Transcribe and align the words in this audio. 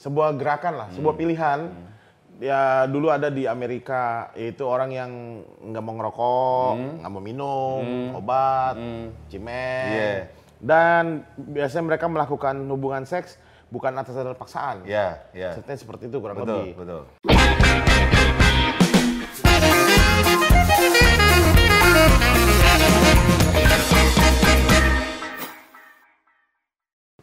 sebuah 0.00 0.32
gerakan 0.34 0.74
lah, 0.80 0.88
sebuah 0.90 1.12
Hmm. 1.12 1.20
pilihan. 1.20 1.60
Ya 2.40 2.88
dulu 2.88 3.12
ada 3.12 3.28
di 3.28 3.44
Amerika 3.44 4.32
yaitu 4.32 4.64
orang 4.64 4.88
yang 4.88 5.10
nggak 5.60 5.84
mau 5.84 5.92
ngerokok, 5.92 6.72
nggak 7.04 7.12
mau 7.12 7.20
minum, 7.20 7.84
obat, 8.16 8.80
cimen. 9.28 9.52
Hmm. 9.84 9.92
Iya. 9.92 10.12
Dan 10.56 11.04
biasanya 11.36 11.84
mereka 11.86 12.08
melakukan 12.08 12.56
hubungan 12.64 13.04
seks 13.04 13.36
bukan 13.68 13.92
atas 13.92 14.16
dasar 14.16 14.32
paksaan. 14.32 14.88
Ya, 14.88 15.20
ya. 15.30 15.52
Ceritanya 15.52 15.78
seperti 15.78 16.08
itu 16.08 16.16
kurang 16.16 16.40
Betul, 16.40 16.56
lebih. 16.64 16.72
betul. 16.80 17.02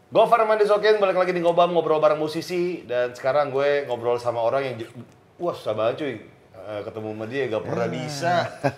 Gue 0.07 0.23
Farman 0.23 0.55
Sokin, 0.61 0.97
balik 0.97 1.19
lagi 1.19 1.29
di 1.29 1.43
Ngobam, 1.43 1.69
ngobrol 1.69 1.99
bareng 1.99 2.15
musisi 2.15 2.79
Dan 2.81 3.11
sekarang 3.11 3.51
gue 3.51 3.83
ngobrol 3.85 4.15
sama 4.15 4.39
orang 4.39 4.63
yang 4.63 4.75
Wah 5.35 5.51
susah 5.51 5.75
banget 5.75 5.95
cuy 5.99 6.15
Eh, 6.57 6.81
Ketemu 6.83 7.09
sama 7.11 7.25
dia 7.27 7.41
gak 7.47 7.63
pernah 7.63 7.87
bisa 7.87 8.33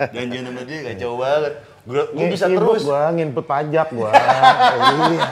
Janjian 0.10 0.44
sama 0.44 0.62
dia 0.62 0.80
kacau 0.84 1.18
banget 1.18 1.54
Gue 1.86 2.02
gue 2.04 2.20
Ngi- 2.20 2.30
bisa 2.30 2.46
terus 2.46 2.82
gua 2.84 3.10
nginput 3.10 3.46
pajak 3.46 3.88
gua. 3.90 4.12
iya. 5.02 5.26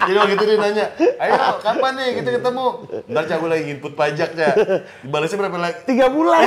Jadi 0.00 0.14
waktu 0.14 0.34
itu 0.36 0.44
dia 0.44 0.56
nanya, 0.60 0.86
ayo 1.16 1.34
kapan 1.58 1.92
nih 1.96 2.08
kita 2.20 2.28
ketemu? 2.38 2.66
Ntar 3.08 3.22
Cak, 3.24 3.36
gue 3.40 3.50
lagi 3.50 3.64
input 3.66 3.92
pajak 3.96 4.30
Cak 4.30 4.54
Dibalasnya 5.00 5.36
berapa 5.40 5.58
lagi? 5.58 5.78
Tiga 5.88 6.06
bulan. 6.06 6.44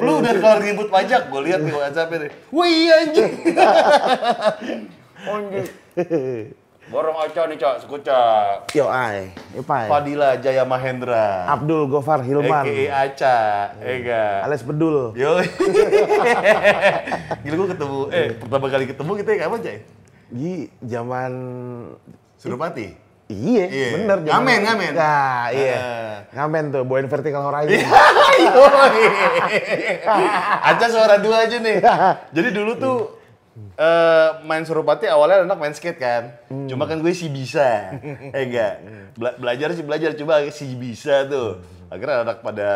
Lu 0.00 0.18
udah 0.18 0.32
kelar 0.34 0.60
input 0.64 0.88
pajak? 0.88 1.22
Gue 1.28 1.40
lihat 1.44 1.60
di 1.60 1.70
WhatsApp 1.70 2.12
ini 2.12 2.28
Wih 2.48 2.90
anjing 2.90 3.32
Anjing 5.24 5.68
Borong 6.84 7.16
Aca 7.16 7.48
nih 7.48 7.56
Cak, 7.56 7.80
suku 7.80 7.96
Cak 7.98 8.68
Yo 8.72 8.84
ai, 8.86 9.32
ipai. 9.54 9.88
Fadila 9.88 10.36
Jaya 10.36 10.68
Mahendra 10.68 11.48
Abdul 11.48 11.88
Gofar 11.88 12.20
Hilman. 12.20 12.60
A.K.A. 12.60 13.08
Aca, 13.08 13.36
Ega 13.80 14.44
Alias 14.44 14.60
Bedul. 14.60 15.16
Yo 15.16 15.40
Gila 17.40 17.54
gue 17.56 17.68
ketemu, 17.70 17.98
eh 18.10 18.28
pertama 18.36 18.66
kali 18.68 18.84
ketemu 18.84 19.10
kita 19.16 19.30
kapan 19.38 19.60
Cak? 19.60 19.78
Di 20.28 20.52
zaman 20.82 21.32
Surupati? 22.36 23.00
Iya, 23.24 23.64
Iya. 23.64 23.88
bener. 23.96 24.16
zaman- 24.20 24.32
Ngamen, 24.36 24.58
ngamen. 24.60 24.92
Nah, 24.92 25.48
iya. 25.48 25.76
Ah. 25.80 26.14
Ngamen 26.36 26.64
tuh, 26.68 26.82
bawain 26.84 27.08
vertical 27.08 27.48
horizon. 27.48 27.80
Aca 30.62 30.86
suara 30.88 31.16
dua 31.16 31.48
aja 31.48 31.56
nih. 31.56 31.80
Jadi 32.30 32.48
dulu 32.52 32.76
tuh 32.76 32.96
eh, 33.56 34.30
main 34.42 34.62
Surupati 34.62 35.06
awalnya 35.06 35.46
anak 35.46 35.58
main 35.58 35.74
skate 35.74 35.98
kan. 35.98 36.22
Cuma 36.66 36.84
kan 36.84 36.98
gue 36.98 37.10
sih 37.10 37.30
bisa. 37.30 37.94
Eh 38.30 38.42
enggak. 38.50 38.74
Bela- 39.14 39.36
belajar 39.38 39.68
sih 39.72 39.84
belajar 39.86 40.10
coba 40.14 40.42
sih 40.50 40.74
bisa 40.74 41.26
tuh. 41.26 41.62
Akhirnya 41.88 42.26
anak 42.26 42.42
pada 42.42 42.70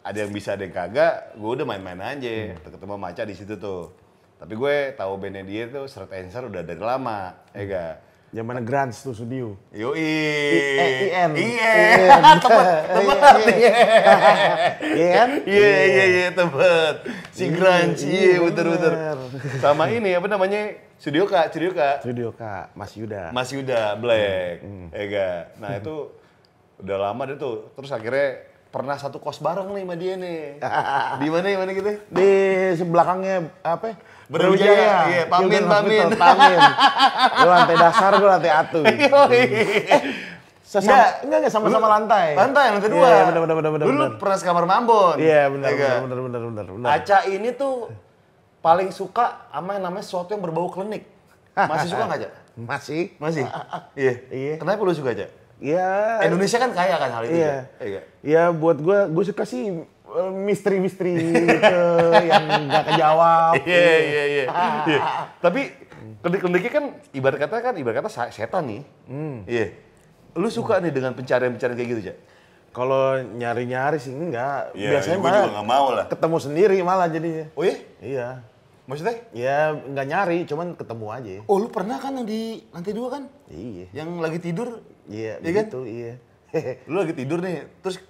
ada 0.00 0.18
yang 0.18 0.32
bisa 0.32 0.56
ada 0.56 0.64
yang 0.64 0.72
kagak, 0.72 1.36
gue 1.36 1.50
udah 1.52 1.66
main-main 1.68 2.00
aja. 2.00 2.56
Ketemu 2.58 2.96
sama 2.96 3.12
Aca 3.12 3.22
di 3.28 3.34
situ 3.36 3.54
tuh. 3.60 3.92
Tapi 4.38 4.54
gue 4.54 4.74
tahu 4.94 5.12
bandnya 5.18 5.44
dia 5.44 5.68
tuh 5.68 5.84
Seret 5.84 6.14
Answer 6.14 6.46
udah 6.46 6.62
dari 6.62 6.78
lama, 6.80 7.34
ya 7.52 7.62
enggak? 7.66 7.94
Zaman 8.28 8.60
Grants 8.60 9.00
tuh 9.00 9.16
studio. 9.16 9.56
Yoi. 9.72 9.96
eh, 9.96 11.08
IN. 11.08 11.32
Iya. 11.32 11.72
IN. 11.96 12.38
Tepat, 12.44 12.66
tepat. 12.92 13.34
Iya. 13.48 13.72
Iya 14.84 15.08
kan? 15.16 15.30
Iya 15.48 15.70
iya 15.88 16.04
iya 16.04 16.28
tepat. 16.36 16.94
Si 17.32 17.48
Grunge, 17.48 18.04
iya 18.04 18.36
iya, 18.36 18.38
bener. 18.44 18.66
bener. 18.76 19.16
Sama 19.64 19.88
ini 19.88 20.12
apa 20.12 20.28
namanya? 20.28 20.76
Studio 21.00 21.24
Kak, 21.24 21.56
Studio 21.56 21.72
Kak. 21.72 22.04
Studio 22.04 22.28
Kak, 22.36 22.76
Mas 22.76 22.92
Yuda. 22.92 23.32
Mas 23.32 23.48
Yuda 23.48 23.96
Black. 23.96 24.60
Hmm, 24.60 24.92
Ega. 24.92 25.48
Nah 25.56 25.80
itu 25.80 26.12
udah 26.84 26.96
lama 27.08 27.22
deh 27.32 27.40
tuh. 27.40 27.72
Terus 27.80 27.90
akhirnya 27.96 28.44
pernah 28.68 29.00
satu 29.00 29.16
kos 29.16 29.40
bareng 29.40 29.72
nih 29.72 29.84
sama 29.88 29.94
dia 29.96 30.14
nih. 30.20 30.40
Di 31.24 31.28
mana 31.32 31.46
di 31.48 31.56
mana 31.56 31.70
gitu? 31.72 31.92
Di 32.12 32.30
sebelakangnya 32.76 33.48
apa? 33.64 33.96
Brawijaya. 34.28 34.96
Iya, 35.08 35.22
Pamin, 35.26 35.48
Gilbert 35.48 35.72
Pamin. 35.72 36.00
Hospital, 36.04 36.20
Pamin. 36.20 36.58
Lu 37.40 37.48
lantai 37.48 37.76
dasar, 37.80 38.10
gua 38.20 38.28
lantai 38.36 38.52
atu. 38.52 38.80
Sesama, 40.68 40.84
Enggak. 40.84 41.08
enggak, 41.24 41.38
enggak 41.40 41.52
sama-sama 41.56 41.86
lantai. 41.88 42.36
Lantai 42.36 42.66
lantai 42.76 42.90
dua. 42.92 43.08
Iya, 43.08 43.20
bener, 43.24 43.40
bener, 43.40 43.56
bener, 43.56 43.70
bener. 43.72 43.86
Dulu 43.88 44.02
bener. 44.04 44.20
pernah 44.20 44.36
sekamar 44.36 44.64
Mambon. 44.68 45.16
Iya, 45.16 45.48
benar, 45.48 45.68
benar, 45.72 46.00
benar, 46.04 46.40
benar, 46.44 46.66
benar. 46.76 46.88
Aca 46.92 47.18
ini 47.24 47.48
tuh 47.56 47.88
paling 48.60 48.92
suka 48.92 49.48
sama 49.48 49.80
yang 49.80 49.88
namanya 49.88 50.04
sesuatu 50.04 50.36
yang 50.36 50.44
berbau 50.44 50.68
klinik. 50.68 51.08
Masih 51.56 51.88
suka 51.88 52.04
nggak, 52.04 52.18
Cak? 52.20 52.32
Masih. 52.68 53.02
Masih? 53.16 53.48
Iya. 53.96 54.14
Iya. 54.28 54.54
Kenapa 54.60 54.84
lu 54.84 54.92
suka, 54.92 55.16
Cak? 55.16 55.30
Iya. 55.56 55.88
Indonesia 56.28 56.58
kan 56.60 56.70
kaya 56.76 56.94
kan 57.00 57.10
hal 57.16 57.22
itu. 57.24 57.32
Iya. 57.40 57.54
Iya. 57.80 58.00
Ya 58.20 58.42
buat 58.52 58.76
gue, 58.76 58.98
gue 59.08 59.24
suka 59.24 59.48
sih 59.48 59.72
misteri-misteri 60.32 61.12
gitu 61.20 61.80
yang 62.24 62.44
nggak 62.66 62.84
kejawab. 62.88 63.52
Iya, 63.62 63.94
iya, 63.98 64.22
iya. 64.24 64.44
Iya. 64.86 65.00
Tapi 65.38 65.60
klinik-kliniknya 66.18 66.72
kan 66.72 66.84
ibarat 67.12 67.38
kata 67.38 67.56
kan 67.60 67.74
ibarat 67.76 67.96
kata 68.00 68.10
setan 68.30 68.64
nih. 68.66 68.82
Iya. 69.44 69.66
Lu 70.34 70.48
suka 70.48 70.78
nih 70.78 70.90
dengan 70.90 71.12
pencarian-pencarian 71.12 71.76
kayak 71.76 71.90
gitu, 71.90 72.02
Cak? 72.10 72.16
Kalau 72.68 73.16
nyari-nyari 73.18 73.98
sih 73.98 74.12
enggak. 74.12 74.70
Iya, 74.72 74.98
Biasanya 74.98 75.18
malah 75.18 75.34
juga 75.40 75.50
nggak 75.50 75.66
mau 75.66 75.86
lah. 75.90 76.04
ketemu 76.06 76.36
sendiri 76.38 76.76
malah 76.80 77.06
jadinya. 77.10 77.44
Oh 77.56 77.64
iya? 77.64 77.76
Iya. 77.98 78.28
Maksudnya? 78.88 79.16
Ya 79.36 79.56
nggak 79.74 80.06
nyari, 80.06 80.38
cuman 80.46 80.72
ketemu 80.72 81.06
aja. 81.10 81.30
Oh, 81.44 81.60
lu 81.60 81.68
pernah 81.68 82.00
kan 82.00 82.16
yang 82.16 82.24
di 82.24 82.62
lantai 82.70 82.92
dua 82.94 83.08
kan? 83.12 83.22
Iya. 83.50 83.86
Yang 83.92 84.08
lagi 84.16 84.38
tidur? 84.38 84.68
Iya, 85.08 85.40
Iya 85.40 85.50
kan? 85.52 85.66
begitu, 85.68 85.80
iya. 85.84 86.12
Lu 86.88 86.96
lagi 86.96 87.12
tidur 87.12 87.38
nih, 87.40 87.68
terus 87.80 88.00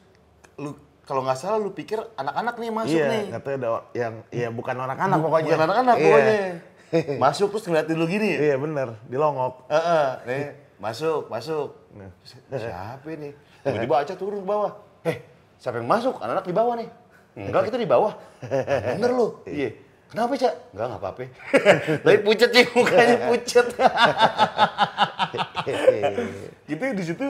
lu 0.58 0.74
kalau 1.08 1.24
nggak 1.24 1.40
salah 1.40 1.56
lu 1.56 1.72
pikir 1.72 1.96
anak-anak 2.20 2.60
nih 2.60 2.68
masuk 2.68 3.00
iya, 3.00 3.08
nih. 3.08 3.24
nggak 3.32 3.40
tahu 3.40 3.54
ada 3.56 3.68
yang 3.96 4.14
iya 4.28 4.48
bukan 4.52 4.76
anak-anak 4.76 5.18
pokoknya. 5.24 5.48
Bukan 5.48 5.60
anak-anak 5.64 5.96
Iya. 5.96 6.04
pokoknya. 6.04 6.36
Masuk 7.24 7.48
terus 7.52 7.64
ngeliatin 7.68 7.96
lu 7.96 8.04
gini 8.08 8.28
ya? 8.32 8.38
Iya 8.52 8.56
bener, 8.60 8.88
dilongok. 9.12 9.68
Heeh, 9.68 10.08
nih, 10.24 10.44
masuk, 10.80 11.28
masuk. 11.28 11.76
Siapa 12.48 13.08
ini? 13.12 13.36
Tiba-tiba 13.60 13.94
Aca 14.04 14.14
turun 14.16 14.40
ke 14.40 14.48
bawah. 14.48 14.72
Eh, 15.04 15.20
siapa 15.60 15.80
yang 15.80 15.88
masuk? 15.88 16.16
Anak-anak 16.16 16.48
di 16.48 16.54
bawah 16.56 16.74
nih. 16.80 16.88
Enggak, 17.36 17.68
kita 17.68 17.76
di 17.76 17.84
bawah. 17.84 18.16
Bener 18.96 19.10
lu. 19.12 19.36
Iya. 19.44 19.76
Kenapa, 20.08 20.32
Cak? 20.40 20.54
Enggak, 20.72 20.86
enggak 20.88 21.00
apa-apa. 21.04 21.24
Tapi 22.08 22.18
pucet 22.24 22.50
sih, 22.56 22.64
mukanya 22.72 23.16
pucet. 23.28 23.66
Gitu 26.64 26.84
di 26.96 27.04
situ 27.04 27.26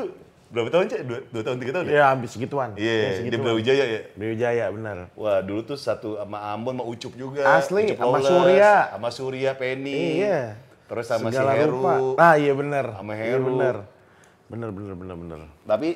berapa 0.49 0.69
tahun, 0.69 0.85
Cak? 0.89 1.01
Dua, 1.05 1.19
dua 1.29 1.43
tahun, 1.45 1.57
tiga 1.61 1.73
tahun 1.77 1.85
ya? 1.85 1.93
Iya, 1.93 2.05
habis 2.09 2.31
segituan. 2.33 2.69
Iya, 2.75 2.95
Ya, 2.97 3.11
di. 3.29 3.37
Brawijaya 3.37 3.85
ya? 3.85 4.01
Brawijaya, 4.17 4.65
bener. 4.73 4.97
Wah, 5.13 5.39
dulu 5.41 5.61
tuh 5.63 5.77
satu 5.77 6.17
sama 6.17 6.39
Ambon, 6.51 6.73
sama 6.73 6.85
Ucup 6.89 7.13
juga. 7.15 7.43
Asli, 7.55 7.93
Ucup 7.93 8.01
sama 8.01 8.19
Surya. 8.21 8.75
Sama 8.93 9.09
Surya, 9.13 9.51
Penny. 9.55 10.25
Iya. 10.25 10.57
Terus 10.89 11.05
sama 11.05 11.29
Segala 11.29 11.53
si 11.53 11.61
Heru. 11.61 11.73
rupa. 11.85 11.95
Ah 12.17 12.35
iya 12.35 12.57
bener. 12.57 12.97
Sama 12.97 13.13
Iya 13.13 13.37
Heru. 13.37 13.45
bener. 13.47 13.77
Bener, 14.49 14.69
bener, 14.73 14.95
bener, 14.97 15.17
bener. 15.19 15.41
Tapi 15.63 15.89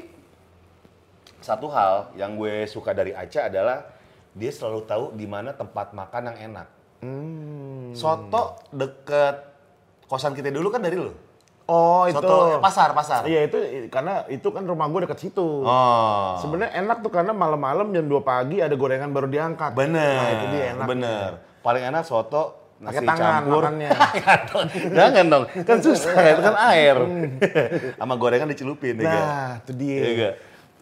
satu 1.40 1.66
hal 1.66 2.12
yang 2.14 2.36
gue 2.36 2.68
suka 2.68 2.92
dari 2.92 3.16
Aca 3.16 3.48
adalah 3.48 3.88
dia 4.32 4.52
selalu 4.52 4.84
tahu 4.84 5.04
di 5.12 5.24
mana 5.24 5.52
tempat 5.52 5.96
makan 5.96 6.28
yang 6.28 6.52
enak. 6.52 6.68
Hmm. 7.00 7.96
Soto 7.96 8.60
deket 8.68 9.48
kosan 10.04 10.36
kita 10.36 10.52
dulu 10.52 10.68
kan 10.68 10.84
dari 10.84 10.94
lu. 10.94 11.10
Oh 11.72 12.04
itu. 12.04 12.20
Soto 12.20 12.36
eh, 12.52 12.60
pasar, 12.60 12.88
pasar. 12.92 13.22
Iya 13.24 13.48
itu 13.48 13.56
karena 13.88 14.28
itu 14.28 14.44
kan 14.52 14.62
rumah 14.68 14.86
gue 14.92 15.08
deket 15.08 15.18
situ. 15.24 15.64
Oh. 15.64 16.36
Sebenarnya 16.36 16.76
enak 16.84 17.00
tuh 17.00 17.08
karena 17.08 17.32
malam-malam 17.32 17.88
jam 17.96 18.04
2 18.04 18.20
pagi 18.20 18.60
ada 18.60 18.76
gorengan 18.76 19.08
baru 19.08 19.32
diangkat. 19.32 19.72
Bener. 19.72 20.20
Nah 20.20 20.28
itu 20.36 20.46
dia 20.52 20.64
enak. 20.76 20.86
Bener. 20.86 21.30
Paling 21.64 21.82
enak 21.88 22.04
soto 22.04 22.60
nasi 22.82 22.98
Pakai 22.98 23.08
tangan 23.08 23.30
campur. 23.46 23.62
makannya. 23.62 23.90
Jangan 24.98 25.24
dong, 25.30 25.44
kan 25.62 25.78
susah, 25.78 26.12
itu 26.18 26.42
kan 26.42 26.56
air. 26.74 26.96
Sama 28.02 28.14
gorengan 28.18 28.50
dicelupin 28.50 28.98
ya. 28.98 29.06
Ga? 29.06 29.14
Nah 29.14 29.50
itu 29.62 29.72
dia. 29.78 30.00
Iya 30.02 30.12
ga? 30.18 30.30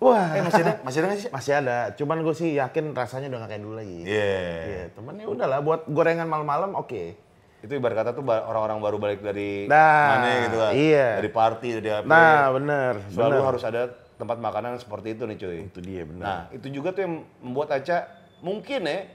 Wah. 0.01 0.33
Eh 0.33 0.41
masih 0.41 0.63
ada, 0.65 0.73
masih 0.81 0.99
ada 1.05 1.07
nggak 1.13 1.21
sih? 1.21 1.29
Masih 1.29 1.53
ada. 1.61 1.79
Cuman 1.93 2.25
gue 2.25 2.33
sih 2.33 2.57
yakin 2.57 2.97
rasanya 2.97 3.29
udah 3.29 3.39
gak 3.45 3.51
kayak 3.53 3.63
dulu 3.63 3.75
lagi. 3.77 4.01
Iya. 4.09 4.33
Iya. 4.65 4.83
Temen 4.97 5.15
ya 5.21 5.27
udahlah 5.29 5.61
buat 5.61 5.81
gorengan 5.93 6.25
malam-malam 6.25 6.73
oke. 6.73 7.21
Itu 7.61 7.77
ibarat 7.77 7.97
kata 8.01 8.11
tuh 8.17 8.25
orang-orang 8.25 8.81
baru 8.81 8.97
balik 8.97 9.21
dari 9.21 9.69
Nah, 9.69 10.17
mana 10.17 10.29
gitu 10.49 10.57
kan. 10.57 10.73
iya. 10.73 11.09
Dari 11.21 11.31
party, 11.31 11.69
dari 11.81 11.91
apa. 11.93 12.09
Nah 12.09 12.41
bener. 12.57 12.93
Selalu 13.13 13.37
bener. 13.37 13.49
harus 13.53 13.63
ada 13.65 13.83
tempat 14.17 14.37
makanan 14.37 14.81
seperti 14.81 15.13
itu 15.13 15.23
nih 15.29 15.37
cuy. 15.37 15.59
Itu 15.69 15.81
dia 15.81 16.03
bener. 16.09 16.25
Nah, 16.25 16.41
itu 16.53 16.67
juga 16.73 16.93
tuh 16.93 17.05
yang 17.05 17.15
membuat 17.41 17.77
Aca 17.77 18.09
mungkin 18.41 18.81
ya 18.85 19.09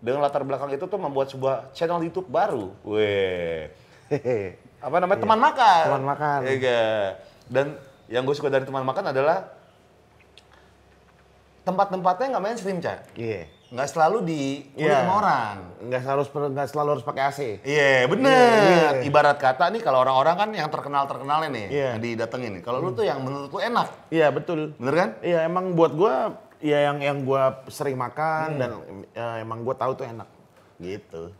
dengan 0.00 0.24
latar 0.24 0.42
belakang 0.42 0.72
itu 0.72 0.84
tuh 0.88 0.96
membuat 0.96 1.28
sebuah 1.28 1.70
channel 1.72 2.00
YouTube 2.00 2.26
baru. 2.26 2.72
Weh. 2.82 3.68
Apa 4.84 4.96
namanya? 4.98 5.20
Teman 5.20 5.40
makan. 5.40 5.82
Teman 5.88 6.04
makan. 6.04 6.38
Iya. 6.48 6.84
Dan 7.46 7.66
yang 8.08 8.24
gue 8.24 8.34
suka 8.34 8.48
dari 8.48 8.64
teman 8.64 8.82
makan 8.82 9.12
adalah 9.12 9.52
tempat-tempatnya 11.62 12.26
nggak 12.34 12.44
mainstream, 12.44 12.78
Cak. 12.82 13.14
Iya. 13.14 13.46
Nggak 13.72 13.88
selalu 13.88 14.18
di 14.22 14.42
sama 14.76 15.12
orang. 15.16 15.54
Nggak 15.80 16.00
selalu 16.04 16.22
nggak 16.52 16.68
selalu 16.68 16.88
harus 16.92 17.04
pakai 17.08 17.22
AC. 17.24 17.40
Iya, 17.64 18.04
bener. 18.04 19.00
Ibarat 19.00 19.40
kata 19.40 19.72
nih 19.72 19.80
kalau 19.80 20.04
orang-orang 20.04 20.36
kan 20.36 20.48
yang 20.52 20.68
terkenal-terkenalnya 20.68 21.48
nih, 21.48 21.66
Iya. 21.72 21.88
yang 21.96 22.02
didatengin. 22.04 22.60
Kalau 22.60 22.84
lu 22.84 22.92
tuh 22.92 23.08
yang 23.08 23.24
menurut 23.24 23.48
lu 23.48 23.58
enak, 23.58 24.12
Iya 24.12 24.28
betul. 24.28 24.76
bener 24.76 24.94
kan? 24.94 25.10
Iya 25.24 25.48
emang 25.48 25.72
buat 25.72 25.96
gua 25.96 26.36
ya 26.60 26.84
yang 26.84 27.00
yang 27.00 27.24
gua 27.24 27.64
sering 27.72 27.96
makan 27.96 28.54
Hmm. 28.54 28.60
dan 28.60 28.70
ya, 29.16 29.40
emang 29.40 29.64
gua 29.64 29.72
tahu 29.72 29.96
tuh 29.96 30.04
enak. 30.04 30.28
Gitu. 30.76 31.32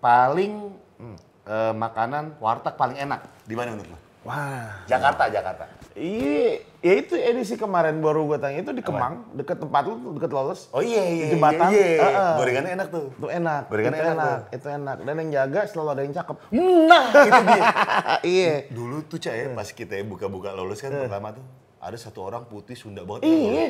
Paling 0.00 0.72
eh, 1.44 1.72
makanan 1.76 2.40
warteg 2.40 2.80
paling 2.80 2.96
enak 2.96 3.28
di 3.44 3.52
mana 3.52 3.76
menurut 3.76 3.92
lu? 3.92 3.98
Wah. 4.24 4.80
Jakarta, 4.88 5.28
Jakarta. 5.28 5.68
Iya, 5.94 6.58
ya 6.82 6.92
itu 6.98 7.14
edisi 7.14 7.54
kemarin 7.54 8.02
baru 8.02 8.26
gua 8.26 8.34
tanya 8.42 8.66
itu 8.66 8.74
di 8.74 8.82
Kemang, 8.82 9.30
deket 9.30 9.62
tempat 9.62 9.86
lu, 9.86 9.94
tuh, 10.02 10.12
deket 10.18 10.30
Lolos. 10.34 10.66
Oh 10.74 10.82
iya, 10.82 11.06
iya, 11.06 11.24
Di 11.30 11.38
jembatan. 11.38 11.70
Iya, 11.70 11.86
iya. 11.86 12.02
Heeh. 12.02 12.32
Gorengannya 12.34 12.70
enak 12.74 12.88
tuh. 12.90 13.04
Itu 13.14 13.26
enak. 13.30 13.62
Gorengannya 13.70 13.94
itu 13.94 14.10
enak 14.10 14.14
enak, 14.18 14.40
itu 14.58 14.66
enak. 14.74 14.96
Dan 15.06 15.14
yang 15.22 15.30
jaga 15.30 15.60
selalu 15.70 15.88
ada 15.94 16.02
yang 16.02 16.14
cakep. 16.18 16.36
Nah, 16.90 17.04
itu 17.14 17.40
dia. 17.46 17.62
iya. 18.34 18.54
Dulu 18.74 18.96
tuh 19.06 19.18
Cak 19.22 19.34
ya, 19.38 19.46
pas 19.54 19.68
kita 19.70 19.94
buka-buka 20.02 20.50
lulus 20.50 20.82
kan 20.82 20.90
pertama 20.90 21.30
tuh, 21.30 21.44
ada 21.78 21.94
satu 21.94 22.26
orang 22.26 22.42
putih 22.42 22.74
Sunda 22.74 23.06
banget. 23.06 23.30
Iya. 23.30 23.66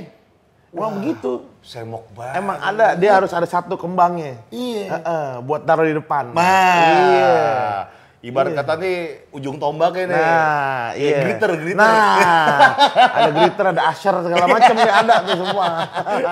Wah 0.74 0.90
begitu. 0.90 1.44
Semok 1.62 2.08
banget. 2.18 2.40
Emang 2.40 2.58
ada, 2.58 2.98
dia 2.98 3.14
harus 3.14 3.30
ada 3.30 3.46
satu 3.46 3.76
kembangnya. 3.76 4.40
Iya. 4.48 4.96
Heeh, 4.96 5.28
buat 5.44 5.62
taruh 5.62 5.86
di 5.86 5.94
depan. 5.94 6.32
Nah, 6.34 6.88
Iya. 6.88 7.36
Ibarat 8.24 8.56
kata 8.56 8.80
nih 8.80 8.96
ujung 9.30 9.60
tombaknya 9.60 10.04
nih. 10.06 10.16
Nah, 10.16 10.86
Ya, 10.92 11.04
iya. 11.04 11.18
glitter, 11.20 11.50
glitter. 11.54 11.76
Nah, 11.76 12.72
ada 13.12 13.30
glitter, 13.30 13.66
ada 13.68 13.82
asher 13.84 14.16
segala 14.18 14.44
macam 14.48 14.74
nih 14.74 14.88
ada 14.88 15.14
tuh 15.22 15.36
semua. 15.38 15.66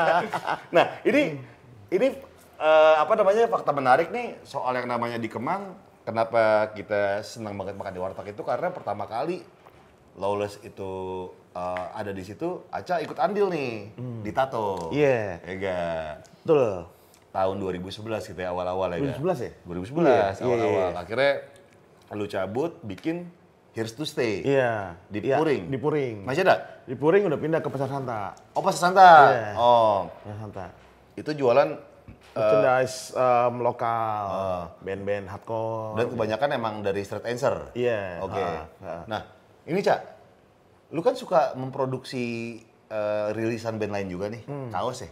Nah, 0.74 0.84
ini 1.02 1.36
ini 1.88 2.06
eh, 2.56 2.94
apa 2.96 3.12
namanya 3.12 3.44
fakta 3.46 3.70
menarik 3.70 4.08
nih 4.08 4.40
soal 4.42 4.72
yang 4.74 4.88
namanya 4.88 5.16
di 5.16 5.28
Kemang. 5.28 5.76
Kenapa 6.02 6.72
kita 6.72 7.20
senang 7.22 7.54
banget 7.54 7.76
makan 7.76 7.92
di 7.92 8.00
warteg 8.00 8.32
itu 8.32 8.42
karena 8.42 8.72
pertama 8.72 9.04
kali 9.04 9.44
Lawless 10.12 10.58
itu 10.60 10.90
eh, 11.52 11.86
ada 11.92 12.08
di 12.10 12.20
situ, 12.20 12.64
Aca 12.68 12.98
ikut 12.98 13.16
andil 13.16 13.52
nih 13.52 13.92
di 14.24 14.32
Tato. 14.32 14.88
Hmm. 14.88 14.96
Iya. 14.96 15.44
Ya 15.44 15.52
nggak? 15.52 16.08
Betul. 16.42 16.88
Tahun 17.32 17.56
2011 17.56 18.28
gitu 18.28 18.40
ya 18.40 18.48
awal-awal 18.48 18.92
ya. 18.92 19.12
2011 19.16 19.40
ya? 19.40 19.52
2011 19.64 20.04
Iya, 20.04 20.12
iya, 20.12 20.28
awal-awal. 20.40 20.88
iya. 20.88 21.00
Akhirnya 21.00 21.32
lu 22.12 22.24
cabut 22.26 22.76
bikin 22.82 23.28
Here's 23.72 23.96
to 23.96 24.04
Stay. 24.04 24.44
Iya. 24.44 25.00
Di 25.08 25.24
Iya, 25.24 25.40
Puring. 25.40 25.62
Di 25.66 25.78
Puring. 25.80 26.16
Masih 26.22 26.44
ada? 26.44 26.84
Di 26.84 26.92
Puring 26.92 27.24
udah 27.24 27.40
pindah 27.40 27.58
ke 27.58 27.72
Pasar 27.72 27.88
Santa. 27.88 28.36
Oh, 28.52 28.60
pas 28.60 28.76
Santa. 28.76 29.10
Iya. 29.26 29.48
Oh, 29.56 30.12
Pasar 30.14 30.38
Santa. 30.38 30.66
itu 31.12 31.28
jualan 31.34 31.68
Merchandise 32.32 33.12
em, 33.12 33.54
lokal, 33.60 34.24
band-band 34.78 35.24
hardcore. 35.26 35.92
Dan 35.94 36.06
kebanyakan 36.08 36.48
emang 36.50 36.74
dari 36.80 37.00
straight 37.00 37.24
answer. 37.26 37.68
Iya, 37.72 38.20
Oke. 38.20 38.40
ah, 38.40 38.64
ah. 38.80 39.02
Nah, 39.06 39.20
ini 39.64 39.80
Cak, 39.80 40.00
lu 40.90 41.00
kan 41.00 41.12
suka 41.12 41.52
memproduksi 41.54 42.56
eh, 42.88 43.28
rilisan 43.32 43.76
band 43.76 43.88
lain 43.90 44.04
juga 44.06 44.28
nih, 44.28 44.44
Hmm. 44.44 44.68
kaos 44.68 45.00
ya. 45.00 45.08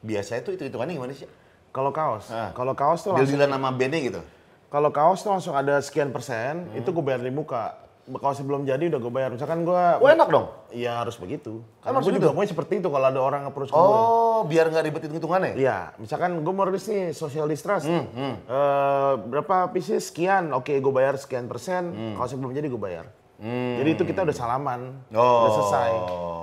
Biasanya 0.00 0.40
tuh 0.42 0.52
itu 0.54 0.64
hitungannya 0.64 0.92
gimana 0.94 1.12
sih? 1.12 1.28
Kalau 1.68 1.88
kaos, 1.90 2.28
Ah. 2.28 2.48
kalau 2.52 2.72
kaos 2.72 3.00
tuh 3.02 3.12
langsung, 3.12 3.28
Deal-dealan 3.30 3.52
nama 3.54 3.68
bandnya 3.70 4.00
gitu. 4.02 4.20
Kalau 4.70 4.88
kaos 4.88 5.20
tuh 5.20 5.30
langsung 5.30 5.52
ada 5.52 5.76
sekian 5.78 6.08
persen, 6.08 6.64
Hmm. 6.64 6.78
itu 6.78 6.88
gue 6.88 7.02
bayar 7.02 7.18
di 7.18 7.28
muka. 7.28 7.76
Kalau 8.10 8.34
sebelum 8.34 8.66
jadi 8.66 8.90
udah 8.90 8.98
gue 8.98 9.12
bayar. 9.12 9.30
Misalkan 9.30 9.62
gue, 9.62 9.82
Oh 9.96 10.08
enak 10.08 10.26
dong. 10.26 10.50
Iya 10.70 10.98
harus 10.98 11.14
begitu. 11.14 11.62
Karena 11.78 11.98
gue 12.00 12.10
juga 12.12 12.30
maunya 12.32 12.50
seperti 12.50 12.78
itu 12.78 12.88
kalau 12.88 13.06
ada 13.06 13.20
orang 13.20 13.42
approach 13.44 13.70
gue. 13.70 13.78
Oh, 13.78 14.42
biar 14.42 14.66
nggak 14.66 14.82
ribetin 14.82 15.12
hitungannya? 15.12 15.54
Iya, 15.54 15.94
misalkan 15.94 16.34
gue 16.36 16.50
mau 16.50 16.64
rilis 16.64 16.86
nih 16.86 17.10
social 17.12 17.46
distrust, 17.46 17.86
Hmm, 17.86 18.34
Eh, 18.40 19.12
berapa 19.20 19.70
pieces 19.70 20.06
sekian, 20.06 20.50
oke 20.50 20.70
gue 20.72 20.92
bayar 20.92 21.14
sekian 21.16 21.46
persen, 21.46 21.82
Hmm. 21.86 22.14
kalau 22.14 22.26
sebelum 22.26 22.50
jadi 22.50 22.66
gue 22.66 22.80
bayar. 22.80 23.06
Jadi 23.40 23.88
itu 23.88 24.02
kita 24.02 24.20
udah 24.20 24.34
salaman, 24.34 25.06
Oh, 25.10 25.46
udah 25.46 25.52
selesai. 25.54 25.90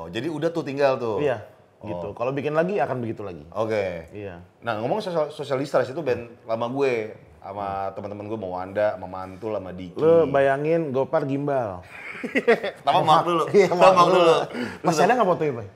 Jadi 0.10 0.28
udah 0.30 0.50
tuh 0.50 0.64
tinggal 0.64 0.96
tuh. 0.96 1.20
Iya, 1.20 1.44
gitu. 1.80 2.16
Kalau 2.16 2.32
bikin 2.32 2.56
lagi 2.56 2.80
akan 2.80 2.98
begitu 2.98 3.22
lagi. 3.22 3.44
Oke. 3.52 4.08
Iya. 4.10 4.40
Nah 4.62 4.80
ngomong 4.80 5.04
sosial, 5.30 5.58
distress 5.58 5.92
itu 5.92 6.00
band 6.00 6.32
lama 6.44 6.66
gue 6.72 7.12
sama 7.48 7.96
teman-teman 7.96 8.28
gue 8.28 8.40
mau 8.40 8.52
Wanda, 8.60 9.00
sama 9.00 9.08
Mantul, 9.08 9.56
sama 9.56 9.72
Diki. 9.72 9.96
Lu 9.96 10.28
bayangin 10.28 10.92
Gopar 10.92 11.24
gimbal. 11.24 11.80
Pertama 12.84 13.00
maaf 13.08 13.24
dulu. 13.24 13.44
Iya, 13.56 13.72
Pertama 13.72 13.94
maaf 13.96 14.10
dulu. 14.12 14.36
Masih 14.84 15.02
ada 15.08 15.14
nggak 15.16 15.30
fotonya, 15.32 15.54
Pak? 15.56 15.68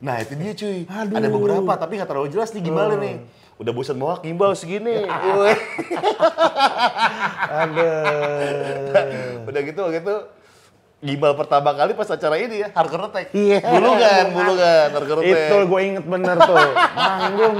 Nah 0.00 0.16
itu 0.24 0.32
dia 0.40 0.52
cuy. 0.56 0.80
Aduh. 0.88 1.16
Ada 1.20 1.28
beberapa 1.28 1.72
tapi 1.76 1.92
nggak 2.00 2.08
terlalu 2.08 2.28
jelas 2.32 2.48
nih 2.56 2.62
gimana 2.64 2.96
nih. 2.96 3.20
Udah 3.60 3.72
bosan 3.76 4.00
bawa 4.00 4.24
gimbal 4.24 4.56
segini. 4.56 5.04
Woi. 5.04 5.52
Aduh. 7.68 9.44
Udah 9.44 9.60
gitu 9.60 9.82
gitu. 9.92 10.14
Gimbal 11.00 11.32
pertama 11.32 11.72
kali 11.72 11.96
pas 11.96 12.12
acara 12.12 12.36
ini 12.36 12.60
ya, 12.60 12.68
hardcore 12.76 13.08
attack. 13.08 13.32
Iya. 13.32 13.64
Bulungan, 13.64 14.24
bulungan, 14.36 14.86
hardcore 14.92 15.20
attack. 15.24 15.48
Itu 15.48 15.56
gue 15.64 15.80
inget 15.80 16.04
bener 16.04 16.36
tuh. 16.36 16.60
Manggung 16.92 17.56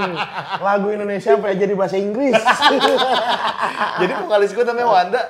lagu 0.61 0.87
Indonesia 0.93 1.33
sampai 1.33 1.57
jadi 1.57 1.73
bahasa 1.73 1.97
Inggris. 1.97 2.37
Jadi 4.01 4.13
vokalis 4.13 4.53
gue 4.53 4.61
namanya 4.61 4.87
Wanda, 4.89 5.21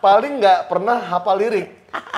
paling 0.00 0.40
nggak 0.40 0.60
pernah 0.72 0.96
hafal 0.96 1.36
lirik. 1.36 1.68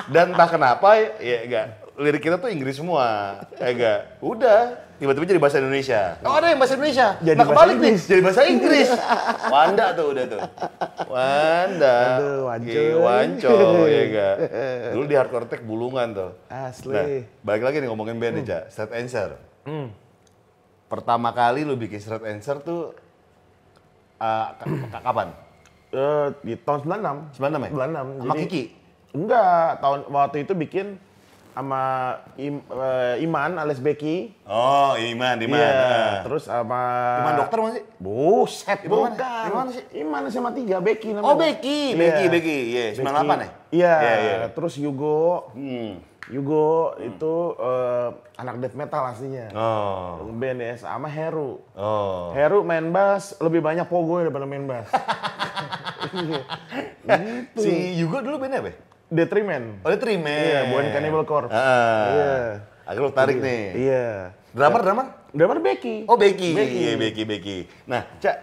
Dan 0.07 0.31
entah 0.31 0.47
kenapa, 0.47 0.95
ya 1.19 1.43
enggak. 1.43 1.84
Lirik 1.95 2.21
kita 2.21 2.35
tuh 2.35 2.51
Inggris 2.51 2.75
semua, 2.75 3.39
ya 3.55 3.71
enggak. 3.71 3.99
Udah, 4.19 4.75
tiba-tiba 4.99 5.23
jadi 5.25 5.39
bahasa 5.39 5.63
Indonesia. 5.63 6.19
Oh 6.27 6.35
ada 6.35 6.51
yang 6.51 6.59
bahasa 6.59 6.75
Indonesia. 6.75 7.07
Jadi 7.23 7.37
nah 7.39 7.45
kebalik 7.47 7.77
nih, 7.79 7.95
jadi 7.95 8.19
bahasa 8.19 8.41
Inggris. 8.43 8.89
Wanda 9.47 9.85
tuh 9.95 10.05
udah 10.11 10.25
tuh. 10.27 10.41
Wanda. 11.07 11.95
Aduh, 12.19 12.37
wanco. 12.51 12.81
Wanco, 12.99 13.55
ya 13.87 14.01
enggak. 14.05 14.35
Dulu 14.91 15.03
di 15.07 15.15
Hardcore 15.15 15.47
Tech 15.47 15.61
bulungan 15.63 16.07
tuh. 16.11 16.31
Asli. 16.51 16.91
Nah, 16.91 17.05
balik 17.47 17.63
lagi 17.63 17.77
nih 17.79 17.87
ngomongin 17.87 18.19
band 18.19 18.33
nih, 18.37 18.43
Cak. 18.43 18.63
Straight 18.75 18.91
Answer. 18.91 19.29
Pertama 20.85 21.31
kali 21.31 21.63
lu 21.63 21.79
bikin 21.79 21.97
Straight 21.97 22.27
Answer 22.27 22.59
tuh 22.59 22.91
uh, 24.19 24.47
ka- 24.51 24.67
ka- 24.91 25.01
kapan? 25.01 25.27
Eh, 25.95 26.27
di 26.43 26.53
tahun 26.59 26.83
96. 26.83 27.39
96 27.39 27.39
ya? 27.39 27.69
96. 27.71 28.19
Sama 28.19 28.33
Kiki? 28.35 28.63
Enggak, 29.15 29.67
tahun 29.79 29.99
waktu 30.11 30.37
itu 30.43 30.53
bikin 30.53 30.87
sama 31.55 31.83
Im- 32.35 32.67
eh, 32.67 33.23
Iman 33.23 33.55
alias 33.55 33.79
Becky. 33.79 34.35
Oh, 34.43 34.91
Iman, 34.93 35.39
Iman. 35.39 35.55
Iya, 35.55 35.71
Nah. 35.71 36.15
terus 36.21 36.43
sama 36.43 36.83
Iman 37.17 37.33
dokter 37.39 37.57
masih? 37.57 37.83
Buset, 37.95 38.79
Iman 38.83 38.91
mana? 38.91 39.09
bukan. 39.09 39.45
Iman 39.47 39.65
sih? 39.71 39.83
Iman 39.95 40.21
sama 40.27 40.49
tiga, 40.51 40.83
Becky 40.83 41.15
namanya. 41.15 41.25
Oh, 41.25 41.39
Becky, 41.39 41.95
Iya. 41.95 41.97
Becky, 41.97 42.25
Becky. 42.27 42.57
Iya, 42.69 42.85
98 42.93 43.39
ya? 43.39 43.49
Iya, 43.71 43.93
Iya, 43.95 44.13
iya. 44.19 44.35
terus 44.51 44.75
Yugo. 44.75 45.47
Hmm. 45.55 46.03
Yugo 46.25 46.97
itu 46.99 47.33
eh, 47.55 48.07
anak 48.35 48.55
death 48.57 48.75
metal 48.75 49.03
aslinya. 49.05 49.47
Oh. 49.53 50.27
Band 50.27 50.59
ya, 50.59 50.75
sama 50.75 51.07
Heru. 51.07 51.63
Oh. 51.71 52.33
Heru 52.33 52.61
main 52.61 52.89
bass 52.89 53.37
lebih 53.39 53.61
banyak 53.61 53.85
pogo 53.85 54.19
daripada 54.19 54.43
main 54.43 54.67
bass. 54.67 54.91
Iya. 56.05 56.41
gitu. 57.17 57.59
Si 57.59 57.71
Yugo 57.97 58.21
dulu 58.21 58.37
bandnya 58.37 58.61
apa? 58.61 58.71
Ya? 59.15 59.19
Detriment. 59.23 59.65
Oh, 59.81 59.89
dia 59.89 59.99
Trimen. 60.03 60.43
Iya, 60.43 60.59
bukan 60.67 60.85
Cannibal 60.91 61.23
Corpse. 61.23 61.55
Iya. 61.55 62.35
Akhirnya 62.85 63.07
lu 63.07 63.11
tarik 63.15 63.37
nih. 63.39 63.63
Iya. 63.73 64.05
Drummer, 64.51 64.81
drummer? 64.83 65.07
Drummer 65.31 65.59
Becky. 65.63 66.05
Oh, 66.05 66.19
Becky. 66.19 66.51
Becky. 66.51 66.79
Iya, 66.83 66.93
Becky, 66.99 67.23
Becky. 67.23 67.57
Nah, 67.87 68.05
Cak, 68.19 68.35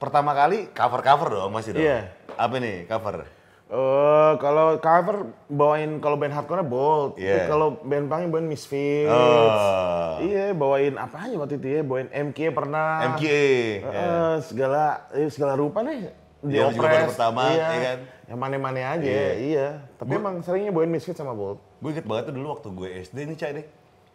pertama 0.00 0.34
kali 0.34 0.72
cover-cover 0.74 1.28
dong 1.30 1.52
masih 1.54 1.76
dong? 1.76 1.84
Iya. 1.84 2.10
Apa 2.34 2.56
nih 2.58 2.88
cover? 2.90 3.28
Eh, 3.72 4.32
kalau 4.36 4.76
cover 4.84 5.32
bawain 5.48 5.96
kalau 5.96 6.20
band 6.20 6.36
hardcore 6.36 6.60
bold, 6.60 7.16
Iya. 7.16 7.48
Tapi 7.48 7.56
kalau 7.56 7.68
band 7.80 8.04
punk 8.12 8.28
bawain 8.28 8.44
Misfits. 8.44 9.08
Oh. 9.08 10.20
Iya, 10.20 10.52
bawain 10.52 11.00
apa 11.00 11.24
aja 11.24 11.40
waktu 11.40 11.56
itu 11.56 11.68
ya? 11.70 11.80
Bawain 11.80 12.12
MK 12.12 12.52
pernah. 12.52 13.16
MKA. 13.16 13.32
Eh, 13.32 13.72
ya. 13.80 14.44
segala 14.44 15.08
eh, 15.16 15.32
segala 15.32 15.56
rupa 15.56 15.80
nih. 15.80 16.12
Di 16.42 16.58
Dia 16.58 16.74
juga 16.74 16.90
baru 16.90 17.06
pertama, 17.14 17.42
iya. 17.54 17.66
ya 17.70 17.80
kan? 17.86 17.98
Yang 18.26 18.38
mana-mana 18.42 18.80
aja, 18.98 19.06
iya. 19.38 19.68
Tapi 19.94 20.18
emang 20.18 20.42
seringnya 20.42 20.74
bawain 20.74 20.90
Misfits 20.90 21.14
sama 21.14 21.30
Bold. 21.38 21.62
Gue 21.78 21.94
inget 21.94 22.02
banget 22.02 22.30
tuh 22.30 22.34
dulu 22.34 22.46
waktu 22.58 22.68
gue 22.74 22.88
SD 23.06 23.18
nih, 23.30 23.36
Cak 23.38 23.50
nih. 23.54 23.66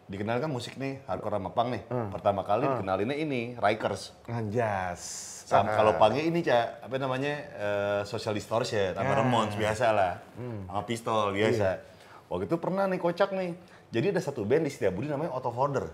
Dikenalkan 0.08 0.48
musik 0.52 0.76
nih, 0.76 1.00
hardcore 1.08 1.40
sama 1.40 1.50
punk 1.56 1.68
nih. 1.72 1.82
Pertama 2.12 2.44
kali 2.44 2.68
dikenalinnya 2.68 3.16
ini, 3.16 3.40
Rikers. 3.56 4.12
Anjas. 4.28 5.00
Sama 5.48 5.72
kalau 5.72 5.96
pangnya 5.96 6.20
ini, 6.20 6.44
Cak, 6.44 6.84
apa 6.84 6.96
namanya, 7.00 7.32
eh, 7.56 8.00
Social 8.04 8.36
Distortion, 8.36 8.92
sama 8.92 9.12
Ramones 9.16 9.56
biasa 9.56 9.86
lah. 9.96 10.20
Sama 10.36 10.82
Pistol 10.84 11.32
biasa. 11.32 11.80
Waktu 12.28 12.44
itu 12.44 12.56
pernah 12.60 12.84
nih 12.84 13.00
kocak 13.00 13.32
nih. 13.32 13.56
Jadi 13.88 14.12
ada 14.12 14.20
satu 14.20 14.44
band 14.44 14.68
di 14.68 14.72
Setiabudi 14.72 15.08
namanya 15.08 15.32
Auto 15.32 15.48
Forder. 15.48 15.88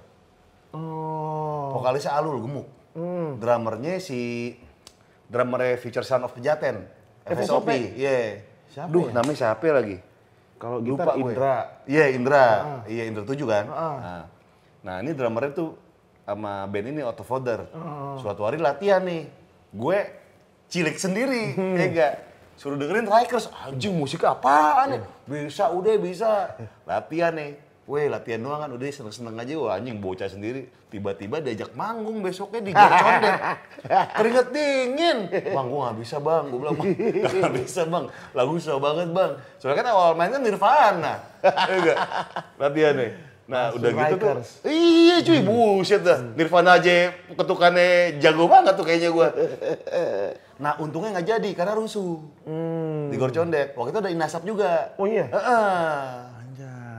Oh. 0.75 1.79
Vokalisnya 1.79 2.19
Alul, 2.19 2.43
gemuk. 2.43 2.67
Drummernya 3.39 4.03
si 4.03 4.51
drummernya 5.29 5.77
Future 5.77 6.05
Son 6.05 6.23
of 6.23 6.33
Pejaten. 6.33 6.85
FSOP. 7.25 7.65
FSOP, 7.65 7.69
iya. 7.97 8.45
Siapa 8.69 8.91
Duh, 8.91 9.09
ya? 9.09 9.13
namanya 9.17 9.37
siapa 9.39 9.65
lagi? 9.71 9.97
Kalau 10.59 10.79
Lupa 10.81 11.13
gitar 11.13 11.17
gue. 11.17 11.33
Indra. 11.33 11.57
Iya 11.85 12.05
Indra, 12.11 12.47
iya 12.89 13.03
Indra 13.05 13.23
7 13.23 13.37
kan. 13.45 13.65
Ah. 13.69 13.97
Nah, 14.01 14.23
nah 14.81 14.97
ini 15.01 15.13
drummernya 15.13 15.53
tuh 15.53 15.77
sama 16.25 16.65
band 16.69 16.87
ini 16.89 17.01
Auto 17.05 17.25
Fodder. 17.25 17.69
Oh. 17.73 18.17
Suatu 18.21 18.45
hari 18.45 18.57
latihan 18.61 19.05
nih. 19.05 19.29
Gue 19.75 19.99
cilik 20.69 20.97
sendiri, 20.97 21.53
Hmm. 21.53 21.77
ya 21.77 21.85
enggak? 21.91 22.13
Suruh 22.55 22.79
dengerin 22.79 23.11
Rikers, 23.11 23.51
anjing 23.67 23.91
musik 23.91 24.23
apaan 24.23 24.95
ya? 24.95 25.01
Bisa, 25.27 25.75
udah 25.75 25.95
bisa. 25.99 26.55
Latihan 26.87 27.35
nih. 27.35 27.59
Weh, 27.85 28.09
latihan 28.09 28.41
doang 28.41 28.65
kan, 28.65 28.73
udah 28.73 28.89
seneng-seneng 28.89 29.37
aja. 29.37 29.53
Wah 29.61 29.77
anjing 29.77 30.01
bocah 30.01 30.25
sendiri. 30.25 30.73
Tiba-tiba 30.89 31.45
diajak 31.45 31.77
manggung 31.77 32.25
besoknya 32.25 32.65
di 32.65 32.73
Condet. 32.73 33.37
Keringet 34.17 34.49
dingin. 34.57 35.19
Bang, 35.53 35.69
gua 35.69 35.93
nggak 35.93 36.01
bisa 36.01 36.17
bang. 36.17 36.45
Gua 36.49 36.59
bilang, 36.65 36.77
nggak 36.81 37.53
bisa 37.61 37.85
bang. 37.85 38.05
Lagu 38.33 38.57
susah 38.57 38.81
banget 38.81 39.09
bang. 39.13 39.37
Soalnya 39.61 39.85
kan 39.85 39.87
awal 39.93 40.17
mainnya 40.17 40.41
Nirvana. 40.41 41.15
Ya 41.45 41.75
enggak? 41.77 41.99
Latihan 42.57 42.95
nih. 42.97 43.13
Nah, 43.45 43.77
udah 43.77 43.91
gitu 43.93 44.17
tuh. 44.17 44.33
Iya 44.65 45.17
cuy, 45.21 45.41
buset 45.45 46.01
dah. 46.01 46.25
Nirvana 46.33 46.81
aja 46.81 47.13
ketukannya 47.37 48.17
jago 48.17 48.49
banget 48.49 48.73
tuh 48.81 48.85
kayaknya 48.89 49.13
gua. 49.13 49.29
Nah, 50.57 50.81
untungnya 50.81 51.21
nggak 51.21 51.29
jadi 51.37 51.51
karena 51.53 51.77
rusuh. 51.77 52.17
Di 53.13 53.17
Gor 53.21 53.29
Condet. 53.29 53.77
Waktu 53.77 53.93
itu 53.93 54.01
ada 54.01 54.09
Inasap 54.09 54.49
juga. 54.49 54.97
Oh 54.97 55.05
iya? 55.05 55.29
Heeh. 55.29 55.61
Anjay. 55.61 56.34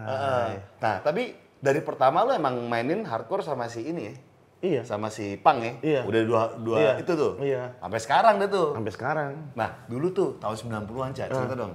Heeh. 0.06 0.48
Nah, 0.80 0.96
tapi 1.02 1.34
dari 1.58 1.82
pertama 1.82 2.22
lu 2.22 2.32
emang 2.32 2.62
mainin 2.66 3.02
hardcore 3.02 3.42
sama 3.42 3.66
si 3.66 3.82
ini 3.84 4.02
ya? 4.06 4.16
Iya. 4.62 4.82
Sama 4.82 5.10
si 5.10 5.38
Pang 5.38 5.60
ya? 5.60 5.74
Iya. 5.82 6.02
Udah 6.02 6.22
dua, 6.24 6.42
dua 6.58 6.78
Iya. 6.80 6.94
itu 6.98 7.12
tuh? 7.14 7.34
Iya. 7.38 7.74
Sampai 7.78 8.00
sekarang 8.00 8.34
deh 8.38 8.50
tuh? 8.50 8.68
Sampai 8.74 8.94
sekarang. 8.94 9.32
Nah, 9.54 9.70
dulu 9.86 10.08
tuh 10.10 10.30
tahun 10.38 10.56
90-an, 10.56 11.12
Cak. 11.12 11.28
Cerita 11.30 11.56
dong. 11.56 11.74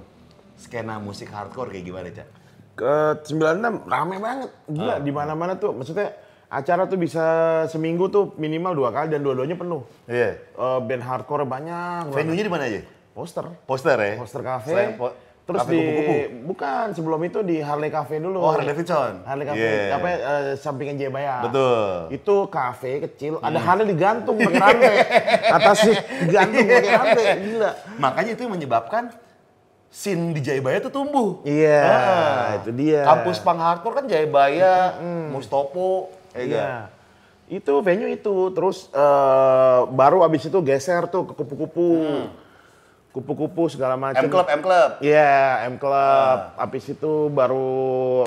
Skena 0.55 0.95
musik 0.97 1.27
hardcore 1.27 1.71
kayak 1.71 1.85
gimana, 1.85 2.07
Cak? 2.09 2.27
Ke 2.73 2.93
96 3.23 3.83
rame 3.85 4.15
banget. 4.17 4.49
Gila 4.67 4.95
di 4.99 5.11
mana-mana 5.11 5.55
tuh. 5.55 5.71
Maksudnya 5.71 6.11
acara 6.47 6.83
tuh 6.83 6.99
bisa 6.99 7.23
seminggu 7.65 8.07
tuh 8.07 8.35
minimal 8.35 8.75
dua 8.75 8.89
kali 8.91 9.07
dan 9.07 9.23
dua-duanya 9.23 9.55
penuh. 9.55 9.87
Iya. 10.05 10.35
Eh, 10.35 10.79
band 10.83 11.03
hardcore 11.03 11.47
banyak. 11.47 12.11
Venue-nya 12.11 12.43
di 12.43 12.51
mana 12.51 12.67
aja? 12.67 12.81
Poster. 13.11 13.43
Poster 13.63 13.95
ya? 13.95 14.13
Poster 14.15 14.41
cafe. 14.41 14.71
Selain 14.71 14.91
po- 14.95 15.15
Terus 15.51 15.61
cafe 15.61 15.71
di 15.71 15.79
kupu-kupu? 15.83 16.15
bukan 16.47 16.85
sebelum 16.91 17.19
itu 17.21 17.39
di 17.41 17.57
Harley 17.59 17.87
Cafe 17.87 18.15
dulu. 18.17 18.39
Oh, 18.39 18.51
Harley 18.51 18.67
Davidson. 18.67 19.13
Harley 19.23 19.45
Cafe. 19.45 19.59
Iya. 19.61 19.93
Apa 19.93 20.07
eh, 20.07 20.43
sampingnya 20.55 20.95
Jebaya. 20.97 21.43
Betul. 21.43 21.87
Itu 22.11 22.35
kafe 22.47 23.03
kecil, 23.05 23.37
ada 23.39 23.59
Harley 23.59 23.87
digantung 23.87 24.35
pakai 24.35 24.57
rantai. 24.57 24.95
Atasnya 25.55 25.95
digantung 26.23 26.63
pakai 26.63 26.89
rantai. 26.89 27.25
Gila. 27.39 27.71
Makanya 27.97 28.31
itu 28.31 28.41
yang 28.47 28.53
menyebabkan 28.53 29.03
scene 29.87 30.31
di 30.31 30.39
Jayabaya 30.39 30.79
tuh 30.79 30.89
tumbuh. 30.89 31.43
Iya, 31.43 31.83
Ah. 31.83 32.47
itu 32.63 32.71
dia. 32.71 33.03
Kampus 33.03 33.43
punk 33.43 33.59
hardcore 33.59 33.95
kan 33.99 34.05
Jayabaya, 34.07 34.95
Mustopo, 35.27 36.07
ya 36.31 36.39
Iya. 36.39 36.43
enggak? 36.47 36.83
Itu 37.51 37.73
venue 37.83 38.07
itu, 38.07 38.35
terus 38.55 38.87
eh, 38.87 39.79
baru 39.91 40.23
abis 40.23 40.47
itu 40.47 40.55
geser 40.63 41.11
tuh 41.11 41.27
ke 41.27 41.33
kupu-kupu. 41.35 42.23
Kupu-kupu 43.11 43.67
segala 43.67 43.99
macam. 43.99 44.23
M 44.23 44.31
Club, 44.31 44.47
M 44.47 44.61
Club. 44.63 44.89
Iya, 45.03 45.67
M 45.67 45.75
Club. 45.75 46.37
Ah. 46.55 46.63
Abis 46.63 46.87
itu 46.87 47.27
baru 47.27 47.67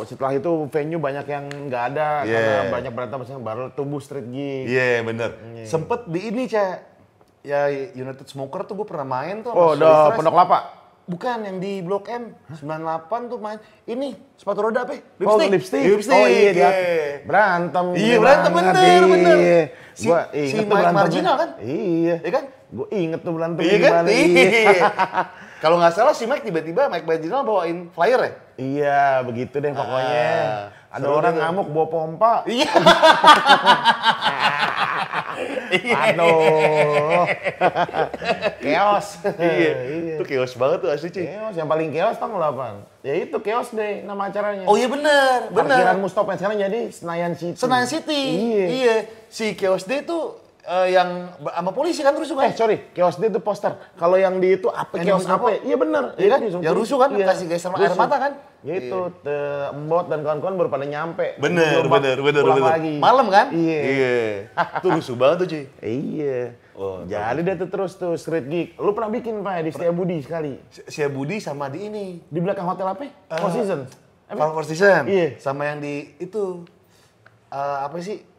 setelah 0.05 0.37
itu 0.37 0.69
venue 0.69 1.01
banyak 1.01 1.25
yang 1.25 1.49
nggak 1.49 1.83
ada 1.97 2.09
Iya. 2.21 2.37
karena 2.37 2.63
banyak 2.69 2.93
berantem 2.93 3.41
baru 3.41 3.73
tumbuh 3.73 3.97
street 3.97 4.29
gig. 4.29 4.69
Iya 4.69 5.01
bener. 5.01 5.31
Sempet 5.65 6.05
di 6.05 6.29
ini 6.29 6.45
cah. 6.45 6.85
Ya 7.41 7.69
United 7.69 8.25
Smoker 8.25 8.65
tuh 8.65 8.77
gue 8.77 8.85
pernah 8.85 9.05
main 9.05 9.41
tuh. 9.41 9.53
Oh, 9.53 9.73
udah. 9.73 10.13
Pondok 10.13 10.33
Lapa. 10.33 10.59
Bukan 11.05 11.45
yang 11.45 11.61
di 11.61 11.85
Blok 11.85 12.09
M 12.09 12.33
98 12.49 13.29
tuh 13.29 13.37
main. 13.37 13.61
Ini 13.85 14.17
sepatu 14.37 14.65
roda 14.65 14.89
apa? 14.89 14.97
ya? 14.97 15.01
Oh, 15.29 15.37
lipstick. 15.37 15.85
Lipstick. 15.85 16.17
Oh 16.17 16.25
iya, 16.25 16.57
iya. 16.57 16.71
berantem. 17.29 17.93
Iya, 17.93 18.17
berantem, 18.17 18.51
bener, 18.57 18.73
bener. 19.05 19.37
Iya. 19.37 19.63
Si- 19.93 20.09
Gua 20.09 20.33
si 20.33 20.57
Mike. 20.65 20.93
Marginal 20.97 21.35
kan? 21.37 21.49
Iya. 21.61 22.17
Iya 22.25 22.31
kan? 22.33 22.45
Gue 22.75 22.87
inget 22.91 23.23
tuh 23.23 23.31
berantem 23.31 23.63
Iya 23.63 23.77
kan? 23.79 24.03
gimana. 24.03 24.09
Iya. 24.11 24.91
Kalau 25.61 25.79
nggak 25.79 25.95
salah 25.95 26.11
si 26.11 26.27
Mike 26.27 26.43
tiba-tiba 26.43 26.91
Mike 26.91 27.07
Marginal 27.07 27.41
bawain 27.41 27.87
flyer 27.89 28.19
ya? 28.19 28.33
Iya, 28.55 29.01
begitu 29.23 29.55
deh 29.57 29.71
pokoknya. 29.71 30.31
Ah, 30.91 30.93
Ada 30.93 31.07
orang 31.07 31.33
deh 31.33 31.39
tuh. 31.39 31.43
ngamuk 31.47 31.69
bawa 31.71 31.87
pompa. 31.89 32.35
Iya. 32.45 32.67
Aduh. 36.05 37.27
Chaos. 38.61 39.07
iya. 39.37 39.73
Itu 40.17 40.25
chaos 40.25 40.53
banget 40.55 40.79
tuh 40.81 40.91
asli 40.91 41.09
cuy. 41.11 41.25
Chaos, 41.25 41.55
yang 41.55 41.67
paling 41.67 41.89
chaos 41.91 42.17
tanggal 42.17 42.41
8. 42.41 43.03
Ya 43.03 43.15
itu 43.17 43.37
chaos 43.41 43.69
deh 43.71 44.03
nama 44.03 44.29
acaranya. 44.29 44.65
Oh 44.67 44.75
iya 44.75 44.87
bener, 44.87 45.49
Parkiran 45.49 45.67
bener. 45.95 46.01
Mustopo 46.01 46.29
yang 46.29 46.39
sekarang 46.39 46.59
jadi 46.61 46.81
Senayan 46.91 47.33
City. 47.35 47.57
Senayan 47.57 47.89
City. 47.89 48.23
Iya. 48.35 48.65
Iya. 48.69 48.97
Si 49.29 49.55
Chaos 49.55 49.85
Day 49.85 50.03
tuh 50.03 50.39
eh, 50.65 50.87
yang 50.97 51.09
sama 51.37 51.71
polisi 51.71 52.01
kan 52.01 52.17
rusuh 52.17 52.37
kan? 52.37 52.49
Eh 52.49 52.55
sorry, 52.57 52.77
chaos 52.97 53.21
dia 53.21 53.29
itu 53.29 53.41
poster. 53.41 53.77
Kalau 54.01 54.17
yang 54.17 54.41
di 54.41 54.57
itu 54.57 54.69
apa 54.73 54.97
Yang 54.97 55.25
chaos 55.25 55.27
apa? 55.29 55.47
Iya 55.61 55.77
bener. 55.77 56.05
Iya 56.17 56.29
kan? 56.33 56.41
Yang 56.65 56.75
rusuh 56.75 56.99
kan? 56.99 57.09
Iya. 57.13 57.27
Kasih 57.29 57.47
geser 57.47 57.71
air 57.77 57.93
Rusuh. 57.93 58.01
mata 58.01 58.17
kan? 58.17 58.33
Ya 58.65 58.81
itu, 58.81 59.01
Embot 59.77 60.09
dan 60.09 60.25
kawan-kawan 60.25 60.57
baru 60.57 60.69
pada 60.73 60.89
nyampe. 60.89 61.37
Bener, 61.37 61.85
bener, 61.85 62.17
bener, 62.17 62.41
pulang 62.41 62.65
bener. 62.65 62.73
lagi. 62.73 62.95
Malam 62.97 63.27
kan? 63.29 63.47
Iya. 63.53 63.81
Iya. 63.85 64.17
Itu 64.81 64.89
rusuh 64.89 65.17
banget 65.21 65.37
tuh 65.45 65.49
cuy. 65.53 65.65
Iya. 65.85 66.41
Oh, 66.75 67.07
Jadi 67.07 67.41
deh 67.47 67.55
tuh 67.61 67.69
terus 67.71 67.93
tuh 67.95 68.19
street 68.19 68.47
gig. 68.51 68.69
Lu 68.81 68.97
pernah 68.97 69.13
bikin 69.13 69.45
Pak 69.47 69.63
di 69.63 69.71
Setiabudi 69.71 70.17
sekali. 70.25 70.59
Si 70.73 71.05
Budi 71.07 71.39
sama 71.39 71.71
di 71.71 71.87
ini. 71.87 72.19
Di 72.27 72.41
belakang 72.43 72.67
hotel 72.67 72.89
apa? 72.89 73.05
Four 73.37 73.53
Seasons. 73.55 73.95
Apa? 74.27 74.39
Kalau 74.43 74.53
Four 74.59 74.67
Seasons. 74.67 75.07
Iya. 75.07 75.39
Sama 75.39 75.71
yang 75.71 75.79
di 75.79 76.17
itu 76.19 76.67
eh, 77.53 77.79
apa 77.85 77.95
sih? 78.03 78.34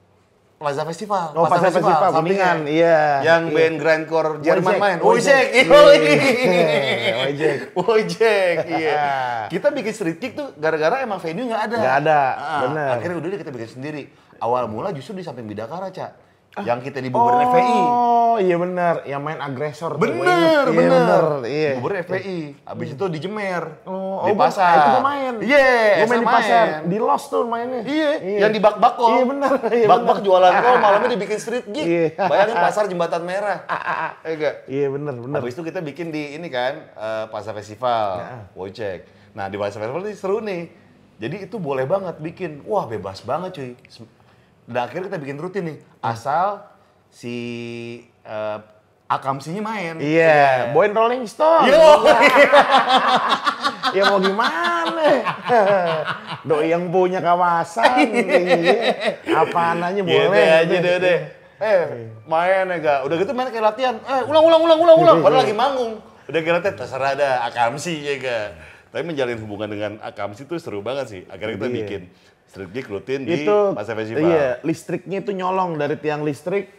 Plaza 0.56 0.88
Festival. 0.88 1.36
Oh, 1.36 1.44
Plaza 1.46 1.68
Festival, 1.68 2.00
sampingnya. 2.10 2.16
Kuningan, 2.16 2.58
iya. 2.66 3.00
Yang 3.22 3.44
Iya. 3.44 3.54
band 3.54 3.76
grindcore 3.76 4.30
Jerman 4.40 4.64
Wojek, 4.66 4.80
main. 4.80 4.98
Wojek. 5.00 5.46
Wojek. 5.68 6.20
Iya. 6.42 7.14
Wojek. 7.20 7.58
Wojek. 7.76 8.56
Iya. 8.66 9.04
Kita 9.54 9.68
bikin 9.70 9.92
street 9.92 10.18
kick 10.18 10.34
tuh 10.34 10.56
gara-gara 10.56 11.04
emang 11.04 11.20
venue 11.20 11.44
nggak 11.46 11.62
ada. 11.62 11.78
Nggak 11.78 11.96
ada, 12.02 12.20
Ah, 12.34 12.60
bener. 12.64 12.88
Akhirnya 12.96 13.16
udah 13.20 13.30
deh 13.30 13.40
kita 13.40 13.52
bikin 13.52 13.70
sendiri. 13.70 14.04
Awal 14.38 14.68
mula 14.68 14.92
justru 14.92 15.12
di 15.14 15.24
samping 15.24 15.44
Bidakara, 15.44 15.92
Cak. 15.92 16.12
Yang 16.64 16.80
kita 16.88 17.04
di 17.04 17.10
Bogor 17.12 17.36
FPI. 17.52 17.82
Oh, 17.84 18.36
iya 18.40 18.56
benar. 18.56 19.04
Yang 19.04 19.22
main 19.28 19.40
agresor. 19.44 19.92
tuh, 19.96 20.00
Bener. 20.00 20.64
Iya, 20.64 20.72
bener. 20.72 21.26
Iya. 21.44 21.72
Bubur 21.80 21.92
FPI. 22.00 22.40
Abis 22.64 22.96
itu 22.96 23.06
di 23.12 23.20
Jemer. 23.20 23.84
Oh, 23.84 24.24
di 24.24 24.32
oh, 24.32 24.40
pasar. 24.40 24.76
itu 24.80 24.90
gua 24.96 25.04
main. 25.04 25.34
Iya, 25.44 25.68
Gua 26.00 26.08
main 26.08 26.22
di 26.24 26.28
pasar. 26.28 26.66
Di 26.88 26.98
Lost 27.00 27.28
tuh 27.28 27.44
mainnya. 27.44 27.84
Iya, 27.84 28.10
yang 28.48 28.52
di 28.56 28.62
bak-bak. 28.64 28.94
Iya 28.96 29.24
benar. 29.28 29.52
Iya 29.76 29.88
Bak-bak 29.92 30.18
jualan 30.24 30.52
kol 30.62 30.76
malamnya 30.80 31.10
dibikin 31.12 31.40
street 31.42 31.68
gig. 31.76 31.84
Iya. 31.84 32.08
Bayangin 32.32 32.56
pasar 32.56 32.84
jembatan 32.88 33.22
merah. 33.28 33.68
Iya 34.24 34.34
enggak? 34.36 34.56
Iya 34.72 34.88
benar, 34.96 35.14
benar. 35.20 35.38
Habis 35.44 35.54
itu 35.60 35.64
kita 35.68 35.80
bikin 35.84 36.08
di 36.16 36.40
ini 36.40 36.48
kan, 36.48 36.80
eh, 36.96 37.26
pasar 37.28 37.52
festival, 37.52 38.24
Wojek. 38.56 39.04
Nah 39.36 39.52
di 39.52 39.60
pasar 39.60 39.84
festival 39.84 40.04
ini 40.08 40.16
seru 40.16 40.40
nih. 40.40 40.64
Jadi 41.16 41.48
itu 41.48 41.56
boleh 41.60 41.84
banget 41.84 42.20
bikin. 42.20 42.64
Wah 42.68 42.88
bebas 42.88 43.24
banget 43.24 43.52
cuy. 43.56 43.72
Dan 44.66 44.82
akhirnya 44.82 45.08
kita 45.08 45.18
bikin 45.18 45.38
rutin 45.38 45.64
nih. 45.66 45.78
Asal 46.00 46.66
si 47.08 47.36
eh, 48.22 48.58
akamsinya 49.06 49.62
main. 49.62 50.02
Iya, 50.02 50.74
Boy 50.74 50.90
Rolling 50.90 51.26
Stone. 51.26 51.70
Yo. 51.70 52.02
ya 53.96 54.04
mau 54.10 54.20
gimana? 54.20 55.06
Doi 56.48 56.70
yang 56.70 56.90
punya 56.90 57.22
kawasan. 57.22 58.10
iya. 58.18 59.22
Apaan 59.32 59.82
aja 59.82 60.02
Gitu 60.02 60.06
boleh. 60.06 60.46
aja 60.62 60.76
deh 60.76 60.96
deh. 61.00 61.20
Eh, 61.56 61.84
main 62.28 62.68
ya 62.68 62.78
gak? 62.78 63.00
Udah 63.08 63.16
gitu 63.16 63.32
main 63.32 63.48
kayak 63.48 63.66
latihan. 63.66 63.96
Eh, 63.96 64.22
ulang 64.28 64.44
ulang 64.44 64.62
ulang 64.62 64.80
ulang 64.82 64.98
ulang. 65.00 65.18
Padahal 65.24 65.42
lagi 65.46 65.56
manggung. 65.56 65.94
Udah 66.26 66.40
kayak 66.42 66.56
latihan 66.60 66.76
terserah 66.76 67.12
ada 67.16 67.30
akamsi 67.48 67.94
ya 68.02 68.14
gak? 68.20 68.48
Tapi 68.92 69.04
menjalin 69.04 69.40
hubungan 69.40 69.70
dengan 69.70 69.92
akamsi 70.02 70.44
itu 70.44 70.56
seru 70.58 70.82
banget 70.82 71.06
sih. 71.08 71.22
Akhirnya 71.28 71.56
kita 71.56 71.68
Iya. 71.68 71.76
bikin 71.80 72.02
gig 72.66 72.86
rutin 72.86 73.22
di 73.22 73.44
itu 73.44 73.58
pasar 73.72 73.94
festival. 73.94 74.24
iya 74.24 74.48
listriknya 74.62 75.20
itu 75.20 75.32
nyolong 75.32 75.76
dari 75.76 75.96
tiang 75.96 76.22
listrik 76.22 76.72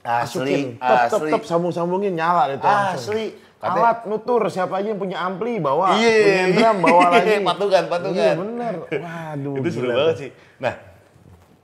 Asli, 0.00 0.40
masukin 0.40 0.60
tep 0.78 0.98
tep 1.04 1.20
asli. 1.20 1.30
tep 1.30 1.42
sambung 1.44 1.68
sambungin 1.68 2.14
nyala 2.14 2.48
itu. 2.50 2.64
Asli. 2.64 3.26
Katanya- 3.58 3.74
alat 3.82 3.98
nutur 4.06 4.46
siapa 4.46 4.78
aja 4.78 4.88
yang 4.88 4.96
punya 4.96 5.18
ampli 5.18 5.58
bawa 5.58 5.92
Iya, 5.92 6.14
punya 6.22 6.44
drum 6.54 6.76
bawa 6.80 7.04
lagi 7.12 7.34
Patungan, 7.42 7.84
patungan. 7.84 8.14
iya 8.16 8.32
bener 8.32 8.74
waduh 8.86 9.54
itu 9.58 9.68
seru 9.68 9.88
banget 9.90 10.16
sih. 10.16 10.30
Nah, 10.56 10.74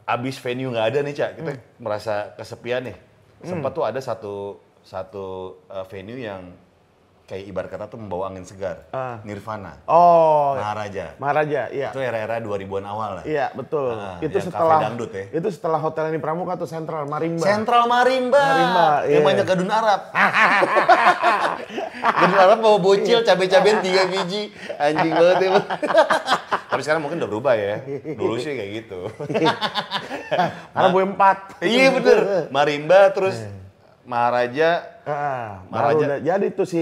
abis 0.05 0.37
venue 0.37 0.69
nggak 0.69 0.87
ada 0.87 0.99
nih 1.01 1.15
cak, 1.15 1.31
kita 1.37 1.51
Hmm. 1.53 1.63
merasa 1.79 2.15
kesepian 2.35 2.83
nih. 2.85 2.97
Sempat 3.41 3.71
tuh 3.73 3.85
ada 3.85 3.97
satu 3.97 4.35
satu 4.83 5.27
uh, 5.67 5.87
venue 5.87 6.19
yang 6.19 6.51
kayak 7.25 7.45
ibarat 7.49 7.69
kata 7.73 7.89
tuh 7.89 7.97
membawa 7.97 8.29
angin 8.29 8.45
segar. 8.45 8.85
Ah. 8.93 9.17
Nirvana, 9.25 9.81
Oh, 9.89 10.53
Maharaja. 10.61 11.17
Maharaja, 11.17 11.73
iya. 11.73 11.89
Itu 11.89 11.99
era-era 11.99 12.37
2000-an 12.39 12.85
awal 12.85 13.11
lah. 13.21 13.25
Iya, 13.25 13.49
betul. 13.57 13.97
Ah, 13.97 14.21
itu 14.21 14.31
yang 14.31 14.45
setelah 14.45 14.77
kafe 14.77 14.85
dangdut 14.85 15.11
ya. 15.11 15.25
itu 15.33 15.49
setelah 15.49 15.81
hotel 15.81 16.05
ini 16.13 16.21
Pramuka 16.21 16.61
tuh 16.61 16.69
Central 16.69 17.09
Marimba. 17.09 17.41
Sentral 17.41 17.89
Marimba. 17.89 18.37
Marimba, 18.37 18.89
Yang 19.09 19.17
iya. 19.17 19.25
banyak 19.25 19.45
gadun 19.49 19.71
Arab. 19.73 20.01
gadun 22.21 22.39
Arab 22.39 22.59
bawa 22.61 22.79
bocil, 22.79 23.19
cabai-cabean 23.25 23.79
tiga 23.81 24.03
biji. 24.05 24.53
Anjing 24.77 25.13
banget 25.13 25.37
ya. 25.41 25.51
Tapi 26.71 26.81
sekarang 26.83 27.01
mungkin 27.01 27.23
udah 27.23 27.31
berubah 27.31 27.55
ya. 27.57 27.81
Dulu 28.19 28.35
sih 28.37 28.53
kayak 28.53 28.71
gitu. 28.85 29.01
Karena 30.75 30.89
gue 30.91 31.03
empat. 31.07 31.39
iya 31.63 31.89
bener. 31.89 32.51
Marimba 32.51 33.15
terus 33.15 33.39
Maharaja, 34.05 34.71
Ah, 35.05 35.65
Maharaja. 35.69 36.05
baru 36.07 36.21
jadi 36.21 36.47
tuh 36.53 36.65
si 36.65 36.81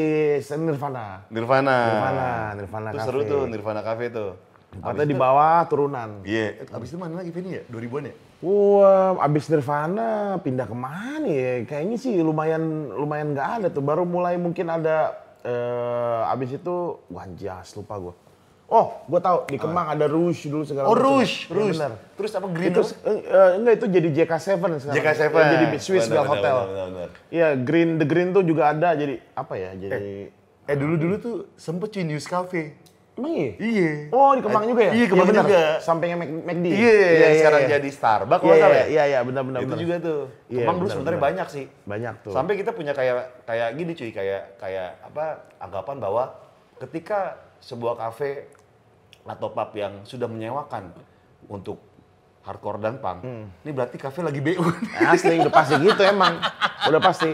Nirvana. 0.59 1.23
Nirvana. 1.31 1.76
Nirvana, 1.87 2.29
Nirvana 2.55 2.88
Itu 2.91 2.99
Cafe. 2.99 3.07
seru 3.07 3.21
tuh 3.25 3.43
Nirvana 3.47 3.81
Cafe 3.81 4.07
tuh. 4.11 4.31
Tempatnya 4.73 5.05
di 5.05 5.14
bawah 5.14 5.69
turunan. 5.69 6.25
Iya, 6.25 6.64
abis 6.67 6.88
itu 6.91 6.99
mana 6.99 7.21
lagi 7.21 7.29
Vinny 7.29 7.61
ya? 7.61 7.62
2000-an 7.69 8.09
ya? 8.09 8.14
Wah, 8.41 9.21
abis 9.21 9.45
Nirvana 9.47 10.09
pindah 10.41 10.64
ke 10.64 10.73
mana 10.73 11.29
ya? 11.29 11.62
Kayaknya 11.62 11.97
sih 11.97 12.14
lumayan 12.19 12.88
lumayan 12.91 13.37
nggak 13.37 13.49
ada 13.62 13.67
tuh. 13.69 13.85
Baru 13.85 14.02
mulai 14.02 14.35
mungkin 14.35 14.67
ada 14.67 15.12
eh 15.45 16.21
abis 16.26 16.57
itu 16.57 16.76
wah 17.07 17.26
jas 17.37 17.76
lupa 17.76 18.00
gue. 18.00 18.14
Oh, 18.73 19.05
gue 19.05 19.21
tahu 19.21 19.38
di 19.47 19.61
Kemang 19.61 19.85
ada 19.87 20.09
Rush 20.09 20.49
dulu 20.49 20.64
segala 20.64 20.88
Oh, 20.88 20.97
macam. 20.97 21.21
Rush, 21.21 21.35
Iya, 21.45 21.52
Rush. 21.52 21.76
benar. 21.76 21.93
Terus 22.17 22.31
apa 22.33 22.47
Green? 22.49 22.71
Itu 22.71 22.81
apa? 22.81 22.95
eh, 23.05 23.19
eh, 23.21 23.50
enggak 23.55 23.75
itu 23.75 23.87
jadi 23.87 24.09
JK7 24.11 24.49
sekarang. 24.81 24.97
JK7. 24.97 25.21
Ya, 25.29 25.45
jadi 25.52 25.67
Swiss 25.76 26.02
Benar, 26.02 26.09
Bell 26.09 26.25
benar, 26.25 26.33
Hotel. 26.33 26.57
Iya, 27.29 27.49
Green 27.59 27.91
the 27.95 28.07
Green 28.07 28.29
tuh 28.31 28.43
juga 28.43 28.62
ada 28.67 28.88
jadi 28.93 29.21
apa 29.31 29.55
ya? 29.55 29.71
Jadi 29.75 30.33
Eh 30.62 30.76
dulu-dulu 30.79 31.14
tuh 31.19 31.37
sempet 31.55 31.91
cuy 31.91 32.00
News 32.02 32.25
Cafe. 32.25 32.79
Emang 33.12 33.29
iya? 33.31 33.50
Iya. 33.59 33.91
Oh, 34.09 34.33
di 34.33 34.41
Kemang 34.41 34.64
juga 34.64 34.88
ya? 34.88 34.93
Iya, 34.95 35.07
Kemang 35.07 35.29
benar. 35.29 35.45
juga. 35.45 35.62
Sampingnya 35.76 36.17
Mac 36.17 36.29
McD. 36.33 36.67
Iya, 36.67 36.95
yang 37.12 37.33
sekarang 37.37 37.61
jadi 37.69 37.88
Starbucks 37.93 38.33
Iya, 38.33 38.41
kalau 38.41 38.55
iya, 38.55 38.62
salah 38.64 38.79
ya? 38.79 38.87
iya, 38.87 39.02
iya, 39.05 39.19
benar 39.21 39.43
benar 39.43 39.61
Itu 39.61 39.75
juga 39.76 39.95
tuh. 40.00 40.21
Iya, 40.49 40.59
Kemang 40.59 40.76
dulu 40.76 40.81
benar, 40.81 40.95
sebenarnya 40.95 41.12
benar. 41.14 41.29
banyak 41.29 41.47
sih. 41.50 41.64
Banyak 41.85 42.14
tuh. 42.25 42.33
Sampai 42.33 42.52
kita 42.57 42.71
punya 42.73 42.93
kayak 42.93 43.14
kayak 43.45 43.69
gini 43.75 43.93
cuy, 43.93 44.11
kayak 44.11 44.43
kayak 44.57 44.88
apa 45.02 45.25
anggapan 45.59 45.97
bahwa 45.99 46.25
ketika 46.79 47.19
sebuah 47.61 47.95
kafe 47.97 48.49
atau 49.25 49.49
pub 49.49 49.71
yang 49.73 50.02
sudah 50.02 50.26
menyewakan 50.26 50.91
untuk 51.45 51.79
hardcore 52.41 52.79
dan 52.79 52.99
punk, 52.99 53.23
Hmm. 53.23 53.47
ini 53.61 53.71
berarti 53.71 53.95
kafe 53.95 54.19
lagi 54.21 54.38
BU. 54.38 54.62
Asli, 55.12 55.38
udah 55.38 55.52
pasti 55.52 55.79
gitu 55.79 56.02
emang. 56.02 56.43
Udah 56.85 56.99
pasti. 56.99 57.31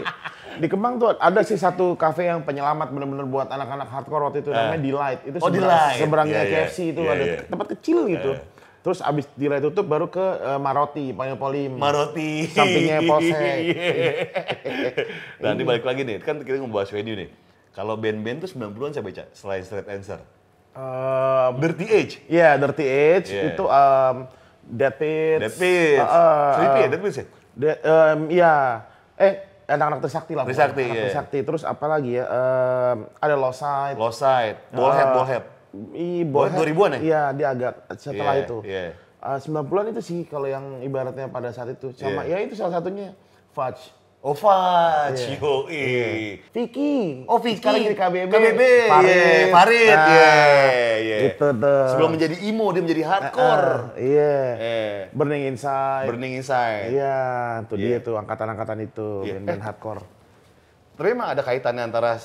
Di 0.51 0.67
Kemang 0.67 0.97
tuh 0.97 1.15
ada 1.15 1.39
sih 1.39 1.55
satu 1.55 1.95
kafe 1.95 2.25
yang 2.25 2.43
penyelamat 2.43 2.89
bener-bener 2.89 3.23
buat 3.23 3.47
anak-anak 3.47 3.87
hardcore 3.87 4.23
waktu 4.23 4.39
itu 4.39 4.51
namanya 4.51 4.77
Delight. 4.77 5.19
Itu 5.23 5.37
Oh, 5.37 5.47
seberang- 5.47 5.65
Delight. 5.65 5.97
seberangnya 5.97 6.35
Iya, 6.35 6.45
iya. 6.45 6.59
KFC 6.63 6.77
itu 6.89 7.01
Iya, 7.01 7.09
ada 7.09 7.23
iya. 7.23 7.37
tempat 7.43 7.67
kecil 7.71 7.97
gitu. 8.07 8.31
Terus 8.79 8.99
abis 9.01 9.25
Delight 9.33 9.63
tutup 9.63 9.85
baru 9.85 10.07
ke 10.07 10.19
eh, 10.19 10.55
Maroti, 10.57 11.05
Panggil 11.09 11.37
Polim. 11.37 11.71
Maroti. 11.73 12.45
Sampingnya 12.47 13.01
Polsek. 13.01 13.59
nah, 15.41 15.49
ini 15.49 15.63
balik 15.63 15.83
lagi 15.83 16.01
nih, 16.03 16.17
kan 16.19 16.37
kita 16.37 16.59
ngebahas 16.59 16.89
venue 16.89 17.15
nih. 17.17 17.29
Kalau 17.71 17.95
band-band 17.95 18.43
tuh 18.43 18.49
90-an 18.49 18.91
saya 18.91 19.03
baca, 19.03 19.23
selain 19.31 19.63
Straight 19.63 19.87
Answer. 19.87 20.19
Eh, 20.71 21.47
Dirty 21.57 21.85
Age. 21.85 22.13
Iya, 22.25 22.49
Dirty 22.55 22.85
Age 22.85 23.29
Iya. 23.29 23.43
itu 23.51 23.63
um, 23.65 24.15
Dead 24.63 24.93
Pits. 24.93 25.41
Dead 25.41 25.55
Pits. 25.55 25.99
Uh, 25.99 26.05
uh, 26.05 26.51
Sleepy 26.55 26.77
ya, 26.77 26.85
uh, 26.85 26.89
Dead 26.89 27.01
Pits 27.01 27.17
ya? 27.17 27.25
De- 27.59 27.79
em, 27.81 28.19
iya. 28.29 28.53
Eh, 29.17 29.33
anak-anak 29.67 29.99
Trisakti 29.99 30.33
lah. 30.33 30.45
Trisakti, 30.45 30.83
iya. 30.85 31.03
Trisakti. 31.09 31.39
Terus 31.41 31.61
apa 31.63 31.85
lagi 31.85 32.15
ya? 32.15 32.23
Em, 32.23 32.97
ada 33.17 33.35
Lost 33.35 33.59
Side. 33.59 33.97
Low 33.97 34.13
Side, 34.13 34.57
Ballhead, 34.71 35.03
Eh, 35.03 35.11
Ballhead. 35.11 35.43
I, 35.91 36.07
Ballhead 36.23 36.53
Ballhead 36.55 36.73
2000-an 36.73 36.91
ya? 36.95 36.99
Iya, 37.01 37.21
dia 37.33 37.47
agak 37.49 37.73
setelah 37.95 38.33
Iya, 38.33 38.43
itu. 38.45 38.57
iya. 38.63 38.81
Eh, 39.19 39.39
90-an 39.43 39.85
itu 39.89 40.01
sih 40.01 40.19
kalau 40.23 40.47
yang 40.47 40.79
ibaratnya 40.79 41.27
pada 41.27 41.51
saat 41.51 41.69
itu. 41.69 41.91
Sama 41.91 42.23
Iya. 42.23 42.39
ya 42.39 42.45
itu 42.47 42.53
salah 42.55 42.79
satunya 42.79 43.11
Fudge. 43.51 43.91
Oh, 44.19 44.35
Fudge, 44.35 45.31
Iya. 45.31 45.39
yoi. 45.39 46.43
Vicky. 46.51 47.23
Oh, 47.23 47.39
Vicky. 47.39 47.63
Sekarang 47.63 47.87
jadi 47.87 47.95
KBB. 47.95 48.27
KBB, 48.27 48.61
Farid. 48.91 49.07
iya. 49.07 49.47
Farid, 49.47 49.95
Nah, 49.95 50.07
iya, 50.11 50.33
iya. 50.99 51.17
Gitu 51.23 51.47
tuh. 51.55 51.83
Sebelum 51.95 52.09
menjadi 52.19 52.35
emo, 52.43 52.67
dia 52.75 52.83
menjadi 52.83 53.03
hardcore. 53.07 53.71
Ah, 53.71 53.95
iya. 53.95 54.35
Eh, 54.59 54.95
Burning 55.15 55.47
Inside. 55.47 56.07
Burning 56.11 56.35
Inside. 56.35 56.91
Iya, 56.91 57.19
tuh 57.71 57.79
Iya. 57.79 57.87
dia 57.95 57.97
tuh 58.03 58.15
angkatan-angkatan 58.19 58.77
itu, 58.83 59.23
Iya. 59.23 59.39
band-band 59.39 59.63
hardcore. 59.63 60.03
Tapi 60.99 61.07
emang 61.15 61.27
ada 61.31 61.39
kaitannya 61.39 61.83
antara 61.87 62.19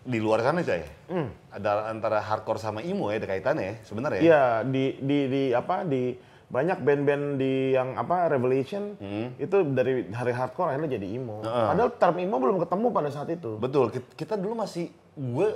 di 0.00 0.16
luar 0.16 0.40
sana 0.40 0.64
ya? 0.64 0.80
Hmm. 1.12 1.28
Ada 1.52 1.92
antara 1.92 2.24
hardcore 2.24 2.56
sama 2.56 2.80
emo 2.80 3.12
ya, 3.12 3.20
ada 3.20 3.28
kaitannya 3.28 3.64
ya 3.68 3.74
sebenarnya. 3.84 4.20
Iya, 4.24 4.42
di 4.64 4.96
di 4.96 5.18
di 5.28 5.42
apa 5.52 5.84
di 5.84 6.16
banyak 6.50 6.78
band-band 6.78 7.38
di 7.38 7.54
yang 7.70 7.94
apa 7.94 8.26
Revelation 8.28 8.98
Hmm. 8.98 9.30
itu 9.36 9.56
dari 9.70 10.10
hari 10.10 10.30
hardcore 10.30 10.68
akhirnya 10.68 10.98
jadi 10.98 11.06
emo. 11.08 11.40
Padahal 11.40 11.94
term 11.94 12.18
emo 12.18 12.36
belum 12.36 12.58
ketemu 12.58 12.86
pada 12.90 13.08
saat 13.08 13.30
itu. 13.30 13.54
Betul, 13.56 13.88
ki- 13.88 14.14
kita 14.16 14.34
dulu 14.34 14.58
masih, 14.58 14.90
gue 15.12 15.48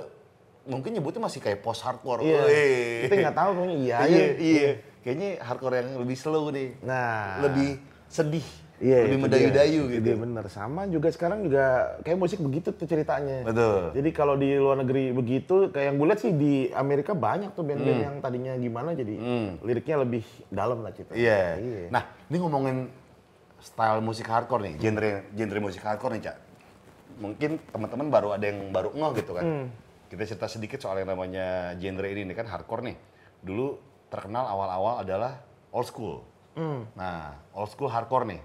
mungkin 0.65 0.89
nyebutnya 0.91 1.21
masih 1.21 1.37
kayak 1.37 1.59
post 1.59 1.83
hardcore. 1.83 2.23
Iya. 2.23 2.41
Kita 3.05 3.13
nggak 3.21 3.35
tahu 3.35 3.49
kayaknya 3.53 3.75
iya 3.77 3.95
aja. 3.97 4.07
Iya, 4.09 4.27
iya. 4.39 4.69
Kayaknya 5.01 5.29
hardcore 5.37 5.75
yang 5.77 5.89
lebih 5.99 6.15
slow 6.15 6.49
nih. 6.49 6.79
Nah, 6.81 7.43
Lebih 7.43 7.69
sedih. 8.07 8.47
Iya, 8.79 9.07
lebih 9.07 9.27
mendayu-dayu 9.27 9.81
gitu. 9.91 10.07
Iya 10.11 10.17
bener. 10.19 10.45
Sama 10.51 10.87
juga 10.87 11.07
sekarang 11.11 11.47
juga 11.47 11.95
kayak 12.03 12.17
musik 12.19 12.39
begitu 12.39 12.71
tuh 12.71 12.83
ceritanya. 12.83 13.43
Betul. 13.47 13.95
Jadi 13.95 14.09
kalau 14.11 14.35
di 14.35 14.55
luar 14.55 14.79
negeri 14.83 15.11
begitu, 15.11 15.69
kayak 15.71 15.85
yang 15.91 15.95
gue 15.95 16.07
lihat 16.11 16.19
sih 16.19 16.33
di 16.35 16.53
Amerika 16.71 17.15
banyak 17.15 17.55
tuh 17.55 17.63
band-band 17.63 17.95
Hmm. 17.95 18.05
yang 18.07 18.15
tadinya 18.19 18.53
gimana 18.55 18.91
jadi 18.91 19.15
liriknya 19.63 19.95
lebih 20.03 20.23
dalam 20.51 20.83
lah 20.83 20.91
cerita. 20.91 21.15
Iya. 21.15 21.59
Iya. 21.59 21.87
Nah, 21.91 22.03
ini 22.27 22.37
ngomongin 22.37 22.77
style 23.59 24.01
musik 24.03 24.27
hardcore 24.27 24.61
nih, 24.69 24.73
genre 24.77 25.11
genre 25.33 25.59
musik 25.63 25.81
hardcore 25.81 26.13
nih, 26.19 26.23
Cak. 26.29 26.37
Mungkin 27.15 27.57
teman-teman 27.71 28.07
baru 28.11 28.35
ada 28.35 28.45
yang 28.45 28.69
baru 28.69 28.91
ngeh 28.91 29.11
gitu 29.23 29.31
kan. 29.33 29.43
Hmm. 29.47 29.65
Kita 30.05 30.21
cerita 30.27 30.47
sedikit 30.51 30.79
soal 30.83 31.01
yang 31.01 31.09
namanya 31.09 31.73
genre 31.79 32.05
ini 32.05 32.27
nih 32.27 32.35
kan 32.35 32.45
hardcore 32.45 32.83
nih. 32.85 32.97
Dulu 33.41 33.79
terkenal 34.11 34.45
awal-awal 34.45 35.01
adalah 35.01 35.39
old 35.71 35.87
school. 35.87 36.21
Hmm. 36.55 36.87
Nah, 36.95 37.35
old 37.51 37.69
school 37.69 37.91
hardcore 37.91 38.25
nih. 38.25 38.41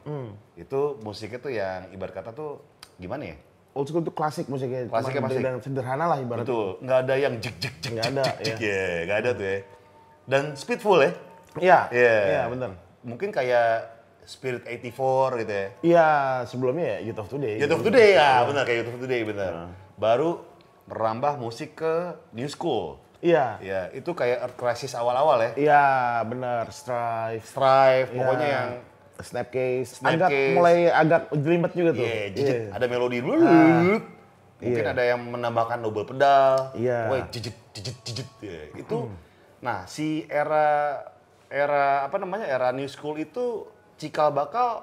Itu 0.59 0.99
musiknya 1.01 1.39
tuh 1.39 1.53
yang 1.55 1.89
ibarat 1.95 2.15
kata 2.15 2.31
tuh 2.35 2.61
gimana 2.99 3.31
ya? 3.31 3.37
Old 3.71 3.87
school 3.87 4.03
itu 4.03 4.11
klasik 4.11 4.51
musiknya. 4.51 4.91
Klasiknya 4.91 5.23
klasik. 5.23 5.41
Dan 5.41 5.63
sederhana 5.63 6.05
lah 6.11 6.19
ibaratnya. 6.19 6.43
Betul, 6.47 6.67
nggak 6.83 6.99
ada 7.07 7.15
yang 7.15 7.35
jek 7.39 7.57
jek 7.63 7.75
jek 7.79 7.93
jek 8.03 8.11
ada, 8.11 8.25
jek 8.43 8.59
jek 8.59 8.59
iya. 8.67 8.83
ya, 8.83 8.99
nggak 9.07 9.19
ada 9.23 9.31
tuh 9.31 9.47
ya. 9.47 9.59
Dan 10.27 10.43
speedful 10.59 10.99
ya. 10.99 11.11
Iya, 11.59 11.79
Iya. 11.91 12.15
iya 12.27 12.43
bener. 12.51 12.71
Mungkin 13.07 13.31
kayak 13.31 13.99
Spirit 14.27 14.63
84 14.67 15.43
gitu 15.43 15.53
ya. 15.55 15.67
Iya, 15.83 16.09
sebelumnya 16.47 16.99
ya 16.99 16.99
Youth 17.11 17.21
of 17.23 17.29
Today. 17.31 17.55
YouTube 17.59 17.83
Today 17.87 18.09
ya, 18.15 18.31
benar 18.47 18.63
kayak 18.67 18.79
YouTube 18.85 19.01
Today 19.07 19.23
benar. 19.27 19.53
Baru 19.99 20.31
merambah 20.87 21.39
musik 21.39 21.79
ke 21.79 22.15
New 22.35 22.47
School. 22.47 22.99
Iya, 23.21 23.61
Ya, 23.61 23.81
itu 23.93 24.11
kayak 24.11 24.39
Earth 24.41 24.57
Crisis 24.57 24.93
awal-awal 24.93 25.39
ya. 25.41 25.51
iya 25.55 25.85
bener. 26.25 26.65
Strive. 26.71 27.45
Strive, 27.45 28.09
Iya. 28.09 28.17
pokoknya 28.17 28.49
yang 28.49 28.69
Snapcase. 29.21 29.91
Snapcase. 30.01 30.17
Agak 30.17 30.31
mulai 30.57 30.77
agak 30.89 31.23
jelimet 31.35 31.73
juga 31.73 31.91
tuh. 31.93 32.01
iya, 32.03 32.33
jejit, 32.33 32.57
Iya. 32.57 32.69
ada 32.73 32.85
melodi 32.87 33.19
dulu. 33.21 33.45
Mungkin 34.61 34.85
Iya. 34.85 34.93
ada 34.93 35.03
yang 35.07 35.21
menambahkan 35.23 35.79
double 35.79 36.05
pedal. 36.05 36.73
Iya. 36.73 36.99
Pokoknya 37.07 37.27
jejit, 37.31 37.57
jejit, 37.71 37.97
jejit. 38.03 38.29
Ya, 38.41 38.61
itu, 38.75 38.97
nah 39.61 39.85
si 39.85 40.25
era 40.27 41.01
era 41.47 42.07
apa 42.07 42.17
namanya 42.17 42.45
era 42.45 42.73
New 42.73 42.87
School 42.87 43.17
itu 43.17 43.69
cikal 43.97 44.31
bakal 44.31 44.81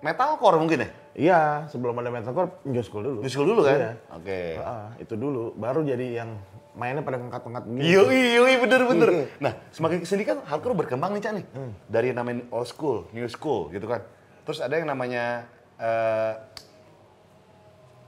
metalcore 0.00 0.58
mungkin 0.58 0.82
ya? 0.82 0.90
Iya, 1.16 1.40
sebelum 1.66 1.96
ada 1.96 2.10
metalcore, 2.10 2.50
New 2.64 2.82
School 2.82 3.02
dulu. 3.02 3.18
New 3.22 3.30
School 3.30 3.48
dulu 3.48 3.62
kan? 3.62 3.78
Iya. 3.78 3.92
Oke. 4.12 4.40
Ah, 4.58 4.90
itu 4.96 5.14
dulu. 5.14 5.54
Baru 5.54 5.80
jadi 5.80 6.20
yang 6.20 6.34
mainnya 6.76 7.00
pada 7.00 7.16
ngangkat-ngangkat 7.16 7.64
begini. 7.66 7.88
Yoi, 7.88 8.20
yoi, 8.36 8.54
bener, 8.60 8.80
bener. 8.84 9.08
Iya. 9.08 9.24
Nah, 9.40 9.52
semakin 9.72 9.98
ke 10.04 10.06
sini 10.06 10.22
kan 10.28 10.44
hardcore 10.44 10.76
berkembang 10.76 11.16
nih, 11.16 11.22
Cak 11.24 11.32
nih. 11.40 11.44
Hmm. 11.56 11.72
Dari 11.88 12.12
yang 12.12 12.20
namanya 12.20 12.44
old 12.52 12.68
school, 12.68 13.08
new 13.16 13.24
school 13.32 13.72
gitu 13.72 13.88
kan. 13.88 14.04
Terus 14.44 14.60
ada 14.60 14.76
yang 14.76 14.86
namanya 14.86 15.48
eh, 15.80 16.32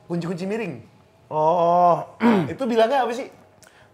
kunci-kunci 0.07 0.45
miring. 0.45 0.85
Oh, 1.33 2.05
itu 2.53 2.63
bilangnya 2.69 3.09
apa 3.09 3.13
sih? 3.17 3.29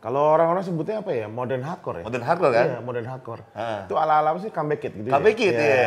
kalau 0.04 0.36
orang-orang 0.36 0.60
sebutnya 0.60 1.00
apa 1.00 1.16
ya? 1.16 1.32
Modern 1.32 1.64
hardcore 1.64 1.98
ya? 1.98 2.04
Modern 2.04 2.24
hardcore 2.28 2.52
kan? 2.52 2.66
Iya, 2.68 2.78
modern 2.84 3.06
hardcore. 3.08 3.42
Ah. 3.56 3.88
Itu 3.88 3.96
ala-ala 3.96 4.36
apa 4.36 4.38
sih? 4.44 4.52
Comeback 4.52 4.84
kid 4.84 4.92
gitu 5.00 5.08
Comeback 5.08 5.32
ya? 5.32 5.40
Kid, 5.40 5.54
Iya, 5.56 5.64
ya. 5.64 5.80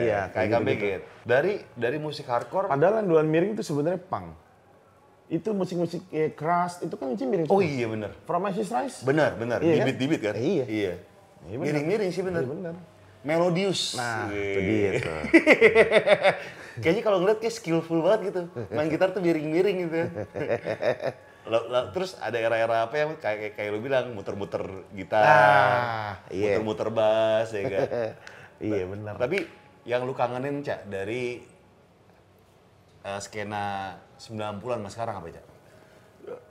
Iya, 0.00 0.20
kayak 0.32 0.46
gitu, 0.48 0.54
comeback 0.56 0.78
gitu. 0.80 0.88
Kid. 0.88 1.00
Dari 1.28 1.52
dari 1.76 1.98
musik 2.00 2.24
hardcore. 2.24 2.72
Padahal 2.72 3.04
yang 3.04 3.12
duluan 3.12 3.28
miring 3.28 3.52
itu 3.52 3.60
sebenarnya 3.60 4.00
punk. 4.00 4.32
Itu 5.30 5.54
musik-musik 5.54 6.02
eh, 6.10 6.34
keras, 6.34 6.82
itu 6.82 6.90
kan 6.98 7.14
miring. 7.14 7.46
Oh 7.46 7.62
iya 7.62 7.86
bener. 7.86 8.10
From 8.26 8.42
Ashes 8.50 8.66
Rise. 8.68 9.06
Benar, 9.06 9.38
benar. 9.38 9.62
Iya 9.62 9.78
kan? 9.78 9.86
Dibit-dibit 9.86 10.20
kan? 10.20 10.34
Eh, 10.34 10.42
iya. 10.42 10.64
Iya. 10.66 10.92
Iya, 11.46 11.54
benar. 11.54 11.64
Miring-miring 11.70 12.10
sih 12.10 12.22
bener. 12.26 12.42
Iya, 12.42 12.50
benar. 12.50 12.74
Melodius. 13.20 13.94
Nah, 13.94 14.26
itu 14.32 14.60
dia 14.60 14.90
tuh. 14.98 15.22
Kayaknya 16.82 17.02
kalau 17.04 17.18
ngeliat 17.22 17.38
kayak 17.38 17.54
skillful 17.54 18.00
banget 18.02 18.20
gitu. 18.32 18.40
Main 18.74 18.88
gitar 18.90 19.14
tuh 19.14 19.22
miring-miring 19.22 19.76
gitu 19.86 19.96
ya. 20.02 20.08
Lo- 21.46 21.66
lo- 21.66 21.88
terus 21.94 22.18
ada 22.18 22.36
era-era 22.36 22.84
apa 22.84 22.94
yang 22.96 23.10
kayak 23.16 23.38
kayak, 23.38 23.52
kayak 23.54 23.70
lu 23.72 23.80
bilang 23.80 24.12
muter-muter 24.12 24.60
gitar, 24.92 25.24
Ah, 25.24 26.10
iya. 26.28 26.58
muter-muter 26.60 26.88
bass 26.90 27.54
ya 27.54 27.62
kan. 27.64 27.88
iya 28.72 28.84
benar. 28.84 29.14
Tapi 29.16 29.46
yang 29.84 30.04
lu 30.04 30.12
kangenin 30.12 30.60
Cak 30.60 30.88
dari 30.88 31.40
eh, 33.02 33.20
skena 33.20 33.96
90-an 34.20 34.78
mas 34.84 34.92
sekarang 34.92 35.16
apa 35.24 35.28
Cak? 35.32 35.46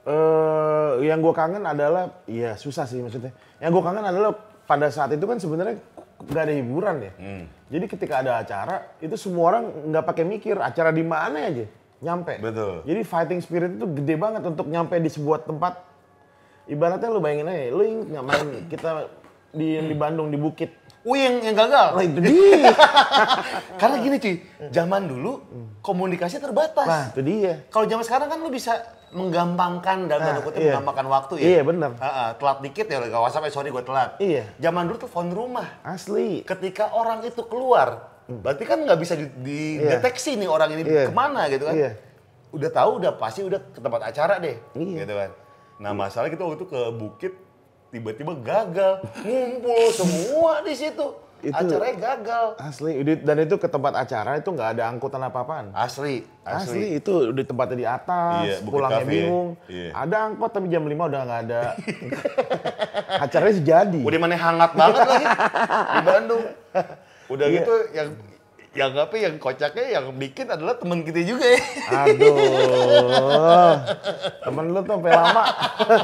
eh 0.10 0.92
yang 1.06 1.22
gue 1.22 1.34
kangen 1.36 1.64
adalah, 1.64 2.26
iya 2.26 2.58
susah 2.58 2.90
sih 2.90 3.00
maksudnya. 3.00 3.32
Yang 3.62 3.72
gue 3.80 3.84
kangen 3.86 4.06
adalah 4.06 4.32
pada 4.66 4.90
saat 4.90 5.14
itu 5.14 5.26
kan 5.26 5.38
sebenarnya 5.38 5.78
nggak 6.20 6.44
ada 6.44 6.54
hiburan 6.54 6.96
ya. 7.00 7.12
Hmm. 7.16 7.44
Jadi 7.70 7.86
ketika 7.86 8.26
ada 8.26 8.42
acara, 8.42 8.98
itu 9.00 9.16
semua 9.16 9.56
orang 9.56 9.64
nggak 9.94 10.06
pakai 10.06 10.26
mikir 10.26 10.58
acara 10.60 10.90
di 10.90 11.06
mana 11.06 11.48
aja, 11.48 11.66
nyampe. 12.02 12.42
Betul. 12.42 12.84
Jadi 12.84 13.02
fighting 13.06 13.40
spirit 13.40 13.72
itu 13.78 13.86
gede 13.86 14.16
banget 14.18 14.42
untuk 14.44 14.68
nyampe 14.68 14.98
di 15.00 15.10
sebuah 15.10 15.46
tempat. 15.46 15.74
Ibaratnya 16.70 17.10
lu 17.10 17.22
bayangin 17.22 17.50
aja, 17.50 17.66
lu 17.74 17.82
nggak 18.10 18.26
main 18.26 18.48
kita 18.70 19.10
di 19.54 19.78
di 19.80 19.96
Bandung 19.96 20.30
di 20.30 20.38
Bukit. 20.38 20.70
Oh 21.10 21.18
yang, 21.18 21.42
gagal? 21.42 21.88
Lah 21.98 22.04
itu 22.06 22.22
dia. 22.22 22.70
Karena 23.82 23.98
gini 23.98 24.22
cuy, 24.22 24.36
zaman 24.70 25.10
dulu 25.10 25.42
komunikasi 25.82 26.38
terbatas. 26.38 26.86
Nah 26.86 27.04
itu 27.10 27.22
dia. 27.26 27.66
Kalau 27.68 27.90
zaman 27.90 28.06
sekarang 28.06 28.30
kan 28.30 28.38
lu 28.38 28.54
bisa 28.54 28.78
menggampangkan 29.10 30.06
dalam 30.06 30.22
tanda 30.22 30.38
Nah, 30.38 30.46
kutip 30.46 30.62
iya. 30.62 30.78
menggampangkan 30.78 31.08
waktu 31.10 31.34
ya. 31.42 31.48
Iya, 31.50 31.62
bener. 31.66 31.90
Ah, 31.98 32.06
ah, 32.06 32.30
telat 32.38 32.62
dikit 32.62 32.86
ya 32.86 33.02
gak 33.02 33.10
WhatsApp, 33.18 33.50
eh, 33.50 33.52
sorry 33.52 33.70
gue 33.70 33.82
telat. 33.82 34.22
Iya. 34.22 34.44
Zaman 34.62 34.86
dulu 34.86 34.98
telepon 35.02 35.28
rumah. 35.34 35.68
Asli. 35.82 36.46
Ketika 36.46 36.94
orang 36.94 37.26
itu 37.26 37.42
keluar, 37.50 38.06
berarti 38.30 38.64
kan 38.64 38.86
nggak 38.86 39.00
bisa 39.02 39.18
di- 39.18 39.34
dideteksi 39.82 40.38
nih 40.38 40.46
orang 40.46 40.78
ini 40.78 40.86
Iya. 40.86 41.10
ke 41.10 41.12
mana 41.12 41.50
gitu 41.50 41.66
kan. 41.66 41.74
Iya. 41.74 41.92
Udah 42.54 42.70
tahu, 42.70 43.02
udah 43.02 43.12
pasti 43.18 43.42
udah 43.42 43.58
ke 43.58 43.82
tempat 43.82 44.02
acara 44.06 44.38
deh. 44.38 44.62
Iya. 44.78 45.10
Gitu 45.10 45.14
kan. 45.18 45.30
Nah 45.82 45.92
masalah 45.98 46.30
kita 46.30 46.46
waktu 46.46 46.62
itu 46.62 46.68
ke 46.70 46.82
Bukit, 46.94 47.34
tiba-tiba 47.90 48.34
gagal. 48.36 48.94
Ngumpul 49.20 49.84
semua 49.92 50.62
di 50.62 50.74
situ. 50.74 51.08
Itu- 51.40 51.56
Acaranya 51.56 51.96
gagal. 51.96 52.46
Asli. 52.60 52.92
Dan 53.18 53.38
itu 53.40 53.56
ke 53.56 53.66
tempat 53.66 53.96
acara 53.96 54.36
itu 54.36 54.52
nggak 54.52 54.76
ada 54.76 54.84
angkutan 54.88 55.24
apa-apaan. 55.24 55.72
Asli, 55.72 56.28
Asli. 56.44 56.84
asli. 56.84 57.00
itu 57.00 57.32
di 57.32 57.44
tempatnya 57.44 57.78
di 57.78 57.88
atas, 57.88 58.44
Iya, 58.44 58.58
pulangnya 58.62 59.00
Cafe. 59.00 59.08
bingung. 59.10 59.50
Iya. 59.66 59.90
Ada 59.96 60.18
angkot 60.26 60.52
tapi 60.52 60.68
jam 60.68 60.84
5 60.84 61.00
udah 61.02 61.22
nggak 61.24 61.42
ada. 61.46 61.62
Acaranya 63.24 63.56
sejadi. 63.56 64.00
Udah 64.04 64.20
mana 64.20 64.36
hangat 64.36 64.72
banget 64.74 65.00
lagi 65.02 65.26
di 65.72 66.00
Bandung. 66.04 66.44
Udah 67.30 67.46
Iya. 67.48 67.56
gitu 67.56 67.74
yang 67.94 68.08
yang 68.78 68.94
apa 69.02 69.16
yang 69.18 69.42
kocaknya 69.42 69.98
yang 69.98 70.06
bikin 70.14 70.46
adalah 70.46 70.78
temen 70.78 71.02
kita 71.02 71.26
juga 71.26 71.42
ya. 71.42 71.62
Aduh. 72.06 72.38
Temen 74.46 74.66
lu 74.70 74.80
tuh 74.86 74.94
sampai 74.94 75.14
lama. 75.14 75.44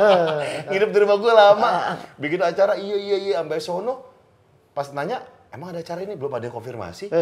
Hidup 0.74 0.90
di 0.90 0.98
rumah 0.98 1.18
gue 1.22 1.34
lama. 1.34 1.70
Bikin 2.18 2.42
acara 2.42 2.74
iya 2.74 2.98
iya 2.98 3.18
iya 3.22 3.34
sampai 3.46 3.62
sono. 3.62 4.02
Pas 4.74 4.90
nanya, 4.92 5.22
emang 5.54 5.78
ada 5.78 5.80
acara 5.86 6.02
ini 6.04 6.18
belum 6.18 6.34
ada 6.36 6.50
yang 6.50 6.56
konfirmasi, 6.58 7.14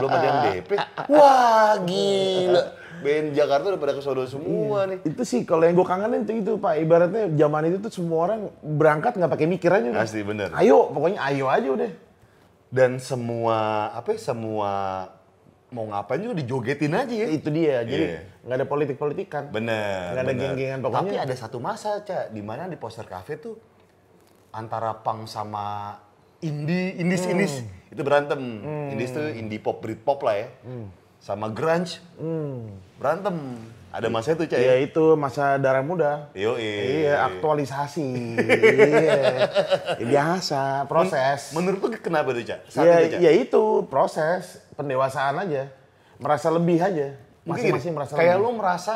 belum 0.00 0.08
ada 0.08 0.24
yang 0.24 0.38
DP. 0.48 0.70
Wah 1.10 1.74
gila. 1.82 2.62
Band 3.02 3.34
Jakarta 3.34 3.64
udah 3.74 3.80
pada 3.82 3.92
ke 3.98 4.02
sono 4.06 4.22
semua 4.30 4.86
nih. 4.86 5.02
itu 5.02 5.22
sih 5.26 5.42
kalau 5.42 5.66
yang 5.66 5.74
gue 5.74 5.82
kangenin 5.82 6.22
tuh 6.22 6.38
itu 6.38 6.52
Pak. 6.62 6.78
Ibaratnya 6.78 7.26
zaman 7.34 7.62
itu 7.74 7.78
tuh 7.82 7.90
semua 7.90 8.30
orang 8.30 8.40
berangkat 8.62 9.18
nggak 9.18 9.32
pakai 9.34 9.46
mikir 9.50 9.70
aja. 9.74 9.90
Asli, 9.98 10.22
bener. 10.22 10.54
Ayo, 10.54 10.94
pokoknya 10.94 11.18
ayo 11.26 11.50
aja 11.50 11.68
udah. 11.68 12.11
Dan 12.72 12.96
semua 12.96 13.58
apa 13.92 14.16
ya, 14.16 14.20
semua 14.24 14.70
mau 15.68 15.88
ngapain 15.88 16.20
juga 16.20 16.32
dijogetin 16.34 16.92
aja 16.92 17.12
ya. 17.12 17.28
Itu 17.28 17.48
dia. 17.48 17.84
Jadi 17.84 18.04
Iya. 18.08 18.20
nggak 18.42 18.56
ada 18.56 18.66
politik-politikan. 18.66 19.42
Bener. 19.48 20.12
Nggak 20.12 20.24
ada 20.24 20.34
geng-gengan, 20.34 20.78
pokoknya- 20.80 21.04
Tapi 21.04 21.16
ada 21.20 21.34
satu 21.36 21.58
masa, 21.60 22.00
Ca, 22.00 22.28
di 22.28 22.40
mana 22.40 22.64
di 22.66 22.76
poster 22.76 23.04
cafe 23.04 23.36
tuh 23.36 23.56
antara 24.50 24.96
punk 24.96 25.24
sama 25.24 25.96
indie, 26.40 26.96
indies 26.96 27.24
Hmm. 27.24 27.68
itu 27.88 28.00
berantem. 28.00 28.40
Indies 28.88 29.12
tuh 29.12 29.28
indie 29.30 29.60
pop, 29.60 29.80
Britpop 29.80 30.20
lah 30.22 30.36
ya. 30.38 30.48
Hmm. 30.62 30.88
Sama 31.20 31.48
grunge. 31.48 32.00
Berantem. 32.96 33.36
Ada 33.92 34.08
masa 34.08 34.32
itu, 34.32 34.48
Ca. 34.48 34.56
Ya 34.56 34.72
Ya? 34.72 34.76
itu 34.80 35.04
masa 35.20 35.60
darah 35.60 35.84
muda. 35.84 36.32
Yo, 36.32 36.56
Iya, 36.56 37.28
aktualisasi. 37.28 38.08
iya. 38.40 39.20
Ya, 40.00 40.04
Biasa, 40.08 40.88
proses. 40.88 41.52
Menurut 41.52 41.78
lu 41.78 41.88
kenapa 42.00 42.32
tuh, 42.32 42.40
Ca? 42.40 42.56
Saat 42.72 42.88
Ya, 42.88 42.96
itu, 43.04 43.16
ya 43.20 43.30
proses 43.84 44.64
pendewasaan 44.74 45.44
aja. 45.44 45.68
Merasa 46.16 46.48
lebih 46.48 46.80
aja. 46.80 47.20
Masing-masing 47.44 47.92
merasa 47.92 48.16
kayak 48.16 48.38
lebih. 48.38 48.48
lu 48.48 48.50
merasa 48.56 48.94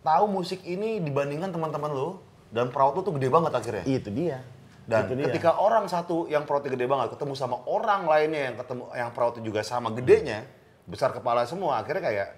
tahu 0.00 0.24
musik 0.26 0.64
ini 0.64 0.98
dibandingkan 0.98 1.52
teman-teman 1.52 1.92
lu 1.92 2.08
dan 2.48 2.72
proud 2.72 2.96
lu 2.96 3.04
tuh 3.04 3.14
gede 3.14 3.28
banget 3.30 3.52
akhirnya. 3.52 3.84
Itu 3.84 4.08
dia. 4.10 4.40
Dan 4.86 5.10
itu 5.10 5.18
dia. 5.18 5.24
ketika 5.28 5.60
orang 5.60 5.84
satu 5.90 6.24
yang 6.26 6.46
perutnya 6.46 6.72
gede 6.72 6.86
banget 6.88 7.12
ketemu 7.14 7.34
sama 7.36 7.58
orang 7.68 8.06
lainnya 8.06 8.48
yang 8.50 8.56
ketemu 8.56 8.82
yang 8.96 9.10
perutnya 9.12 9.42
juga 9.44 9.60
sama 9.60 9.90
gedenya, 9.92 10.46
besar 10.88 11.10
kepala 11.12 11.42
semua, 11.44 11.82
akhirnya 11.82 12.02
kayak 12.06 12.28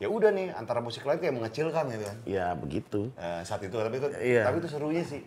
ya 0.00 0.08
udah 0.08 0.32
nih 0.32 0.48
antara 0.56 0.80
musik 0.80 1.04
lain 1.04 1.20
kayak 1.20 1.36
mengecilkan 1.36 1.84
gitu 1.92 2.04
kan. 2.08 2.16
Ya 2.24 2.46
begitu. 2.56 3.12
Eh, 3.14 3.42
saat 3.44 3.60
itu 3.60 3.76
tapi 3.76 4.00
itu 4.00 4.08
Iya. 4.16 4.48
tapi 4.48 4.64
itu 4.64 4.68
serunya 4.72 5.04
sih. 5.04 5.20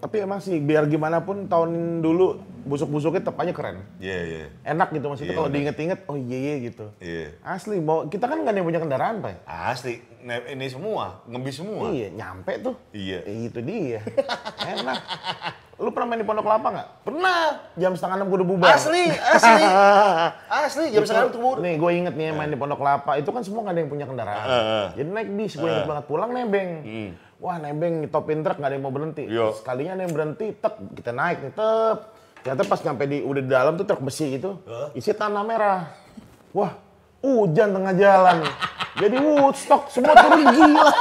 Tapi 0.00 0.16
emang 0.24 0.40
sih 0.40 0.56
biar 0.56 0.88
gimana 0.88 1.20
pun 1.20 1.44
tahun 1.44 2.00
dulu 2.00 2.40
busuk-busuknya 2.64 3.20
tetap 3.20 3.36
aja 3.36 3.52
keren. 3.52 3.84
Iya, 4.00 4.18
iya. 4.24 4.44
Enak 4.64 4.96
gitu 4.96 5.12
maksudnya 5.12 5.32
Iya, 5.32 5.36
kalau 5.36 5.50
diinget-inget, 5.52 6.00
oh 6.08 6.16
iya 6.16 6.38
iya 6.40 6.54
gitu. 6.64 6.86
Iya. 7.04 7.36
Asli, 7.44 7.76
mau 7.84 8.08
kita 8.08 8.24
kan 8.24 8.40
nggak 8.40 8.48
ada 8.48 8.58
yang 8.64 8.68
punya 8.68 8.80
kendaraan, 8.80 9.20
Pak. 9.20 9.44
Asli, 9.44 10.00
ini 10.24 10.66
semua, 10.72 11.20
ngebis 11.28 11.60
semua. 11.60 11.92
Iya, 11.92 12.16
nyampe 12.16 12.52
tuh. 12.64 12.74
Iya. 12.96 13.28
Ya, 13.28 13.32
itu 13.44 13.60
dia. 13.60 14.00
Enak. 14.64 14.98
Lu 15.80 15.92
pernah 15.92 16.12
main 16.12 16.20
di 16.20 16.28
Pondok 16.28 16.44
Kelapa 16.44 16.68
nggak? 16.72 16.88
Pernah. 17.04 17.40
Jam 17.76 17.92
setengah 17.96 18.16
enam 18.20 18.26
gue 18.32 18.38
udah 18.40 18.48
bubar. 18.48 18.68
Asli, 18.76 19.04
asli. 19.12 19.64
Asli, 20.48 20.84
jam 20.96 21.04
Itu- 21.04 21.08
sekarang 21.12 21.28
tuh 21.32 21.60
Nih 21.60 21.76
gue 21.76 21.90
inget 21.92 22.14
nih 22.16 22.32
main 22.32 22.48
di 22.48 22.56
Pondok 22.56 22.80
Kelapa, 22.80 23.20
itu 23.20 23.28
kan 23.28 23.44
semua 23.44 23.68
nggak 23.68 23.74
ada 23.76 23.80
yang 23.84 23.90
punya 23.92 24.04
kendaraan. 24.08 24.46
Heeh. 24.48 24.86
Jadi 24.96 25.08
naik 25.12 25.28
bis, 25.36 25.52
gue 25.60 25.68
inget 25.68 25.84
banget 25.84 26.04
pulang 26.08 26.32
nebeng. 26.32 26.70
Wah 27.40 27.56
nebeng 27.56 28.04
nyetopin 28.04 28.44
truk 28.44 28.60
nggak 28.60 28.68
ada 28.68 28.76
yang 28.76 28.84
mau 28.84 28.92
berhenti. 28.92 29.24
Hmm. 29.24 29.32
Iya. 29.32 29.46
Sekalinya 29.56 29.92
ada 29.96 30.02
yang 30.04 30.14
berhenti, 30.14 30.46
tep 30.52 30.74
kita 30.92 31.10
naik 31.16 31.38
nih, 31.40 31.52
tep. 31.56 31.98
Ternyata 32.40 32.62
pas 32.68 32.80
nyampe 32.84 33.04
di 33.08 33.18
udah 33.20 33.42
di 33.44 33.50
dalam 33.52 33.72
tuh 33.76 33.84
truk 33.88 34.00
besi 34.04 34.36
gitu, 34.36 34.60
isi 34.96 35.12
tanah 35.12 35.44
merah. 35.44 35.92
Wah, 36.56 36.72
hujan 37.20 37.72
tengah 37.72 37.94
jalan. 37.96 38.44
Jadi 38.96 39.16
Woodstock 39.20 39.88
semua 39.92 40.12
turun 40.16 40.44
gila. 40.52 40.88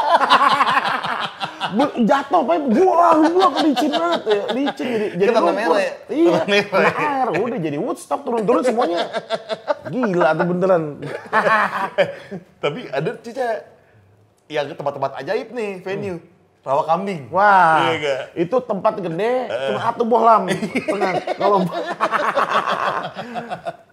Jatuh 2.10 2.41
apa 2.41 2.54
gua 2.65 3.13
gua 3.30 3.47
licin 3.62 3.93
banget 3.93 4.21
ya 4.25 4.43
licin 4.58 4.88
jadi 4.89 5.08
jadi 5.21 5.32
Tanah 5.38 5.54
merah 5.54 5.78
ya? 5.78 5.93
iya 6.10 6.39
merah 6.49 6.82
ya? 6.82 6.91
air 6.97 7.28
udah 7.38 7.60
jadi 7.62 7.78
Woodstock 7.78 8.21
turun-turun 8.25 8.63
semuanya 8.65 9.06
gila 9.86 10.30
tuh 10.34 10.45
beneran 10.49 10.84
Tapi 12.63 12.80
ada 12.89 13.10
cica 13.21 13.47
yang 14.49 14.65
ke 14.65 14.73
tempat-tempat 14.73 15.12
ajaib 15.15 15.47
nih 15.51 15.71
venue. 15.79 16.17
Rawa 16.59 16.83
kambing. 16.83 17.31
wah 17.31 17.95
Iya 17.95 18.35
itu 18.35 18.51
tempat 18.59 18.99
gede 18.99 19.47
cuma 19.47 19.79
satu 19.79 20.03
bohlam 20.03 20.43
kalau 21.39 21.63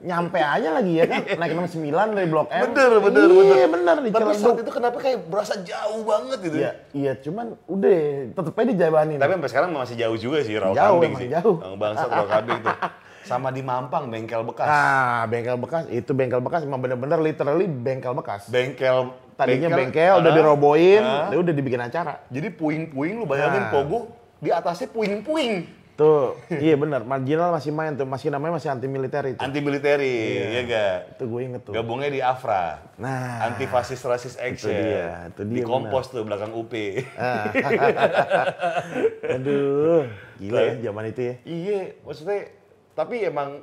nyampe 0.03 0.38
aja 0.38 0.69
lagi 0.73 0.92
ya 0.92 1.05
kan 1.07 1.23
naik 1.37 1.53
69 1.57 1.87
dari 2.12 2.27
blok 2.27 2.47
M 2.49 2.62
Bener, 2.69 2.90
bener, 3.01 3.27
iya 3.27 3.66
bener. 3.66 3.69
bener 3.71 3.97
di 4.03 4.11
Tapi 4.11 4.35
saat 4.35 4.59
itu 4.59 4.71
kenapa 4.71 4.99
kayak 4.99 5.19
berasa 5.27 5.55
jauh 5.62 6.03
banget 6.03 6.38
gitu? 6.42 6.57
iya 6.59 6.71
iya 6.90 7.12
cuman 7.16 7.55
udah 7.64 7.99
tetep 8.35 8.53
aja 8.53 8.66
dijabanin 8.69 9.19
Tapi 9.19 9.33
sampai 9.33 9.51
sekarang 9.51 9.71
masih 9.73 9.97
jauh 9.97 10.16
juga 10.16 10.38
sih 10.42 10.55
rawa 10.55 10.75
Jauh, 10.75 10.99
kambing 10.99 11.14
sih. 11.16 11.29
jauh. 11.29 11.57
Yang 11.61 11.75
bangsat 11.77 12.09
rawa 12.09 12.27
kambing 12.29 12.59
tuh. 12.61 12.77
Sama 13.27 13.51
di 13.51 13.59
Mampang 13.59 14.07
bengkel 14.07 14.42
bekas. 14.42 14.66
Ah, 14.66 15.27
bengkel 15.27 15.55
bekas 15.57 15.87
itu 15.88 16.11
bengkel 16.12 16.38
bekas 16.38 16.62
emang 16.62 16.79
bener-bener 16.79 17.19
literally 17.19 17.66
bengkel 17.66 18.11
bekas. 18.12 18.47
Bengkel 18.47 19.11
Tadinya 19.37 19.68
bengkel, 19.68 20.14
udah 20.16 20.33
ah, 20.33 20.37
dirobohin, 20.37 21.05
ah. 21.05 21.29
udah 21.29 21.53
dibikin 21.53 21.81
acara. 21.85 22.25
Jadi 22.33 22.49
puing-puing 22.57 23.20
lu 23.20 23.25
bayangin 23.29 23.68
Nah. 23.68 23.72
pogo 23.72 24.16
di 24.40 24.49
atasnya 24.49 24.88
puing-puing. 24.88 25.68
Tuh, 25.96 26.37
iya 26.64 26.77
bener, 26.77 27.05
marginal 27.09 27.53
masih 27.57 27.72
main 27.72 27.96
tuh, 27.96 28.05
masih 28.05 28.29
namanya 28.29 28.61
masih 28.61 28.68
anti 28.68 28.85
militer 28.85 29.33
itu. 29.33 29.40
Anti 29.40 29.64
militeri, 29.64 30.40
ya 30.44 30.61
gak? 30.68 30.96
Itu 31.16 31.25
gue 31.25 31.40
inget 31.40 31.61
tuh. 31.64 31.72
Gabungnya 31.72 32.12
di 32.12 32.20
Afra. 32.20 32.85
Nah, 33.01 33.49
Anti 33.49 33.64
fasis 33.64 34.01
rasis 34.05 34.37
action. 34.37 34.72
dia, 34.72 35.33
itu 35.33 35.40
dia 35.49 35.57
Di 35.57 35.62
kompos 35.64 36.12
tuh 36.12 36.20
belakang 36.25 36.53
UP. 36.53 36.72
Ah. 37.16 37.49
aduh, 39.37 40.05
gila 40.37 40.61
ya 40.61 40.72
zaman 40.85 41.05
itu 41.12 41.20
ya. 41.20 41.35
iya, 41.49 41.81
maksudnya 42.05 42.53
tapi 42.92 43.25
emang 43.25 43.61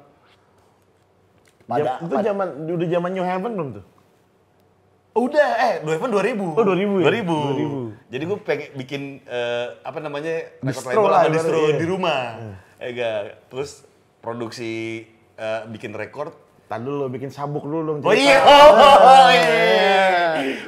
Jam- 1.70 2.02
itu 2.06 2.16
zaman 2.18 2.48
udah 2.66 2.88
zaman 2.90 3.10
New 3.14 3.26
Heaven 3.26 3.52
belum 3.54 3.70
tuh? 3.78 3.86
Udah, 5.14 5.50
eh, 5.62 5.76
Doeven 5.86 6.10
2000. 6.10 6.58
Oh, 6.58 6.66
2000 6.66 7.06
ya? 7.06 7.06
2000. 7.06 8.10
Jadi 8.10 8.24
gue 8.26 8.38
pengen 8.42 8.70
bikin, 8.74 9.02
eh, 9.30 9.68
apa 9.86 10.02
namanya, 10.02 10.36
record 10.66 10.86
label 10.90 11.06
lah, 11.06 11.22
distro 11.30 11.60
iya. 11.70 11.78
di 11.78 11.86
rumah. 11.86 12.22
Ya 12.82 12.88
enggak. 12.90 13.20
Terus 13.54 13.72
produksi, 14.26 15.06
eh, 15.38 15.62
bikin 15.70 15.94
record, 15.94 16.34
Tadi 16.64 16.90
dulu 16.90 17.06
bikin 17.12 17.30
sabuk 17.30 17.70
dulu 17.70 17.80
dong. 17.86 17.98
Oh 18.02 18.16
iya, 18.16 18.40
oh, 18.42 19.30
iya. 19.30 20.10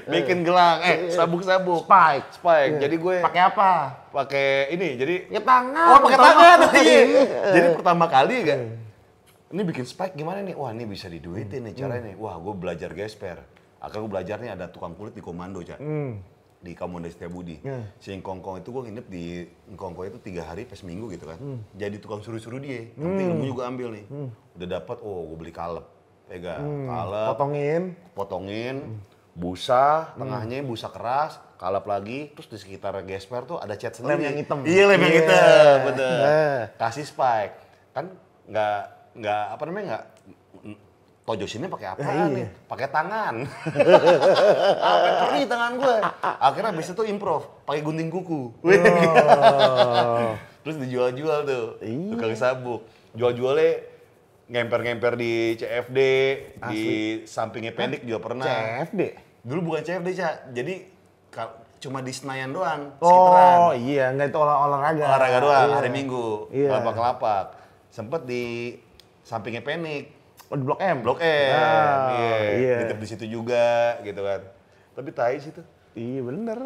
Bikin 0.06 0.46
gelang, 0.46 0.84
eh 0.86 1.10
sabuk-sabuk. 1.10 1.88
Spike. 1.88 2.28
Spike. 2.36 2.76
Jadi 2.78 2.96
gue 3.02 3.16
Pakai 3.26 3.42
apa? 3.42 3.70
pakai 4.14 4.70
ini, 4.76 5.02
jadi 5.02 5.16
Pakai 5.28 5.42
tangan. 5.42 5.88
Oh, 5.90 6.00
pakai 6.06 6.20
tangan. 6.22 6.58
Iya. 6.78 7.02
Iya. 7.10 7.24
Jadi 7.58 7.68
pertama 7.80 8.06
kali 8.06 8.38
kan. 8.46 8.60
Ini 9.50 9.62
bikin 9.66 9.86
spike 9.88 10.14
gimana 10.14 10.46
nih? 10.46 10.54
Wah, 10.54 10.76
ini 10.76 10.86
bisa 10.86 11.10
diduitin 11.10 11.64
nih 11.64 11.74
caranya 11.74 12.12
nih. 12.12 12.16
Wah, 12.22 12.38
gue 12.38 12.54
belajar 12.54 12.92
gesper. 12.94 13.42
Akhirnya 13.86 14.02
gue 14.02 14.12
belajarnya 14.12 14.50
ada 14.58 14.66
tukang 14.66 14.98
kulit 14.98 15.14
di 15.14 15.22
komando, 15.22 15.62
Cak. 15.62 15.78
Di 16.58 16.74
Kamunda 16.74 17.06
Setiabudi. 17.06 17.62
Si 18.02 18.10
Ngkongkong 18.10 18.58
itu 18.60 18.74
gue 18.74 18.84
nginep 18.90 19.06
di 19.06 19.26
Ngkongkong 19.70 20.06
itu 20.10 20.18
tiga 20.20 20.50
hari 20.50 20.66
pas 20.66 20.82
minggu 20.82 21.14
gitu 21.14 21.30
kan. 21.30 21.38
Jadi 21.78 22.02
tukang 22.02 22.26
suruh-suruh 22.26 22.58
dia. 22.58 22.90
Yang 22.92 23.06
penting 23.06 23.28
ilmunya 23.30 23.54
gue 23.54 23.66
ambil 23.66 23.88
nih. 23.94 24.06
Udah 24.58 24.68
dapat, 24.82 24.98
oh 25.00 25.30
gue 25.30 25.38
beli 25.38 25.54
kalep. 25.54 25.86
Pegang, 26.26 26.90
kalep, 26.90 27.28
Potongin. 27.30 27.82
potongin, 28.18 28.76
busa, 29.38 30.10
tengahnya 30.18 30.66
busa 30.66 30.90
keras, 30.90 31.38
kalap 31.62 31.86
lagi, 31.86 32.34
terus 32.34 32.50
di 32.50 32.58
sekitar 32.58 32.98
gesper 33.06 33.46
tuh 33.46 33.62
ada 33.62 33.78
cat 33.78 33.94
sendiri. 33.94 34.18
Lem 34.18 34.34
yang 34.34 34.38
hitam. 34.42 34.60
Iya, 34.66 34.84
lem 34.90 35.02
yang 35.06 35.14
Iya. 35.14 35.22
hitam, 35.22 35.76
bener. 35.86 36.18
Eh. 36.26 36.60
Kasih 36.82 37.06
spike. 37.06 37.54
Kan 37.94 38.10
nggak, 38.50 38.80
nggak, 39.22 39.44
apa 39.54 39.64
namanya, 39.70 39.86
nggak, 39.86 40.04
tojosinnya 41.26 41.74
pakai 41.74 41.88
apa 41.98 42.06
iya. 42.06 42.26
nih? 42.30 42.48
Pakai 42.70 42.88
tangan. 42.94 43.36
Sampai 44.86 45.12
perih 45.26 45.46
tangan 45.50 45.72
gue. 45.82 45.96
Akhirnya 46.22 46.70
abis 46.70 46.94
itu 46.94 47.04
improv, 47.10 47.66
pakai 47.66 47.82
gunting 47.82 48.14
kuku. 48.14 48.54
Terus 50.66 50.78
dijual-jual 50.82 51.40
tuh, 51.46 51.66
Iya. 51.82 52.10
tukang 52.14 52.34
sabuk. 52.38 52.82
Jual-jualnya 53.18 53.72
ngemper-ngemper 54.50 55.14
di 55.18 55.58
CFD, 55.58 56.00
di 56.70 56.84
sampingnya 57.26 57.74
pendek 57.74 58.06
juga 58.06 58.22
pernah. 58.22 58.46
CFD. 58.46 59.02
Dulu 59.42 59.74
bukan 59.74 59.82
CFD, 59.82 60.08
Cak. 60.14 60.54
Jadi 60.54 60.74
cuma 61.82 62.02
di 62.02 62.14
Senayan 62.14 62.50
doang, 62.50 62.98
sekitaran. 62.98 63.58
Oh 63.62 63.74
iya, 63.78 64.10
nggak 64.14 64.34
itu 64.34 64.38
olah 64.42 64.58
olahraga. 64.66 65.06
Olahraga 65.06 65.40
doang, 65.42 65.68
Iya. 65.70 65.76
hari 65.78 65.90
Minggu. 65.94 66.26
Iya. 66.50 66.70
Kelapak-kelapak. 66.74 67.46
Sempet 67.94 68.22
di 68.26 68.44
sampingnya 69.22 69.62
Penik, 69.62 70.15
Oh, 70.50 70.56
di 70.58 70.64
Blok 70.64 70.80
M. 70.82 70.98
Blok 71.02 71.20
M. 71.22 71.54
Ah, 71.54 72.14
iya. 72.18 72.38
iya. 72.58 72.78
Nitip 72.86 73.00
di 73.02 73.08
situ 73.10 73.26
juga, 73.26 73.98
gitu 74.06 74.22
kan. 74.22 74.42
Tapi 74.94 75.10
tai 75.12 75.38
sih 75.42 75.52
tuh. 75.52 75.66
Iya 75.96 76.22
bener. 76.28 76.58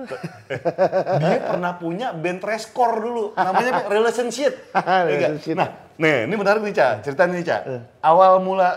Dia 1.22 1.39
pernah 1.46 1.78
punya 1.78 2.12
band 2.18 2.42
Treskor 2.42 2.98
dulu, 2.98 3.38
namanya? 3.38 3.86
Relationship. 3.88 4.74
Relationship. 5.08 5.56
Nah, 5.56 5.70
nih, 6.02 6.26
ini 6.26 6.36
menarik 6.36 6.65
nih, 6.65 6.74
Cak. 6.74 6.94
Ceritanya 7.06 7.34
nih, 7.38 7.46
Cak. 7.46 7.62
Awal 8.02 8.42
mula 8.42 8.70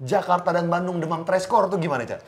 Jakarta 0.00 0.50
dan 0.56 0.66
Bandung 0.72 0.98
demam 0.98 1.22
Treskor 1.22 1.68
tuh 1.68 1.76
gimana, 1.76 2.08
Cak? 2.08 2.20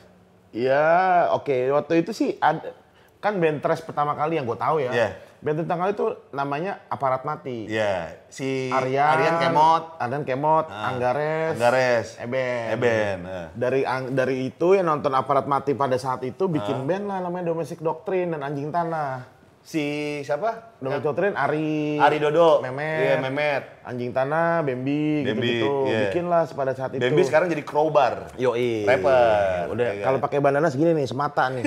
Iya, 0.53 1.31
oke. 1.33 1.55
Waktu 1.73 2.05
itu 2.05 2.13
sih 2.13 2.37
ada 2.39 2.77
kan 3.21 3.37
band 3.37 3.61
trash 3.61 3.85
pertama 3.85 4.17
kali 4.17 4.41
yang 4.41 4.49
gue 4.49 4.57
tahu 4.59 4.81
ya. 4.81 4.91
Iya. 4.91 5.09
Band 5.41 5.57
pertama 5.59 5.81
kali 5.83 5.93
itu 5.95 6.05
namanya 6.31 6.85
Aparat 6.87 7.25
Mati. 7.25 7.65
Iya, 7.65 8.21
si 8.29 8.69
Aryan, 8.69 9.09
Aryan 9.11 9.37
Kemot, 9.41 9.85
Aryan 9.97 10.23
Kemot, 10.23 10.67
Ah, 10.69 10.93
Anggares, 10.93 11.57
Anggares, 11.57 12.07
Eben. 12.21 12.77
Eben. 12.77 13.19
eh. 13.25 13.47
Dari 13.55 13.81
ang- 13.83 14.13
dari 14.13 14.45
itu 14.47 14.77
yang 14.77 14.85
nonton 14.87 15.09
Aparat 15.11 15.45
Mati 15.45 15.73
pada 15.73 15.97
saat 15.97 16.21
itu 16.23 16.45
Ah. 16.45 16.53
bikin 16.53 16.85
band 16.85 17.05
lah 17.07 17.19
namanya 17.21 17.49
Domestic 17.49 17.81
Doctrine 17.81 18.29
dan 18.31 18.45
Anjing 18.45 18.69
Tanah. 18.69 19.41
Si 19.63 19.81
siapa? 20.21 20.77
Domestic 20.77 21.05
Doctrine 21.07 21.33
Ari 21.33 21.97
Ari 21.97 22.19
Dodo. 22.19 22.61
Memet, 22.61 23.01
Iya, 23.01 23.15
Memet. 23.19 23.63
Anjing 23.91 24.15
Tanah, 24.15 24.63
Bambi, 24.63 25.27
Bambi, 25.27 25.27
gitu-gitu. 25.27 25.71
iya. 25.85 25.99
Bikin 26.07 26.25
lah 26.25 26.47
pada 26.47 26.71
saat 26.71 26.95
itu. 26.95 27.03
Bambi 27.03 27.23
sekarang 27.23 27.51
jadi 27.51 27.61
crowbar. 27.61 28.31
Yoi. 28.39 28.87
Rapper. 28.87 29.67
Udah 29.69 29.87
kan? 29.91 30.05
kalau 30.07 30.19
pakai 30.23 30.39
bandana 30.39 30.71
segini 30.71 30.95
nih, 30.95 31.05
semata 31.05 31.51
nih. 31.51 31.67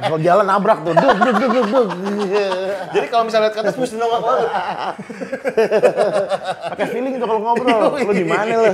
Kalau 0.00 0.16
jalan 0.16 0.42
nabrak 0.42 0.80
tuh. 0.80 0.92
Duk 0.92 1.12
duk 1.14 1.34
duk 1.36 1.50
duk 1.52 1.66
duk. 1.68 1.86
Jadi 2.90 3.06
kalau 3.06 3.24
misalnya 3.24 3.46
lihat 3.46 3.54
ke 3.54 3.60
atas 3.60 3.76
mesti 3.76 3.96
nongak 3.96 4.20
banget. 4.22 4.48
Pakai 6.68 6.86
feeling 6.88 7.12
tuh 7.14 7.26
kalau 7.26 7.40
ngobrol. 7.42 7.80
Lu 8.00 8.12
gimana 8.12 8.52
lu? 8.58 8.72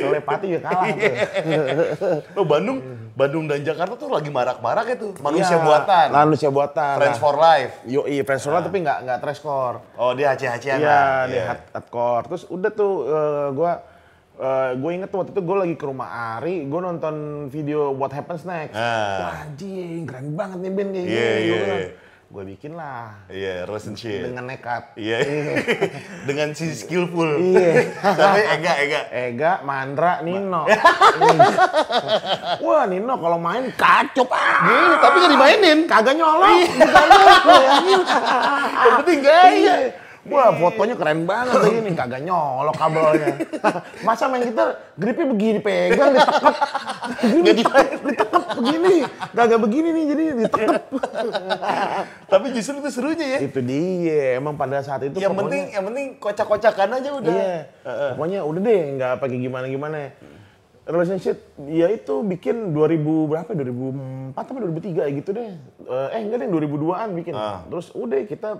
Telepati 0.00 0.46
juga 0.48 0.60
kalah 0.64 0.86
tuh. 0.88 1.12
Oh, 2.34 2.44
Bandung, 2.44 2.78
Bandung 3.12 3.44
dan 3.44 3.60
Jakarta 3.60 3.94
tuh 3.94 4.08
lagi 4.08 4.30
marak-marak 4.30 4.86
itu. 4.90 5.12
Manusia 5.20 5.56
Iya, 5.56 5.64
buatan. 5.64 6.06
Manusia 6.08 6.48
buatan. 6.48 6.94
Friends 6.96 7.18
Nah, 7.18 7.22
for 7.22 7.34
life. 7.36 7.72
Yoi, 7.84 8.16
Friends 8.22 8.42
for 8.42 8.52
Life 8.52 8.64
tapi 8.64 8.78
nggak 8.80 8.98
nggak 9.02 9.18
trashcore. 9.18 9.76
Oh, 9.94 10.12
dia 10.14 10.32
haci-hacian 10.32 10.78
Iya, 10.78 10.88
lah. 10.88 11.26
di 11.26 11.38
hardcore. 11.98 12.24
Terus 12.28 12.42
udah 12.48 12.70
tuh 12.70 12.92
eh, 13.04 13.48
gua 13.52 13.72
eh, 14.38 14.70
gue 14.74 14.90
inget 14.92 15.08
tuh 15.08 15.18
waktu 15.18 15.32
itu 15.32 15.42
gue 15.42 15.56
lagi 15.58 15.74
ke 15.74 15.84
rumah 15.84 16.08
Ari, 16.38 16.64
gue 16.64 16.80
nonton 16.80 17.14
video 17.48 17.90
What 17.90 18.10
Happens 18.10 18.42
Next. 18.42 18.72
Ah. 18.72 19.18
Wah 19.18 19.34
anjing, 19.44 20.06
keren 20.06 20.32
banget 20.32 20.58
nih 20.60 20.70
band 20.70 20.90
kayak 20.90 21.04
Iya, 21.04 21.26
gini. 21.34 21.42
iya, 21.42 21.58
iya. 21.58 21.88
Gue 22.28 22.44
bikin 22.44 22.76
lah 22.76 23.24
Iya, 23.26 23.64
relationship. 23.64 24.20
dengan 24.20 24.44
nekat. 24.46 24.92
Iya. 24.94 25.18
Dengan 26.28 26.52
si 26.52 26.68
skillful. 26.70 27.40
Iya. 27.40 27.88
Tapi 27.98 28.40
Ega, 28.44 28.72
Ega. 28.78 29.00
Ega, 29.08 29.52
Mandra, 29.64 30.20
Nino. 30.20 30.68
Wah 32.68 32.84
Nino 32.84 33.16
kalau 33.16 33.40
main 33.40 33.72
kacau 33.72 34.28
ah. 34.28 34.60
Gini, 34.60 34.94
tapi 35.00 35.14
nggak 35.18 35.32
dimainin. 35.32 35.78
Kagak 35.88 36.14
nyolok. 36.14 36.52
Yang 38.76 38.94
penting 39.00 39.18
gaya. 39.24 39.74
Wah 40.28 40.50
fotonya 40.54 40.94
keren 40.94 41.24
banget 41.24 41.56
lagi 41.56 41.78
nih, 41.80 41.94
kagak 41.96 42.20
nyolok 42.22 42.76
kabelnya. 42.76 43.28
Masa 44.06 44.28
main 44.28 44.44
gitar 44.44 44.76
gripnya 44.94 45.26
begini 45.26 45.58
pegang 45.58 46.12
ditekep. 46.12 46.54
Begini, 47.24 47.48
ditekep 47.56 48.00
begini. 48.60 48.96
Kagak 49.32 49.60
begini 49.60 49.88
nih 49.92 50.04
jadi 50.12 50.24
ditekep. 50.44 50.82
Tapi 52.28 52.46
justru 52.52 52.80
itu 52.80 52.90
serunya 52.92 53.26
ya. 53.36 53.38
Itu 53.42 53.60
dia, 53.64 54.36
emang 54.36 54.54
pada 54.54 54.84
saat 54.84 55.04
itu 55.04 55.16
Yang 55.16 55.32
pokoknya- 55.32 55.42
penting, 55.48 55.64
yang 55.72 55.84
penting 55.88 56.06
kocak-kocakan 56.20 56.88
aja 57.00 57.10
udah. 57.16 57.32
Iya. 57.32 57.58
Pokoknya 58.14 58.40
udah 58.44 58.60
deh, 58.60 58.80
nggak 58.98 59.12
pakai 59.18 59.36
gimana-gimana. 59.40 59.98
Relationship, 60.88 61.36
ya 61.68 61.92
itu 61.92 62.24
bikin 62.24 62.72
2000 62.72 63.28
berapa? 63.28 63.52
2004 63.52 64.40
atau 64.40 64.52
2003 64.56 65.04
gitu 65.20 65.36
deh. 65.36 65.52
Eh 65.84 66.20
enggak 66.24 66.40
deh 66.40 66.48
2002-an 66.48 67.08
bikin. 67.12 67.36
Ah. 67.36 67.60
Terus 67.68 67.92
udah 67.92 68.24
kita 68.24 68.56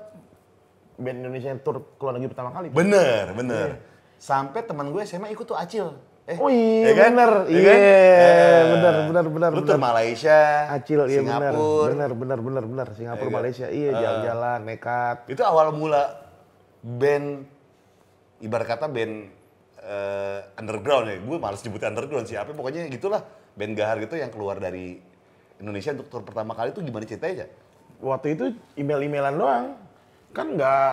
band 0.98 1.16
Indonesia 1.22 1.48
yang 1.48 1.62
tour 1.62 1.94
keluar 1.96 2.18
negeri 2.18 2.28
pertama 2.28 2.50
kali. 2.50 2.68
Bener, 2.68 3.30
bener. 3.32 3.68
Sampai 4.18 4.66
teman 4.66 4.90
gue 4.90 5.02
SMA 5.06 5.30
ikut 5.30 5.46
tuh 5.46 5.54
Acil. 5.54 5.94
Eh, 6.28 6.37
Oh 6.37 6.52
iya, 6.52 6.90
ya 6.90 6.92
kan? 6.92 7.11
bener. 7.14 7.32
Ya 7.48 7.56
Iya, 7.56 7.62
kan? 7.64 7.78
Eh, 7.80 8.62
bener, 8.68 8.94
bener, 9.08 9.24
bener, 9.32 9.50
Lu 9.54 9.62
bener. 9.64 9.78
Malaysia, 9.80 10.38
Acil, 10.68 11.00
iya. 11.06 11.22
Singapura. 11.22 11.88
Benar, 11.88 12.11
benar, 12.12 12.38
benar, 12.38 12.64
benar. 12.66 12.87
Singapura, 12.92 13.24
Iya 13.24 13.32
kan? 13.32 13.38
Malaysia, 13.40 13.66
iya 13.70 13.90
jalan-jalan, 13.94 14.58
nekat. 14.66 15.16
Itu 15.24 15.40
awal 15.40 15.72
mula 15.72 16.02
band, 16.84 17.48
ibarat 18.40 18.66
kata 18.68 18.87
band 18.87 19.32
eh, 19.80 20.38
underground 20.61 21.06
ya. 21.08 21.16
Gue 21.16 21.38
males 21.40 21.62
nyebut 21.64 21.80
underground 21.80 22.26
sih, 22.28 22.37
apa 22.37 22.52
pokoknya 22.52 22.90
gitulah. 22.92 23.22
Band 23.56 23.72
gahar 23.72 23.96
gitu 23.98 24.14
yang 24.14 24.28
keluar 24.28 24.61
dari 24.61 25.00
Indonesia 25.56 25.90
untuk 25.90 26.12
tour 26.12 26.22
pertama 26.22 26.52
kali 26.52 26.70
itu 26.70 26.84
gimana 26.84 27.02
ceritanya? 27.02 27.46
Waktu 27.98 28.37
itu 28.37 28.44
email-emailan 28.76 29.34
doang. 29.34 29.66
Kan 30.32 30.56
nggak 30.56 30.92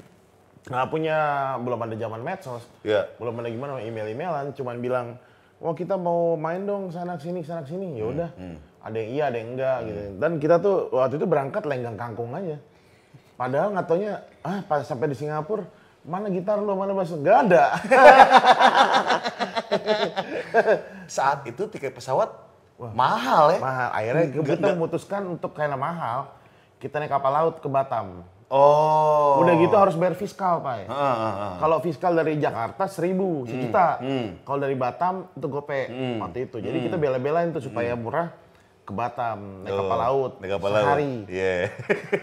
nggak 0.70 0.86
punya 0.90 1.16
belum 1.62 1.78
ada 1.86 1.94
zaman 1.94 2.20
medsos. 2.22 2.64
Iya. 2.82 3.06
Belum 3.18 3.34
ada 3.38 3.48
gimana 3.50 3.78
email-emailan, 3.82 4.54
cuman 4.54 4.76
bilang, 4.82 5.06
"Wah, 5.62 5.74
kita 5.74 5.94
mau 5.94 6.34
main 6.34 6.66
dong 6.66 6.90
sana 6.90 7.18
sini 7.18 7.46
sana 7.46 7.62
sini." 7.62 7.98
Ya 7.98 8.06
udah. 8.10 8.30
Ada 8.86 8.96
yang 9.02 9.10
iya, 9.10 9.24
ada 9.30 9.36
yang 9.38 9.50
enggak 9.58 9.78
gitu. 9.86 10.00
Dan 10.22 10.30
kita 10.38 10.56
tuh 10.62 10.76
waktu 10.94 11.18
itu 11.18 11.26
berangkat 11.26 11.62
lenggang 11.66 11.98
kangkung 11.98 12.30
aja. 12.34 12.58
Padahal 13.36 13.74
nggak 13.74 13.86
taunya, 13.86 14.24
ah 14.40 14.64
pas 14.64 14.80
sampai 14.80 15.12
di 15.12 15.16
Singapura, 15.18 15.66
mana 16.06 16.30
gitar 16.32 16.56
lo, 16.56 16.72
mana 16.78 16.96
bass? 16.96 17.12
Nggak 17.12 17.38
ada. 17.50 17.64
Saat 21.16 21.44
itu 21.44 21.66
tiket 21.68 21.92
pesawat 21.92 22.32
mahal 22.94 23.56
ya? 23.56 23.58
mahal. 23.60 23.88
Akhirnya 23.92 24.24
kita 24.30 24.66
memutuskan 24.76 25.22
untuk 25.26 25.52
karena 25.52 25.76
mahal, 25.76 26.32
kita 26.80 26.96
naik 27.00 27.12
kapal 27.12 27.32
laut 27.32 27.56
ke 27.60 27.68
Batam. 27.68 28.24
Oh. 28.46 29.42
Udah 29.42 29.58
gitu 29.58 29.74
harus 29.74 29.98
bayar 29.98 30.14
fiskal, 30.14 30.62
Pak. 30.62 30.86
Ah, 30.86 30.94
ah, 30.94 31.14
ah. 31.18 31.52
Kalau 31.58 31.82
fiskal 31.82 32.14
dari 32.14 32.38
Jakarta 32.38 32.86
seribu 32.86 33.42
sejuta. 33.42 33.98
hmm. 33.98 34.46
Kalau 34.46 34.58
dari 34.62 34.78
Batam 34.78 35.26
itu 35.34 35.46
gope 35.50 35.90
waktu 36.22 36.38
itu. 36.46 36.56
Jadi 36.62 36.78
kita 36.86 36.94
bela-belain 36.94 37.50
tuh 37.50 37.62
supaya 37.62 37.98
murah 37.98 38.30
ke 38.86 38.92
Batam 38.92 39.66
naik 39.66 39.74
kapal 39.74 39.98
laut 39.98 40.32
Naik 40.38 40.50
kapal 40.54 40.70
laut. 40.70 40.84
sehari. 40.86 41.12
Iya. 41.26 41.54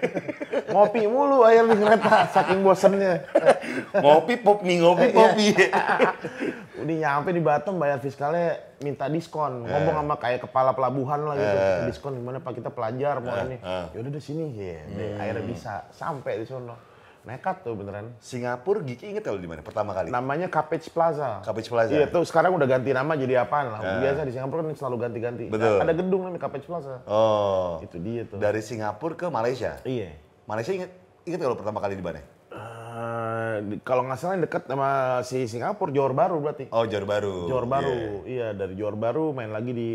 Ngopi 0.73 1.01
mulu 1.05 1.43
air 1.43 1.61
di 1.61 1.75
kereta 1.75 2.23
saking 2.29 2.63
bosennya. 2.63 3.27
ngopi 3.93 4.33
pop 4.37 4.63
mie, 4.63 4.79
ngopi 4.79 5.11
popi. 5.11 5.47
Udah 6.81 6.95
nyampe 6.97 7.29
di 7.29 7.41
Batam 7.41 7.75
bayar 7.75 7.99
fiskalnya 7.99 8.55
minta 8.79 9.05
diskon. 9.05 9.63
Eh. 9.63 9.69
Ngomong 9.69 9.95
sama 9.97 10.15
kayak 10.15 10.39
kepala 10.41 10.71
pelabuhan 10.71 11.19
lah 11.21 11.35
gitu. 11.35 11.57
Diskon 11.85 12.15
gimana 12.15 12.39
Pak 12.39 12.55
kita 12.55 12.69
pelajar 12.69 13.19
mau 13.19 13.35
ini. 13.43 13.59
eh. 13.59 13.85
Ya 13.91 13.97
udah 13.99 14.11
di 14.11 14.21
sini 14.21 14.43
ya. 14.53 14.79
deh, 14.87 15.19
Akhirnya 15.19 15.43
bisa 15.43 15.73
sampai 15.89 16.39
di 16.39 16.47
sono. 16.47 16.92
Nekat 17.23 17.63
tuh 17.63 17.71
beneran. 17.73 18.11
Singapura 18.19 18.83
Giki 18.83 19.07
inget 19.07 19.23
kalau 19.23 19.39
di 19.39 19.47
mana 19.47 19.63
pertama 19.63 19.95
kali? 19.95 20.11
Namanya 20.11 20.51
Cabbage 20.51 20.91
Plaza. 20.91 21.39
Cabbage 21.39 21.71
Plaza. 21.71 21.95
Iya 21.95 22.11
tuh 22.11 22.27
sekarang 22.27 22.51
udah 22.51 22.67
ganti 22.67 22.91
nama 22.91 23.15
jadi 23.15 23.47
apaan 23.47 23.71
lah. 23.71 23.79
Biasa 23.79 24.27
di 24.27 24.31
Singapura 24.35 24.61
kan 24.67 24.75
selalu 24.75 24.97
ganti-ganti. 24.99 25.45
Betul. 25.47 25.79
Ada 25.79 25.93
gedung 25.95 26.21
namanya 26.27 26.43
Cabbage 26.43 26.67
Plaza. 26.67 26.99
Oh. 27.07 27.79
Itu 27.79 27.95
dia 28.03 28.27
tuh. 28.27 28.43
Dari 28.43 28.59
Singapura 28.59 29.15
ke 29.15 29.27
Malaysia. 29.31 29.79
Iya. 29.87 30.19
Malaysia 30.43 30.75
inget 30.75 30.91
inget 31.23 31.39
kalau 31.39 31.55
pertama 31.55 31.79
kali 31.79 31.95
di 31.95 32.03
mana? 32.03 32.19
Eh, 32.53 33.55
di- 33.65 33.79
kalau 33.81 34.03
nggak 34.03 34.19
salah 34.19 34.35
dekat 34.37 34.67
sama 34.67 34.89
si 35.23 35.47
Singapura, 35.47 35.89
Johor 35.89 36.11
Baru 36.11 36.43
berarti. 36.43 36.67
Oh, 36.69 36.83
Johor 36.83 37.07
Baru. 37.07 37.47
Johor 37.47 37.65
Baru, 37.65 37.95
Iya. 38.27 38.27
iya 38.27 38.47
dari 38.51 38.75
Johor 38.75 38.99
Baru 38.99 39.31
main 39.31 39.49
lagi 39.49 39.71
di 39.71 39.89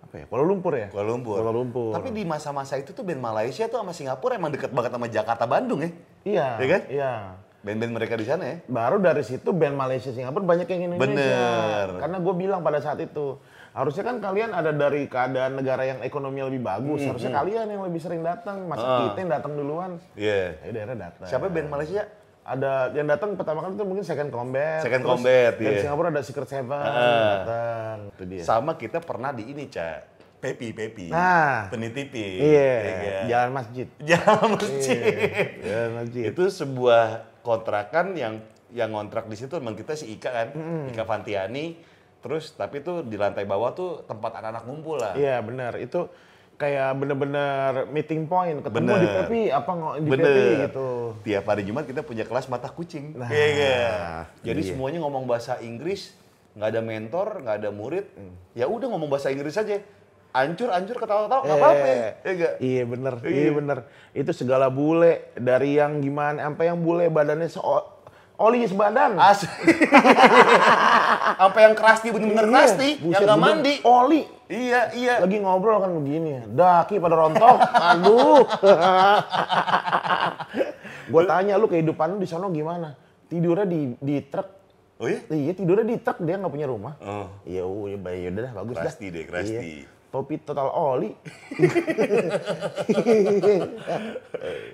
apa 0.00 0.14
ya? 0.16 0.24
Kuala 0.28 0.44
Lumpur 0.44 0.72
ya? 0.76 0.86
Kuala 0.92 1.08
Lumpur. 1.08 1.36
Kuala 1.40 1.50
Lumpur. 1.50 1.90
Tapi 1.94 2.10
di 2.10 2.22
masa-masa 2.22 2.76
itu 2.76 2.90
tuh 2.90 3.02
band 3.02 3.18
Malaysia 3.18 3.66
tuh 3.66 3.78
sama 3.78 3.90
Singapura 3.90 4.36
emang 4.36 4.50
deket 4.50 4.70
banget 4.70 4.90
sama 4.92 5.06
Jakarta 5.06 5.44
Bandung 5.46 5.80
ya. 5.82 5.90
Iya, 6.24 6.58
Iya 6.58 6.68
kan? 6.68 6.82
Iya. 6.90 7.12
Band-band 7.60 7.92
mereka 7.92 8.16
di 8.16 8.24
sana 8.24 8.44
ya. 8.48 8.56
Baru 8.64 8.96
dari 8.96 9.20
situ 9.20 9.52
band 9.52 9.76
Malaysia 9.76 10.08
Singapura 10.08 10.40
banyak 10.40 10.64
yang 10.64 10.96
Indonesia. 10.96 11.12
Bener. 11.12 11.86
Karena 12.00 12.16
gue 12.16 12.34
bilang 12.34 12.60
pada 12.64 12.80
saat 12.80 12.96
itu 13.04 13.36
harusnya 13.70 14.02
kan 14.02 14.16
kalian 14.18 14.50
ada 14.50 14.72
dari 14.72 15.04
keadaan 15.06 15.60
negara 15.60 15.84
yang 15.84 16.00
ekonomi 16.00 16.40
lebih 16.40 16.64
bagus. 16.64 17.04
Hmm, 17.04 17.12
Harusnya 17.12 17.32
kalian 17.36 17.66
yang 17.68 17.82
lebih 17.84 18.00
sering 18.00 18.24
datang. 18.24 18.64
Masa 18.64 19.12
kita 19.12 19.18
yang 19.20 19.30
datang 19.30 19.52
duluan? 19.60 20.00
Iya. 20.16 20.56
Ya 20.64 20.70
daerah 20.72 20.96
datang. 20.96 21.28
Siapa 21.28 21.52
band 21.52 21.68
Malaysia? 21.68 22.08
Ada 22.40 22.96
yang 22.96 23.06
datang 23.06 23.36
pertama 23.36 23.60
kali 23.60 23.76
itu 23.76 23.84
mungkin 23.84 24.04
Second 24.08 24.32
Combat. 24.32 24.80
Second 24.80 25.04
Combat, 25.04 25.52
Dari 25.60 25.76
iya. 25.76 25.80
Singapura 25.84 26.08
ada 26.08 26.24
Secret 26.24 26.48
Seven 26.48 26.80
datang. 26.80 27.96
Itu 28.16 28.24
dia. 28.24 28.42
Sama 28.42 28.74
kita 28.80 29.04
pernah 29.04 29.36
di 29.36 29.52
ini, 29.52 29.68
Ca. 29.68 30.00
Pepi, 30.40 30.72
Pepi. 30.72 31.12
Nah. 31.12 31.68
Penitipi. 31.68 32.40
Iya, 32.40 32.72
kan? 32.80 33.24
jalan 33.28 33.50
masjid. 33.52 33.86
Jalan 34.08 34.48
masjid. 34.56 35.00
Jalan 35.60 35.90
masjid. 36.00 36.24
Itu 36.32 36.42
sebuah 36.48 37.04
kontrakan 37.44 38.16
yang 38.16 38.40
yang 38.72 38.94
ngontrak 38.94 39.28
di 39.28 39.36
situ 39.36 39.52
emang 39.58 39.76
kita 39.76 39.92
si 39.98 40.16
Ika 40.16 40.30
kan, 40.32 40.48
Ika 40.88 41.04
Fantiani. 41.04 41.76
Terus 42.20 42.56
tapi 42.56 42.80
tuh 42.80 43.04
di 43.04 43.20
lantai 43.20 43.44
bawah 43.44 43.72
tuh 43.76 44.04
tempat 44.08 44.40
anak-anak 44.40 44.64
ngumpul 44.64 44.96
lah. 44.96 45.12
Iya 45.16 45.44
benar. 45.44 45.76
Itu 45.76 46.08
kayak 46.60 46.92
bener-bener 47.00 47.88
meeting 47.88 48.28
point. 48.28 48.60
Ketemu 48.60 48.84
Bener. 48.84 49.00
di 49.00 49.08
Pepi 49.08 49.40
apa 49.48 49.70
nggak 49.72 49.94
di 50.04 50.08
Bener. 50.08 50.24
Pepi 50.28 50.44
gitu. 50.68 50.88
Tiap 51.24 51.44
hari 51.48 51.62
Jumat 51.64 51.84
kita 51.88 52.00
punya 52.04 52.24
kelas 52.28 52.48
mata 52.52 52.68
kucing. 52.68 53.16
Nah, 53.16 53.28
Iya, 53.32 53.46
iya. 53.56 53.88
Jadi 54.44 54.60
iya. 54.64 54.68
semuanya 54.72 55.00
ngomong 55.00 55.24
bahasa 55.24 55.56
Inggris, 55.64 56.12
nggak 56.56 56.68
ada 56.68 56.80
mentor, 56.84 57.28
nggak 57.40 57.56
ada 57.64 57.70
murid. 57.72 58.06
Ya 58.52 58.68
udah 58.68 58.86
ngomong 58.92 59.08
bahasa 59.08 59.32
Inggris 59.32 59.56
aja. 59.56 59.80
Ancur, 60.30 60.70
ancur, 60.70 60.94
ketawa-ketawa, 60.94 61.42
nggak 61.42 61.58
apa-apa. 61.58 61.86
ya. 61.86 62.10
Iya 62.22 62.32
nggak? 62.38 62.54
Iya 62.62 62.82
bener, 62.86 63.14
iya 63.26 63.50
bener. 63.50 63.78
Itu 64.14 64.30
segala 64.30 64.70
bule 64.70 65.34
dari 65.34 65.74
yang 65.74 65.98
gimana, 65.98 66.46
sampai 66.46 66.70
yang 66.70 66.78
bule 66.78 67.10
badannya 67.10 67.50
se 67.50 67.58
oli 68.40 68.64
sebadan. 68.64 69.20
Asli. 69.20 69.48
Sampai 71.40 71.60
yang 71.68 71.74
kerasti 71.76 72.08
bener-bener 72.12 72.44
Iya, 72.44 72.52
kerasti, 72.52 72.88
buset, 73.00 73.14
yang 73.16 73.22
nggak 73.28 73.40
mandi. 73.40 73.74
Oli. 73.84 74.22
Iya, 74.50 74.80
iya. 74.96 75.14
Lagi 75.20 75.36
ngobrol 75.40 75.78
kan 75.80 75.90
begini, 75.92 76.44
daki 76.48 76.96
pada 77.00 77.16
rontok, 77.16 77.56
aduh. 77.92 78.44
Gue 81.12 81.22
tanya 81.26 81.58
lu 81.58 81.66
kehidupan 81.68 82.16
lu 82.16 82.18
di 82.22 82.28
sana 82.28 82.48
gimana? 82.48 82.96
Tidurnya 83.28 83.66
di 83.66 83.94
di 83.98 84.16
truk. 84.26 84.48
Oh 85.00 85.08
iya? 85.08 85.20
Iya 85.32 85.52
tidurnya 85.56 85.86
di 85.86 85.96
truk 86.00 86.18
dia 86.24 86.36
nggak 86.36 86.52
punya 86.52 86.66
rumah. 86.68 86.94
Oh. 87.00 87.28
Iya, 87.44 87.62
oh, 87.64 87.88
iya, 87.88 87.96
baik, 87.96 88.20
yaudah 88.30 88.42
dah, 88.42 88.52
bagus 88.60 88.76
Kerasti 88.76 89.06
dah. 89.08 89.14
deh, 89.16 89.24
kerasti. 89.28 89.56
Iya. 89.56 89.86
Topi 90.10 90.34
total 90.38 90.66
oli. 90.68 91.14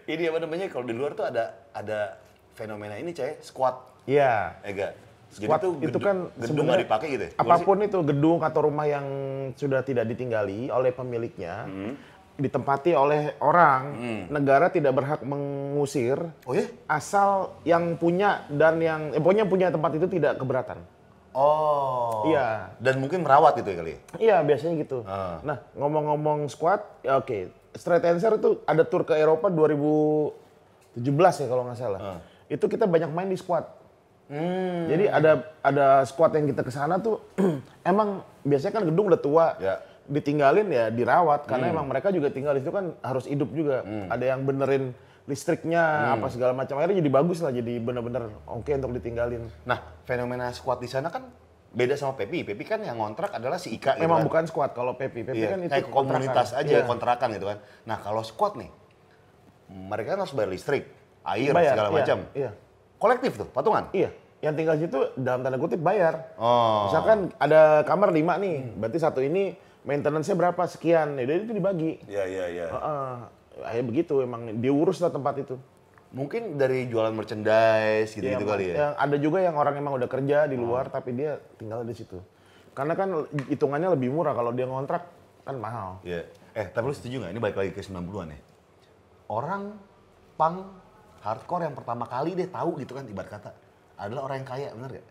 Ini 0.06 0.22
apa 0.26 0.38
namanya 0.38 0.66
kalau 0.66 0.84
di 0.84 0.94
luar 0.94 1.12
tuh 1.12 1.26
ada 1.26 1.44
ada 1.70 2.16
fenomena 2.52 2.96
ini 2.96 3.12
cah 3.12 3.36
squat 3.38 3.76
Iya. 4.04 4.56
Ega. 4.62 4.96
Squat 5.28 5.60
tuh 5.60 5.76
itu 5.76 5.92
gedung- 5.92 6.00
kan 6.00 6.16
gedung 6.38 6.64
nggak 6.64 6.82
dipakai 6.82 7.06
gitu 7.10 7.24
ya? 7.26 7.32
Apa 7.36 7.56
pun 7.58 7.76
itu 7.78 7.98
gedung 8.00 8.40
atau 8.40 8.60
rumah 8.64 8.86
yang 8.86 9.04
sudah 9.52 9.82
tidak 9.82 10.06
ditinggali 10.06 10.70
oleh 10.70 10.88
pemiliknya, 10.88 11.66
Hmm. 11.66 11.92
ditempati 12.36 12.94
oleh 12.94 13.34
orang, 13.36 13.82
negara 14.28 14.68
tidak 14.68 14.94
berhak 14.94 15.20
mengusir 15.20 16.16
Oh 16.44 16.54
ya? 16.54 16.64
asal 16.86 17.28
yang 17.62 17.96
punya 17.96 18.46
dan 18.48 18.78
yang 18.78 19.10
eh, 19.10 19.18
pokoknya 19.18 19.44
punya 19.44 19.68
tempat 19.68 19.92
itu 19.92 20.06
tidak 20.06 20.38
keberatan. 20.38 20.80
Oh. 21.36 22.24
Iya. 22.24 22.72
Dan 22.80 22.96
mungkin 22.96 23.20
merawat 23.20 23.60
itu 23.60 23.68
ya 23.68 23.76
kali 23.76 23.90
ya? 23.92 24.00
Iya 24.16 24.36
biasanya 24.40 24.74
gitu. 24.80 25.04
Ah. 25.04 25.36
Nah 25.44 25.60
ngomong-ngomong 25.76 26.48
squad, 26.48 26.80
ya 27.04 27.20
oke. 27.20 27.52
Straight 27.76 28.00
Answer 28.08 28.40
itu 28.40 28.64
ada 28.64 28.88
tour 28.88 29.04
ke 29.04 29.12
Eropa 29.12 29.52
2017 29.52 31.44
ya 31.44 31.46
kalau 31.46 31.62
nggak 31.68 31.76
salah. 31.76 32.00
Ah. 32.00 32.18
Itu 32.48 32.66
kita 32.66 32.88
banyak 32.88 33.12
main 33.12 33.28
di 33.28 33.36
squad. 33.36 33.68
Hmm. 34.26 34.88
Jadi 34.88 35.06
ada 35.06 35.44
ada 35.60 35.86
squad 36.02 36.32
yang 36.34 36.48
kita 36.48 36.64
ke 36.64 36.72
sana 36.72 36.98
tuh 36.98 37.20
emang 37.84 38.24
biasanya 38.42 38.80
kan 38.80 38.84
gedung 38.88 39.12
udah 39.12 39.20
tua. 39.20 39.46
Ya. 39.60 39.84
Ditinggalin 40.06 40.70
ya 40.70 40.88
dirawat 40.88 41.44
karena 41.44 41.68
Hmm. 41.68 41.74
emang 41.76 41.86
mereka 41.90 42.08
juga 42.08 42.30
tinggal 42.30 42.54
di 42.56 42.64
situ 42.64 42.72
kan 42.72 42.96
harus 43.04 43.28
hidup 43.28 43.52
juga. 43.52 43.84
Ada 44.08 44.24
yang 44.32 44.46
benerin 44.46 44.94
listriknya 45.26 45.82
Hmm. 45.82 46.14
apa 46.16 46.26
segala 46.30 46.52
macam 46.52 46.78
akhirnya 46.78 46.98
jadi 46.98 47.10
bagus 47.10 47.38
lah 47.38 47.50
jadi 47.50 47.78
bener-bener 47.78 48.30
oke 48.46 48.70
untuk 48.70 48.94
ditinggalin. 48.94 49.42
Nah, 49.62 49.78
fenomena 50.02 50.50
squat 50.50 50.78
di 50.78 50.86
sana 50.86 51.10
kan 51.10 51.26
beda 51.68 51.92
sama 51.92 52.14
Pepi. 52.14 52.40
Pepi 52.42 52.62
kan 52.62 52.78
yang 52.80 52.96
ngontrak 52.96 53.34
adalah 53.34 53.58
si 53.58 53.68
Ika 53.70 53.94
gitu 53.94 54.02
Memang 54.02 54.22
kan. 54.22 54.26
bukan 54.26 54.44
squad 54.46 54.70
kalau 54.72 54.94
Pepi. 54.94 55.22
Pepi 55.22 55.36
Iya, 55.36 55.48
kan 55.50 55.58
itu 55.60 55.72
kayak 55.72 55.86
komunitas 55.88 56.30
kontrakan. 56.54 56.62
aja, 56.62 56.72
Iya. 56.72 56.86
kontrakan 56.86 57.28
gitu 57.34 57.46
kan. 57.46 57.58
Nah, 57.84 57.98
kalau 57.98 58.22
squat 58.22 58.54
nih, 58.54 58.70
mereka 59.68 60.14
kan 60.14 60.20
harus 60.22 60.32
bayar 60.32 60.48
listrik, 60.48 60.84
air, 61.22 61.50
Bayar, 61.50 61.74
segala 61.74 61.88
iya, 61.88 61.96
macam. 61.98 62.18
iya. 62.32 62.50
Kolektif 62.96 63.32
tuh, 63.34 63.48
patungan. 63.50 63.84
Iya, 63.92 64.08
yang 64.40 64.54
tinggal 64.54 64.78
situ 64.78 64.98
dalam 65.16 65.42
tanda 65.42 65.58
kutip 65.58 65.82
bayar. 65.82 66.32
Oh. 66.38 66.86
Misalkan 66.86 67.34
ada 67.36 67.82
kamar 67.82 68.08
lima 68.08 68.38
nih, 68.38 68.72
berarti 68.72 68.96
satu 68.96 69.20
ini 69.20 69.52
maintenance-nya 69.82 70.32
berapa 70.32 70.62
sekian, 70.64 71.14
ya 71.14 71.26
itu 71.26 71.52
dibagi. 71.52 71.98
Iya, 72.06 72.24
iya, 72.24 72.44
iya. 72.48 72.66
Heeh. 72.70 73.14
Akhirnya 73.60 73.86
begitu, 73.88 74.14
emang 74.20 74.60
diurus 74.60 75.00
lah 75.00 75.08
tempat 75.08 75.40
itu. 75.40 75.56
Mungkin 76.12 76.56
dari 76.56 76.86
jualan 76.86 77.12
merchandise 77.12 78.12
gitu-gitu 78.12 78.44
Ya, 78.44 78.48
kali 78.48 78.64
ya. 78.68 78.74
Yang 78.78 78.92
ada 78.96 79.16
juga 79.18 79.38
yang 79.40 79.56
orang 79.56 79.74
emang 79.76 79.96
udah 79.96 80.08
kerja 80.08 80.44
di 80.44 80.56
luar, 80.56 80.88
tapi 80.88 81.12
dia 81.12 81.36
tinggal 81.56 81.82
di 81.82 81.92
situ. 81.92 82.20
Karena 82.72 82.92
kan 82.92 83.08
hitungannya 83.48 83.92
lebih 83.92 84.12
murah 84.12 84.32
kalau 84.32 84.52
dia 84.52 84.68
ngontrak 84.68 85.08
kan 85.42 85.56
mahal. 85.56 86.00
Iya. 86.04 86.28
Eh, 86.52 86.66
tapi 86.68 86.88
lu 86.88 86.94
setuju 86.94 87.20
nggak? 87.20 87.32
Ini 87.32 87.40
balik 87.40 87.56
lagi 87.56 87.70
ke 87.72 87.80
90-an 87.80 88.28
ya. 88.32 88.38
Orang 89.26 89.76
punk 90.36 90.56
hardcore 91.20 91.66
yang 91.66 91.74
pertama 91.74 92.04
kali 92.06 92.36
deh 92.36 92.46
tahu 92.46 92.78
gitu 92.78 92.94
kan 92.94 93.04
ibarat 93.08 93.30
kata 93.32 93.50
adalah 93.96 94.28
orang 94.28 94.44
yang 94.44 94.48
kaya, 94.48 94.68
bener 94.76 94.90
gak? 95.00 95.06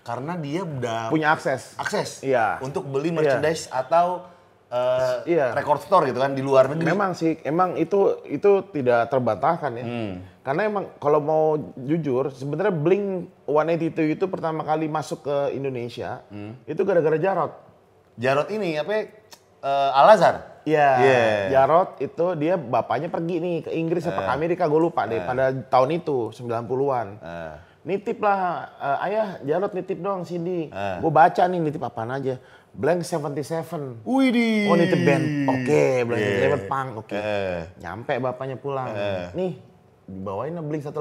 Karena 0.00 0.32
dia 0.36 0.60
udah 0.62 1.08
Punya 1.08 1.32
akses. 1.32 1.74
akses 1.76 2.20
Iya. 2.20 2.60
untuk 2.60 2.84
beli 2.86 3.10
merchandise 3.10 3.66
atau 3.68 4.24
eh, 4.70 5.14
Iya. 5.28 5.50
record 5.52 5.82
store 5.82 6.06
gitu 6.06 6.18
kan 6.18 6.30
di 6.30 6.40
luar 6.40 6.70
negeri. 6.70 6.86
Memang 6.86 7.10
sih, 7.12 7.36
emang 7.42 7.74
itu 7.74 8.22
itu 8.24 8.64
tidak 8.70 9.10
terbantahkan 9.10 9.72
ya. 9.74 9.84
Karena 10.40 10.62
emang 10.64 10.84
kalau 10.96 11.20
mau 11.20 11.44
jujur, 11.76 12.30
sebenarnya 12.30 12.72
Blink 12.72 13.28
182 13.44 14.14
itu 14.14 14.24
pertama 14.24 14.62
kali 14.62 14.86
masuk 14.86 15.22
ke 15.22 15.36
Indonesia 15.52 16.22
itu 16.64 16.80
gara-gara 16.80 17.18
Jarot. 17.18 17.52
Jarot 18.16 18.48
ini 18.48 18.74
apa? 18.74 18.90
ya? 18.90 19.02
Eh, 19.60 19.90
Al 19.92 20.08
Azhar. 20.08 20.36
Iya, 20.60 20.88
Iya. 20.96 21.20
Jarot 21.50 21.96
itu 21.98 22.26
dia 22.34 22.56
bapaknya 22.56 23.08
pergi 23.08 23.36
nih 23.38 23.56
ke 23.62 23.70
Inggris 23.72 24.04
apa 24.04 24.22
ke 24.22 24.30
Amerika 24.30 24.64
gue 24.64 24.76
lupa 24.78 25.04
deh 25.04 25.20
pada 25.20 25.52
tahun 25.52 25.98
itu 25.98 26.30
90-an. 26.30 27.08
Eh. 27.18 27.54
Nitip 27.80 28.20
lah, 28.20 28.40
eh, 28.76 29.06
ayah 29.08 29.26
Jarot 29.40 29.72
nitip 29.72 29.96
dong 29.98 30.24
CD. 30.24 30.68
Eh. 30.68 30.96
Gue 31.00 31.08
baca 31.08 31.42
nih 31.42 31.58
nitip 31.58 31.80
apaan 31.80 32.12
aja. 32.12 32.36
Blank 32.70 33.02
77. 33.02 34.06
Widih. 34.06 34.70
Oh 34.70 34.78
nitip 34.78 35.02
band, 35.02 35.50
oke. 35.50 35.82
Blank 36.06 36.22
77 36.22 36.70
punk, 36.70 36.88
oke. 37.02 37.18
Eh. 37.18 37.66
Nyampe 37.82 38.14
bapaknya 38.22 38.54
pulang. 38.56 38.88
Nih, 39.34 39.58
dibawain 40.06 40.54
lah 40.54 40.62
Blink 40.62 40.86
182. 40.86 40.90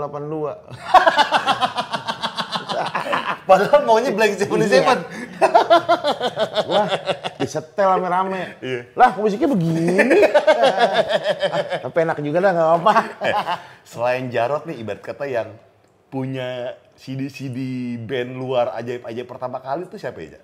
Padahal 3.50 3.82
maunya 3.82 4.14
Black 4.14 4.38
Iya. 4.38 4.46
77. 4.46 4.86
Wah, 6.70 6.86
disetel 7.42 7.88
rame-rame. 7.98 8.62
Iya. 8.62 8.94
Lah, 8.94 9.18
musiknya 9.18 9.50
begini. 9.50 9.98
Ah, 9.98 10.06
Tapi 11.90 11.98
enak 12.06 12.22
juga 12.22 12.38
dah, 12.46 12.52
nggak 12.54 12.68
apa-apa. 12.70 12.94
Selain 13.82 14.30
Jarot 14.30 14.70
nih 14.70 14.86
ibarat 14.86 15.02
kata 15.02 15.26
yang 15.26 15.50
punya 16.14 16.78
CD-CD 16.94 17.58
band 18.06 18.38
luar 18.38 18.70
ajaib-ajaib 18.78 19.26
pertama 19.26 19.58
kali 19.62 19.86
itu 19.90 19.98
siapa 19.98 20.22
ya? 20.22 20.38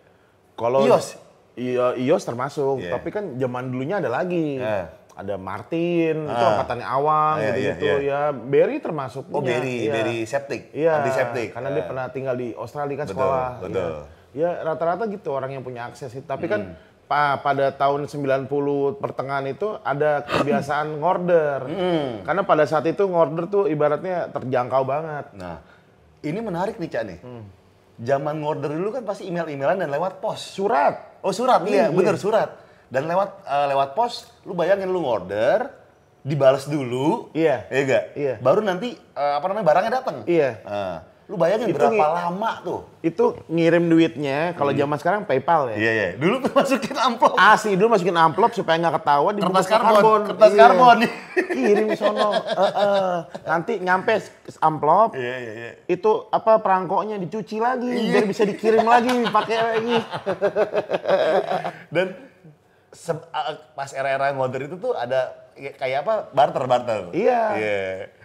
Kalau 0.55 0.79
Ios? 0.81 1.19
Iya, 1.55 1.95
Ios 1.95 2.23
termasuk. 2.23 2.79
Iya. 2.79 2.91
Tapi 2.91 3.09
kan 3.09 3.35
zaman 3.35 3.69
dulunya 3.69 3.99
ada 3.99 4.09
lagi. 4.09 4.57
Eh. 4.57 4.85
Ada 5.15 5.39
Martin, 5.39 6.27
itu 6.27 6.43
Ah. 6.43 6.51
angkatannya 6.53 6.83
Awang, 6.83 7.35
Ah, 7.35 7.39
iya, 7.39 7.51
gitu-gitu. 7.71 7.85
iya, 7.87 7.95
Ya, 8.03 8.19
Berry 8.31 8.77
termasuk. 8.77 9.23
Oh, 9.29 9.39
punya. 9.39 9.55
Berry, 9.55 9.87
Iya. 9.87 9.91
Berry 9.93 10.17
septic, 10.25 10.61
Iya, 10.69 10.91
antiseptik. 10.99 11.47
karena 11.49 11.71
dia 11.71 11.79
Eh. 11.79 11.87
pernah 11.87 12.05
tinggal 12.09 12.35
di 12.35 12.51
Australia 12.51 12.95
kan 12.97 13.07
Betul, 13.07 13.15
sekolah. 13.17 13.49
betul. 13.61 13.91
Iya. 13.95 14.03
Ya 14.35 14.67
rata-rata 14.67 15.07
gitu 15.07 15.31
orang 15.31 15.47
yang 15.49 15.63
punya 15.63 15.87
akses 15.87 16.11
itu. 16.11 16.27
Tapi 16.27 16.43
kan 16.45 16.61
Hmm. 16.65 16.75
pa- 17.05 17.39
pada 17.39 17.71
tahun 17.71 18.03
90 18.03 18.51
pertengahan 18.93 19.47
itu 19.47 19.79
ada 19.79 20.19
kebiasaan 20.21 20.91
ngorder. 20.99 21.63
Karena 22.21 22.43
pada 22.43 22.63
saat 22.65 22.83
itu 22.83 23.05
ngorder 23.05 23.47
tuh 23.47 23.63
ibaratnya 23.65 24.27
terjangkau 24.29 24.83
banget. 24.83 25.31
Nah, 25.33 25.63
ini 26.19 26.39
menarik 26.41 26.75
nih 26.75 26.89
Cak 26.89 27.03
nih. 27.05 27.19
Zaman 27.95 28.43
ngorder 28.43 28.75
dulu 28.75 28.91
kan 28.91 29.07
pasti 29.07 29.23
email-emailan 29.25 29.79
dan 29.79 29.89
lewat 29.89 30.19
pos. 30.19 30.41
Surat. 30.43 31.23
Oh 31.23 31.31
surat, 31.31 31.63
iya, 31.63 31.87
Iya. 31.87 31.95
bener 31.95 32.19
surat. 32.19 32.49
Dan 32.91 33.07
lewat 33.07 33.47
eh, 33.47 33.65
lewat 33.71 33.89
pos, 33.95 34.27
lu 34.43 34.53
bayangin 34.53 34.91
lu 34.91 34.99
ngorder, 34.99 35.71
dibalas 36.21 36.67
dulu, 36.67 37.31
Iya. 37.31 37.65
iya 37.71 37.81
gak? 37.87 38.03
Iya. 38.13 38.33
Baru 38.43 38.59
nanti 38.59 38.93
eh, 38.93 39.33
apa 39.35 39.45
namanya 39.47 39.65
barangnya 39.65 39.93
datang. 39.95 40.17
Iya. 40.27 40.59
Nah, 40.61 40.97
lu 41.25 41.35
bayangin 41.35 41.73
Itu 41.73 41.81
berapa 41.81 42.05
lama 42.07 42.51
tuh? 42.61 42.79
Itu 43.01 43.25
ngirim 43.47 43.85
duitnya 43.85 44.53
kalau 44.53 44.69
zaman 44.69 44.93
sekarang 44.95 45.21
PayPal 45.23 45.73
ya. 45.73 45.75
Iya 45.75 45.91
iya. 45.91 46.09
Dulu 46.15 46.35
tuh 46.39 46.53
masukin 46.53 46.93
amplop. 46.93 47.33
Asli 47.35 47.73
dulu 47.73 47.89
masukin 47.91 48.13
amplop 48.13 48.53
supaya 48.53 48.77
nggak 48.77 49.01
ketahuan 49.01 49.33
dibungkus 49.33 49.65
Kertas 49.65 49.73
ke 49.73 49.85
karbon, 49.89 50.21
kertas 50.23 50.51
Iya. 50.51 50.61
karbon. 50.61 50.97
Kirim 51.35 51.89
sono. 51.93 52.29
Eh, 52.29 52.71
eh. 52.77 53.15
Nanti 53.43 53.73
nyampe 53.79 54.13
amplop. 54.59 55.09
Iya 55.13 55.35
iya 55.35 55.51
iya. 55.55 55.71
Itu 55.87 56.29
apa 56.29 56.61
perangkoknya 56.61 57.17
dicuci 57.17 57.57
lagi 57.57 57.89
Iya. 57.89 58.11
biar 58.11 58.25
bisa 58.25 58.43
dikirim 58.43 58.85
lagi 58.85 59.09
pakai 59.27 59.57
lagi. 59.57 59.97
Dan 61.89 62.07
se- 62.91 63.25
pas 63.73 63.89
era-era 63.91 64.29
ngorder 64.31 64.65
itu 64.65 64.77
tuh 64.77 64.93
ada 64.93 65.33
kayak- 65.53 65.75
kayak 65.75 65.97
apa? 66.01 66.13
Barter 66.31 66.63
barter. 66.65 67.01
Iya. 67.11 67.41
Iya. 67.55 67.81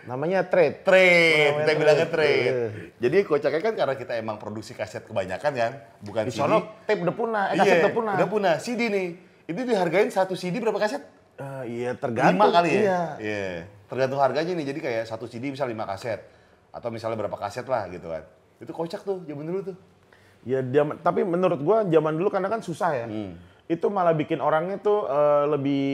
Namanya 0.08 0.48
trade. 0.48 0.80
Trade, 0.80 1.52
Namanya 1.52 1.64
kita 1.66 1.72
bilangnya 1.76 2.08
trade. 2.08 2.40
Iya. 2.40 2.66
Jadi 3.00 3.16
kocaknya 3.26 3.60
kan 3.60 3.74
karena 3.76 3.94
kita 3.98 4.12
emang 4.16 4.36
produksi 4.40 4.72
kaset 4.72 5.04
kebanyakan 5.04 5.52
kan, 5.52 5.72
bukan 6.00 6.22
Di 6.28 6.32
CD. 6.32 6.40
sono 6.40 6.58
tape 6.88 7.00
udah 7.04 7.16
punah, 7.16 7.44
eh 7.52 7.56
kaset 7.60 7.68
iya, 7.68 7.82
udah 7.84 7.92
punah. 7.92 8.14
udah 8.16 8.28
punah. 8.28 8.54
CD 8.56 8.88
nih, 8.88 9.08
itu 9.44 9.60
dihargain 9.64 10.08
satu 10.08 10.32
CD 10.32 10.56
berapa 10.60 10.80
kaset? 10.80 11.02
Eh, 11.40 11.62
iya 11.68 11.90
tergantung. 11.96 12.36
lima 12.36 12.46
kali 12.48 12.68
ya? 12.72 12.80
Iya. 12.80 13.00
Iya. 13.20 13.44
Tergantung 13.88 14.20
harganya 14.22 14.52
nih, 14.56 14.66
jadi 14.72 14.80
kayak 14.80 15.04
satu 15.08 15.24
CD 15.28 15.52
bisa 15.52 15.64
lima 15.68 15.84
kaset. 15.84 16.20
Atau 16.70 16.88
misalnya 16.88 17.18
berapa 17.18 17.36
kaset 17.36 17.66
lah 17.66 17.90
gitu 17.90 18.08
kan. 18.08 18.22
Itu 18.62 18.72
kocak 18.72 19.02
tuh, 19.04 19.20
zaman 19.24 19.44
dulu 19.44 19.60
tuh. 19.72 19.76
Ya 20.48 20.64
zaman, 20.64 20.96
tapi 21.04 21.20
menurut 21.20 21.60
gua 21.60 21.84
zaman 21.84 22.16
dulu 22.16 22.32
karena 22.32 22.48
kan 22.48 22.64
susah 22.64 22.90
ya. 22.96 23.06
Hmm. 23.08 23.36
Itu 23.70 23.86
malah 23.86 24.18
bikin 24.18 24.42
orangnya 24.42 24.82
tuh 24.82 25.06
eh, 25.06 25.44
lebih 25.46 25.86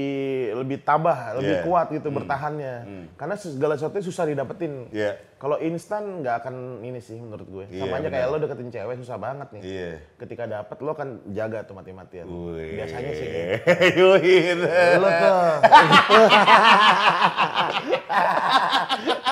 lebih 0.64 0.80
tabah, 0.80 1.36
lebih 1.36 1.68
kuat 1.68 1.92
gitu 1.92 2.08
bertahannya. 2.08 2.74
Karena 3.20 3.36
segala 3.36 3.76
sesuatu 3.76 4.00
susah 4.00 4.24
didapetin. 4.24 4.88
Iya. 4.88 5.20
Kalau 5.36 5.60
instan 5.60 6.24
nggak 6.24 6.40
akan 6.40 6.80
ini 6.80 6.96
sih 7.04 7.20
menurut 7.20 7.44
gue. 7.44 7.64
Iya, 7.68 7.84
Sama 7.84 8.00
aja 8.00 8.08
kayak 8.08 8.26
lo 8.32 8.40
deketin 8.40 8.72
cewek 8.72 8.96
susah 9.04 9.20
banget 9.20 9.52
nih. 9.52 9.62
Iya. 9.68 10.00
Ketika 10.16 10.48
dapet 10.48 10.80
lo 10.80 10.96
kan 10.96 11.20
jaga 11.36 11.68
tuh 11.68 11.76
mati-matian. 11.76 12.24
Biasanya 12.56 13.12
sih 13.12 13.28
gitu. 13.28 14.64
Lo 15.04 15.08
tuh. 15.12 15.36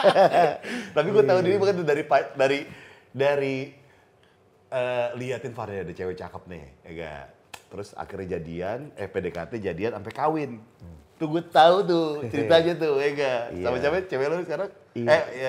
Tapi 0.94 1.08
gue 1.08 1.24
tahu 1.24 1.38
diri 1.40 1.56
bukan 1.56 1.74
tuh 1.80 1.86
dari 1.86 2.02
dari 2.36 2.58
dari 3.14 3.56
eh, 4.68 5.08
liatin 5.16 5.54
Farida 5.56 5.86
ada 5.86 5.94
cewek 5.94 6.16
cakep 6.18 6.42
nih, 6.50 6.64
ya 6.84 6.92
gak? 6.98 7.24
Terus 7.74 7.90
akhirnya 7.98 8.38
jadian, 8.38 8.94
eh 8.94 9.10
PDKT 9.10 9.58
jadian 9.58 9.98
sampai 9.98 10.14
kawin. 10.14 10.62
Tuh 11.18 11.26
gue 11.26 11.42
tahu 11.42 11.76
tuh 11.82 12.06
ceritanya 12.30 12.78
tuh, 12.78 13.02
ya 13.02 13.10
gak? 13.10 13.40
Sama 13.50 13.74
Iya. 13.74 13.82
cewek 13.82 14.02
cewek 14.06 14.26
lu 14.30 14.42
sekarang? 14.46 14.70
Iya. 14.94 15.10
Eh, 15.10 15.22
ya, 15.34 15.48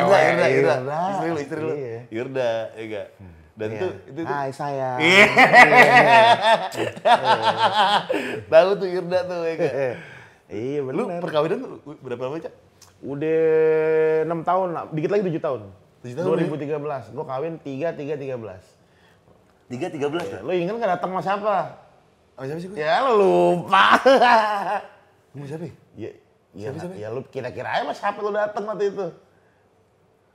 Irda, 0.00 0.16
Irda, 0.24 0.46
Irda. 0.48 0.76
Istri 1.12 1.28
lu, 1.28 1.38
istri 1.38 1.60
lu. 1.60 1.72
Iya. 1.76 2.00
Irda, 2.08 2.50
ya 2.72 2.84
gak? 2.88 3.06
Dan 3.60 3.68
Iya. 3.68 3.80
tuh, 3.84 3.92
itu 4.08 4.20
tuh. 4.24 4.32
Hai 4.32 4.50
sayang. 4.50 4.98
Iya. 5.04 5.26
Tahu 8.48 8.68
tuh 8.76 8.88
Irda 8.88 9.18
tuh, 9.24 9.40
ya 9.44 9.54
gak? 9.56 9.74
Iya 10.50 10.80
Lu 10.82 11.04
bener. 11.06 11.20
perkawinan 11.22 11.58
tuh 11.60 11.70
berapa 12.00 12.22
lama, 12.24 12.40
Cak? 12.40 12.54
Udah 13.00 13.40
6 14.24 14.40
tahun, 14.44 14.68
dikit 14.92 15.10
lagi 15.12 15.22
7 15.28 15.40
tahun. 15.40 15.60
Tujuh 16.00 16.16
tahun, 16.16 16.36
ya? 16.40 16.48
2013. 16.48 17.12
Gue 17.12 17.24
kawin 17.24 17.52
3 17.60 17.92
3 17.92 18.16
13. 18.16 18.79
Tiga, 19.70 19.86
tiga 19.86 20.10
belas 20.10 20.26
ya? 20.26 20.42
Lo 20.42 20.50
inget 20.50 20.74
nggak 20.74 20.98
datang 20.98 21.10
sama 21.12 21.22
siapa? 21.22 21.54
Oh, 22.34 22.42
siapa 22.42 22.58
sih 22.58 22.68
gue? 22.68 22.76
Ya 22.76 22.98
lo 23.00 23.12
lupa. 23.14 24.02
Kamu 25.30 25.46
siapa 25.46 25.62
ya? 25.62 25.74
ya, 25.94 26.10
ya, 26.50 26.66
Siapa, 26.66 26.78
siapa? 26.82 26.94
ya 26.98 27.06
lu 27.08 27.22
kira-kira 27.24 27.68
aja 27.70 27.86
mas 27.86 27.94
siapa 27.96 28.18
lo 28.18 28.34
datang 28.34 28.66
waktu 28.66 28.90
itu? 28.90 29.06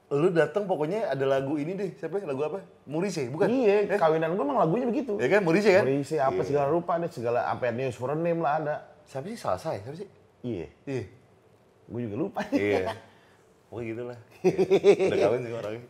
Lu 0.08 0.32
datang 0.32 0.64
pokoknya 0.64 1.12
ada 1.12 1.26
lagu 1.28 1.58
ini 1.58 1.76
deh, 1.76 1.92
siapa 2.00 2.16
ya? 2.16 2.32
Lagu 2.32 2.48
apa? 2.48 2.64
Murise, 2.88 3.28
bukan? 3.28 3.52
Iya, 3.52 3.92
Eh, 3.92 4.00
kawinan 4.00 4.32
gue 4.32 4.46
emang 4.46 4.56
lagunya 4.56 4.88
begitu. 4.88 5.20
ya 5.20 5.28
kan 5.28 5.44
Murise 5.44 5.68
kan? 5.68 5.84
Berisi 5.84 6.16
apa 6.16 6.40
segala 6.40 6.72
rupa 6.72 6.96
deh, 6.96 7.12
segala 7.12 7.44
sampai 7.44 7.76
news 7.76 7.98
for 7.98 8.08
a 8.08 8.16
name 8.16 8.40
lah 8.40 8.54
ada. 8.56 8.76
Siapa 9.04 9.28
sih 9.28 9.36
salah 9.36 9.60
saya? 9.60 9.84
Siapa 9.84 9.98
sih? 10.00 10.08
Iya, 10.46 10.72
Iya. 10.88 11.04
gue 11.86 12.00
juga 12.08 12.16
lupa. 12.16 12.40
Iya. 12.50 12.96
Pokoknya 13.68 13.88
gitu 13.92 14.04
lah. 14.08 14.18
Udah 15.10 15.18
kawin 15.20 15.40
sih 15.42 15.52
orangnya. 15.52 15.84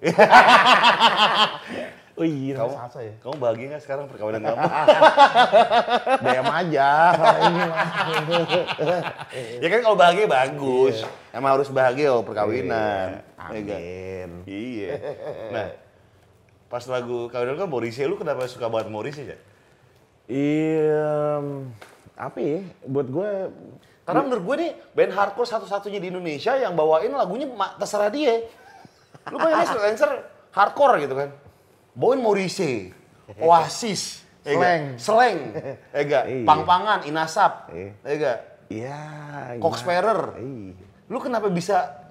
Oh 2.16 2.24
iya, 2.24 2.56
Kamu, 2.56 2.72
kamu 2.80 2.92
saya. 2.96 3.12
kamu 3.20 3.36
bahagia 3.44 3.66
nggak 3.76 3.84
sekarang 3.84 4.08
perkawinan 4.08 4.40
kamu? 4.40 4.56
Bayam 6.24 6.48
aja 6.48 6.90
ya 9.60 9.68
kan 9.68 9.80
kalau 9.84 9.98
bahagia 10.00 10.24
bagus. 10.24 11.04
Emang 11.36 11.60
harus 11.60 11.68
bahagia 11.68 12.16
oh 12.16 12.24
perkawinan. 12.24 13.20
Ya 13.20 13.62
kan? 13.68 13.80
Amin. 13.84 14.30
Iya. 14.48 14.96
Nah, 15.60 15.68
pas 16.72 16.88
lagu 16.88 17.28
kawinan 17.28 17.60
kan 17.60 17.68
Morrissey, 17.68 18.08
lu 18.08 18.16
kenapa 18.16 18.48
suka 18.48 18.72
banget 18.72 18.96
Morrissey 18.96 19.36
ya? 19.36 19.38
Iya, 20.32 21.12
apa 22.16 22.38
ya? 22.40 22.64
Buat 22.88 23.08
gue 23.12 23.30
Karena 24.08 24.22
menurut 24.24 24.44
gue 24.48 24.56
nih 24.64 24.72
band 24.96 25.12
hardcore 25.20 25.50
satu-satunya 25.52 26.00
di 26.00 26.08
Indonesia 26.16 26.56
yang 26.56 26.80
bawain 26.80 27.12
lagunya 27.12 27.52
terserah 27.76 28.08
dia. 28.08 28.48
Lu 29.28 29.36
bayangin 29.36 29.68
freelancer 29.68 30.12
hardcore 30.56 31.04
gitu 31.04 31.18
kan. 31.20 31.30
Bawain 31.96 32.20
Morrissey, 32.20 32.92
Oasis, 33.40 34.22
ya 35.96 36.02
enggak? 36.04 36.24
Iya. 36.28 36.46
Pang-pangan, 36.46 37.00
Inasap, 37.08 37.72
Iya. 37.72 37.90
ya 38.04 38.14
enggak? 38.14 38.40
Iya. 38.70 39.00
Coxsparer. 39.58 40.22
Iya. 40.38 40.86
Lu 41.08 41.18
kenapa 41.18 41.48
bisa 41.50 42.04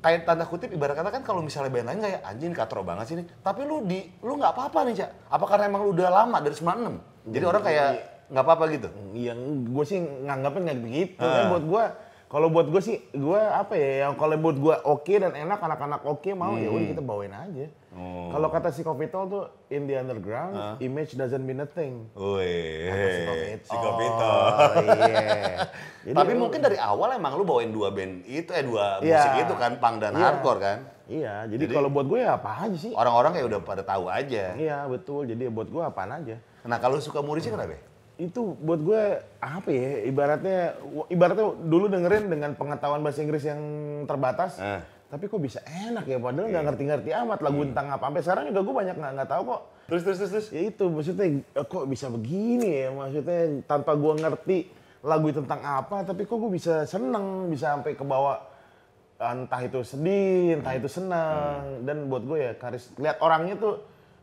kayak 0.00 0.24
tanda 0.24 0.48
kutip 0.48 0.72
ibarat 0.72 0.96
kata 0.96 1.12
kan 1.12 1.22
kalau 1.22 1.44
misalnya 1.44 1.68
band 1.68 1.86
lain 1.92 2.00
kayak 2.00 2.20
anjing 2.24 2.52
katro 2.52 2.80
banget 2.82 3.04
sih 3.06 3.16
nih. 3.16 3.26
Tapi 3.40 3.64
lu 3.64 3.84
di 3.84 4.00
lu 4.20 4.34
nggak 4.34 4.52
apa-apa 4.52 4.88
nih, 4.88 4.94
Cak. 4.98 5.10
Apa 5.28 5.44
karena 5.46 5.64
emang 5.68 5.86
lu 5.86 5.92
udah 5.92 6.08
lama 6.10 6.36
dari 6.40 6.56
96? 6.56 7.30
Jadi 7.30 7.44
orang 7.44 7.62
kayak 7.62 7.88
nggak 8.32 8.44
apa-apa 8.44 8.64
gitu. 8.72 8.88
Yang 9.12 9.40
gue 9.68 9.84
sih 9.84 9.98
nganggapnya 10.00 10.60
nggak 10.72 10.80
begitu. 10.82 11.20
Kan 11.20 11.44
buat 11.52 11.64
gue, 11.64 11.84
kalau 12.30 12.46
buat 12.46 12.64
gue 12.64 12.78
sih, 12.78 12.96
gue 13.10 13.40
apa 13.42 13.74
ya? 13.74 14.06
Yang 14.06 14.14
kalau 14.16 14.38
buat 14.38 14.56
gue 14.56 14.74
oke 14.86 15.12
dan 15.12 15.34
enak, 15.34 15.58
anak-anak 15.58 16.00
oke 16.04 16.30
mau 16.32 16.54
ya 16.54 16.64
Hmm. 16.64 16.78
udah 16.78 16.88
kita 16.88 17.02
bawain 17.02 17.34
aja. 17.34 17.66
Oh. 17.90 18.30
Kalau 18.30 18.48
kata 18.48 18.70
si 18.70 18.80
Kopitol 18.80 19.26
tuh 19.26 19.44
in 19.66 19.84
the 19.84 19.94
underground, 19.94 20.54
Ah. 20.54 20.74
image 20.78 21.12
doesn't 21.12 21.42
mean 21.42 21.58
a 21.58 21.66
thing. 21.66 22.06
Wih, 22.14 22.86
si 23.60 23.74
Kopitol. 23.74 24.30
Oh. 24.46 24.70
Jadi 26.00 26.14
Tapi 26.14 26.32
lu- 26.32 26.40
mungkin 26.40 26.60
dari 26.60 26.78
awal 26.78 27.12
emang 27.12 27.34
lu 27.34 27.42
bawain 27.42 27.68
dua 27.68 27.90
band 27.90 28.22
itu, 28.24 28.46
eh 28.48 28.62
dua 28.62 28.98
Iya. 29.00 29.18
musik 29.18 29.32
itu 29.42 29.54
kan, 29.54 29.72
punk 29.76 29.98
dan 29.98 30.14
Iya. 30.14 30.22
hardcore 30.24 30.60
kan? 30.60 30.78
Iya, 31.04 31.34
jadi, 31.44 31.66
Jadi- 31.66 31.74
kalau 31.74 31.90
buat 31.90 32.06
gue 32.06 32.22
ya 32.22 32.38
apa 32.38 32.50
aja 32.62 32.76
sih? 32.78 32.94
Orang-orang 32.94 33.34
kayak 33.34 33.46
udah 33.48 33.60
pada 33.60 33.82
tahu 33.82 34.06
aja. 34.06 34.54
Iya 34.54 34.86
betul, 34.86 35.26
jadi 35.26 35.50
buat 35.50 35.66
gue 35.66 35.82
apaan 35.82 36.14
aja. 36.14 36.38
Nah 36.62 36.78
kalau 36.78 37.02
suka 37.02 37.18
Morrissey 37.18 37.50
kenapa? 37.50 37.74
Itu 38.20 38.52
buat 38.60 38.80
gue 38.80 39.02
apa 39.40 39.68
ya 39.68 40.04
ibaratnya 40.04 40.76
ibaratnya 41.08 41.46
dulu 41.56 41.88
dengerin 41.88 42.28
dengan 42.28 42.52
pengetahuan 42.52 43.00
bahasa 43.00 43.24
Inggris 43.24 43.48
yang 43.48 43.60
terbatas 44.04 44.60
Eh. 44.60 44.84
tapi 45.08 45.24
kok 45.24 45.40
bisa 45.40 45.64
enak 45.64 46.04
ya 46.04 46.20
padahal 46.20 46.52
nggak 46.52 46.64
ngerti-ngerti 46.68 47.10
amat 47.16 47.40
lagu 47.40 47.64
Hmm. 47.64 47.72
tentang 47.72 47.86
apa. 47.90 48.04
Sampai 48.06 48.22
sekarang 48.22 48.44
juga 48.48 48.60
gue 48.60 48.74
banyak 48.76 48.96
nggak 48.96 49.12
nggak 49.16 49.30
tahu 49.32 49.42
kok. 49.48 49.60
Terus, 49.90 50.02
terus, 50.06 50.18
terus, 50.22 50.46
ya 50.52 50.62
itu 50.68 50.84
maksudnya 50.86 51.26
eh, 51.42 51.66
kok 51.66 51.84
bisa 51.88 52.06
begini 52.06 52.68
ya? 52.78 52.88
Maksudnya 52.92 53.40
tanpa 53.66 53.96
gue 53.96 54.12
ngerti 54.14 54.58
lagu 55.00 55.26
itu 55.26 55.40
tentang 55.40 55.64
apa 55.64 55.96
tapi 56.04 56.22
kok 56.22 56.36
gue 56.36 56.52
bisa 56.52 56.84
seneng 56.84 57.48
bisa 57.48 57.72
sampai 57.72 57.96
ke 57.96 58.04
bawah 58.04 58.36
entah 59.18 59.60
itu 59.60 59.80
sedih 59.82 60.60
entah 60.60 60.76
itu 60.76 60.86
senang. 60.86 61.82
Dan 61.82 62.06
buat 62.06 62.22
gue 62.22 62.38
ya 62.38 62.52
karis 62.54 62.92
lihat 62.94 63.18
orangnya 63.18 63.56
tuh 63.56 63.80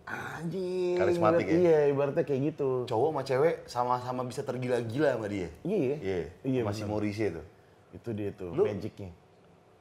anjing 0.07 0.95
Karismatik 0.95 1.43
ya? 1.43 1.53
iya 1.53 1.79
ibaratnya 1.87 2.23
kayak 2.23 2.41
gitu 2.47 2.69
Cowok 2.85 3.09
sama 3.09 3.21
cewek 3.23 3.55
sama-sama 3.65 4.21
bisa 4.23 4.41
tergila-gila 4.41 5.09
sama 5.11 5.27
dia. 5.27 5.51
iya 5.61 5.95
Iya, 5.97 6.19
Iya, 6.41 6.61
masih 6.63 6.87
Morrissey 6.87 7.27
itu. 7.29 7.43
itu 7.89 8.09
dia 8.13 8.31
tuh 8.31 8.51
Lu- 8.51 8.63
magicnya 8.65 9.11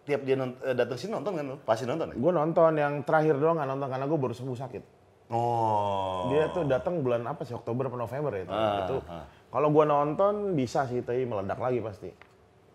Tiap 0.03 0.23
dia 0.23 0.35
nont- 0.35 0.59
eh, 0.61 0.71
datang 0.73 0.95
sini 0.95 1.11
nonton 1.13 1.33
kan 1.33 1.45
lu? 1.45 1.57
Pasti 1.61 1.83
nonton 1.83 2.11
ya? 2.11 2.17
gue 2.17 2.33
nonton 2.33 2.73
yang 2.75 3.03
terakhir 3.03 3.35
doang 3.37 3.55
nggak 3.55 3.67
nonton 3.69 3.89
karena 3.89 4.05
gue 4.05 4.19
baru 4.21 4.35
sembuh 4.35 4.59
sakit 4.59 4.83
Oh. 5.27 6.31
dia 6.31 6.47
tuh 6.49 6.63
datang 6.65 7.03
bulan 7.03 7.23
apa 7.25 7.43
sih 7.43 7.51
Oktober 7.53 7.87
atau 7.87 7.99
November 7.99 8.31
ya 8.33 8.43
itu, 8.43 8.53
Ah, 8.53 8.79
itu 8.81 8.97
ah. 9.05 9.27
kalau 9.49 9.69
gue 9.69 9.83
nonton 9.85 10.35
bisa 10.53 10.87
sih 10.87 11.03
tapi 11.03 11.23
meledak 11.23 11.59
lagi 11.59 11.79
pasti 11.81 12.11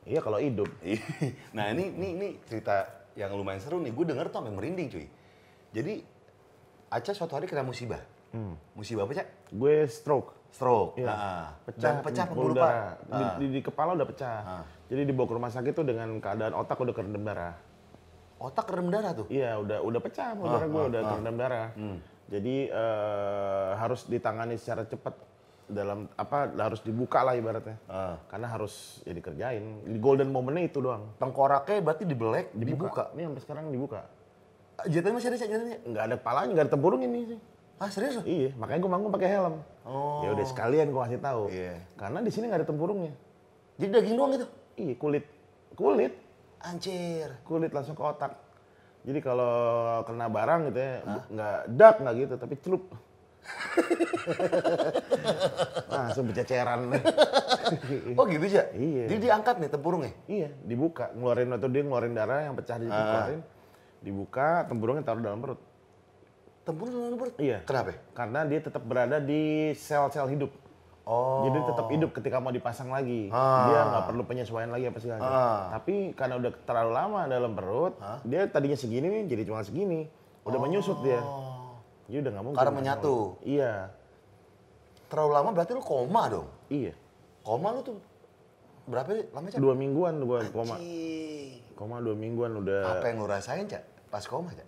iya 0.04 0.20
kalau 0.20 0.36
hidup 0.36 0.68
nah 1.56 1.68
ini, 1.68 1.96
ini, 1.96 2.08
ini 2.14 2.28
cerita 2.44 2.84
yang 3.12 3.32
lumayan 3.34 3.60
seru 3.60 3.76
nih. 3.78 3.92
Gue 3.92 4.04
denger 4.06 4.28
tuh 4.28 4.40
sampai 4.40 4.52
merinding 4.52 4.88
cuy. 4.90 5.04
Jadi 5.70 6.00
Aca 6.92 7.16
suatu 7.16 7.40
hari 7.40 7.48
kena 7.48 7.64
musibah. 7.64 8.04
Musibah 8.76 9.08
apa, 9.08 9.16
Cak? 9.16 9.28
Gue 9.56 9.88
stroke. 9.88 10.36
Stroke. 10.52 11.00
Iya. 11.00 11.08
Nah, 11.08 11.48
Pecah, 11.64 11.80
dan 11.80 11.96
pecah 12.04 12.26
pembuluh 12.28 12.52
darah. 12.52 13.00
Di, 13.08 13.24
Ah. 13.24 13.36
di, 13.40 13.46
di 13.48 13.60
kepala 13.64 13.96
udah 13.96 14.08
pecah. 14.08 14.38
Ah. 14.44 14.64
Jadi 14.92 15.08
dibawa 15.08 15.28
ke 15.32 15.34
rumah 15.40 15.52
sakit 15.56 15.72
tuh 15.72 15.88
dengan 15.88 16.20
keadaan 16.20 16.52
otak 16.52 16.76
udah 16.84 16.92
kerendam 16.92 17.24
darah. 17.24 17.56
Otak 18.44 18.68
kerem 18.68 18.92
darah 18.92 19.16
tuh. 19.16 19.28
Iya, 19.32 19.56
udah 19.64 19.80
udah 19.80 20.00
pecah 20.04 20.36
pembuluh 20.36 20.52
Ah, 20.52 20.56
darah 20.60 20.68
gue 20.68 20.82
ah, 20.84 20.90
udah 20.92 21.00
ah. 21.00 21.08
kerendam 21.08 21.36
darah. 21.40 21.68
Jadi 22.28 22.56
eh, 22.68 23.70
harus 23.80 24.02
ditangani 24.12 24.56
secara 24.60 24.84
cepat 24.84 25.16
dalam 25.72 26.12
apa 26.20 26.52
harus 26.60 26.84
dibuka 26.84 27.24
lah 27.24 27.40
ibaratnya. 27.40 27.80
Ah. 27.88 28.20
Karena 28.28 28.52
harus 28.52 29.00
ya 29.08 29.16
dikerjain. 29.16 29.88
Di 29.88 29.96
golden 29.96 30.28
momennya 30.28 30.68
itu 30.68 30.84
doang. 30.84 31.16
Tengkoraknya 31.16 31.80
berarti 31.80 32.04
dibelek, 32.04 32.52
dibuka. 32.52 33.16
Ini 33.16 33.32
sampai 33.32 33.44
sekarang 33.48 33.66
dibuka. 33.72 34.04
Jatuhnya 34.84 35.16
masih 35.16 35.28
ada, 35.28 35.38
Cak, 35.38 35.48
jatuhnya? 35.48 35.78
Nggak 35.84 36.04
ada 36.04 36.16
kepalanya, 36.16 36.50
nggak 36.52 36.64
ada 36.64 36.72
tempurung 36.72 37.02
ini 37.02 37.20
sih. 37.28 37.40
Ah, 37.76 37.88
serius? 37.88 38.16
Iya, 38.22 38.54
makanya 38.56 38.80
gue 38.80 38.90
manggung 38.90 39.10
pakai 39.10 39.28
helm. 39.28 39.60
Oh. 39.84 40.22
Ya 40.22 40.32
udah 40.32 40.46
sekalian 40.46 40.88
gue 40.88 41.02
kasih 41.02 41.20
tahu. 41.20 41.44
Iya. 41.50 41.76
Karena 41.96 42.20
di 42.20 42.30
sini 42.30 42.46
nggak 42.46 42.60
ada 42.62 42.68
tempurungnya. 42.68 43.12
Jadi 43.76 43.90
daging 43.90 44.16
doang 44.16 44.32
gitu? 44.32 44.48
Iya, 44.76 44.94
kulit. 44.96 45.24
Kulit. 45.74 46.14
Anjir. 46.62 47.28
Kulit 47.42 47.70
langsung 47.70 47.94
ke 47.94 48.02
otak. 48.02 48.32
Jadi 49.02 49.20
kalau 49.20 50.04
kena 50.04 50.30
barang 50.30 50.60
gitu 50.70 50.78
ya, 50.78 50.94
bu- 51.02 51.26
nggak 51.32 51.58
dak 51.72 51.96
nggak 51.98 52.14
gitu, 52.20 52.34
tapi 52.38 52.54
celup. 52.62 52.84
langsung 55.92 56.24
berceceran. 56.28 56.80
Oh 58.14 58.28
gitu, 58.28 58.44
Cak? 58.46 58.76
Iya. 58.76 59.04
Jadi 59.08 59.20
diangkat 59.24 59.56
nih 59.58 59.70
tempurungnya? 59.72 60.12
iya, 60.28 60.50
dibuka. 60.62 61.10
Ngeluarin 61.14 61.50
waktu 61.50 61.68
dia 61.72 61.82
ngeluarin 61.82 62.12
darah 62.12 62.44
yang 62.44 62.54
pecah 62.54 62.76
Ah. 62.76 62.78
dikeluarin. 62.78 63.42
Dibuka, 64.02 64.66
tempurungnya 64.66 65.06
taruh 65.06 65.22
dalam 65.22 65.40
perut. 65.40 65.62
Tempurung 66.66 66.94
dalam 66.94 67.18
perut? 67.22 67.36
Iya. 67.38 67.62
Kenapa? 67.64 67.94
Karena 68.18 68.40
dia 68.50 68.60
tetap 68.60 68.82
berada 68.82 69.18
di 69.22 69.72
sel-sel 69.78 70.26
hidup. 70.34 70.52
Oh. 71.06 71.46
Jadi 71.50 71.58
tetap 71.66 71.88
hidup 71.90 72.10
ketika 72.14 72.38
mau 72.38 72.54
dipasang 72.54 72.90
lagi. 72.90 73.30
Ah. 73.34 73.70
Dia 73.70 73.80
nggak 73.90 74.04
perlu 74.14 74.24
penyesuaian 74.26 74.70
lagi 74.70 74.86
apa 74.90 74.98
segala 75.02 75.18
macam. 75.22 75.34
Ah. 75.34 75.62
Tapi 75.78 75.96
karena 76.14 76.36
udah 76.38 76.52
terlalu 76.66 76.92
lama 76.94 77.22
dalam 77.30 77.52
perut, 77.54 77.94
dia 78.26 78.46
tadinya 78.50 78.78
segini 78.78 79.08
nih 79.10 79.24
jadi 79.30 79.44
cuma 79.46 79.62
segini. 79.66 80.10
Udah 80.46 80.60
menyusut 80.62 81.02
dia. 81.06 81.22
Oh. 81.22 81.78
Jadi 82.10 82.26
udah 82.26 82.32
nggak 82.34 82.46
mungkin. 82.46 82.58
Karena 82.58 82.74
menyatu. 82.74 83.16
Iya, 83.46 83.74
Terlalu 85.12 85.32
lama 85.36 85.50
berarti 85.52 85.72
lu 85.76 85.84
koma 85.84 86.24
dong? 86.32 86.48
iya. 86.72 86.96
Koma 87.44 87.76
lu 87.76 87.84
tuh 87.84 88.00
berapa 88.88 89.10
lama, 89.34 89.48
Cak? 89.52 89.60
Dua 89.60 89.74
mingguan 89.78 90.22
gua 90.24 90.46
koma. 90.50 90.78
Koma 91.78 91.98
dua 92.02 92.16
mingguan 92.16 92.58
udah. 92.62 92.98
Apa 92.98 93.12
yang 93.12 93.22
lu 93.22 93.28
rasain, 93.30 93.66
Cak? 93.66 93.84
Pas 94.10 94.24
koma, 94.26 94.54
Cak? 94.54 94.68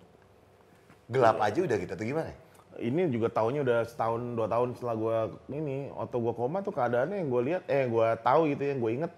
Gelap 1.10 1.38
aja 1.40 1.58
udah 1.60 1.76
gitu 1.76 1.92
atau 1.92 2.06
gimana? 2.06 2.32
Ini 2.74 3.06
juga 3.06 3.30
tahunnya 3.30 3.60
udah 3.62 3.78
setahun 3.86 4.20
dua 4.34 4.46
tahun 4.50 4.68
setelah 4.74 4.94
gua 4.98 5.18
ini 5.46 5.94
waktu 5.94 6.16
gua 6.18 6.34
koma 6.34 6.58
tuh 6.66 6.74
keadaannya 6.74 7.22
yang 7.22 7.28
gua 7.30 7.42
lihat 7.46 7.62
eh 7.70 7.86
gua 7.86 8.18
tahu 8.18 8.50
gitu 8.50 8.66
yang 8.66 8.82
gua 8.82 8.90
inget 8.90 9.12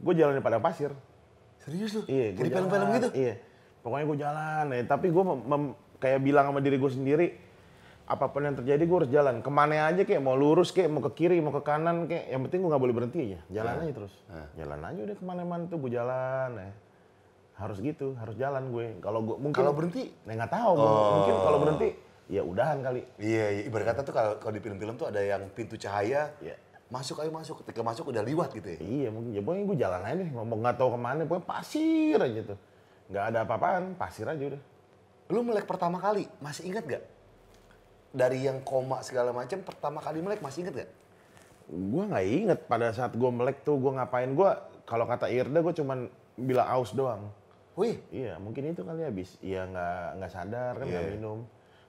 gua 0.00 0.12
jalan 0.16 0.38
di 0.38 0.44
padang 0.44 0.64
pasir. 0.64 0.90
Serius 1.60 1.92
lu? 1.96 2.02
Iya, 2.08 2.32
gua 2.32 2.40
Jadi 2.40 2.48
film-film 2.48 2.88
gitu? 2.96 3.10
Iya. 3.12 3.34
Pokoknya 3.84 4.04
gue 4.08 4.16
jalan, 4.16 4.64
ya. 4.72 4.82
tapi 4.88 5.12
gue 5.12 5.24
kayak 6.00 6.24
bilang 6.24 6.48
sama 6.48 6.64
diri 6.64 6.80
gue 6.80 6.88
sendiri, 6.88 7.26
apa 8.04 8.28
pun 8.28 8.44
yang 8.44 8.52
terjadi 8.52 8.84
gue 8.84 8.96
harus 9.00 9.10
jalan. 9.12 9.40
Ke 9.40 9.48
mana 9.48 9.88
aja 9.88 10.04
kayak 10.04 10.20
mau 10.20 10.36
lurus 10.36 10.76
kayak 10.76 10.92
mau 10.92 11.00
ke 11.00 11.12
kiri, 11.16 11.40
mau 11.40 11.52
ke 11.56 11.64
kanan 11.64 12.04
kayak 12.04 12.28
yang 12.36 12.44
penting 12.44 12.60
gue 12.60 12.70
nggak 12.70 12.82
boleh 12.84 12.94
berhenti 12.94 13.18
aja. 13.32 13.40
Jalan 13.48 13.74
aja 13.80 13.92
terus. 13.96 14.14
Jalan 14.60 14.80
aja 14.84 15.00
udah 15.08 15.16
ke 15.16 15.24
mana-mana 15.24 15.62
tuh 15.64 15.78
gue 15.80 15.90
jalan. 15.92 16.50
Ya. 16.60 16.70
Harus 17.54 17.78
gitu, 17.80 18.12
harus 18.20 18.36
jalan 18.36 18.68
gue. 18.68 19.00
Kalau 19.00 19.24
gue 19.24 19.36
mungkin 19.40 19.56
Kalau 19.56 19.72
berhenti? 19.72 20.12
Nah, 20.28 20.32
nggak 20.36 20.52
tahu. 20.52 20.72
gua. 20.76 20.90
Mungkin 21.16 21.34
kalau 21.40 21.58
berhenti 21.64 21.88
ya 22.28 22.42
udahan 22.44 22.78
kali. 22.84 23.00
Iya, 23.20 23.46
iya. 23.56 23.62
ibarat 23.68 23.86
kata 23.94 24.00
tuh 24.04 24.12
kalau 24.12 24.32
kalau 24.36 24.52
di 24.52 24.60
film-film 24.60 24.94
tuh 25.00 25.08
ada 25.08 25.20
yang 25.24 25.48
pintu 25.54 25.80
cahaya, 25.80 26.28
Iya. 26.44 26.60
masuk 26.92 27.24
ayo 27.24 27.32
masuk. 27.32 27.64
Ketika 27.64 27.80
masuk 27.80 28.12
udah 28.12 28.20
liwat 28.20 28.52
gitu 28.52 28.68
ya. 28.68 28.78
Iya 28.84 29.08
mungkin. 29.08 29.32
Ya 29.32 29.40
pokoknya 29.40 29.64
gue 29.64 29.76
jalan 29.80 30.00
aja 30.04 30.14
deh. 30.20 30.28
Ngomong 30.28 30.58
nggak 30.60 30.76
tahu 30.76 30.88
ke 30.92 30.98
mana. 31.00 31.20
Pokoknya 31.24 31.46
pasir 31.48 32.18
aja 32.20 32.40
tuh. 32.52 32.58
Nggak 33.08 33.24
ada 33.32 33.38
apa-apaan. 33.48 33.84
Pasir 33.96 34.26
aja 34.28 34.44
udah. 34.44 34.62
Lu 35.32 35.40
melek 35.40 35.64
pertama 35.64 35.96
kali, 35.96 36.28
masih 36.44 36.68
ingat 36.68 36.84
gak? 36.84 37.13
Dari 38.14 38.46
yang 38.46 38.62
koma 38.62 39.02
segala 39.02 39.34
macam, 39.34 39.58
pertama 39.66 39.98
kali 39.98 40.22
melek 40.22 40.38
masih 40.38 40.62
inget 40.62 40.86
gak? 40.86 40.90
gue 41.64 42.04
nggak 42.04 42.26
inget 42.28 42.60
pada 42.68 42.92
saat 42.92 43.16
gue 43.16 43.30
melek 43.32 43.64
tuh 43.64 43.80
gue 43.80 43.92
ngapain? 43.96 44.28
Gue 44.36 44.52
kalau 44.84 45.08
kata 45.08 45.32
Irda 45.32 45.64
gue 45.64 45.74
cuman 45.74 46.06
bilang 46.36 46.68
aus 46.68 46.92
doang. 46.92 47.32
Wih, 47.74 47.98
iya 48.14 48.38
mungkin 48.38 48.70
itu 48.70 48.84
kali 48.84 49.02
habis. 49.02 49.34
Iya 49.40 49.66
nggak 49.66 50.06
nggak 50.20 50.30
sadar 50.30 50.72
kan 50.78 50.86
nggak 50.86 51.04
Iya. 51.08 51.12
minum. 51.16 51.38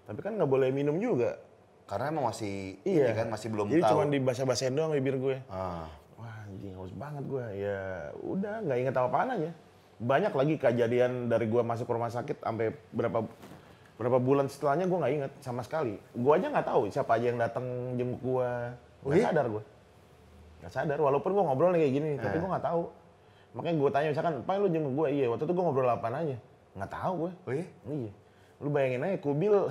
Tapi 0.08 0.20
kan 0.24 0.32
nggak 0.40 0.50
boleh 0.50 0.70
minum 0.72 0.96
juga. 0.98 1.38
Karena 1.86 2.10
emang 2.10 2.34
masih 2.34 2.82
iya. 2.82 3.12
ini 3.12 3.20
kan 3.20 3.28
masih 3.30 3.48
belum 3.54 3.70
jadi 3.70 3.84
tahu. 3.86 3.92
cuman 3.94 4.08
dibasa-basain 4.10 4.74
doang 4.74 4.96
bibir 4.96 5.20
gue. 5.22 5.38
Ah. 5.52 5.86
wah 6.18 6.36
anjing 6.50 6.74
haus 6.74 6.94
banget 6.96 7.24
gue. 7.28 7.46
Ya 7.60 7.82
udah 8.24 8.54
nggak 8.66 8.78
inget 8.82 8.96
apa-apaan 8.96 9.30
aja. 9.38 9.52
Banyak 10.02 10.34
lagi 10.34 10.54
kejadian 10.58 11.30
dari 11.30 11.46
gue 11.46 11.62
masuk 11.62 11.86
rumah 11.86 12.10
sakit 12.10 12.42
sampai 12.42 12.74
berapa 12.90 13.28
berapa 13.96 14.18
bulan 14.20 14.46
setelahnya 14.46 14.86
gue 14.86 14.98
nggak 14.98 15.14
inget 15.14 15.32
sama 15.40 15.64
sekali 15.64 15.96
gue 15.96 16.32
aja 16.36 16.48
nggak 16.52 16.68
tahu 16.68 16.82
siapa 16.90 17.16
aja 17.16 17.26
yang 17.32 17.40
datang 17.40 17.64
jenguk 17.96 18.20
gue 18.20 18.50
nggak 19.04 19.24
sadar 19.24 19.46
gue 19.48 19.64
nggak 20.60 20.72
sadar 20.74 21.00
walaupun 21.00 21.32
gue 21.32 21.44
ngobrol 21.44 21.72
kayak 21.72 21.94
gini 21.94 22.10
Eh. 22.14 22.20
tapi 22.20 22.38
gue 22.38 22.50
nggak 22.50 22.66
tahu 22.66 22.82
makanya 23.56 23.76
gue 23.80 23.90
tanya 23.90 24.08
misalkan 24.12 24.34
apa 24.44 24.52
lu 24.58 24.68
jenguk 24.68 24.94
gue 24.94 25.08
iya 25.14 25.26
waktu 25.28 25.44
itu 25.48 25.54
gue 25.54 25.64
ngobrol 25.64 25.88
apaan 25.88 26.16
aja 26.18 26.38
nggak 26.76 26.92
tahu 26.92 27.14
gue 27.16 27.32
Oh 27.48 27.54
iya? 27.54 27.66
iya 27.88 28.12
lu 28.60 28.68
bayangin 28.70 29.02
aja 29.02 29.18
kubil 29.20 29.56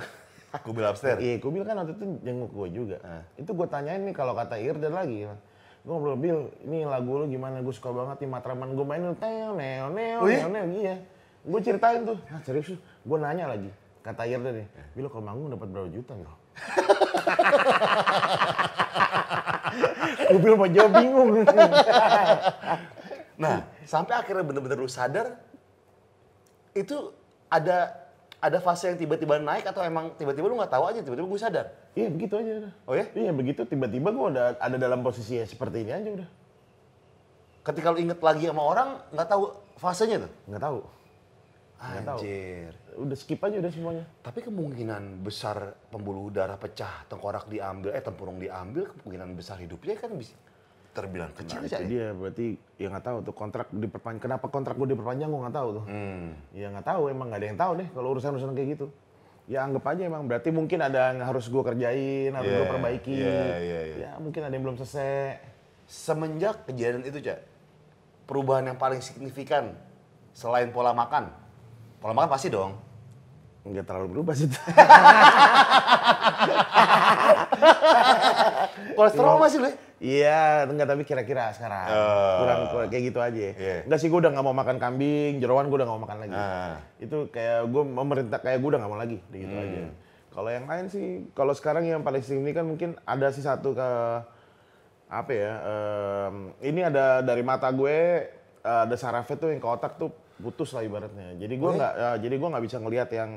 Kubil 0.55 0.87
upstairs. 0.87 1.19
Iya, 1.19 1.43
Kubil 1.43 1.67
kan 1.67 1.75
waktu 1.75 1.99
itu 1.99 2.05
jenguk 2.23 2.47
gue 2.47 2.67
juga. 2.71 2.95
Itu 3.35 3.51
gue 3.51 3.67
tanyain 3.67 3.99
nih 3.99 4.15
kalau 4.15 4.31
kata 4.31 4.55
Irda 4.55 4.87
lagi. 4.87 5.27
Gue 5.27 5.35
ngobrol, 5.83 6.15
Bil, 6.15 6.47
ini 6.63 6.87
lagu 6.87 7.11
lu 7.11 7.27
gimana? 7.27 7.59
Gue 7.59 7.75
suka 7.75 7.91
banget 7.91 8.23
nih 8.23 8.29
Matraman 8.31 8.71
gue 8.71 8.85
main 8.87 9.03
lu 9.03 9.11
teo, 9.19 9.51
neo, 9.51 9.91
neo, 9.91 10.19
Oh 10.23 10.31
iya? 10.31 10.47
neo, 10.47 10.63
neo. 10.63 10.65
Iya. 10.71 10.95
Gue 11.43 11.59
ceritain 11.59 12.07
tuh. 12.07 12.15
Ah, 12.31 12.39
serius? 12.39 12.71
Gue 13.03 13.17
nanya 13.19 13.51
lagi. 13.51 13.67
Kata 14.05 14.21
Irda 14.29 14.53
nih, 14.53 14.69
Bil, 14.93 15.09
kalau 15.09 15.25
manggung 15.25 15.49
dapat 15.49 15.65
berapa 15.73 15.89
juta, 15.89 16.13
Bil? 16.13 16.29
Kubil 20.29 20.53
mau 20.53 20.69
jawab 20.69 20.91
bingung. 20.93 21.29
Nah, 23.41 23.65
sampai 23.89 24.13
akhirnya 24.21 24.45
bener-bener 24.45 24.77
lu 24.77 24.85
sadar, 24.85 25.41
itu 26.77 27.09
ada 27.49 28.05
ada 28.37 28.61
fase 28.61 28.93
yang 28.93 28.99
tiba-tiba 29.01 29.41
naik 29.41 29.65
atau 29.65 29.81
emang 29.81 30.13
tiba-tiba 30.21 30.53
lu 30.53 30.61
nggak 30.61 30.69
tahu 30.69 30.85
aja, 30.85 31.01
tiba-tiba 31.01 31.25
gue 31.25 31.41
sadar. 31.41 31.65
Iya, 31.97 32.13
begitu 32.13 32.37
aja. 32.37 32.69
Oh 32.85 32.93
ya? 32.93 33.09
Iya, 33.17 33.33
begitu 33.33 33.65
tiba-tiba 33.65 34.13
gue 34.13 34.25
udah 34.37 34.53
ada 34.61 34.77
dalam 34.77 35.01
posisi 35.01 35.41
yang 35.41 35.49
seperti 35.49 35.81
ini 35.81 35.89
aja 35.89 36.09
udah. 36.21 36.29
Ketika 37.65 37.89
lu 37.89 37.97
inget 38.05 38.21
lagi 38.21 38.45
sama 38.45 38.61
orang, 38.61 39.01
nggak 39.09 39.27
tahu 39.33 39.49
fasenya 39.81 40.29
tuh. 40.29 40.31
Nggak 40.45 40.61
tahu. 40.61 40.79
Nggak 41.81 42.05
tahu. 42.05 42.19
Udah 42.95 43.17
skip 43.17 43.39
aja 43.39 43.59
udah 43.59 43.71
semuanya. 43.71 44.03
Tapi 44.21 44.39
kemungkinan 44.41 45.19
besar 45.19 45.75
pembuluh 45.87 46.31
darah 46.31 46.55
pecah, 46.55 47.03
tengkorak 47.05 47.45
diambil, 47.45 47.91
eh 47.91 47.99
tempurung 47.99 48.39
diambil, 48.39 48.87
kemungkinan 48.95 49.35
besar 49.35 49.59
hidupnya 49.59 49.95
kan 49.95 50.15
bisa 50.15 50.33
terbilang 50.95 51.27
kecil 51.35 51.59
Nah, 51.59 51.67
aja. 51.67 51.75
itu 51.83 51.91
dia 51.91 52.07
berarti 52.15 52.45
ya 52.79 52.87
nggak 52.87 53.03
tahu 53.03 53.17
tuh 53.21 53.35
kontrak 53.35 53.67
diperpanjang. 53.67 54.21
Kenapa 54.23 54.47
kontrak 54.47 54.79
gue 54.79 54.95
diperpanjang 54.95 55.27
gue 55.27 55.41
nggak 55.43 55.55
tahu 55.55 55.69
tuh. 55.75 55.85
Hmm. 55.91 56.31
Ya 56.55 56.71
nggak 56.71 56.87
tahu 56.87 57.01
emang 57.11 57.27
nggak 57.27 57.39
ada 57.43 57.47
yang 57.51 57.59
tahu 57.59 57.71
deh 57.83 57.87
kalau 57.91 58.07
urusan-urusan 58.15 58.55
kayak 58.55 58.69
gitu. 58.79 58.87
Ya 59.45 59.61
anggap 59.61 59.83
aja 59.91 60.07
emang 60.07 60.23
berarti 60.25 60.49
mungkin 60.49 60.79
ada 60.79 61.11
yang 61.11 61.19
harus 61.21 61.45
gue 61.45 61.61
kerjain, 61.61 62.31
harus 62.31 62.47
gue 62.47 62.63
Iya, 62.63 62.71
perbaiki. 62.71 63.13
iya, 63.13 63.43
iya, 63.59 63.79
iya. 63.85 63.95
Ya 63.99 64.11
mungkin 64.17 64.41
ada 64.41 64.55
yang 64.55 64.63
belum 64.63 64.79
selesai. 64.79 65.37
Semenjak 65.85 66.65
kejadian 66.65 67.05
itu, 67.05 67.21
Cak, 67.21 67.43
perubahan 68.25 68.65
yang 68.65 68.79
paling 68.79 69.03
signifikan 69.05 69.77
selain 70.33 70.73
pola 70.73 70.97
makan, 70.97 71.29
pola 72.01 72.15
makan 72.15 72.29
pasti 72.31 72.49
dong. 72.49 72.73
Nggak 73.65 73.85
terlalu 73.85 74.07
berubah 74.13 74.33
sih. 74.33 74.45
Kolesterol 78.95 79.37
masih 79.37 79.57
lu 79.59 79.67
ya? 79.67 79.75
Iya, 79.95 80.41
enggak 80.67 80.87
tapi 80.87 81.03
kira-kira 81.03 81.49
sekarang 81.49 81.87
Oh. 81.87 82.35
kurang 82.43 82.59
kurang 82.69 82.89
kayak 82.89 83.03
gitu 83.09 83.19
aja. 83.19 83.39
Iya. 83.51 83.77
Enggak 83.87 83.99
sih 83.99 84.07
gue 84.07 84.19
udah 84.19 84.31
nggak 84.31 84.45
mau 84.45 84.53
makan 84.53 84.77
kambing, 84.77 85.39
jeroan 85.39 85.65
gue 85.65 85.77
udah 85.77 85.87
nggak 85.87 85.97
mau 85.97 86.05
makan 86.05 86.19
lagi. 86.21 86.35
Ah. 86.35 86.75
Itu 86.97 87.27
kayak 87.29 87.65
gue 87.65 87.83
memerintah 87.83 88.39
kayak 88.39 88.57
gue 88.59 88.69
udah 88.69 88.79
nggak 88.79 88.91
mau 88.91 88.99
lagi, 88.99 89.17
gitu 89.25 89.49
Hmm. 89.49 89.63
aja. 89.63 89.81
Kalau 90.29 90.49
yang 90.51 90.65
lain 90.67 90.85
sih, 90.85 91.07
kalau 91.31 91.55
sekarang 91.55 91.87
yang 91.87 92.03
paling 92.03 92.19
signifikan 92.19 92.67
mungkin 92.67 92.99
ada 93.01 93.31
sih 93.31 93.41
satu 93.41 93.71
ke 93.71 93.89
apa 95.07 95.31
ya? 95.31 95.51
em, 95.63 96.35
ini 96.61 96.81
ada 96.81 97.21
dari 97.21 97.39
mata 97.39 97.71
gue 97.71 97.97
eh, 98.59 98.79
ada 98.83 98.95
sarafnya 98.95 99.37
tuh 99.37 99.49
yang 99.49 99.59
ke 99.59 99.69
otak 99.69 99.95
tuh 99.95 100.11
putus 100.39 100.75
lah 100.75 100.83
ibaratnya. 100.83 101.35
Jadi 101.39 101.53
gue 101.55 101.71
nggak, 101.75 101.93
ya, 101.95 102.11
jadi 102.19 102.35
gue 102.35 102.49
nggak 102.51 102.65
bisa 102.65 102.77
ngelihat 102.83 103.09
yang 103.15 103.31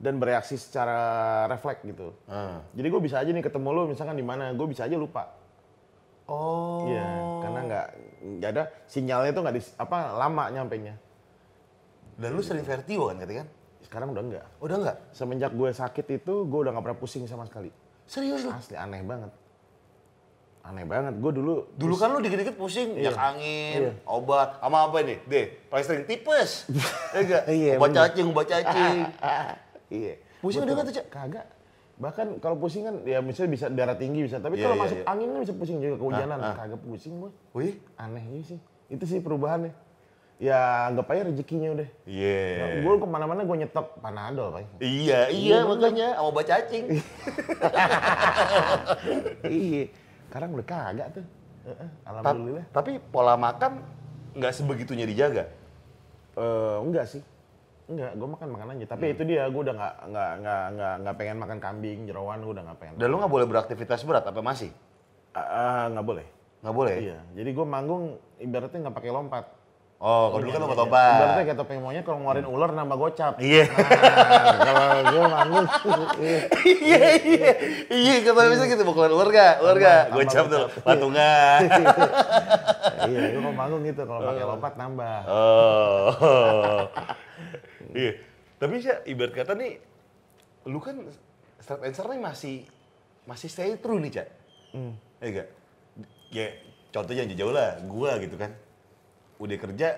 dan 0.00 0.16
bereaksi 0.16 0.56
secara 0.56 0.98
refleks 1.46 1.84
gitu. 1.84 2.16
Ah. 2.24 2.64
Jadi 2.72 2.88
gue 2.88 3.00
bisa 3.04 3.20
aja 3.20 3.30
nih 3.30 3.44
ketemu 3.44 3.68
lu 3.70 3.82
misalkan 3.92 4.16
di 4.16 4.24
mana, 4.24 4.50
gue 4.56 4.66
bisa 4.66 4.88
aja 4.88 4.96
lupa. 4.96 5.28
Oh. 6.30 6.86
Iya, 6.86 7.06
karena 7.42 7.60
nggak 7.66 7.86
nggak 8.20 8.50
ada 8.54 8.64
sinyalnya 8.86 9.30
tuh 9.34 9.42
nggak 9.44 9.56
di 9.58 9.62
apa 9.76 9.98
lama 10.14 10.44
nyampenya. 10.54 10.94
Dan 12.20 12.36
lu 12.36 12.42
sering 12.44 12.64
vertigo 12.64 13.08
kan 13.08 13.16
katanya 13.18 13.44
kan? 13.44 13.48
Sekarang 13.80 14.08
udah 14.12 14.22
enggak. 14.22 14.46
Udah 14.60 14.76
nggak? 14.78 14.96
Semenjak 15.10 15.52
gue 15.56 15.70
sakit 15.72 16.06
itu, 16.20 16.34
gue 16.46 16.58
udah 16.62 16.70
nggak 16.70 16.84
pernah 16.84 17.00
pusing 17.00 17.24
sama 17.26 17.48
sekali. 17.48 17.72
Serius 18.06 18.46
lu? 18.46 18.52
Asli 18.52 18.76
aneh 18.76 19.02
banget. 19.02 19.32
Aneh 20.60 20.84
banget. 20.84 21.14
Gue 21.16 21.32
dulu 21.32 21.54
Dulu 21.74 21.94
kan 21.96 22.12
lu 22.12 22.20
dikit-dikit 22.20 22.54
pusing, 22.54 22.92
minyak 22.94 23.16
angin, 23.16 23.80
Iya. 23.88 23.92
obat, 24.04 24.60
sama 24.60 24.86
apa 24.86 25.00
nih? 25.00 25.18
Deh, 25.24 25.46
paling 25.66 25.84
sering 25.84 26.04
tipes. 26.04 26.68
ya 27.16 27.18
enggak? 27.18 27.42
Iya, 27.48 27.72
obat 27.74 27.88
bener. 27.88 28.00
cacing, 28.06 28.26
obat 28.28 28.46
cacing. 28.46 28.98
iya. 29.98 30.12
Pusing 30.38 30.60
udah 30.62 30.74
nggak 30.74 30.86
tuh, 30.86 30.94
Cak? 31.00 31.06
Kagak. 31.08 31.46
Bahkan 32.00 32.26
kalau 32.40 32.56
pusing 32.56 32.82
kan 32.82 32.96
ya 33.04 33.20
misalnya 33.20 33.50
bisa 33.52 33.66
darah 33.68 33.92
tinggi 33.92 34.24
bisa, 34.24 34.36
tapi 34.36 34.56
Iya, 34.56 34.64
kalau 34.64 34.76
iya, 34.76 34.82
masuk 34.84 34.98
iya. 35.00 35.04
angin 35.08 35.28
kan 35.28 35.40
bisa 35.44 35.54
pusing 35.54 35.76
juga 35.80 35.96
kehujanan. 35.96 36.38
Ah, 36.40 36.46
ah. 36.48 36.54
Kagak 36.56 36.80
pusing 36.80 37.14
gue. 37.20 37.30
Wih, 37.52 37.74
Aneh 37.96 38.24
juga 38.24 38.42
sih. 38.46 38.58
Itu 38.88 39.04
sih 39.04 39.20
perubahannya. 39.20 39.72
Ya 40.40 40.88
anggap 40.88 41.12
aja 41.12 41.28
rezekinya 41.28 41.68
udah. 41.76 41.88
iya. 42.08 42.80
Gue 42.80 42.96
ke 42.96 43.04
mana-mana 43.04 43.44
gue 43.44 43.56
nyetok 43.60 44.00
panadol, 44.00 44.48
Pak. 44.56 44.80
Iya, 44.80 45.28
iya 45.28 45.68
makanya 45.68 46.16
sama 46.16 46.24
obat 46.24 46.48
cacing. 46.48 46.88
iya. 49.44 49.84
Sekarang 50.30 50.54
udah 50.54 50.66
kagak 50.66 51.08
tuh. 51.10 51.26
Heeh, 51.66 51.88
Ta- 51.90 52.08
Alhamdulillah. 52.14 52.64
Tapi 52.70 53.02
pola 53.10 53.34
makan 53.34 53.82
nggak 54.38 54.52
sebegitunya 54.54 55.02
dijaga. 55.10 55.50
Eh, 56.38 56.76
enggak 56.86 57.10
sih. 57.10 57.22
Enggak, 57.90 58.14
gue 58.14 58.28
makan 58.30 58.48
makan 58.54 58.66
aja. 58.78 58.86
Hmm. 58.86 58.92
Tapi 58.94 59.04
itu 59.10 59.22
dia, 59.26 59.50
gue 59.50 59.62
udah 59.66 59.74
nggak 59.74 59.94
nggak 60.14 60.30
nggak 60.38 60.62
nggak 60.78 60.94
nggak 61.02 61.14
pengen 61.18 61.36
makan 61.42 61.58
kambing, 61.58 61.98
jerawan, 62.06 62.38
gue 62.38 62.52
udah 62.54 62.64
nggak 62.70 62.78
pengen. 62.78 62.94
Dan 63.02 63.06
lu 63.10 63.16
nggak 63.18 63.32
boleh 63.34 63.46
beraktivitas 63.50 64.06
berat 64.06 64.22
apa 64.22 64.38
masih? 64.38 64.70
Ah, 65.34 65.42
ah, 65.42 65.82
nggak 65.90 66.06
boleh. 66.06 66.26
Nggak 66.62 66.76
boleh. 66.78 66.96
Iya. 67.02 67.18
Jadi 67.34 67.50
gue 67.50 67.66
manggung 67.66 68.04
ibaratnya 68.38 68.78
nggak 68.86 68.94
pakai 68.94 69.10
lompat. 69.10 69.44
Oh, 70.00 70.32
kalau 70.32 70.48
dulu 70.48 70.56
kan 70.56 70.60
Iya, 70.64 70.64
obat 70.64 70.78
iya. 70.80 70.86
obat. 70.88 71.12
Ibaratnya 71.12 71.44
kayak 71.44 71.58
topeng 71.60 71.80
monyet 71.84 72.04
kalau 72.08 72.18
ngeluarin 72.24 72.48
ular 72.48 72.72
nambah 72.72 72.96
gocap. 72.96 73.36
Iya. 73.36 73.68
Nah, 73.68 74.72
kalau 74.72 75.02
gue 75.12 75.22
manggung, 75.28 75.66
iya. 76.24 76.40
Iya 76.64 77.04
iya 77.20 77.52
iya 77.92 78.14
kata 78.24 78.48
bisa 78.48 78.64
gitu 78.64 78.80
mau 78.88 78.96
keluar 78.96 79.12
ular 79.12 79.28
gak? 79.28 79.54
Ular 79.60 79.76
gak? 79.76 80.02
Gocap 80.16 80.44
tuh 80.48 80.64
patungan. 80.80 81.60
iya, 83.12 83.20
gue 83.28 83.40
kalau 83.44 83.52
manggung 83.52 83.84
gitu. 83.84 84.02
Kalau 84.08 84.20
pakai 84.24 84.44
lompat 84.48 84.72
nambah. 84.80 85.18
Oh. 85.28 86.08
Iya. 87.92 88.12
Tapi 88.56 88.72
sih 88.80 88.96
ibarat 89.12 89.36
kata 89.36 89.52
nih 89.52 89.84
lu 90.64 90.80
kan 90.80 90.96
straight 91.60 91.84
answer 91.84 92.08
nih 92.08 92.20
masih 92.24 92.56
masih 93.28 93.52
stay 93.52 93.76
true 93.76 94.00
nih, 94.00 94.16
Cak. 94.16 94.28
Hmm. 94.72 94.96
Iya 95.20 95.44
gak? 95.44 95.48
Ya 96.32 96.46
contohnya 96.88 97.28
jangan 97.28 97.36
jauh 97.36 97.52
lah, 97.52 97.76
gua 97.84 98.16
gitu 98.16 98.40
kan. 98.40 98.56
Udah 99.40 99.56
kerja, 99.56 99.88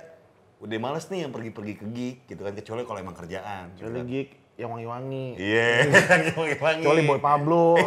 udah 0.62 0.78
males 0.78 1.10
nih 1.10 1.26
yang 1.26 1.32
pergi-pergi 1.34 1.74
ke 1.74 1.86
gig 1.90 2.16
gitu 2.24 2.40
kan 2.40 2.54
kecuali 2.54 2.86
kalau 2.86 2.98
emang 3.02 3.16
kerjaan. 3.18 3.74
gitu 3.74 3.82
Kecuali 3.82 3.98
kan. 3.98 4.06
gig 4.06 4.28
yang 4.54 4.70
wangi-wangi. 4.70 5.26
Iya, 5.34 5.68
wangi-wangi. 6.38 6.82
Kecuali 6.86 7.02
Boy 7.02 7.18
Pablo. 7.18 7.74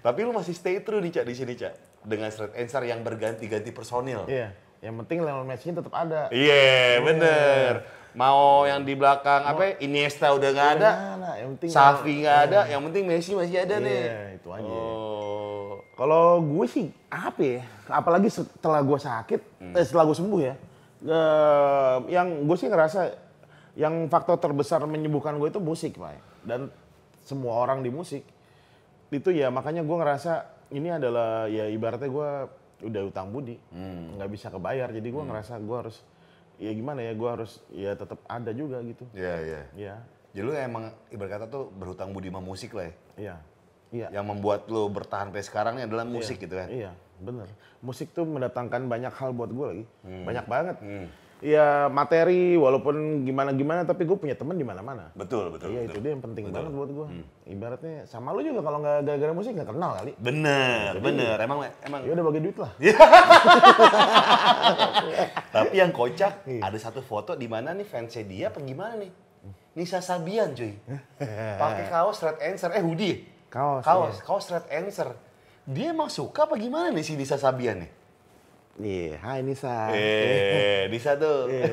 Tapi 0.00 0.18
lu 0.22 0.30
masih 0.30 0.54
stay 0.54 0.80
true 0.80 1.02
nih, 1.02 1.20
Cak, 1.20 1.24
di 1.26 1.34
sini, 1.34 1.52
Cak. 1.52 1.74
Dengan 2.06 2.30
straight 2.30 2.54
answer 2.54 2.82
yang 2.86 3.02
berganti-ganti 3.02 3.74
personil. 3.74 4.22
Iya. 4.30 4.54
Yang 4.78 4.94
penting 5.02 5.18
Lionel 5.26 5.42
Messi 5.42 5.74
tetap 5.74 5.90
ada. 5.90 6.30
Iya, 6.30 7.02
bener. 7.02 7.72
Mau 8.14 8.64
yang 8.64 8.80
di 8.80 8.94
belakang 8.94 9.44
apa? 9.44 9.76
Iniesta 9.76 10.32
udah 10.32 10.48
nggak 10.48 10.70
ada. 10.78 10.90
Nggak 10.94 11.12
ada, 11.18 11.30
yang 11.36 11.48
penting 11.58 11.68
Safi 11.68 12.12
nggak 12.22 12.38
ada. 12.48 12.60
Yang 12.70 12.82
penting 12.88 13.04
Messi 13.04 13.30
masih 13.34 13.58
ada 13.60 13.76
nih. 13.76 14.02
Iya, 14.06 14.20
itu 14.38 14.48
aja. 14.48 14.72
Oh. 14.72 15.35
Kalau 15.96 16.24
gue 16.38 16.66
sih 16.68 16.86
apa 17.08 17.40
ya? 17.40 17.62
Apalagi 17.88 18.28
setelah 18.28 18.84
gue 18.84 18.98
sakit, 18.98 19.40
Hmm. 19.58 19.72
eh, 19.72 19.80
setelah 19.80 20.04
gue 20.04 20.16
sembuh 20.16 20.40
ya. 20.42 20.54
eh, 20.98 21.96
yang 22.08 22.48
gue 22.48 22.56
sih 22.56 22.66
ngerasa 22.66 23.12
yang 23.74 24.08
faktor 24.08 24.40
terbesar 24.40 24.80
menyembuhkan 24.82 25.36
gue 25.36 25.48
itu 25.48 25.60
musik, 25.60 25.96
Pak. 25.96 26.16
Dan 26.42 26.72
semua 27.20 27.56
orang 27.58 27.80
di 27.80 27.88
musik 27.88 28.24
itu 29.06 29.28
ya 29.30 29.48
makanya 29.48 29.80
gue 29.80 29.92
ngerasa 29.92 30.32
ini 30.70 30.88
adalah 30.90 31.46
ya 31.46 31.68
ibaratnya 31.68 32.08
gue 32.08 32.30
udah 32.82 33.02
utang 33.06 33.28
budi, 33.28 33.60
Hmm. 33.70 34.16
nggak 34.16 34.30
bisa 34.30 34.48
kebayar. 34.48 34.88
Jadi 34.88 35.04
gue 35.04 35.22
ngerasa 35.22 35.60
gue 35.60 35.76
harus 35.76 36.00
ya 36.56 36.72
gimana 36.72 37.04
ya 37.04 37.12
gue 37.12 37.28
harus 37.28 37.60
ya 37.68 37.92
tetap 37.92 38.16
ada 38.26 38.50
juga 38.50 38.80
gitu. 38.80 39.04
Iya, 39.12 39.34
iya. 39.38 39.60
Ya, 39.76 39.94
Jadi 40.32 40.42
lu 40.42 40.52
emang 40.52 40.84
ibarat 41.08 41.38
kata 41.38 41.46
tuh 41.46 41.68
berhutang 41.70 42.12
budi 42.12 42.28
sama 42.28 42.40
musik 42.40 42.72
lah 42.72 42.88
ya. 42.88 42.94
iya, 43.16 43.36
iya. 43.92 44.08
Yang 44.10 44.26
membuat 44.26 44.60
lu 44.70 44.88
bertahan 44.88 45.30
sampai 45.30 45.42
sekarang 45.44 45.72
ini 45.78 45.84
adalah 45.86 46.04
musik 46.06 46.40
gitu 46.40 46.54
kan. 46.54 46.68
Iya, 46.70 46.90
bener. 47.18 47.46
Musik 47.82 48.10
tuh 48.16 48.24
mendatangkan 48.26 48.86
banyak 48.86 49.12
hal 49.14 49.30
buat 49.36 49.50
gue 49.50 49.66
lagi. 49.66 49.84
Hmm. 50.06 50.24
Banyak 50.24 50.46
banget. 50.48 50.76
Iya 51.44 51.92
materi, 51.92 52.56
walaupun 52.56 53.20
gimana-gimana, 53.28 53.84
tapi 53.84 54.08
gue 54.08 54.16
punya 54.16 54.32
teman 54.32 54.56
di 54.56 54.64
mana-mana. 54.64 55.12
Betul, 55.12 55.52
betul. 55.52 55.68
Iya 55.68 55.84
betul. 55.84 55.92
itu 55.92 55.98
dia 56.00 56.10
yang 56.16 56.24
penting 56.24 56.48
banget 56.48 56.72
buat 56.72 56.88
gue. 56.88 57.06
Ibaratnya 57.52 58.08
sama 58.08 58.32
lu 58.32 58.40
juga 58.40 58.64
kalau 58.64 58.80
nggak 58.80 59.04
gara-gara 59.04 59.32
musik 59.36 59.52
nggak 59.52 59.68
kenal 59.68 59.92
kali. 60.00 60.16
Bener, 60.16 60.96
bener. 60.96 61.36
Emang 61.36 61.68
emang 61.84 62.00
Ya 62.08 62.16
udah 62.16 62.24
bagi 62.24 62.40
duit 62.40 62.56
lah. 62.56 62.72
Tapi 65.52 65.74
yang 65.76 65.92
kocak, 65.92 66.48
Iya. 66.48 66.60
ada 66.64 66.78
satu 66.80 67.04
foto 67.04 67.36
di 67.36 67.44
mana 67.44 67.76
nih 67.76 67.84
fansnya 67.84 68.24
dia 68.24 68.48
apa 68.48 68.56
gimana 68.64 68.96
nih? 68.96 69.12
Nisa 69.76 70.00
Sabian 70.00 70.56
cuy. 70.56 70.72
Pakai 71.60 71.84
kaos 71.92 72.24
red 72.24 72.40
answer, 72.40 72.72
eh 72.72 72.80
hoodie. 72.80 73.35
Ya? 73.56 73.80
Kaos, 73.80 73.82
Kaos, 73.82 74.12
iya. 74.12 74.22
kaos 74.22 74.46
red 74.52 74.66
answer. 74.68 75.08
Dia 75.64 75.90
emang 75.90 76.12
suka 76.12 76.44
apa 76.44 76.54
gimana 76.54 76.92
nih 76.92 77.02
si 77.02 77.16
Nisa 77.16 77.40
Sabian 77.40 77.80
nih? 77.80 77.90
Iya, 78.76 79.16
hai 79.24 79.40
Nisa. 79.40 79.88
Eh, 79.90 80.84
Nisa 80.92 81.16
tuh. 81.16 81.48
Iya. 81.48 81.64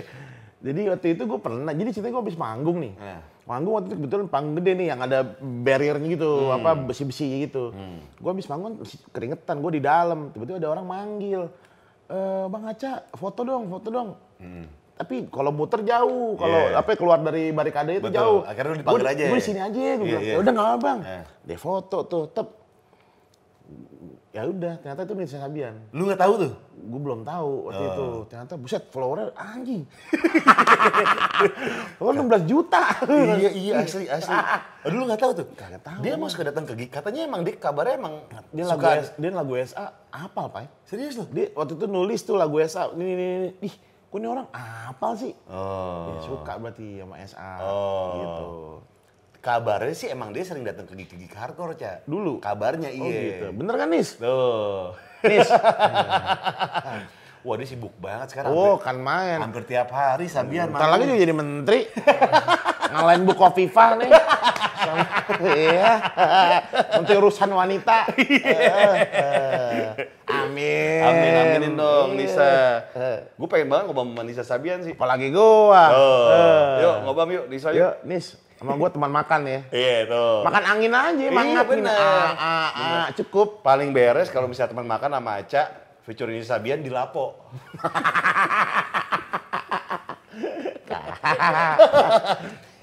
Jadi 0.66 0.80
waktu 0.88 1.06
itu 1.14 1.22
gue 1.28 1.38
pernah, 1.38 1.70
jadi 1.70 1.92
ceritanya 1.92 2.16
gue 2.16 2.22
habis 2.26 2.38
manggung 2.40 2.80
nih. 2.80 2.94
Nah. 2.96 3.20
Manggung 3.46 3.76
waktu 3.78 3.86
itu 3.86 3.96
kebetulan 4.02 4.26
panggung 4.26 4.54
gede 4.58 4.72
nih 4.74 4.86
yang 4.88 4.98
ada 4.98 5.22
barriernya 5.38 6.08
gitu, 6.10 6.50
Hmm. 6.50 6.56
apa 6.58 6.70
besi-besi 6.74 7.46
gitu. 7.46 7.70
Gue 8.18 8.30
habis 8.32 8.48
manggung 8.48 8.80
keringetan, 9.12 9.62
gue 9.62 9.78
di 9.78 9.82
dalam. 9.84 10.34
Tiba-tiba 10.34 10.58
ada 10.58 10.70
orang 10.72 10.86
manggil, 10.88 11.46
e, 12.08 12.18
Bang 12.50 12.66
Aca, 12.66 13.06
foto 13.14 13.46
dong, 13.46 13.70
foto 13.70 13.88
dong. 13.92 14.08
Tapi 14.96 15.28
kalau 15.28 15.50
muter 15.50 15.80
jauh, 15.82 16.34
kalau 16.34 16.56
Hmm. 16.58 16.72
Iya. 16.72 16.80
apa 16.80 16.90
keluar 16.94 17.20
dari 17.20 17.50
barikade 17.50 17.92
itu 17.94 18.08
Betul. 18.08 18.16
jauh. 18.16 18.40
Akhirnya 18.42 18.70
lu 18.70 18.78
dipanggil 18.80 19.02
Gua- 19.02 19.12
aja 19.12 19.24
Gue 19.26 19.36
di 19.36 19.44
sini 19.44 19.60
aja, 19.60 19.76
gue 19.94 20.02
bilang. 20.02 20.22
iya. 20.22 20.32
Ya 20.32 20.38
udah 20.40 20.52
nggak 20.52 20.66
apa 20.66 20.76
bang. 20.78 20.98
Eh. 21.02 21.22
Dia 21.44 21.58
foto 21.58 21.98
tuh, 22.02 22.24
tep. 22.28 22.48
Ya 24.30 24.44
udah, 24.44 24.76
ternyata 24.76 25.00
itu 25.02 25.14
Nisa 25.14 25.36
Sabian. 25.38 25.74
Lu 25.90 26.04
nggak 26.04 26.16
tahu 26.18 26.32
tuh? 26.38 26.52
Gue 26.78 27.00
belum 27.02 27.24
tahu 27.24 27.52
waktu 27.66 27.84
itu. 27.86 28.04
Oh. 28.06 28.20
Ternyata 28.26 28.54
buset 28.54 28.84
followernya 28.86 29.32
anjing. 29.32 29.88
Follower 31.96 32.14
16 32.18 32.44
juta. 32.46 32.82
iya, 33.34 33.50
iya 33.50 33.72
asli, 33.78 34.04
asli. 34.06 34.32
Aduh 34.84 34.96
lu 34.96 35.04
nggak 35.04 35.18
tahu 35.18 35.32
tuh? 35.34 35.46
Kagak 35.54 35.82
tahu, 35.82 35.98
Dia 36.00 36.12
emang 36.14 36.28
suka 36.28 36.44
datang 36.46 36.64
ke 36.64 36.72
gig. 36.74 36.90
Katanya 36.90 37.24
emang 37.24 37.40
dia 37.42 37.54
kabarnya 37.54 37.94
emang 37.96 38.14
Dia 38.50 38.64
lagu 38.66 38.80
suka. 38.80 38.90
S, 38.98 39.08
dia 39.14 39.30
lagu 39.30 39.52
SA 39.58 39.84
apal, 40.10 40.46
Pak. 40.48 40.68
Serius 40.84 41.16
lu? 41.16 41.24
Dia 41.28 41.52
waktu 41.52 41.72
itu 41.74 41.86
nulis 41.86 42.20
tuh 42.22 42.36
lagu 42.36 42.56
SA. 42.62 42.92
Nih 42.92 43.04
nih 43.06 43.16
nih. 43.16 43.38
nih. 43.40 43.52
Ih, 43.62 43.74
kok 44.16 44.24
ini 44.24 44.32
orang 44.32 44.48
apal 44.56 45.12
sih? 45.12 45.36
Oh. 45.44 46.16
Ya, 46.16 46.24
suka 46.24 46.56
berarti 46.56 47.04
sama 47.04 47.20
SA. 47.28 47.52
Oh. 47.60 48.08
Gitu. 48.16 48.48
Kabarnya 49.44 49.92
sih 49.92 50.08
emang 50.08 50.32
dia 50.32 50.40
sering 50.40 50.64
datang 50.64 50.88
ke 50.88 50.96
gig-gig 50.96 51.28
hardcore, 51.36 51.76
Ca. 51.76 52.00
Dulu? 52.08 52.40
Kabarnya 52.40 52.88
iya. 52.88 53.04
Oh 53.04 53.12
gitu. 53.12 53.46
Bener 53.60 53.76
kan, 53.76 53.92
Nis? 53.92 54.16
Tuh. 54.16 54.96
Nis. 55.20 55.52
Wah 57.46 57.54
dia 57.54 57.68
sibuk 57.68 57.94
banget 58.02 58.34
sekarang. 58.34 58.50
oh, 58.50 58.74
hampir, 58.74 58.90
kan 58.90 58.96
main. 58.98 59.38
hampir 59.38 59.62
tiap 59.70 59.86
hari 59.94 60.26
Sabian 60.26 60.66
Ntar 60.72 60.90
lagi 60.90 61.06
juga 61.06 61.20
jadi 61.20 61.34
menteri. 61.36 61.80
Ngalahin 62.96 63.22
Bu 63.28 63.36
Kofifa 63.36 64.00
nih. 64.00 64.10
Iya. 65.42 65.98
Menteri 66.94 67.18
urusan 67.18 67.50
wanita. 67.50 68.06
Amin. 70.56 71.04
Amin, 71.04 71.32
aminin 71.36 71.74
dong 71.76 72.08
Iya. 72.12 72.16
Nisa. 72.16 72.52
Gue 73.36 73.46
pengen 73.46 73.68
banget 73.68 73.84
ngobam 73.86 74.08
sama 74.08 74.22
Nisa 74.24 74.40
Sabian 74.40 74.80
sih. 74.80 74.96
Apalagi 74.96 75.28
gua. 75.28 75.84
Oh. 75.92 76.32
Eh. 76.32 76.80
Yuk 76.80 76.96
ngobam 77.04 77.28
yuk 77.28 77.44
Nisa 77.46 77.68
yuk. 77.70 77.76
Yuk, 77.76 77.94
Nis. 78.08 78.40
Sama 78.56 78.72
gua 78.72 78.88
teman 78.88 79.12
makan 79.12 79.44
ya. 79.44 79.60
Iya 79.68 80.08
tuh. 80.08 80.40
Makan 80.40 80.64
angin 80.64 80.88
aja, 80.88 81.20
Iya, 81.20 81.28
mangapin. 81.30 81.84
bener. 81.84 81.92
Ah, 81.92 82.32
ah, 82.32 82.68
ah, 82.72 83.06
cukup. 83.12 83.60
Paling 83.60 83.92
beres 83.92 84.32
kalau 84.32 84.48
misalnya 84.48 84.72
teman 84.72 84.88
makan 84.88 85.12
sama 85.12 85.36
Aca, 85.36 85.62
feature 86.08 86.32
Nisa 86.32 86.56
Sabian 86.56 86.80
di 86.80 86.88
Lapo. 86.88 87.36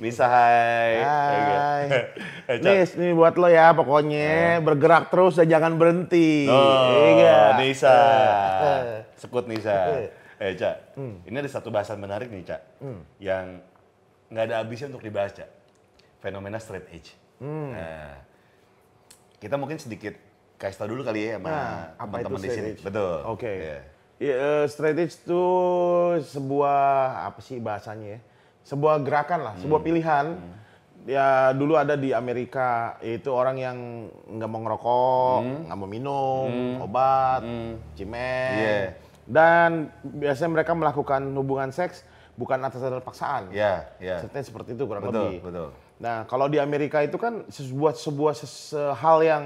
Nisa 0.04 0.28
hai. 0.28 0.92
Hai. 1.00 1.86
Eh. 2.44 2.60
Nis, 2.60 3.00
ini 3.00 3.16
buat 3.16 3.40
lo 3.40 3.48
ya 3.48 3.72
pokoknya. 3.72 4.60
Bergerak 4.60 5.08
terus 5.08 5.40
dan 5.40 5.48
jangan 5.48 5.80
berhenti. 5.80 6.44
Oh, 6.46 7.16
Iya. 7.16 7.56
Nisa. 7.56 7.96
Eh. 8.60 9.00
Sekut 9.16 9.48
Nisa. 9.48 10.04
Eh, 10.36 10.52
Cak. 10.54 11.00
Ini 11.24 11.32
ada 11.34 11.48
satu 11.48 11.72
bahasan 11.72 12.04
menarik 12.04 12.28
nih, 12.28 12.44
Cak. 12.44 12.62
Yang 13.18 13.64
nggak 14.28 14.44
ada 14.44 14.56
habisnya 14.60 14.92
untuk 14.92 15.00
dibahas, 15.00 15.32
Cak. 15.32 15.48
Fenomena 16.20 16.60
straight 16.60 16.92
edge. 16.92 17.16
Nah, 17.40 18.20
kita 19.40 19.56
mungkin 19.56 19.80
sedikit 19.80 20.20
kasih 20.56 20.78
tau 20.78 20.88
dulu 20.88 21.04
kali 21.04 21.28
ya 21.28 21.40
sama 21.40 21.48
Nah, 21.48 21.80
teman-teman 21.98 22.40
di 22.40 22.50
sini. 22.50 22.70
edge? 22.72 22.84
Betul. 22.84 23.16
Oke. 23.24 23.52
Iya. 23.52 23.80
Ya, 24.20 24.34
eh, 24.36 24.66
straight 24.68 25.00
edge 25.00 25.16
itu 25.16 25.44
sebuah 26.22 26.80
apa 27.28 27.40
sih 27.40 27.60
bahasanya 27.60 28.08
ya? 28.16 28.22
Sebuah 28.64 29.00
gerakan 29.00 29.40
lah, 29.44 29.54
sebuah 29.60 29.80
Hmm. 29.80 29.88
pilihan 29.88 30.26
ya 31.04 31.52
dulu 31.52 31.76
ada 31.76 32.00
di 32.00 32.16
Amerika 32.16 32.96
itu 33.00 33.28
orang 33.28 33.60
yang 33.60 33.78
nggak 34.26 34.48
mau 34.48 34.60
ngerokok, 34.62 35.40
nggak 35.68 35.78
mau 35.78 35.90
minum 35.90 36.50
obat, 36.80 37.44
cimen, 37.94 38.56
Iya. 38.56 38.96
dan 39.28 39.70
biasanya 40.02 40.52
mereka 40.54 40.72
melakukan 40.72 41.28
hubungan 41.36 41.70
seks 41.70 42.08
bukan 42.34 42.56
atas 42.60 42.80
dasar 42.80 43.04
paksaan. 43.04 43.52
Ya, 43.52 43.84
ya. 44.00 44.24
Ceritanya 44.24 44.46
seperti 44.48 44.70
itu 44.74 44.88
kurang 44.88 45.04
Betul, 45.04 45.28
lebih. 45.28 45.38
betul. 45.44 45.70
Nah 46.00 46.24
kalau 46.24 46.48
di 46.48 46.58
Amerika 46.58 47.04
itu 47.04 47.20
kan 47.20 47.44
sebuah 47.48 47.94
sebuah 47.94 48.34
ses- 48.34 48.72
hal 48.74 49.20
yang 49.22 49.44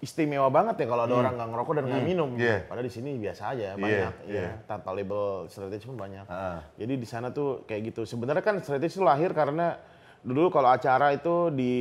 istimewa 0.00 0.48
banget 0.48 0.80
ya 0.80 0.86
kalau 0.88 1.04
ada 1.04 1.14
orang 1.14 1.36
nggak 1.36 1.48
ngerokok 1.48 1.72
dan 1.76 1.84
nggak 1.86 2.04
minum. 2.04 2.30
Hmm. 2.32 2.40
Iya. 2.40 2.56
Padahal 2.64 2.86
di 2.86 2.92
sini 2.92 3.10
biasa 3.16 3.42
aja 3.48 3.62
Iya, 3.62 3.72
banyak. 3.76 4.12
iya. 4.26 4.40
ya. 4.40 4.50
Tanpa 4.64 4.88
label 4.90 5.24
straight 5.46 5.72
edge 5.72 5.84
pun 5.84 5.94
banyak. 5.94 6.24
Ah. 6.26 6.64
Jadi 6.74 6.94
di 6.94 7.04
sana 7.04 7.28
tuh 7.28 7.62
kayak 7.64 7.92
gitu. 7.92 8.02
Sebenarnya 8.02 8.40
kan 8.40 8.56
straight 8.58 8.80
edge 8.80 8.92
itu 8.92 9.04
lahir 9.04 9.30
karena 9.30 9.76
dulu 10.20 10.48
kalau 10.48 10.68
acara 10.68 11.12
itu 11.12 11.48
di 11.50 11.72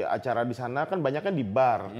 acara 0.00 0.42
di 0.42 0.54
sana 0.54 0.84
kan 0.84 0.98
banyak 0.98 1.22
kan 1.22 1.34
di 1.34 1.42
bar. 1.42 1.90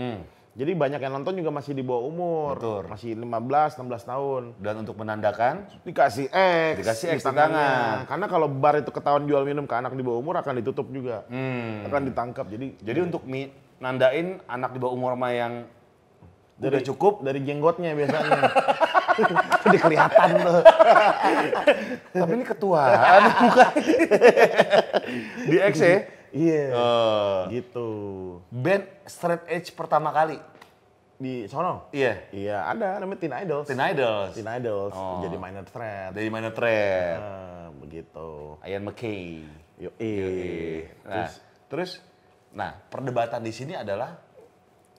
Jadi 0.57 0.73
banyak 0.73 0.97
yang 0.97 1.13
nonton 1.13 1.37
juga 1.37 1.53
masih 1.53 1.77
di 1.77 1.85
bawah 1.85 2.09
umur, 2.09 2.57
Hmm. 2.57 2.61
Betul. 2.81 2.83
masih 2.89 3.11
15, 3.13 3.77
16 3.77 4.03
tahun. 4.03 4.43
Dan 4.57 4.75
untuk 4.81 4.97
menandakan 4.97 5.69
Dikasih 5.85 6.33
X, 6.33 6.75
Dikasih 6.81 7.07
di 7.07 7.13
X 7.13 7.21
di 7.21 7.29
tangan. 7.29 8.09
Karena 8.09 8.25
kalau 8.25 8.49
bar 8.49 8.81
itu 8.81 8.89
ketahuan 8.89 9.29
jual 9.29 9.45
minum 9.45 9.69
ke 9.69 9.75
anak 9.75 9.93
di 9.93 10.01
bawah 10.01 10.17
umur 10.17 10.41
akan 10.41 10.57
ditutup 10.57 10.89
juga. 10.89 11.29
hmm, 11.29 11.85
Akan 11.85 12.09
ditangkap. 12.09 12.49
Jadi 12.49 12.73
jadi 12.81 13.05
untuk 13.05 13.29
mi, 13.29 13.53
nandain 13.79 14.41
anak 14.45 14.73
di 14.73 14.79
bawah 14.79 14.93
umur 14.93 15.13
sama 15.13 15.31
yang 15.31 15.55
dari 16.57 16.73
udah 16.75 16.85
cukup 16.85 17.21
dari 17.21 17.41
jenggotnya 17.41 17.93
biasanya. 17.93 18.41
Jadi 19.65 19.79
kelihatan 19.79 20.29
tuh. 20.39 20.61
tapi 22.13 22.33
ini 22.35 22.45
ketuaan 22.45 23.21
bukan 23.43 23.73
di 25.47 25.57
X 25.59 25.75
ya 25.79 25.97
Iya. 26.29 26.65
Eh, 26.69 27.41
Gitu. 27.51 27.89
band 28.51 28.85
straight 29.05 29.45
edge 29.47 29.73
pertama 29.73 30.11
kali 30.11 30.37
Di 31.17 31.49
sono? 31.49 31.89
iya 31.91 32.29
Iya, 32.29 32.61
ada 32.67 33.01
namanya 33.01 33.19
Teen 33.19 33.33
Idols. 33.35 33.65
Teen 33.65 33.81
Idols 33.81 34.33
Teen 34.33 34.45
Idols 34.47 34.93
Oh. 34.93 35.25
jadi 35.25 35.37
minor 35.39 35.65
threat. 35.65 36.13
dari 36.13 36.29
mana 36.29 36.53
thread 36.53 37.17
Ah, 37.17 37.69
begitu. 37.75 38.61
Ian 38.63 38.85
McKay 38.85 39.45
Yo, 39.77 39.93
nah 41.03 41.25
Terus 41.25 41.33
terus 41.67 41.91
nah 42.57 42.73
perdebatan 42.73 43.45
di 43.45 43.53
sini 43.53 43.77
adalah 43.77 44.17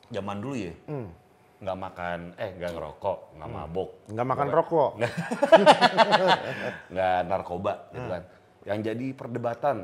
zaman 0.08 0.38
dulu 0.38 0.56
ya 0.56 0.74
Hmm. 0.86 1.10
nggak 1.58 1.74
makan 1.76 2.20
eh 2.38 2.54
nggak 2.54 2.70
ngerokok 2.70 3.18
nggak 3.34 3.50
mabok 3.50 3.90
nggak 4.14 4.28
makan 4.30 4.48
rokok. 4.54 4.92
nggak 6.94 7.18
narkoba 7.26 7.74
gitu 7.92 8.06
Hmm. 8.06 8.14
kan. 8.14 8.24
Yang 8.68 8.80
jadi 8.86 9.06
perdebatan 9.16 9.76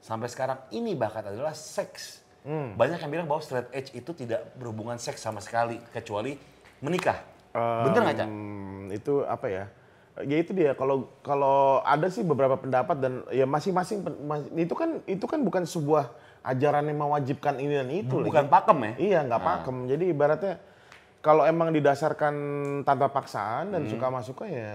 sampai 0.00 0.26
sekarang 0.26 0.58
ini 0.72 0.96
bahkan 0.96 1.22
adalah 1.22 1.52
seks. 1.52 2.24
Hmm. 2.40 2.72
Banyak 2.72 2.98
yang 2.98 3.12
bilang 3.12 3.28
bahwa 3.28 3.44
straight 3.44 3.68
edge 3.70 3.92
itu 3.92 4.10
tidak 4.10 4.56
berhubungan 4.56 4.96
seks 4.96 5.20
sama 5.20 5.44
sekali 5.44 5.76
kecuali 5.92 6.34
menikah. 6.80 7.20
Bener 7.52 8.00
nggak 8.00 8.16
cak? 8.16 8.28
Hmm, 8.28 8.88
itu 8.88 9.22
apa 9.22 9.46
ya? 9.46 9.64
Ya 10.24 10.36
itu 10.40 10.50
dia. 10.50 10.72
Kalau 10.72 11.12
kalau 11.20 11.84
ada 11.84 12.08
sih 12.08 12.24
beberapa 12.24 12.56
pendapat 12.56 12.96
dan 12.96 13.12
ya 13.28 13.44
masing-masing 13.44 14.00
itu 14.56 14.74
kan 14.74 15.04
itu 15.04 15.24
kan 15.28 15.40
bukan 15.40 15.62
sebuah 15.62 16.08
ajaran 16.42 16.84
yang 16.84 16.98
mewajibkan 16.98 17.54
ini 17.56 17.74
dan 17.74 17.90
itu. 17.90 18.16
Bukan 18.18 18.46
Lagi. 18.46 18.52
pakem 18.52 18.78
ya? 18.80 18.92
Iya 18.96 19.18
nggak 19.24 19.42
pakem. 19.42 19.76
Jadi 19.86 20.04
ibaratnya 20.06 20.54
kalau 21.20 21.44
emang 21.44 21.68
didasarkan 21.68 22.34
tanpa 22.82 23.08
paksaan 23.08 23.70
dan 23.70 23.82
suka 23.86 24.06
masuknya 24.08 24.48
ya 24.50 24.72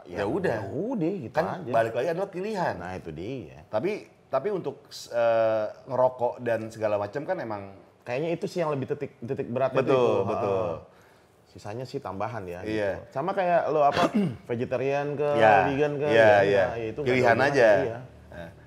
Hmm. 0.00 0.06
Ya 0.08 0.24
udah. 0.24 0.54
ya 0.56 0.64
udah 0.66 1.12
gitu 1.20 1.34
Kan 1.34 1.46
aja. 1.60 1.70
balik 1.70 1.92
lagi 1.92 2.08
adalah 2.08 2.30
pilihan. 2.30 2.74
Nah 2.74 2.92
itu 2.94 3.10
dia. 3.10 3.62
Tapi 3.66 3.92
tapi 4.26 4.48
untuk 4.48 4.80
eh, 5.10 5.66
ngerokok 5.84 6.40
dan 6.40 6.60
segala 6.66 6.96
macam 6.96 7.22
kan 7.22 7.36
emang 7.36 7.62
Kayaknya 8.00 8.30
itu 8.32 8.46
sih 8.46 8.58
yang 8.58 8.72
lebih 8.72 8.88
titik 8.88 9.12
titik 9.20 9.46
beratnya 9.46 9.84
Betul, 9.84 9.94
itu. 10.16 10.24
betul. 10.24 10.66
Ah. 10.72 10.76
Sisanya 11.46 11.84
sih 11.84 11.98
tambahan 11.98 12.42
ya. 12.44 12.62
Iya. 12.62 12.90
Gitu. 12.96 13.12
Sama 13.12 13.34
kayak 13.34 13.68
lo 13.68 13.82
apa 13.82 14.08
vegetarian 14.48 15.14
ke 15.14 15.28
Ya, 15.36 15.68
vegan 15.68 15.92
ke 15.94 16.06
iya, 16.08 16.16
ya, 16.16 16.38
iya. 16.40 16.64
ya, 16.72 16.84
itu 16.86 16.98
nggak 16.98 17.10
Pilihan 17.12 17.38
aja. 17.40 17.68
Iya. 17.76 17.98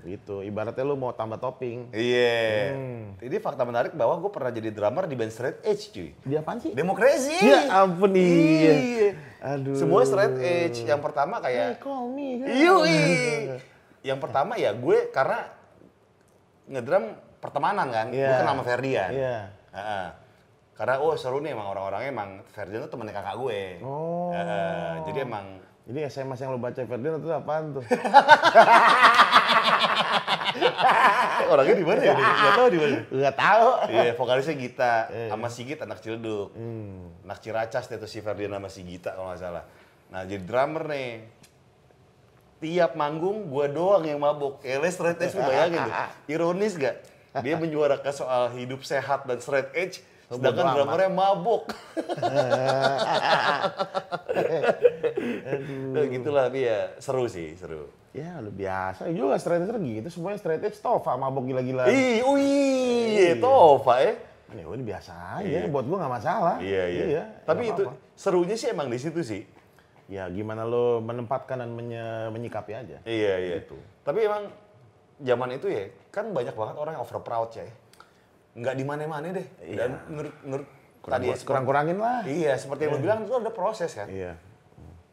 Gitu. 0.03 0.43
Ibaratnya 0.43 0.83
lo 0.83 0.99
mau 0.99 1.15
tambah 1.15 1.39
topping. 1.39 1.95
Iya. 1.95 2.75
Hmm. 2.75 3.03
Ini 3.23 3.35
fakta 3.39 3.63
menarik 3.63 3.95
bahwa 3.95 4.19
gue 4.19 4.31
pernah 4.31 4.51
jadi 4.51 4.69
drummer 4.69 5.07
di 5.07 5.15
band 5.15 5.31
straight 5.31 5.63
edge 5.63 5.95
cuy. 5.95 6.11
Dia 6.27 6.43
apaan 6.43 6.59
sih? 6.59 6.75
Demokrasi. 6.75 7.35
Ya 7.39 7.71
ampun 7.83 8.11
iya. 8.13 8.73
Iya. 8.75 9.09
Aduh. 9.55 9.75
Semua 9.79 10.03
straight 10.03 10.35
edge. 10.43 10.83
Yang 10.83 11.01
pertama 11.01 11.39
Hey, 11.39 11.75
kayak 11.75 11.79
call 11.79 12.11
me. 12.11 12.43
Yui. 12.43 12.99
Yang 14.03 14.19
pertama 14.19 14.59
ya 14.59 14.75
gue 14.75 14.97
karena 15.15 15.39
ngedrum 16.67 17.05
pertemanan 17.39 17.87
kan. 17.87 18.07
Iya. 18.11 18.27
Gue 18.27 18.35
kenal 18.43 18.53
sama 18.59 18.63
Ferdian. 18.67 19.09
Iya. 19.11 19.37
Heeh. 19.71 20.05
Karena 20.73 20.95
oh 20.99 21.13
seru 21.15 21.39
nih 21.39 21.55
emang 21.55 21.71
orang-orangnya 21.71 22.09
emang 22.11 22.29
Ferdian 22.51 22.83
tuh 22.87 22.91
temennya 22.91 23.15
kakak 23.15 23.35
gue. 23.39 23.61
Oh. 23.83 24.35
Heeh. 24.35 25.07
jadi 25.07 25.19
emang 25.23 25.63
Jadi 25.83 25.99
SMS 26.07 26.39
yang 26.39 26.55
lo 26.55 26.59
baca 26.63 26.79
Ferdinand 26.79 27.19
itu 27.19 27.27
apaan 27.27 27.75
tuh? 27.75 27.83
orangnya 31.53 31.75
di 31.77 31.85
mana 31.85 32.01
ya? 32.01 32.13
Gak 32.17 32.53
tahu 32.57 32.67
di 32.69 32.79
mana. 32.79 32.97
Gak 33.09 33.35
tahu. 33.37 33.67
Iya, 33.89 34.11
vokalisnya 34.17 34.55
Gita 34.57 34.93
sama 35.29 35.47
Sigit 35.49 35.79
anak 35.81 35.99
Cilduk. 36.01 36.53
Hmm. 36.55 37.09
Anak 37.25 37.39
Ciracas 37.43 37.85
itu 37.89 38.07
si 38.09 38.19
Ferdian 38.21 38.53
sama 38.53 38.69
si 38.69 38.81
Gita 38.85 39.13
kalau 39.13 39.31
nggak 39.33 39.41
salah. 39.41 39.63
Nah, 40.13 40.21
jadi 40.25 40.43
drummer 40.45 40.83
nih. 40.89 41.25
Tiap 42.63 42.95
manggung 42.95 43.51
gua 43.51 43.67
doang 43.67 44.07
yang 44.07 44.23
mabuk. 44.23 44.63
Ele 44.63 44.87
straight 44.87 45.19
edge 45.19 45.35
bayangin 45.35 45.83
deh. 45.83 45.95
Ironis 46.37 46.79
gak? 46.79 46.95
Dia 47.43 47.57
menyuarakan 47.57 48.13
soal 48.13 48.53
hidup 48.53 48.85
sehat 48.85 49.25
dan 49.25 49.41
straight 49.41 49.73
edge, 49.73 50.05
sedangkan 50.29 50.77
drummernya 50.77 51.09
mabuk. 51.09 51.65
nah, 55.97 56.05
gitulah 56.13 56.53
tapi 56.53 56.69
ya 56.69 56.93
seru 57.01 57.25
sih, 57.25 57.57
seru. 57.57 57.89
Ya 58.13 58.37
lu 58.37 58.53
biasa 58.53 59.09
juga 59.09 59.41
straight 59.41 59.65
edge 59.65 59.73
gitu. 59.73 60.09
Semuanya 60.13 60.37
straight 60.37 60.61
edge 60.61 60.77
tova 60.77 61.17
mabok 61.17 61.49
gila-gila. 61.49 61.89
Ih, 61.89 62.21
wih, 62.21 63.41
Tova 63.41 63.97
ya. 63.99 64.13
Ya 64.53 64.69
udah 64.69 64.85
biasa 64.85 65.41
aja, 65.41 65.65
buat 65.65 65.85
gua 65.89 66.05
nggak 66.05 66.13
masalah. 66.21 66.55
Iya, 66.61 66.83
iya. 67.09 67.23
Tapi 67.41 67.73
nggak 67.73 67.73
itu 67.73 67.83
serunya 68.13 68.53
sih 68.53 68.69
emang 68.69 68.85
di 68.85 69.01
situ 69.01 69.25
sih. 69.25 69.41
Ya 70.05 70.29
gimana 70.29 70.61
lo 70.61 71.01
menempatkan 71.01 71.57
dan 71.57 71.73
menye- 71.73 72.29
menyikapi 72.29 72.77
aja. 72.77 73.01
Iya, 73.01 73.33
iya. 73.41 73.55
Gitu. 73.65 73.73
Tapi 74.05 74.29
emang 74.29 74.53
zaman 75.17 75.57
itu 75.57 75.73
ya, 75.73 75.89
kan 76.13 76.29
banyak 76.29 76.53
banget 76.53 76.75
orang 76.77 76.93
yang 76.93 77.01
over 77.01 77.17
proud 77.25 77.49
ya. 77.49 77.65
Nggak 78.53 78.75
di 78.77 78.83
mana-mana 78.85 79.33
deh. 79.33 79.47
Iya. 79.65 79.77
Dan 79.79 79.89
menurut, 80.13 80.35
menurut 80.45 80.67
Kurang, 81.01 81.13
tadi 81.17 81.25
ya, 81.27 81.35
kurang-kurangin 81.41 81.97
lah. 81.97 82.21
Iya, 82.29 82.53
seperti 82.61 82.81
yang 82.85 82.93
lu 82.93 82.99
bilang 83.01 83.19
itu 83.25 83.33
ada 83.33 83.49
proses 83.49 83.89
kan. 83.89 84.05
Iya. 84.05 84.37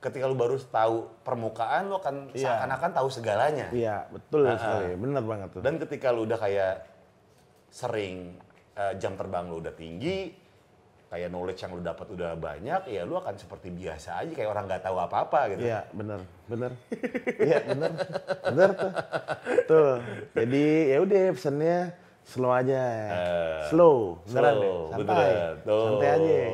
Ketika 0.00 0.24
lu 0.24 0.32
baru 0.32 0.56
tahu 0.56 1.12
permukaan, 1.20 1.84
lu 1.86 1.94
akan 1.94 2.32
Iya. 2.32 2.56
seakan-akan 2.56 2.90
tahu 2.96 3.08
segalanya. 3.12 3.68
Iya, 3.68 4.08
betul 4.08 4.48
Ah, 4.48 4.56
sekali. 4.56 4.96
Bener 4.96 5.20
banget 5.20 5.48
tuh. 5.52 5.60
Dan 5.60 5.76
ketika 5.76 6.08
lu 6.08 6.24
udah 6.24 6.36
kayak 6.36 6.74
sering 7.68 8.32
eh, 8.72 8.96
jam 8.96 9.12
terbang 9.12 9.44
lu 9.44 9.60
udah 9.60 9.70
tinggi, 9.70 10.32
kayak 11.06 11.28
knowledge 11.28 11.60
yang 11.60 11.76
lu 11.76 11.84
dapat 11.84 12.06
udah 12.08 12.32
banyak, 12.32 12.80
ya 12.88 13.04
lu 13.04 13.12
akan 13.14 13.36
seperti 13.36 13.68
biasa 13.68 14.24
aja 14.24 14.32
kayak 14.32 14.48
orang 14.48 14.64
nggak 14.64 14.80
tahu 14.80 14.96
apa-apa 14.96 15.52
gitu. 15.52 15.68
Iya, 15.68 15.84
bener, 15.92 16.24
bener. 16.48 16.72
Iya, 17.36 17.58
bener. 17.66 17.90
Bener 18.40 18.68
tuh. 18.72 18.92
Tuh. 19.68 19.94
Jadi 20.32 20.64
ya 20.88 20.96
udah 21.02 21.22
pesennya 21.34 21.78
slow 22.24 22.52
aja. 22.54 22.82
slow, 23.68 24.16
beneran 24.24 24.54
slow, 24.54 24.64
deh. 24.64 24.72
Santai. 24.96 25.30
Tuh. 25.60 25.84
Santai 25.84 26.08
aja. 26.08 26.38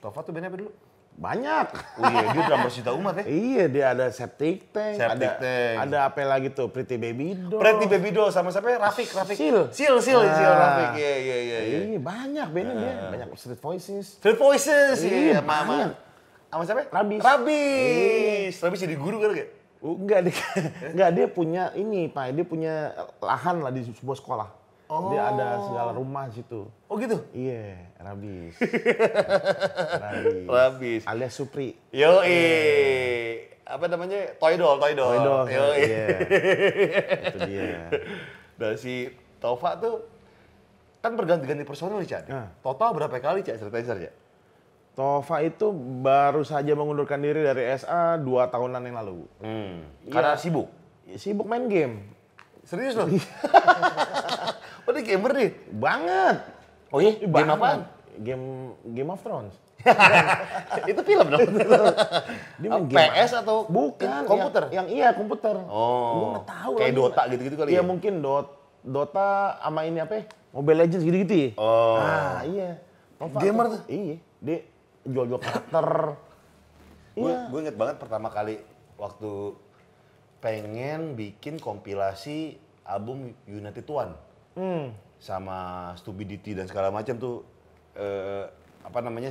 Tova 0.00 0.20
tuh 0.22 0.32
bandnya 0.32 0.48
apa 0.48 0.56
dulu? 0.56 0.70
Banyak. 1.16 1.66
Oh 1.96 2.04
iya, 2.06 2.24
dia 2.28 2.42
drummer 2.44 2.68
Sita 2.68 2.92
Umat 2.92 3.16
ya. 3.16 3.24
Iya, 3.24 3.64
dia 3.66 3.84
ada 3.90 4.06
septic 4.10 4.68
tank, 4.68 5.00
Septic 5.00 5.24
ada 5.24 5.40
tank. 5.40 5.76
ada 5.82 5.98
apa 6.04 6.20
lagi 6.22 6.52
tuh 6.52 6.68
Pretty 6.68 7.00
Baby 7.00 7.32
Doll. 7.32 7.56
Pretty 7.56 7.88
Baby 7.88 8.12
Doll 8.12 8.28
sama 8.28 8.52
siapa 8.52 8.68
ya? 8.68 8.76
Rafik, 8.76 9.08
Rafik. 9.10 9.32
Sil. 9.40 9.58
Sil, 9.72 9.96
Sil, 9.96 10.20
Sil, 10.20 10.44
Ah. 10.44 10.60
Rafik. 10.60 11.00
Iya, 11.00 11.12
iya, 11.16 11.36
iya. 11.40 11.58
iya. 11.62 11.78
Iya, 11.88 11.98
banyak 11.98 12.46
bandnya 12.46 12.74
dia, 12.76 12.92
banyak 13.08 13.28
Street 13.32 13.56
Voices. 13.58 14.20
Street 14.20 14.36
Voices, 14.36 14.96
iya, 15.00 15.16
Iya, 15.32 15.40
banyak. 15.40 15.90
sama 16.46 16.62
siapa? 16.62 16.80
Rabis. 16.90 17.20
Rabis. 17.20 18.54
Rabis 18.60 18.80
jadi 18.82 18.94
guru 18.94 19.16
kan 19.18 19.30
gak? 19.32 19.48
Enggak 19.78 20.20
dia, 20.22 20.34
enggak 20.92 21.10
dia 21.12 21.26
punya 21.28 21.62
ini 21.72 22.08
Pak, 22.08 22.32
dia 22.32 22.44
punya 22.44 22.74
lahan 23.18 23.60
lah 23.60 23.70
di 23.70 23.84
sebuah 23.86 24.16
sekolah. 24.16 24.48
Dia 24.86 25.22
ada 25.34 25.48
segala 25.66 25.90
rumah 25.92 26.30
situ. 26.30 26.70
Oh 26.86 26.94
gitu? 26.94 27.18
Iya, 27.34 27.90
Rabis. 27.98 28.54
Rabis. 30.06 30.46
Rabis. 30.46 31.02
Alias 31.10 31.34
Supri. 31.34 31.74
Yo, 31.90 32.22
apa 33.66 33.84
namanya? 33.90 34.30
Toy 34.38 34.54
doll, 34.54 34.78
toy 34.78 34.94
doll. 34.94 35.10
Toy 35.10 35.20
doll, 35.26 35.44
Yo, 35.50 35.64
iya. 35.74 36.06
Itu 37.18 37.38
dia. 37.50 37.90
Dan 38.54 38.78
si 38.82 39.10
Tova 39.42 39.74
tuh 39.74 40.06
kan 41.02 41.18
berganti-ganti 41.18 41.66
personil, 41.66 42.06
Cak. 42.06 42.30
Ah. 42.30 42.46
Total 42.62 42.94
berapa 42.94 43.18
kali, 43.18 43.42
Cak, 43.42 43.58
cerita 43.58 43.82
Cak? 43.82 44.14
Tova 44.96 45.36
itu 45.44 45.66
baru 46.00 46.46
saja 46.46 46.72
mengundurkan 46.72 47.20
diri 47.20 47.42
dari 47.42 47.68
SA 47.76 48.16
dua 48.22 48.46
tahunan 48.48 48.80
yang 48.80 48.96
lalu. 49.02 49.18
Hmm. 49.42 49.82
Karena 50.08 50.38
Iya. 50.38 50.40
sibuk. 50.40 50.68
Sibuk 51.18 51.46
main 51.50 51.66
game. 51.66 52.06
Serius 52.64 52.94
loh? 52.94 53.06
oh 54.86 54.90
dia 54.94 55.02
gamer 55.02 55.30
nih? 55.34 55.50
Banget. 55.74 56.36
Oh 56.94 56.98
iya? 57.02 57.12
Game 57.18 57.34
banget. 57.34 57.58
apaan? 57.58 57.80
Game 58.22 58.46
Game 58.94 59.10
of 59.12 59.20
Thrones. 59.20 59.54
itu 60.90 61.00
film 61.06 61.26
dong? 61.30 61.46
Dia 62.62 62.68
main 62.74 62.84
game 62.90 62.98
PS 62.98 63.38
atau 63.44 63.70
Bukan. 63.70 64.26
komputer? 64.26 64.62
Yang, 64.74 64.74
yang 64.74 64.88
iya 64.90 65.08
komputer. 65.14 65.54
Oh. 65.70 66.10
Gue 66.10 66.26
nggak 66.34 66.46
tahu. 66.48 66.72
Kayak 66.74 66.90
lagi. 66.90 66.98
Dota 66.98 67.22
gitu-gitu 67.30 67.56
kali 67.56 67.68
Iya 67.70 67.82
ya? 67.82 67.82
mungkin 67.86 68.12
Dot, 68.18 68.48
Dota 68.82 69.30
sama 69.62 69.80
ini 69.86 69.98
apa 70.02 70.14
ya? 70.18 70.24
Mobile 70.50 70.78
Legends 70.82 71.04
gitu-gitu 71.06 71.34
ya. 71.34 71.48
Oh. 71.60 72.02
Ah 72.02 72.42
iya. 72.42 72.82
Nova 73.22 73.38
Gamer 73.38 73.66
tuh? 73.78 73.80
Iya. 73.86 74.16
Dia 74.42 74.58
jual-jual 75.06 75.40
karakter. 75.40 75.86
Gue 77.14 77.30
iya. 77.30 77.46
gue 77.46 77.58
inget 77.62 77.76
banget 77.78 77.96
pertama 78.02 78.28
kali 78.28 78.58
waktu 78.98 79.54
pengen 80.42 81.14
bikin 81.14 81.56
kompilasi 81.62 82.58
album 82.84 83.32
United 83.48 83.86
One 83.88 84.25
Hmm. 84.56 84.96
sama 85.20 85.92
Stupidity 86.00 86.56
dan 86.56 86.64
segala 86.64 86.88
macam 86.88 87.16
tuh 87.20 87.44
eh, 87.96 88.44
apa 88.84 88.98
namanya 89.04 89.28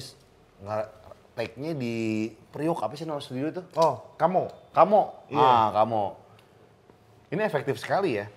tag-nya 1.36 1.76
di 1.76 2.30
Priok 2.54 2.80
apa 2.80 2.96
sih 2.96 3.04
nama 3.04 3.20
studio 3.20 3.52
itu? 3.52 3.62
Oh, 3.76 4.16
kamu. 4.16 4.48
Kamu. 4.72 5.02
Iya. 5.30 5.44
Ah, 5.44 5.68
kamu. 5.84 6.04
Ini 7.36 7.42
efektif 7.44 7.76
sekali 7.76 8.16
ya. 8.16 8.32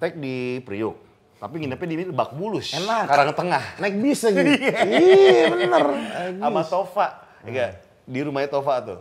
Tag 0.00 0.16
di 0.16 0.64
Priok. 0.64 0.96
Tapi 1.40 1.56
nginepnya 1.60 1.88
di 1.88 1.96
Lebak 2.08 2.36
Bulus. 2.36 2.72
Enak. 2.76 3.08
Karang 3.08 3.32
Tengah. 3.36 3.64
Naik 3.80 3.96
bis 4.00 4.20
lagi. 4.24 4.40
iya 4.92 5.44
bener. 5.52 5.84
Naik 5.88 6.32
bis. 6.36 6.42
Sama 6.44 6.62
Tova. 6.64 7.06
Enggak, 7.44 7.70
di 8.04 8.18
rumahnya 8.20 8.48
Tova 8.52 8.74
tuh. 8.80 9.00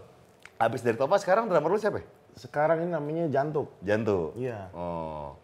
Habis 0.59 0.83
dari 0.83 0.95
Tova 0.99 1.15
sekarang 1.19 1.47
drummer 1.47 1.71
lu 1.71 1.79
siapa? 1.79 2.03
ya? 2.03 2.05
Sekarang 2.35 2.83
ini 2.83 2.91
namanya 2.91 3.27
Jantuk. 3.27 3.67
Jantu. 3.83 4.31
Iya. 4.39 4.71
Oh. 4.71 5.35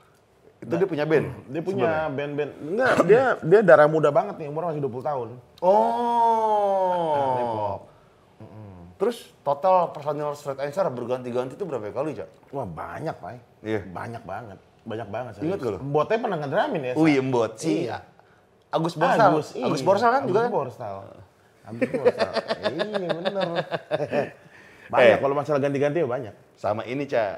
Itu 0.65 0.73
dia 0.81 0.89
punya 0.89 1.05
band? 1.05 1.27
Dia 1.45 1.61
punya 1.61 1.91
band-band. 2.09 2.51
Enggak, 2.57 2.93
dia 3.05 3.23
dia 3.37 3.59
darah 3.61 3.85
muda 3.85 4.09
banget 4.09 4.41
nih, 4.41 4.49
umurnya 4.49 4.73
masih 4.73 4.81
20 4.81 5.05
tahun. 5.05 5.27
Oh. 5.61 7.35
Depok. 7.37 7.79
Terus 8.95 9.17
total 9.43 9.91
personil 9.91 10.31
straight 10.39 10.57
answer 10.63 10.87
berganti-ganti 10.87 11.53
itu 11.59 11.65
berapa 11.67 11.91
kali, 11.91 12.15
Cak? 12.15 12.29
Wah 12.55 12.63
banyak, 12.63 13.15
Pak. 13.19 13.31
Iya. 13.61 13.81
Banyak 13.91 14.23
banget. 14.23 14.57
Banyak 14.87 15.07
banget. 15.11 15.31
Ingat 15.43 15.59
gak 15.59 15.71
lu? 15.75 15.79
Mbotnya 15.83 16.17
pernah 16.17 16.37
ngedramin 16.39 16.81
ya? 16.81 16.93
Wih, 16.95 17.19
embot. 17.19 17.51
Si 17.59 17.85
Iya. 17.85 17.99
Agus 18.71 18.95
Borsal. 18.95 19.19
Agus, 19.19 19.47
Agus, 19.53 19.81
iya. 19.81 19.85
Borsal 19.85 20.09
kan 20.09 20.21
Agus 20.23 20.29
juga 20.31 20.39
kan? 20.41 20.51
Borsal. 20.51 20.95
Agus 21.67 21.89
Borsal. 21.91 22.29
iya 22.71 23.09
bener. 23.11 23.47
banyak, 24.85 25.11
Eh. 25.11 25.17
kalau 25.19 25.35
masalah 25.35 25.59
ganti-ganti 25.59 25.97
ya 25.99 26.07
banyak. 26.07 26.33
Sama 26.55 26.81
ini, 26.87 27.03
Cak. 27.03 27.35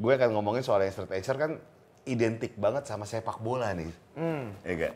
Gue 0.00 0.16
akan 0.16 0.32
ngomongin 0.32 0.64
soal 0.64 0.80
yang 0.80 0.96
straight 0.96 1.28
kan 1.36 1.60
identik 2.08 2.56
banget 2.56 2.88
sama 2.88 3.04
sepak 3.04 3.36
bola 3.44 3.76
nih. 3.76 3.92
Hmm. 4.16 4.56
Iya 4.64 4.74
gak? 4.88 4.94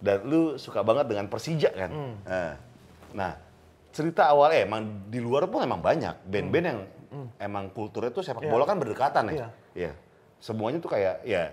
Dan 0.00 0.18
lu 0.28 0.40
suka 0.60 0.84
banget 0.84 1.08
dengan 1.08 1.26
Persija 1.32 1.72
kan? 1.72 1.90
Hmm. 1.90 2.14
Nah, 2.28 2.52
nah, 3.16 3.32
cerita 3.90 4.28
awalnya 4.28 4.68
emang 4.68 5.08
di 5.08 5.18
luar 5.24 5.48
pun 5.48 5.64
emang 5.64 5.80
banyak 5.80 6.28
band-band 6.28 6.66
yang 6.68 6.80
emang 7.40 7.72
kulturnya 7.72 8.12
tuh 8.12 8.20
sepak 8.22 8.44
Hmm. 8.44 8.48
Iya. 8.48 8.52
bola 8.52 8.64
kan 8.68 8.76
berdekatan 8.76 9.24
ya. 9.28 9.32
Iya. 9.32 9.48
Iya. 9.74 9.92
Semuanya 10.40 10.78
tuh 10.80 10.92
kayak 10.92 11.24
ya 11.24 11.52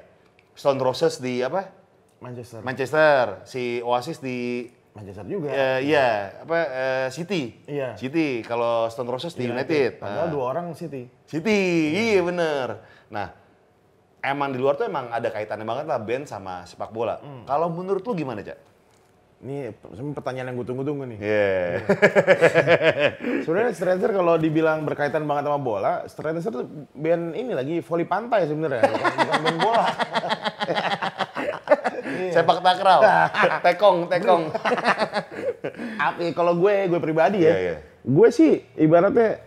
Stone 0.56 0.80
Roses 0.84 1.20
di 1.24 1.40
apa? 1.44 1.72
Manchester. 2.18 2.60
Manchester, 2.66 3.24
si 3.46 3.78
Oasis 3.86 4.18
di 4.20 4.66
Manchester 4.98 5.26
juga. 5.26 5.48
eh, 5.48 5.80
iya, 5.86 6.08
apa 6.42 6.58
eh, 6.58 7.08
City. 7.08 7.62
Iya. 7.64 7.94
City 7.94 8.42
kalau 8.42 8.90
Stone 8.90 9.08
Roses 9.08 9.32
di 9.32 9.46
United. 9.46 10.02
Padahal 10.02 10.26
Nah. 10.26 10.34
dua 10.34 10.44
orang 10.50 10.74
City. 10.74 11.06
City, 11.24 11.62
iya 11.94 12.20
bener. 12.20 12.82
Nah, 13.08 13.30
emang 14.20 14.50
di 14.50 14.58
luar 14.58 14.74
tuh 14.74 14.84
emang 14.84 15.08
ada 15.08 15.30
kaitannya 15.30 15.64
banget 15.64 15.86
lah 15.86 16.02
band 16.02 16.26
sama 16.26 16.66
sepak 16.66 16.90
bola. 16.90 17.22
Hmm. 17.22 17.46
Kalau 17.46 17.70
menurut 17.70 18.02
lu 18.02 18.18
gimana, 18.18 18.42
Cak? 18.42 18.58
Ini 19.38 19.70
pertanyaan 20.18 20.50
yang 20.50 20.58
gue 20.58 20.66
tunggu-tunggu 20.66 21.06
nih. 21.06 21.20
Iya. 21.22 21.86
Sebenarnya 23.46 23.70
Stranger 23.72 24.10
kalau 24.10 24.34
dibilang 24.34 24.82
berkaitan 24.82 25.24
banget 25.24 25.46
sama 25.46 25.62
bola, 25.62 25.94
Stranger 26.10 26.42
tuh 26.44 26.66
band 26.92 27.38
ini 27.38 27.54
lagi 27.54 27.76
voli 27.80 28.02
pantai 28.02 28.50
sebenarnya, 28.50 28.82
bukan, 28.90 29.14
bukan 29.14 29.40
band 29.40 29.60
bola. 29.62 29.86
Sepak 32.30 32.60
takraw, 32.60 33.00
tekong, 33.66 33.98
tekong. 34.08 34.44
Apa 36.06 36.22
kalau 36.32 36.54
gue, 36.56 36.88
gue 36.88 37.00
pribadi 37.00 37.42
ya, 37.42 37.50
Iya, 37.50 37.58
iya. 37.58 37.76
gue 38.02 38.28
sih 38.30 38.64
ibaratnya 38.76 39.42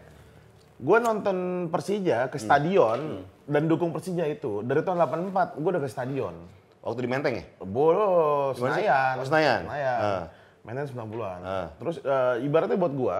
gue 0.76 0.98
nonton 0.98 1.36
Persija 1.68 2.26
ke 2.26 2.36
Hmm. 2.36 2.44
stadion 2.44 3.00
dan 3.44 3.66
dukung 3.66 3.90
Persija 3.90 4.24
itu 4.24 4.60
dari 4.60 4.80
tahun 4.80 5.00
84 5.28 5.56
gue 5.56 5.70
udah 5.70 5.82
ke 5.82 5.88
stadion. 5.88 6.34
Waktu 6.80 7.04
di 7.04 7.08
Menteng 7.08 7.34
ya? 7.34 7.44
Bolo? 7.60 8.08
Senayan. 8.54 9.14
Oh, 9.14 9.24
Senayan. 9.24 9.60
Senayan. 9.64 10.00
Ah. 10.00 10.22
Mainnya 10.60 10.88
90-an. 10.88 11.40
Ah. 11.40 11.66
Terus 11.76 12.00
eh, 12.00 12.34
ibaratnya 12.40 12.74
buat 12.74 12.90
gua 12.90 13.18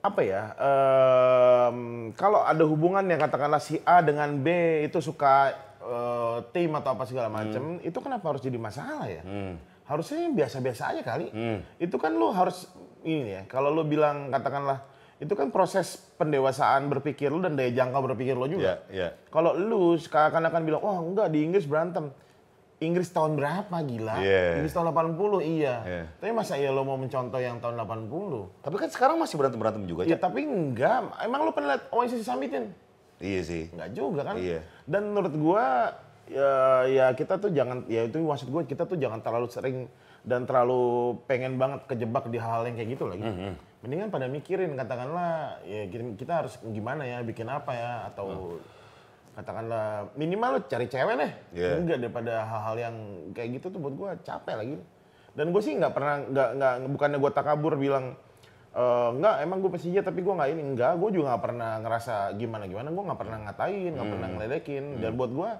apa 0.00 0.18
ya? 0.18 0.50
em, 0.58 1.78
kalau 2.12 2.42
ada 2.42 2.66
hubungan 2.66 3.06
yang 3.06 3.22
katakanlah 3.22 3.62
si 3.62 3.78
A 3.80 4.02
dengan 4.02 4.34
B 4.34 4.50
itu 4.82 4.98
suka 4.98 5.54
eh, 5.82 6.38
tim 6.54 6.70
atau 6.78 6.94
apa 6.94 7.04
segala 7.04 7.28
macam, 7.28 7.82
itu 7.82 7.98
kenapa 7.98 8.24
harus 8.30 8.42
jadi 8.42 8.58
masalah 8.58 9.10
ya? 9.10 9.22
Harusnya 9.82 10.30
biasa-biasa 10.30 10.94
aja 10.94 11.02
kali. 11.02 11.28
Itu 11.82 11.98
kan 11.98 12.14
lu 12.14 12.30
harus 12.30 12.70
ini 13.02 13.34
ya. 13.34 13.42
Kalau 13.50 13.74
lu 13.74 13.82
bilang 13.82 14.30
katakanlah 14.30 14.88
itu 15.22 15.38
kan 15.38 15.54
proses 15.54 16.02
pendewasaan 16.18 16.90
berpikir 16.90 17.30
lu 17.30 17.38
dan 17.38 17.54
daya 17.54 17.70
jangkau 17.70 18.02
berpikir 18.10 18.34
lu 18.34 18.50
juga. 18.50 18.82
Iya, 18.90 19.06
iya. 19.06 19.08
Kalau 19.30 19.54
lu 19.54 19.94
seakan-akan 19.94 20.62
bilang, 20.66 20.82
oh 20.82 20.98
enggak 20.98 21.30
di 21.30 21.46
Inggris 21.46 21.62
berantem. 21.62 22.10
Inggris 22.82 23.14
tahun 23.14 23.38
berapa 23.38 23.70
gila? 23.86 24.18
Iya. 24.18 24.58
Inggris 24.58 24.74
tahun 24.74 24.90
80 24.90 25.14
iya. 25.46 25.74
Iya. 25.86 26.02
Tapi 26.18 26.30
masa 26.34 26.58
iya 26.58 26.74
lo 26.74 26.82
mau 26.82 26.98
mencontoh 26.98 27.38
yang 27.38 27.62
tahun 27.62 27.78
80? 27.78 28.66
Tapi 28.66 28.74
kan 28.74 28.90
sekarang 28.90 29.16
masih 29.22 29.38
berantem-berantem 29.38 29.86
juga, 29.86 30.02
Ya 30.02 30.18
Cak. 30.18 30.26
tapi 30.26 30.42
enggak. 30.42 31.14
Emang 31.22 31.46
lu 31.46 31.54
pernah 31.54 31.78
lihat 31.78 31.86
Oasis 31.94 32.26
Summitin? 32.26 32.74
Iya 33.22 33.40
sih. 33.46 33.70
Enggak 33.70 33.90
juga 33.94 34.20
kan? 34.26 34.36
Iya. 34.36 34.66
Dan 34.82 35.14
menurut 35.14 35.34
gua 35.38 35.94
ya, 36.26 36.50
ya 36.90 37.06
kita 37.14 37.38
tuh 37.38 37.54
jangan 37.54 37.86
ya 37.86 38.02
itu 38.02 38.18
maksud 38.18 38.50
gua 38.50 38.66
kita 38.66 38.82
tuh 38.82 38.98
jangan 38.98 39.22
terlalu 39.22 39.46
sering 39.46 39.86
dan 40.26 40.42
terlalu 40.46 41.14
pengen 41.30 41.58
banget 41.58 41.86
kejebak 41.86 42.26
di 42.30 42.38
hal-hal 42.42 42.66
yang 42.66 42.76
kayak 42.78 42.90
gitu 42.98 43.04
lagi. 43.06 43.22
Mm-hmm. 43.22 43.52
Mendingan 43.82 44.08
pada 44.10 44.26
mikirin 44.30 44.74
katakanlah 44.78 45.58
ya 45.66 45.86
kita, 45.90 46.32
harus 46.46 46.54
gimana 46.62 47.02
ya 47.06 47.18
bikin 47.22 47.46
apa 47.46 47.70
ya 47.74 47.92
atau 48.10 48.58
katakanlah 49.38 50.12
minimal 50.14 50.58
lu 50.58 50.60
cari 50.66 50.86
cewek 50.90 51.14
deh. 51.18 51.32
Mm. 51.32 51.56
Iya. 51.58 51.70
Enggak 51.78 51.98
daripada 52.02 52.34
hal-hal 52.46 52.76
yang 52.90 52.96
kayak 53.34 53.48
gitu 53.62 53.66
tuh 53.70 53.80
buat 53.82 53.94
gua 53.94 54.10
capek 54.18 54.54
lagi. 54.58 54.74
Dan 55.32 55.48
gue 55.48 55.62
sih 55.64 55.72
nggak 55.72 55.94
pernah 55.96 56.14
nggak 56.28 56.50
nggak 56.60 56.74
bukannya 56.92 57.18
gua 57.18 57.32
takabur 57.32 57.80
bilang 57.80 58.18
Eh 58.72 59.08
enggak, 59.12 59.44
emang 59.44 59.60
gue 59.60 59.68
Persija 59.68 60.00
tapi 60.00 60.24
gue 60.24 60.32
nggak 60.32 60.50
ini 60.56 60.62
enggak, 60.64 60.96
gue 60.96 61.08
juga 61.12 61.36
nggak 61.36 61.42
pernah 61.44 61.76
ngerasa 61.84 62.32
gimana 62.40 62.64
gimana, 62.64 62.88
gue 62.88 63.04
nggak 63.04 63.20
pernah 63.20 63.38
ngatain, 63.44 63.90
nggak 63.92 64.08
pernah 64.08 64.28
ngeledekin. 64.32 64.84
Dan 64.96 65.12
buat 65.12 65.28
gue, 65.28 65.50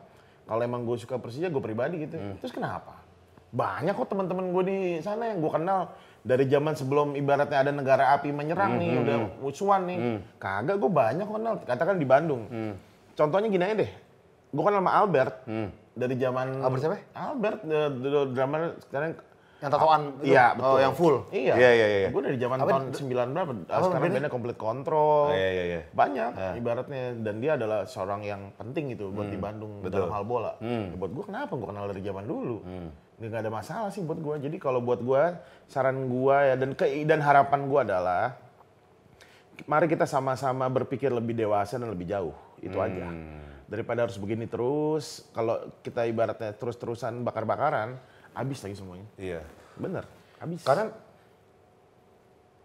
kalau 0.49 0.63
emang 0.65 0.89
gue 0.89 0.97
suka 0.97 1.21
Persija, 1.21 1.53
gue 1.53 1.61
pribadi 1.61 2.09
gitu. 2.09 2.17
Terus 2.41 2.53
kenapa? 2.57 3.05
Banyak 3.53 3.93
kok 4.01 4.09
teman-teman 4.09 4.49
gue 4.57 4.65
di 4.65 4.79
sana 5.05 5.29
yang 5.29 5.45
gue 5.45 5.53
kenal 5.53 5.93
dari 6.25 6.49
zaman 6.49 6.73
sebelum 6.73 7.13
ibaratnya 7.13 7.59
ada 7.61 7.73
negara 7.75 8.17
api 8.17 8.33
menyerang 8.33 8.81
nih, 8.81 8.97
udah 9.05 9.17
musuhan 9.45 9.85
nih. 9.85 9.99
Kagak, 10.41 10.81
gue 10.81 10.89
banyak 10.89 11.25
kok 11.29 11.37
kenal. 11.37 11.55
Katakan 11.69 12.01
di 12.01 12.09
Bandung. 12.09 12.49
Contohnya 13.13 13.53
gini 13.53 13.61
aja 13.61 13.77
deh, 13.77 13.93
gue 14.57 14.63
kenal 14.65 14.81
sama 14.81 14.93
Albert 14.97 15.45
dari 15.93 16.17
zaman 16.17 16.65
Albert 16.65 16.81
siapa? 16.81 16.97
Albert, 17.13 17.61
eh, 17.69 17.91
dulu 17.93 18.21
drama 18.33 18.73
sekarang 18.89 19.13
Yang 19.63 19.71
tatoan 19.73 20.03
itu? 20.19 20.35
Iya, 20.35 20.45
Oh, 20.45 20.59
betul. 20.59 20.79
yang 20.83 20.95
full? 20.95 21.17
Iya. 21.31 21.55
Iya, 21.55 21.71
iya, 21.71 21.87
iya. 21.87 22.09
Gue 22.11 22.23
dari 22.27 22.35
zaman 22.37 22.57
Apa- 22.59 22.69
tahun 22.69 22.85
9 22.91 23.29
berapa? 23.31 23.53
apa 23.55 23.55
sekarang 23.55 23.93
bandnya? 23.95 24.11
bandnya 24.11 24.31
komplit 24.31 24.59
kontrol. 24.59 25.31
Oh, 25.31 25.31
iya, 25.31 25.49
iya, 25.49 25.65
iya. 25.65 25.81
Banyak 25.89 26.31
ibaratnya 26.59 27.03
dan 27.17 27.35
dia 27.39 27.53
adalah 27.55 27.87
seorang 27.87 28.21
yang 28.21 28.51
penting 28.53 28.91
itu 28.91 29.07
buat 29.09 29.31
di 29.31 29.39
Bandung 29.39 29.79
Hmm. 29.79 29.85
betul. 29.87 30.03
Hmm. 30.03 30.03
dalam 30.03 30.13
hal 30.13 30.25
bola. 30.27 30.53
Ya, 30.59 30.99
buat 30.99 31.11
gue 31.13 31.25
kenapa 31.25 31.53
gue 31.55 31.69
kenal 31.69 31.85
dari 31.87 32.03
zaman 32.03 32.25
dulu. 32.27 32.57
Nggak 32.61 33.23
Nggak 33.23 33.39
ada 33.39 33.53
masalah 33.55 33.89
sih 33.89 34.03
buat 34.03 34.19
gue. 34.19 34.35
Jadi 34.43 34.57
kalau 34.59 34.83
buat 34.83 34.99
gue 34.99 35.23
saran 35.65 36.11
gue 36.11 36.37
ya 36.43 36.55
dan 36.59 36.75
ke 36.75 37.07
dan 37.07 37.23
harapan 37.23 37.61
gue 37.65 37.81
adalah 37.81 38.35
mari 39.65 39.87
kita 39.87 40.05
sama-sama 40.05 40.67
berpikir 40.67 41.09
lebih 41.09 41.39
dewasa 41.39 41.79
dan 41.79 41.87
lebih 41.87 42.11
jauh. 42.11 42.35
Itu 42.59 42.79
aja. 42.79 43.07
Hmm. 43.07 43.63
Daripada 43.65 44.05
harus 44.05 44.19
begini 44.19 44.45
terus, 44.45 45.25
kalau 45.31 45.55
kita 45.81 46.05
ibaratnya 46.05 46.53
terus-terusan 46.53 47.23
bakar-bakaran, 47.23 47.97
habis 48.33 48.59
lagi 48.59 48.75
semuanya. 48.75 49.07
Iya. 49.15 49.41
Bener, 49.75 50.05
habis. 50.39 50.61
Karena 50.63 50.93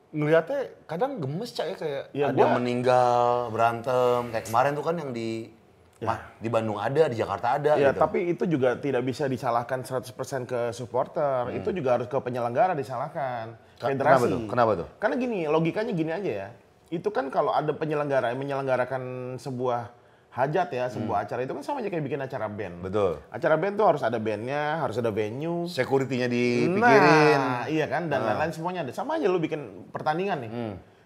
ngelihatnya 0.10 0.60
kadang 0.86 1.20
gemes 1.20 1.52
cak 1.52 1.66
ya 1.68 1.76
kayak 1.76 2.04
Ya, 2.12 2.26
ada 2.28 2.38
gua- 2.38 2.56
meninggal 2.58 3.18
berantem 3.52 4.32
kayak 4.32 4.46
kemarin 4.48 4.72
tuh 4.74 4.86
kan 4.86 4.96
yang 4.96 5.12
di 5.12 5.52
Mah, 5.98 6.22
di 6.38 6.46
Bandung 6.46 6.78
ada 6.78 7.10
di 7.10 7.18
Jakarta 7.18 7.58
ada 7.58 7.74
Ya, 7.74 7.90
gitu. 7.90 7.98
tapi 7.98 8.30
itu 8.30 8.46
juga 8.46 8.78
tidak 8.78 9.02
bisa 9.02 9.26
disalahkan 9.26 9.82
100% 9.82 10.14
ke 10.46 10.70
supporter. 10.70 11.50
Itu 11.52 11.74
juga 11.74 11.98
harus 11.98 12.06
ke 12.06 12.14
penyelenggara 12.16 12.72
disalahkan. 12.72 13.58
Hmm. 13.58 13.82
Ka- 13.82 13.90
Federasi. 13.90 14.06
kenapa 14.06 14.26
tuh? 14.30 14.42
Kenapa 14.46 14.72
tuh? 14.76 14.88
Karena 15.02 15.16
gini, 15.18 15.40
logikanya 15.44 15.92
gini 15.92 16.12
aja 16.14 16.32
ya. 16.46 16.48
Itu 16.88 17.10
kan 17.10 17.28
kalau 17.28 17.50
ada 17.50 17.74
penyelenggara 17.74 18.30
yang 18.30 18.38
menyelenggarakan 18.38 19.02
sebuah 19.36 19.90
hajat 20.38 20.70
ya, 20.70 20.86
sebuah 20.86 21.26
acara 21.26 21.42
itu 21.42 21.52
kan 21.58 21.64
sama 21.66 21.82
aja 21.82 21.90
kayak 21.90 22.06
bikin 22.06 22.22
acara 22.22 22.46
band. 22.46 22.86
Betul. 22.86 23.18
Acara 23.34 23.58
band 23.58 23.74
tuh 23.74 23.86
harus 23.90 24.06
ada 24.06 24.22
bandnya, 24.22 24.78
harus 24.78 25.02
ada 25.02 25.10
venue. 25.10 25.66
Security-nya 25.66 26.30
dipikirin. 26.30 27.42
Nah, 27.42 27.66
iya 27.66 27.90
kan 27.90 28.06
dan 28.06 28.22
lain-lain 28.22 28.54
semuanya 28.54 28.86
ada. 28.86 28.94
Sama 28.94 29.18
aja 29.18 29.26
lu 29.26 29.42
bikin 29.42 29.90
pertandingan 29.90 30.38
nih. 30.46 30.52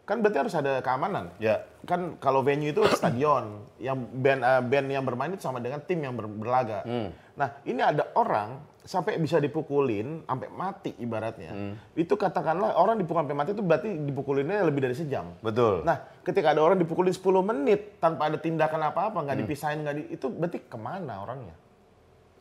Kan 0.03 0.19
berarti 0.19 0.37
harus 0.43 0.55
ada 0.59 0.83
keamanan. 0.83 1.31
Ya. 1.39 1.63
Kan 1.87 2.19
kalau 2.19 2.43
venue 2.43 2.75
itu 2.75 2.83
stadion, 2.99 3.63
yang 3.79 3.95
band 4.19 4.43
eh, 4.43 4.61
band 4.67 4.87
yang 4.91 5.07
bermain 5.07 5.31
itu 5.31 5.39
sama 5.39 5.63
dengan 5.63 5.79
tim 5.87 6.03
yang 6.03 6.11
ber- 6.11 6.27
berlaga. 6.27 6.83
Nah, 7.31 7.47
ini 7.63 7.79
ada 7.79 8.11
orang 8.19 8.59
sampai 8.81 9.21
bisa 9.21 9.37
dipukulin 9.37 10.25
sampai 10.25 10.49
mati 10.49 10.91
ibaratnya. 10.97 11.53
Itu 11.93 12.17
katakanlah 12.17 12.73
orang 12.73 12.97
dipukul 12.97 13.21
sampai 13.21 13.37
mati 13.37 13.53
itu 13.53 13.61
berarti 13.61 13.89
dipukulinnya 13.93 14.65
lebih 14.65 14.81
dari 14.81 14.97
sejam. 14.97 15.37
Betul. 15.37 15.85
Nah, 15.85 16.01
ketika 16.25 16.49
ada 16.49 16.65
orang 16.65 16.81
dipukulin 16.81 17.13
10 17.13 17.21
menit 17.45 18.01
tanpa 18.01 18.25
ada 18.25 18.41
tindakan 18.41 18.81
apa-apa, 18.83 19.21
nggak 19.21 19.37
dipisahin, 19.37 19.85
nggak 19.85 19.95
di, 19.95 20.03
itu 20.09 20.25
berarti 20.27 20.65
ke 20.65 20.77
mana 20.81 21.21
orangnya? 21.21 21.53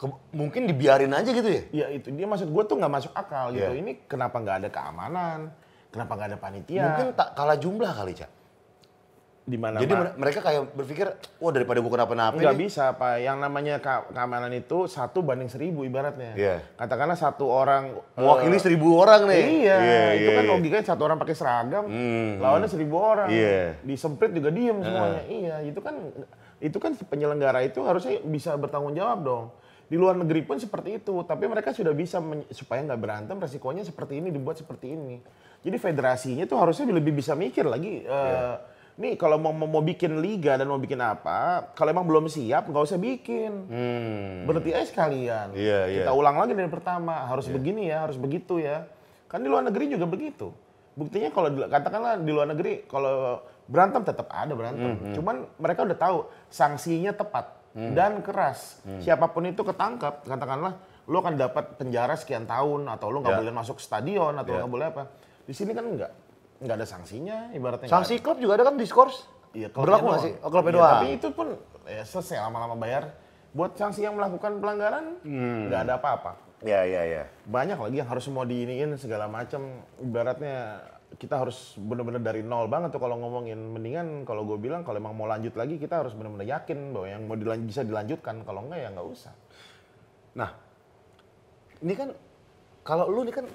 Ke- 0.00 0.16
mungkin 0.32 0.64
dibiarin 0.64 1.12
aja 1.12 1.28
gitu 1.28 1.44
ya? 1.44 1.62
Ya 1.76 1.86
itu 1.92 2.08
dia 2.08 2.24
maksud 2.24 2.48
gue 2.48 2.62
tuh 2.64 2.76
nggak 2.80 2.92
masuk 2.92 3.12
akal 3.12 3.52
gitu. 3.52 3.68
Iya. 3.68 3.76
Ini 3.76 3.92
kenapa 4.08 4.40
nggak 4.40 4.56
ada 4.64 4.68
keamanan? 4.72 5.38
Kenapa 5.92 6.12
nggak 6.16 6.28
ada 6.32 6.38
panitia? 6.40 6.82
Mungkin 6.88 7.06
tak 7.12 7.36
kalah 7.36 7.60
jumlah 7.60 7.92
kali, 7.92 8.16
Cak. 8.16 8.30
Di 9.50 9.58
mana 9.58 9.76
Jadi 9.76 9.90
mere- 9.90 10.14
mereka 10.14 10.38
kayak 10.38 10.70
berpikir, 10.70 11.10
wah 11.36 11.50
daripada 11.50 11.76
gue 11.76 11.90
kenapa-napa 11.90 12.38
nggak 12.38 12.54
nih. 12.54 12.62
bisa 12.62 12.94
pak. 12.94 13.18
Yang 13.18 13.36
namanya 13.36 13.74
ka- 13.76 14.06
keamanan 14.08 14.52
itu 14.52 14.86
satu 14.86 15.20
banding 15.20 15.50
seribu 15.50 15.82
ibaratnya. 15.82 16.32
Iya. 16.32 16.62
Katakanlah 16.76 17.18
satu 17.18 17.44
orang 17.44 17.98
Mewakili 18.14 18.54
eh, 18.54 18.62
seribu 18.62 18.94
orang 18.94 19.26
nih. 19.26 19.42
Iya, 19.66 19.76
itu 20.14 20.30
kan 20.30 20.44
iya. 20.44 20.52
logikanya 20.52 20.86
satu 20.86 21.02
orang 21.02 21.18
pakai 21.18 21.34
seragam, 21.34 21.84
Hmm, 21.84 22.38
lawannya 22.38 22.70
seribu 22.70 22.94
orang. 22.94 23.26
Iya. 23.28 23.82
Disemprit 23.82 24.30
juga 24.30 24.48
diem 24.48 24.78
semuanya. 24.78 25.22
Iya, 25.26 25.54
itu 25.64 25.80
kan 25.80 25.94
itu 26.56 26.76
kan 26.76 26.94
penyelenggara 26.94 27.60
itu 27.60 27.82
harusnya 27.82 28.22
bisa 28.22 28.54
bertanggung 28.54 28.94
jawab 28.94 29.18
dong. 29.20 29.44
Di 29.84 29.98
luar 29.98 30.14
negeri 30.14 30.40
pun 30.40 30.54
seperti 30.54 30.96
itu, 30.96 31.24
tapi 31.24 31.44
mereka 31.44 31.74
sudah 31.74 31.90
bisa 31.90 32.22
supaya 32.48 32.78
nggak 32.80 33.00
berantem, 33.00 33.34
resikonya 33.36 33.82
seperti 33.82 34.16
ini 34.16 34.30
dibuat 34.30 34.54
seperti 34.54 34.86
ini. 34.88 35.18
Jadi 35.60 35.76
federasinya 35.76 36.44
tuh 36.44 36.56
harusnya 36.56 36.86
lebih 36.88 37.10
bisa 37.12 37.34
mikir 37.34 37.64
lagi. 37.64 38.00
eh, 38.00 38.06
Iya. 38.06 38.69
Nih 39.00 39.16
kalau 39.16 39.40
mau, 39.40 39.48
mau 39.50 39.64
mau 39.64 39.80
bikin 39.80 40.20
liga 40.20 40.60
dan 40.60 40.68
mau 40.68 40.76
bikin 40.76 41.00
apa, 41.00 41.72
kalau 41.72 41.88
emang 41.88 42.04
belum 42.04 42.28
siap 42.28 42.68
nggak 42.68 42.84
usah 42.84 43.00
bikin. 43.00 43.52
Hmm. 43.64 44.44
Berarti 44.44 44.76
aja 44.76 44.84
sekalian. 44.84 45.56
Iya, 45.56 45.80
iya. 45.88 46.04
Kita 46.04 46.12
ulang 46.12 46.36
lagi 46.36 46.52
dari 46.52 46.68
pertama. 46.68 47.24
Harus 47.24 47.48
begini 47.48 47.88
ya, 47.88 48.04
harus 48.04 48.20
begitu 48.20 48.60
ya. 48.60 48.84
Kan 49.24 49.40
di 49.40 49.48
luar 49.48 49.64
negeri 49.64 49.88
juga 49.88 50.04
begitu. 50.04 50.52
Buktinya 50.92 51.32
kalau 51.32 51.48
katakanlah 51.48 52.20
di 52.20 52.28
luar 52.28 52.52
negeri 52.52 52.84
kalau 52.84 53.40
berantem 53.64 54.04
tetap 54.04 54.28
ada 54.28 54.52
berantem. 54.52 54.92
Hmm, 54.92 55.14
Cuman 55.16 55.48
mereka 55.56 55.80
udah 55.88 55.96
tahu 55.96 56.18
sanksinya 56.52 57.16
tepat 57.16 57.56
dan 57.72 58.20
keras. 58.20 58.84
Hmm. 58.84 59.00
Siapa 59.00 59.32
pun 59.32 59.48
itu 59.48 59.64
ketangkap, 59.64 60.28
katakanlah 60.28 60.76
lu 61.08 61.16
akan 61.16 61.40
dapat 61.40 61.80
penjara 61.80 62.20
sekian 62.20 62.44
tahun 62.44 62.84
atau 62.84 63.08
lu 63.08 63.24
nggak 63.24 63.32
Ya. 63.32 63.40
boleh 63.40 63.54
masuk 63.54 63.80
stadion 63.80 64.36
atau 64.36 64.52
Ya. 64.52 64.56
nggak 64.60 64.70
boleh 64.70 64.86
apa. 64.92 65.02
Di 65.48 65.56
sini 65.56 65.72
kan 65.72 65.88
enggak. 65.88 66.12
Nggak 66.60 66.76
ada 66.76 66.86
sanksinya 66.86 67.36
ibaratnya. 67.50 67.88
Sanksi 67.88 68.20
klub 68.20 68.36
juga 68.36 68.60
ada 68.60 68.68
kan 68.68 68.76
diskors? 68.76 69.24
Iya, 69.50 69.72
Berlaku 69.72 70.06
nggak 70.06 70.22
sih? 70.22 70.32
Oh, 70.44 70.48
klubnya 70.48 70.72
doang. 70.76 70.92
Tapi 71.00 71.08
itu 71.16 71.28
pun 71.32 71.48
ya 71.82 72.04
selesai 72.04 72.38
lama-lama 72.38 72.76
bayar. 72.76 73.16
Buat 73.50 73.74
sanksi 73.74 74.04
yang 74.04 74.14
melakukan 74.14 74.62
pelanggaran 74.62 75.18
Hmm. 75.24 75.66
nggak 75.66 75.80
ada 75.82 75.94
apa-apa. 75.98 76.32
Iya, 76.60 76.84
iya, 76.84 77.02
iya. 77.02 77.24
Banyak 77.42 77.80
lagi 77.80 77.96
yang 77.98 78.06
harus 78.06 78.28
mau 78.28 78.44
diiniin 78.44 78.94
segala 78.94 79.26
macam. 79.26 79.64
Ibaratnya 79.96 80.84
kita 81.16 81.40
harus 81.40 81.74
benar-benar 81.74 82.22
dari 82.22 82.44
nol 82.44 82.68
banget 82.68 82.92
tuh 82.92 83.00
kalau 83.00 83.16
ngomongin. 83.16 83.56
Mendingan 83.56 84.22
kalau 84.22 84.44
gue 84.44 84.60
bilang 84.60 84.84
kalau 84.84 85.00
emang 85.00 85.16
mau 85.16 85.26
lanjut 85.26 85.56
lagi 85.56 85.80
kita 85.80 85.98
harus 85.98 86.12
benar-benar 86.12 86.46
yakin 86.46 86.92
bahwa 86.92 87.06
yang 87.08 87.22
mau 87.24 87.34
dilan- 87.34 87.64
bisa 87.64 87.80
dilanjutkan. 87.82 88.44
Kalau 88.44 88.60
enggak 88.62 88.78
ya 88.78 88.88
nggak 88.92 89.08
usah. 89.08 89.32
Nah, 90.36 90.52
ini 91.80 91.94
kan 91.96 92.12
kalau 92.84 93.08
lu 93.08 93.24
ini 93.24 93.32
kan 93.32 93.48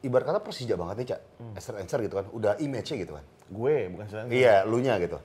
ibarat 0.00 0.24
kata 0.24 0.40
Persija 0.40 0.74
banget 0.74 0.94
nih, 0.98 1.06
Cak. 1.10 1.20
Encer-encer 1.54 1.98
gitu 2.02 2.14
kan, 2.18 2.26
udah 2.30 2.52
image-nya 2.58 2.96
gitu 2.98 3.12
kan. 3.14 3.24
Gue 3.48 3.88
bukan 3.88 4.06
sedang 4.06 4.26
Iya, 4.28 4.62
lu 4.62 4.78
nya 4.78 4.94
gitu. 4.98 5.18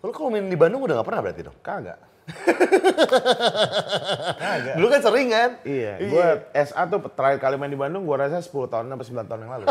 Lu 0.00 0.10
kalau 0.10 0.30
main 0.30 0.46
di 0.46 0.54
Bandung 0.54 0.80
udah 0.82 1.00
gak 1.00 1.06
pernah 1.06 1.20
berarti 1.20 1.42
dong? 1.42 1.56
kagak. 1.60 1.98
kagak. 4.42 4.74
Dulu 4.74 4.86
kan 4.88 5.00
sering 5.02 5.28
kan? 5.30 5.50
Iya, 5.62 5.92
gue 6.00 6.26
SA 6.58 6.82
tuh 6.86 6.98
terakhir 7.10 7.38
kali 7.38 7.54
main 7.54 7.70
di 7.70 7.78
Bandung 7.78 8.02
gue 8.02 8.16
rasa 8.16 8.38
10 8.38 8.50
tahun 8.66 8.84
sampai 8.88 9.06
9 9.06 9.30
tahun 9.30 9.40
yang 9.46 9.52
lalu. 9.58 9.66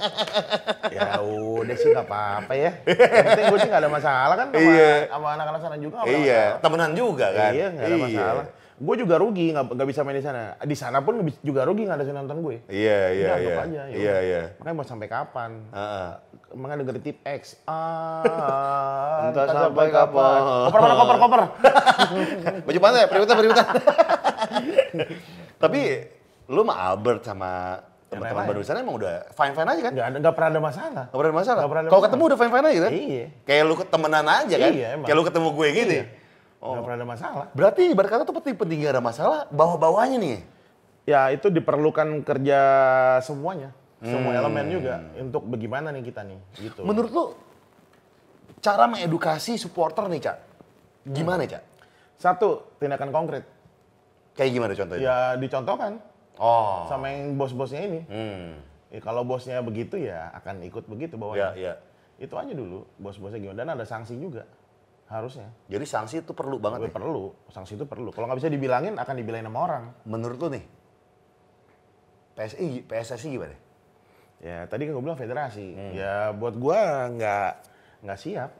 ya 0.96 1.10
udah 1.22 1.76
sih 1.76 1.88
nggak 1.90 2.06
apa-apa 2.06 2.52
ya. 2.54 2.70
Yang 2.86 3.24
penting 3.26 3.44
gue 3.46 3.58
sih 3.58 3.68
nggak 3.70 3.82
ada 3.82 3.90
masalah 3.90 4.34
kan 4.34 4.46
sama, 4.50 4.60
Iya. 4.60 4.90
sama 5.10 5.28
anak-anak 5.34 5.60
sana 5.62 5.76
juga. 5.78 5.96
Iya, 6.06 6.42
temenan 6.58 6.90
juga 6.94 7.26
kan? 7.30 7.52
Iya, 7.54 7.66
nggak 7.70 7.86
ada 7.86 7.98
masalah. 7.98 8.44
Gue 8.80 8.96
juga 8.96 9.20
rugi 9.20 9.52
nggak 9.52 9.84
bisa 9.84 10.00
main 10.08 10.16
di 10.16 10.24
sana. 10.24 10.56
Di 10.56 10.72
sana 10.72 11.04
pun 11.04 11.20
juga 11.44 11.68
rugi 11.68 11.84
nggak 11.84 12.00
ada 12.00 12.04
yang 12.08 12.24
nonton 12.24 12.40
gue. 12.40 12.64
Iya, 12.64 13.00
iya, 13.12 13.30
iya. 13.36 13.54
ya 13.60 13.84
Iya, 13.92 14.16
iya. 14.24 14.42
Makanya 14.56 14.76
mau 14.80 14.86
sampai 14.88 15.04
kapan? 15.04 15.68
Heeh. 15.68 16.08
Makanya 16.56 16.78
dengerin 16.80 17.04
tip 17.04 17.20
X. 17.20 17.42
Ah, 17.68 19.28
Entah 19.28 19.44
sampai 19.52 19.92
kapan. 19.92 20.40
Koper 20.72 20.80
mana 20.80 20.94
koper 20.96 21.16
koper. 21.20 21.40
Baju 22.66 22.78
pantai, 22.80 23.04
peributan, 23.04 23.36
peributan. 23.36 23.66
Tapi 25.60 25.80
lu 26.48 26.60
sama 26.64 26.74
Albert 26.80 27.20
sama 27.20 27.50
teman-teman. 28.08 28.44
Bandung 28.48 28.64
sana 28.64 28.78
emang 28.80 28.96
udah 28.96 29.28
fine-fine 29.36 29.68
aja 29.68 29.80
kan? 29.84 29.92
Nggak 29.92 30.06
ada 30.08 30.16
nggak 30.24 30.34
pernah 30.34 30.48
ada 30.50 30.60
masalah. 30.60 31.04
Gak 31.12 31.18
pernah 31.20 31.30
ada 31.30 31.36
masalah. 31.36 31.60
Pernah 31.68 31.82
Kalau 31.92 32.02
ketemu 32.08 32.22
udah 32.24 32.38
fine-fine 32.40 32.64
aja 32.66 32.78
kan? 32.80 32.90
Iya. 32.96 33.24
Kayak 33.44 33.62
lu 33.68 33.74
temenan 33.76 34.26
aja 34.26 34.54
kan? 34.56 34.70
Iya, 34.72 34.86
emang. 34.96 35.06
Kayak 35.06 35.16
lu 35.20 35.24
ketemu 35.28 35.48
gue 35.52 35.68
gitu. 35.76 35.92
Iya. 36.00 36.04
Nggak 36.60 36.82
pernah 36.84 36.98
ada 37.00 37.08
masalah. 37.08 37.46
Berarti 37.56 37.82
ibarat 37.88 38.10
kata 38.12 38.22
tuh 38.22 38.36
penting 38.36 38.52
penting 38.54 38.76
gak 38.84 38.94
ada 38.94 39.02
masalah, 39.02 39.48
bawa-bawanya 39.48 40.20
nih. 40.20 40.38
Ya 41.08 41.32
itu 41.32 41.48
diperlukan 41.48 42.20
kerja 42.20 42.60
semuanya, 43.24 43.72
semua 43.98 44.36
elemen 44.36 44.68
juga 44.68 45.00
untuk 45.16 45.48
bagaimana 45.48 45.88
nih 45.90 46.04
kita 46.04 46.20
nih, 46.22 46.38
gitu. 46.60 46.84
Menurut 46.84 47.10
lu 47.10 47.24
cara 48.60 48.84
mengedukasi 48.84 49.56
supporter 49.56 50.04
nih, 50.06 50.20
Cak? 50.20 50.36
Gimana, 51.08 51.48
Cak? 51.48 51.64
Satu 52.20 52.76
tindakan 52.76 53.08
konkret, 53.08 53.48
Kayak 54.36 54.50
gimana 54.52 54.72
contohnya? 54.76 55.00
ya 55.00 55.16
dicontohkan 55.34 55.92
Oh. 56.36 56.84
sama 56.86 57.08
yang 57.08 57.36
bos-bosnya 57.36 57.80
ini. 57.80 58.00
Hmm. 58.04 58.60
Ya, 58.92 59.00
kalau 59.00 59.24
bosnya 59.24 59.60
begitu 59.60 59.96
ya 59.96 60.28
akan 60.34 60.60
ikut 60.64 60.84
begitu 60.84 61.16
Ya, 61.16 61.20
bawahnya. 61.20 61.48
ya. 61.56 61.72
Itu 62.16 62.36
aja 62.36 62.52
dulu 62.52 62.84
bos-bosnya 62.96 63.40
gimana 63.40 63.56
dan 63.58 63.72
ada 63.72 63.84
sanksi 63.84 64.16
juga 64.16 64.44
harusnya. 65.10 65.50
Jadi 65.66 65.84
sanksi 65.84 66.22
itu 66.22 66.32
perlu 66.32 66.62
banget 66.62 66.86
nih. 66.86 66.94
Perlu, 66.94 67.34
sanksi 67.50 67.74
itu 67.74 67.84
perlu. 67.84 68.14
Kalau 68.14 68.30
nggak 68.30 68.38
bisa 68.38 68.48
dibilangin 68.48 68.94
akan 68.94 69.14
dibilangin 69.18 69.50
sama 69.50 69.60
orang. 69.66 69.84
Menurut 70.06 70.38
lu 70.38 70.48
nih, 70.54 70.64
PSI, 72.38 72.86
PSSI 72.86 73.28
gimana? 73.34 73.56
Ya 74.40 74.64
tadi 74.70 74.88
kan 74.88 74.96
gue 74.96 75.04
bilang 75.04 75.18
federasi. 75.18 75.66
Hmm. 75.76 75.92
Ya 75.92 76.30
buat 76.32 76.54
gua 76.56 77.10
nggak 77.10 77.52
nggak 78.06 78.18
siap. 78.22 78.50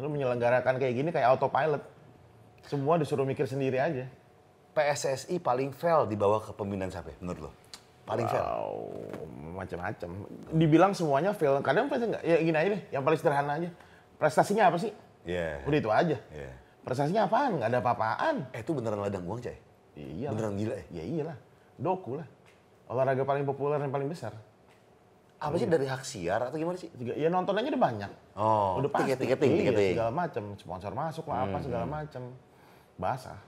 Lu 0.00 0.08
menyelenggarakan 0.08 0.80
kayak 0.80 0.94
gini 0.96 1.12
kayak 1.12 1.36
autopilot. 1.36 1.84
Semua 2.64 2.96
disuruh 2.96 3.28
mikir 3.28 3.44
sendiri 3.44 3.76
aja. 3.76 4.08
PSSI 4.72 5.36
paling 5.38 5.76
fail 5.76 6.08
di 6.08 6.16
bawah 6.16 6.40
kepemimpinan 6.40 6.88
siapa 6.88 7.12
ya, 7.12 7.18
menurut 7.20 7.40
lo? 7.46 7.50
Paling 8.06 8.26
fail? 8.26 8.42
Wow, 8.42 8.74
macam-macam. 9.60 10.10
Dibilang 10.54 10.92
semuanya 10.96 11.36
fail. 11.36 11.60
Kadang 11.60 11.92
pasti 11.92 12.08
nggak. 12.08 12.22
Ya 12.24 12.36
gini 12.40 12.56
aja 12.56 12.68
deh, 12.78 12.82
yang 12.94 13.02
paling 13.04 13.18
sederhana 13.18 13.58
aja. 13.60 13.68
Prestasinya 14.16 14.70
apa 14.72 14.78
sih? 14.80 14.90
Iya. 15.24 15.64
Udah 15.64 15.78
itu 15.78 15.90
aja. 15.90 16.16
Iya. 16.30 16.52
Prestasinya 16.80 17.28
apaan? 17.28 17.60
Nggak 17.60 17.68
ada 17.68 17.78
apa-apaan. 17.78 18.36
Eh 18.56 18.60
itu 18.64 18.72
beneran 18.72 19.00
ladang 19.00 19.24
uang, 19.24 19.40
Cay? 19.40 19.56
Iya. 19.96 20.32
Beneran 20.32 20.56
gila 20.56 20.74
ya? 20.74 20.84
Ya 20.90 21.02
iyalah. 21.04 21.36
Doku 21.76 22.16
lah. 22.16 22.26
Olahraga 22.88 23.22
paling 23.22 23.44
populer 23.44 23.78
dan 23.78 23.90
paling 23.90 24.08
besar. 24.08 24.32
Apa 25.40 25.56
sih 25.56 25.64
dari 25.64 25.88
hak 25.88 26.04
siar 26.04 26.52
atau 26.52 26.56
gimana 26.56 26.76
sih? 26.76 26.92
Ya 27.00 27.32
nontonannya 27.32 27.72
udah 27.72 27.82
banyak. 27.82 28.10
Oh, 28.36 28.76
udah 28.76 28.92
pasti. 28.92 29.16
tiket- 29.16 29.40
tiketing, 29.40 29.50
iya, 29.50 29.60
tiketing. 29.72 29.92
segala 29.96 30.12
macam. 30.12 30.44
Sponsor 30.54 30.92
masuk 30.92 31.24
lah 31.32 31.38
apa 31.48 31.56
segala 31.64 31.86
macam. 31.88 32.22
Basah. 33.00 33.40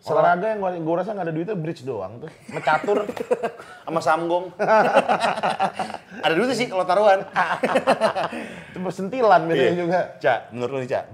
Olah- 0.00 0.14
Olahraga 0.14 0.46
yang 0.48 0.60
gua, 0.60 0.70
gua 0.78 0.96
rasa 0.98 1.10
nggak 1.10 1.26
ada 1.26 1.34
duitnya 1.34 1.56
bridge 1.56 1.82
doang 1.82 2.12
tuh. 2.18 2.30
Mecatur. 2.48 3.02
Sama 3.82 4.00
Samgong. 4.00 4.46
Ada 6.24 6.32
dulu 6.32 6.50
sih 6.50 6.66
kalau 6.66 6.84
taruhan. 6.84 7.26
itu 8.70 8.78
bersentilan 8.78 9.40
biasanya 9.44 9.66
Iya. 9.68 9.76
juga. 9.76 10.00
Cak, 10.18 10.40
menurut 10.50 10.70
lo 10.70 10.78
nih, 10.78 10.90
Cak, 10.90 11.04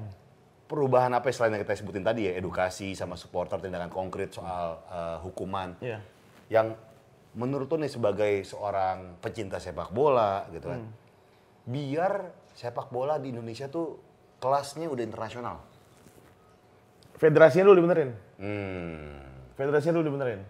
perubahan 0.66 1.12
apa 1.12 1.28
selain 1.28 1.52
yang 1.52 1.62
kita 1.62 1.74
sebutin 1.74 2.02
tadi 2.02 2.26
ya, 2.26 2.32
edukasi 2.34 2.92
sama 2.92 3.14
supporter, 3.14 3.56
tindakan 3.58 3.88
konkret 3.88 4.30
soal 4.30 4.80
eh, 4.84 5.16
hukuman, 5.20 5.76
Iya. 5.78 5.98
yang 6.50 6.76
menurut 7.34 7.66
lo 7.66 7.76
nih 7.78 7.88
sebagai 7.88 8.32
seorang 8.42 9.16
pecinta 9.18 9.56
sepak 9.56 9.90
bola 9.90 10.44
gitu 10.50 10.68
kan, 10.68 10.80
biar 11.64 12.12
sepak 12.52 12.88
bola 12.88 13.16
di 13.16 13.30
Indonesia 13.30 13.66
tuh 13.66 13.98
kelasnya 14.38 14.86
udah 14.86 15.02
internasional. 15.02 15.56
Federasinya 17.24 17.64
dulu 17.72 17.76
dibenerin. 17.80 18.10
Hmm. 18.36 19.24
Federasinya 19.56 19.96
dulu 19.96 20.12
dibenerin. 20.12 20.44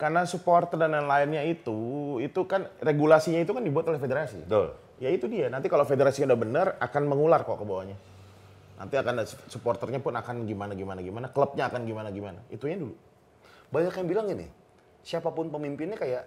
Karena 0.00 0.24
supporter 0.24 0.80
dan 0.80 0.96
lain-lainnya 0.96 1.44
itu, 1.44 2.16
itu 2.24 2.40
kan 2.48 2.64
regulasinya 2.80 3.44
itu 3.44 3.52
kan 3.52 3.60
dibuat 3.60 3.84
oleh 3.92 4.00
federasi. 4.00 4.48
Betul. 4.48 4.72
Ya 5.04 5.12
itu 5.12 5.28
dia. 5.28 5.52
Nanti 5.52 5.68
kalau 5.68 5.84
federasinya 5.84 6.32
udah 6.32 6.40
bener, 6.40 6.66
akan 6.80 7.02
mengular 7.04 7.44
kok 7.44 7.60
ke 7.60 7.64
bawahnya. 7.68 7.96
Nanti 8.80 8.96
akan 8.96 9.22
supporternya 9.52 10.00
pun 10.00 10.16
akan 10.16 10.48
gimana 10.48 10.72
gimana 10.72 10.98
gimana, 11.04 11.26
klubnya 11.30 11.68
akan 11.68 11.84
gimana 11.84 12.08
gimana. 12.08 12.40
Itunya 12.48 12.80
dulu. 12.80 12.96
Banyak 13.70 13.94
yang 14.00 14.08
bilang 14.08 14.26
ini, 14.32 14.48
siapa 15.04 15.30
pun 15.30 15.52
pemimpinnya 15.52 15.94
kayak 15.94 16.24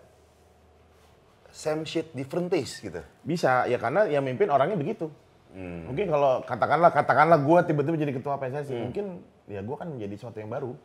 same 1.52 1.84
shit 1.89 2.14
different 2.14 2.48
taste 2.54 2.86
gitu. 2.86 3.02
Bisa 3.26 3.66
ya 3.66 3.82
karena 3.82 4.06
yang 4.08 4.24
mimpin 4.24 4.48
orangnya 4.48 4.78
begitu. 4.80 5.12
Mungkin 5.58 6.05
kalau 6.05 6.45
katakanlah 6.45 6.91
katakanlah 6.93 7.39
gue 7.41 7.60
tiba-tiba 7.66 7.95
jadi 7.97 8.14
ketua 8.14 8.38
PSSI, 8.38 8.78
mungkin 8.78 9.26
ya 9.49 9.66
gue 9.66 9.76
kan 9.76 9.89
menjadi 9.89 10.14
sesuatu 10.14 10.38
yang 10.38 10.53
baru. 10.53 10.78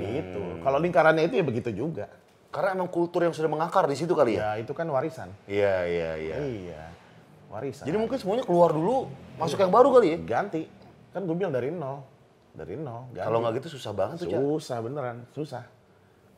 Gitu. 0.00 0.42
Kalau 0.62 0.78
lingkarannya 0.78 1.26
itu 1.26 1.34
ya 1.42 1.44
begitu 1.44 1.70
juga. 1.74 2.06
Karena 2.50 2.74
emang 2.74 2.90
kultur 2.90 3.22
yang 3.22 3.34
sudah 3.34 3.46
mengakar 3.46 3.86
di 3.86 3.94
situ 3.94 4.10
kali 4.14 4.38
ya. 4.38 4.54
Ya 4.58 4.62
itu 4.62 4.74
kan 4.74 4.86
warisan. 4.90 5.30
Iya, 5.46 5.86
iya, 5.86 6.10
iya. 6.18 6.36
Iya. 6.42 6.82
Warisan. 7.50 7.86
Jadi 7.86 7.96
mungkin 7.98 8.18
semuanya 8.18 8.42
keluar 8.46 8.70
dulu, 8.74 9.10
masuk 9.38 9.58
yang 9.58 9.70
baru 9.74 9.90
kali 9.94 10.06
ya. 10.14 10.18
ganti. 10.22 10.66
Kan 11.10 11.26
gue 11.26 11.34
bilang 11.34 11.50
dari 11.50 11.70
nol. 11.70 12.02
Dari 12.54 12.74
nol. 12.78 13.10
Ganti. 13.14 13.26
Kalau 13.26 13.38
nggak 13.42 13.62
gitu 13.62 13.78
susah 13.78 13.92
banget 13.94 14.16
tuh, 14.22 14.26
Cak. 14.30 14.38
Susah 14.38 14.76
beneran, 14.82 15.16
susah. 15.34 15.62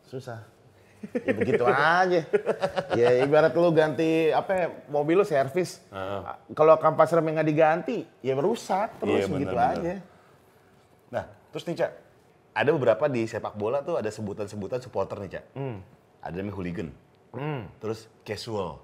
Susah. 0.08 0.40
Ya 1.26 1.32
begitu 1.34 1.64
aja. 1.66 2.20
Ya 2.94 3.08
ibarat 3.20 3.50
lu 3.52 3.74
ganti 3.74 4.30
apa 4.30 4.50
ya, 4.54 4.66
mobil 4.86 5.18
lu 5.18 5.26
servis. 5.26 5.82
Kalau 6.54 6.78
kampas 6.78 7.10
remnya 7.10 7.42
nggak 7.42 7.48
diganti, 7.48 8.06
ya 8.22 8.32
merusak 8.34 8.96
terus 9.02 9.26
Iya, 9.26 9.30
begitu 9.30 9.54
benar-benar. 9.54 9.82
aja. 9.82 9.94
Nah, 11.10 11.24
terus 11.50 11.64
nih, 11.66 11.76
Cak. 11.76 11.92
Ada 12.52 12.70
beberapa 12.70 13.04
di 13.08 13.24
sepak 13.24 13.56
bola 13.56 13.80
tuh 13.80 13.96
ada 13.98 14.08
sebutan-sebutan 14.08 14.78
supporter 14.78 15.18
nih, 15.20 15.30
Cak. 15.40 15.44
Ada 16.22 16.34
namanya 16.38 16.54
hooligan. 16.54 16.88
Terus 17.82 18.06
casual. 18.22 18.78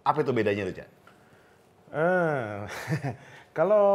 Apa 0.00 0.18
itu 0.24 0.32
bedanya 0.32 0.64
tuh, 0.64 0.76
Cak? 0.80 0.88
Eh, 1.88 2.56
kalau 3.58 3.86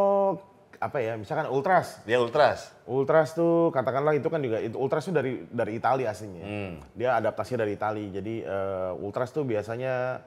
apa 0.84 1.00
ya, 1.00 1.16
misalkan 1.16 1.48
ultras, 1.48 2.04
Dia 2.04 2.20
ultras. 2.20 2.76
Ultras 2.84 3.32
tuh 3.32 3.72
katakanlah 3.72 4.12
itu 4.12 4.28
kan 4.28 4.38
juga 4.38 4.60
itu 4.60 4.76
Ultras 4.76 5.04
tuh 5.04 5.16
dari 5.16 5.48
dari 5.48 5.74
Italia 5.74 6.12
aslinya. 6.12 6.44
Dia 6.92 7.16
adaptasi 7.16 7.56
dari 7.56 7.74
Italia. 7.74 8.12
Jadi 8.12 8.44
eh, 8.44 8.92
Ultras 8.98 9.32
tuh 9.32 9.44
biasanya 9.44 10.20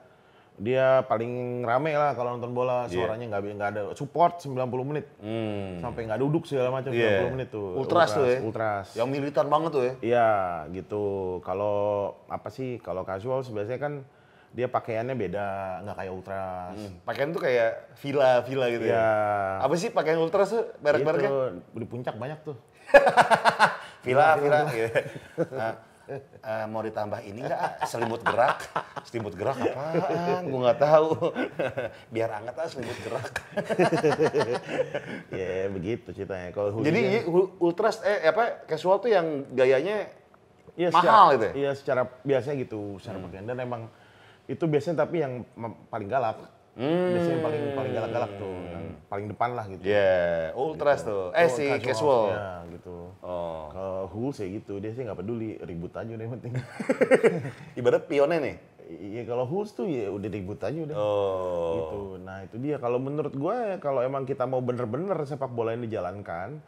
dia 0.57 1.05
paling 1.05 1.61
rame 1.61 1.93
lah 1.93 2.17
kalau 2.17 2.33
nonton 2.33 2.49
bola 2.49 2.89
suaranya 2.89 3.29
nggak 3.29 3.41
nggak 3.53 3.69
ada 3.71 3.81
support 3.93 4.41
90 4.41 4.57
menit 4.83 5.05
Hmm. 5.21 5.77
sampai 5.77 6.09
nggak 6.09 6.17
duduk 6.17 6.49
segala 6.49 6.73
macam 6.73 6.89
Iya. 6.89 7.21
90 7.21 7.29
menit 7.29 7.47
tuh 7.53 7.77
Ultras 7.77 8.09
tuh 8.09 8.25
ya? 8.25 8.41
ultras 8.41 8.89
Yang 8.97 9.07
militan 9.13 9.45
banget 9.45 9.69
tuh 9.69 9.83
ya. 9.85 9.93
iya 10.01 10.29
gitu 10.73 11.03
kalau 11.45 11.77
apa 12.25 12.49
sih 12.49 12.81
kalau 12.81 13.05
casual 13.05 13.45
biasanya 13.45 13.77
kan 13.77 13.93
dia 14.57 14.65
pakaiannya 14.65 15.13
beda 15.13 15.45
nggak 15.85 15.95
kayak 15.95 16.11
ultras 16.11 16.73
Pakaian 17.05 17.29
tuh 17.29 17.45
kayak 17.45 17.93
villa-villa 18.01 18.65
gitu 18.73 18.85
ya. 18.89 18.97
Iya. 18.97 19.09
Apa 19.61 19.73
sih 19.77 19.93
pakaian 19.93 20.17
ultras 20.17 20.49
tuh 20.49 20.65
merek-mereknya? 20.81 21.29
Itu, 21.29 21.41
di 21.77 21.85
puncak 21.85 22.17
banyak 22.17 22.41
tuh 22.41 22.57
Villa, 24.05 24.33
villa. 24.39 24.65
gitu. 24.71 24.97
Nah, 25.51 25.73
eh, 26.07 26.65
mau 26.65 26.79
ditambah 26.79 27.19
ini 27.21 27.43
nggak? 27.43 27.83
Selimut 27.83 28.23
gerak. 28.23 28.63
Selimut 29.03 29.35
gerak 29.35 29.59
apaan? 29.59 30.47
Gue 30.47 30.59
nggak 30.63 30.79
tahu. 30.79 31.09
Biar 32.15 32.29
anget 32.33 32.55
ah 32.55 32.67
selimut 32.71 32.97
gerak. 33.03 33.27
ya 35.37 35.67
begitu 35.67 36.09
ceritanya 36.15 36.49
kalau 36.49 36.79
Jadi 36.79 37.27
ul- 37.27 37.51
ultras 37.59 37.99
eh 38.01 38.25
apa 38.25 38.63
casual 38.65 38.97
tuh 38.97 39.11
yang 39.11 39.45
gayanya 39.51 40.07
Iya, 40.77 40.93
mahal 40.93 41.03
secara, 41.03 41.33
gitu 41.33 41.45
ya? 41.45 41.53
Iya, 41.57 41.71
secara 41.73 42.01
biasanya 42.21 42.55
gitu, 42.61 42.81
secara 43.01 43.17
pakaian. 43.17 43.49
Dan 43.49 43.57
emang 43.57 43.89
itu 44.47 44.63
biasanya 44.63 45.03
tapi 45.03 45.21
yang 45.21 45.43
paling 45.91 46.07
galak. 46.07 46.39
Biasanya 46.77 47.35
yang 47.41 47.45
paling 47.45 47.63
paling 47.73 47.93
galak-galak 47.97 48.31
tuh, 48.37 48.57
yang 48.69 48.85
paling 49.09 49.25
depan 49.33 49.49
lah 49.57 49.65
gitu. 49.65 49.81
Iya, 49.81 50.53
ultras 50.53 51.01
tuh. 51.01 51.33
Eh 51.33 51.49
Oh, 51.49 51.51
si 51.51 51.65
casual. 51.81 52.23
Ya, 52.29 52.49
gitu. 52.69 53.17
Oh. 53.25 53.65
Kalau 53.73 54.05
Hul 54.13 54.29
sih 54.29 54.61
gitu, 54.61 54.77
dia 54.77 54.93
sih 54.93 55.01
nggak 55.01 55.17
peduli, 55.17 55.57
ribut 55.65 55.89
aja 55.97 56.05
udah 56.05 56.23
yang 56.23 56.35
penting. 56.37 56.53
Ibarat 57.81 58.05
pionnya 58.05 58.37
nih. 58.37 58.55
Iya, 58.87 59.27
kalau 59.27 59.49
Hul 59.49 59.65
tuh 59.67 59.89
ya 59.89 60.07
udah 60.13 60.29
ribut 60.29 60.61
aja 60.61 60.77
udah. 60.77 60.95
Oh. 60.95 61.73
Gitu. 61.81 61.99
Nah, 62.21 62.37
itu 62.45 62.55
dia. 62.61 62.77
Kalau 62.77 63.01
menurut 63.01 63.33
gue, 63.33 63.57
kalau 63.81 64.05
emang 64.05 64.29
kita 64.29 64.45
mau 64.45 64.61
bener-bener 64.61 65.17
sepak 65.25 65.49
bola 65.49 65.73
ini 65.73 65.89
dijalankan, 65.89 66.61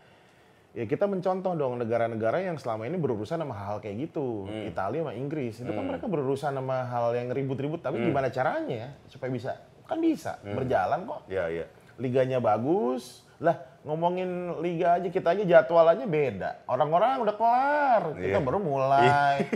ya 0.69 0.85
kita 0.85 1.09
mencontoh 1.09 1.57
dong 1.57 1.81
negara-negara 1.81 2.45
yang 2.45 2.55
selama 2.55 2.85
ini 2.85 2.95
berurusan 2.95 3.41
sama 3.41 3.55
hal 3.57 3.81
kayak 3.81 4.09
gitu. 4.09 4.45
Italia 4.47 5.01
sama 5.01 5.13
Inggris. 5.17 5.57
Itu 5.59 5.71
kan 5.71 5.83
mereka 5.85 6.05
berurusan 6.05 6.53
sama 6.53 6.85
hal 6.85 7.17
yang 7.17 7.33
ribut-ribut, 7.33 7.81
tapi 7.81 7.99
gimana 7.99 8.29
caranya 8.29 8.93
supaya 9.09 9.29
bisa? 9.33 9.51
Kan 9.89 9.97
bisa, 9.99 10.37
berjalan 10.45 11.09
kok. 11.09 11.21
Iya, 11.25 11.45
iya. 11.49 11.65
Liganya 11.97 12.37
bagus. 12.37 13.25
Lah, 13.39 13.55
ngomongin 13.87 14.59
liga 14.59 14.99
aja 14.99 15.07
kita 15.07 15.31
aja 15.31 15.43
jadwalannya 15.47 16.05
beda. 16.05 16.67
Orang-orang 16.67 17.23
udah 17.23 17.35
kelar, 17.39 18.01
kita 18.19 18.37
Iya. 18.37 18.43
baru 18.43 18.59
mulai. 18.59 19.47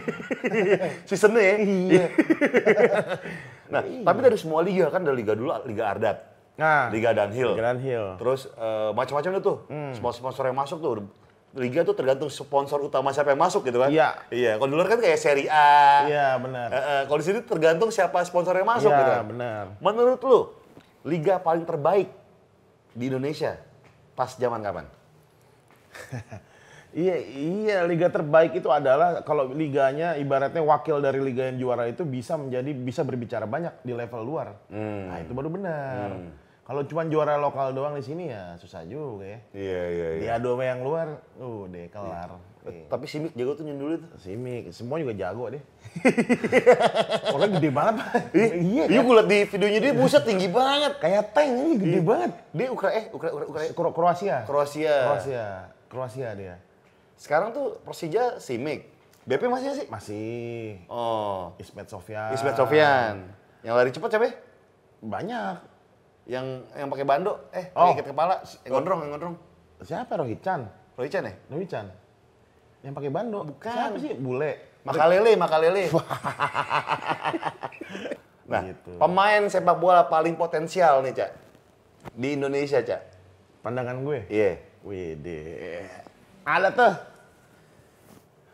Seasonnya 1.08 1.44
ya. 1.44 1.56
iya. 1.62 2.06
Nah, 3.74 3.82
tapi 3.82 4.20
dari 4.22 4.38
semua 4.38 4.62
liga 4.62 4.86
kan 4.94 5.02
dari 5.02 5.26
liga 5.26 5.34
dulu 5.34 5.50
liga 5.66 5.90
Ardat, 5.90 6.18
Nah, 6.54 6.94
liga 6.94 7.10
Downhill. 7.18 7.58
Grand 7.58 7.82
Hill. 7.82 8.08
Terus 8.22 8.46
eh, 8.54 8.92
macam-macam 8.94 9.30
itu 9.34 9.42
tuh. 9.42 9.58
Hmm. 9.70 9.94
Sponsor-sponsor 9.98 10.44
yang 10.50 10.58
masuk 10.58 10.78
tuh. 10.80 10.94
Liga 11.54 11.86
tuh 11.86 11.94
tergantung 11.94 12.34
sponsor 12.34 12.82
utama 12.82 13.14
siapa 13.14 13.34
yang 13.34 13.42
masuk 13.42 13.62
gitu 13.66 13.78
kan. 13.78 13.90
Iya. 13.90 14.18
Iya, 14.34 14.52
kalau 14.58 14.70
di 14.70 14.76
luar 14.78 14.90
kan 14.90 15.00
kayak 15.02 15.20
Serie 15.22 15.50
A. 15.50 16.06
Iya, 16.10 16.28
benar. 16.42 16.68
Eh, 16.70 16.78
eh, 16.78 17.02
kalau 17.06 17.20
di 17.22 17.26
sini 17.26 17.40
tergantung 17.46 17.90
siapa 17.94 18.22
sponsor 18.26 18.58
yang 18.58 18.66
masuk 18.66 18.90
Iya, 18.90 18.98
gitu. 19.02 19.12
kan. 19.14 19.26
benar. 19.30 19.64
Menurut 19.78 20.22
lu, 20.26 20.40
liga 21.06 21.38
paling 21.38 21.66
terbaik 21.66 22.10
di 22.94 23.04
Indonesia 23.10 23.58
pas 24.14 24.34
zaman 24.34 24.62
kapan? 24.62 24.86
Iya, 26.94 27.18
iya 27.26 27.78
liga 27.90 28.06
terbaik 28.06 28.54
itu 28.54 28.70
adalah 28.70 29.26
kalau 29.26 29.50
liganya 29.50 30.14
ibaratnya 30.14 30.62
wakil 30.62 31.02
dari 31.02 31.18
liga 31.26 31.50
yang 31.50 31.58
juara 31.58 31.90
itu 31.90 32.06
bisa 32.06 32.38
menjadi 32.38 32.70
bisa 32.70 33.02
berbicara 33.02 33.50
banyak 33.50 33.82
di 33.82 33.98
level 33.98 34.22
luar. 34.22 34.54
Nah, 34.70 35.18
itu 35.18 35.34
baru 35.34 35.50
benar. 35.50 36.14
Kalau 36.64 36.82
cuma 36.84 37.04
juara 37.04 37.36
lokal 37.36 37.72
doang 37.72 37.92
di 37.92 38.02
sini 38.02 38.32
ya 38.32 38.56
susah 38.56 38.82
juga 38.84 39.28
ya. 39.28 39.40
Iya, 39.52 39.82
iya, 39.86 40.08
Diadu 40.18 40.56
sama 40.56 40.64
yang 40.64 40.80
luar, 40.80 41.08
uh 41.36 41.68
deh 41.68 41.88
kelar. 41.88 42.40
Nih, 42.64 42.88
Tapi 42.88 43.04
Simic 43.04 43.36
jago 43.36 43.52
tuh 43.54 43.68
nyundul 43.68 44.00
itu. 44.00 44.08
Simi, 44.16 44.72
semua 44.72 44.96
juga 44.96 45.12
jago 45.14 45.52
deh. 45.52 45.60
Orangnya 47.28 47.60
gede 47.60 47.70
banget, 47.70 47.94
Pak. 47.98 48.12
iya, 48.56 48.84
Iya, 48.88 49.00
gue 49.02 49.14
liat 49.14 49.28
di 49.28 49.40
videonya 49.46 49.80
dia 49.82 49.94
buset 49.94 50.24
tinggi 50.24 50.48
banget. 50.48 50.94
kayak 50.98 51.36
tank 51.36 51.52
ini 51.52 51.74
gede 51.76 52.00
banget. 52.00 52.32
Dia 52.50 52.68
Ukra 52.72 52.90
eh 52.92 53.06
Ukra 53.10 53.30
Ukra, 53.30 53.46
Ukra 53.46 53.62
Kro- 53.74 53.94
Kroasia. 53.94 54.48
Kroasia. 54.48 54.96
Kroasia. 55.04 55.46
Kroasia 55.92 56.30
dia. 56.34 56.56
Sekarang 57.14 57.52
tuh 57.52 57.76
Persija 57.82 58.40
Simic. 58.40 58.88
BP 59.24 59.48
masih 59.48 59.72
sih? 59.74 59.86
Masih 59.88 60.84
Oh, 60.88 61.52
Ismet 61.56 61.88
Sofyan. 61.88 62.32
Ismet 62.32 62.56
Sofyan. 62.56 63.28
Yang 63.60 63.74
lari 63.74 63.92
cepat 63.92 64.10
siapa? 64.10 64.26
ya? 64.26 64.34
Banyak. 65.00 65.56
Yang 66.24 66.46
yang 66.72 66.88
pakai 66.88 67.04
bando, 67.04 67.52
eh 67.52 67.68
Oh. 67.76 67.92
ikat 67.92 68.08
kepala, 68.10 68.40
yang 68.64 68.72
gondrong, 68.74 69.00
yang 69.04 69.12
gondrong. 69.12 69.36
Siapa 69.84 70.16
Rohit 70.16 70.40
Chan? 70.40 70.64
Roy 70.96 71.08
Chan 71.08 71.22
ya? 71.22 71.34
Rohit 71.52 71.68
Chan. 71.68 71.86
Yang 72.80 72.94
pakai 72.96 73.12
bando. 73.12 73.40
Bukan. 73.44 73.70
Siapa 73.70 73.98
sih? 74.00 74.16
Bule. 74.16 74.52
Makalele, 74.84 75.32
Makalele. 75.36 75.84
nah, 78.52 78.62
Gitu. 78.64 78.92
pemain 78.96 79.42
sepak 79.48 79.76
bola 79.76 80.04
paling 80.04 80.36
potensial 80.36 81.00
nih, 81.02 81.14
Cak. 81.14 81.30
Di 82.12 82.36
Indonesia, 82.36 82.80
Cak. 82.80 83.02
Pandangan 83.64 83.96
gue. 84.04 84.20
Iya. 84.28 84.52
Wede. 84.84 85.40
Ada 86.44 86.68
tuh. 86.72 86.94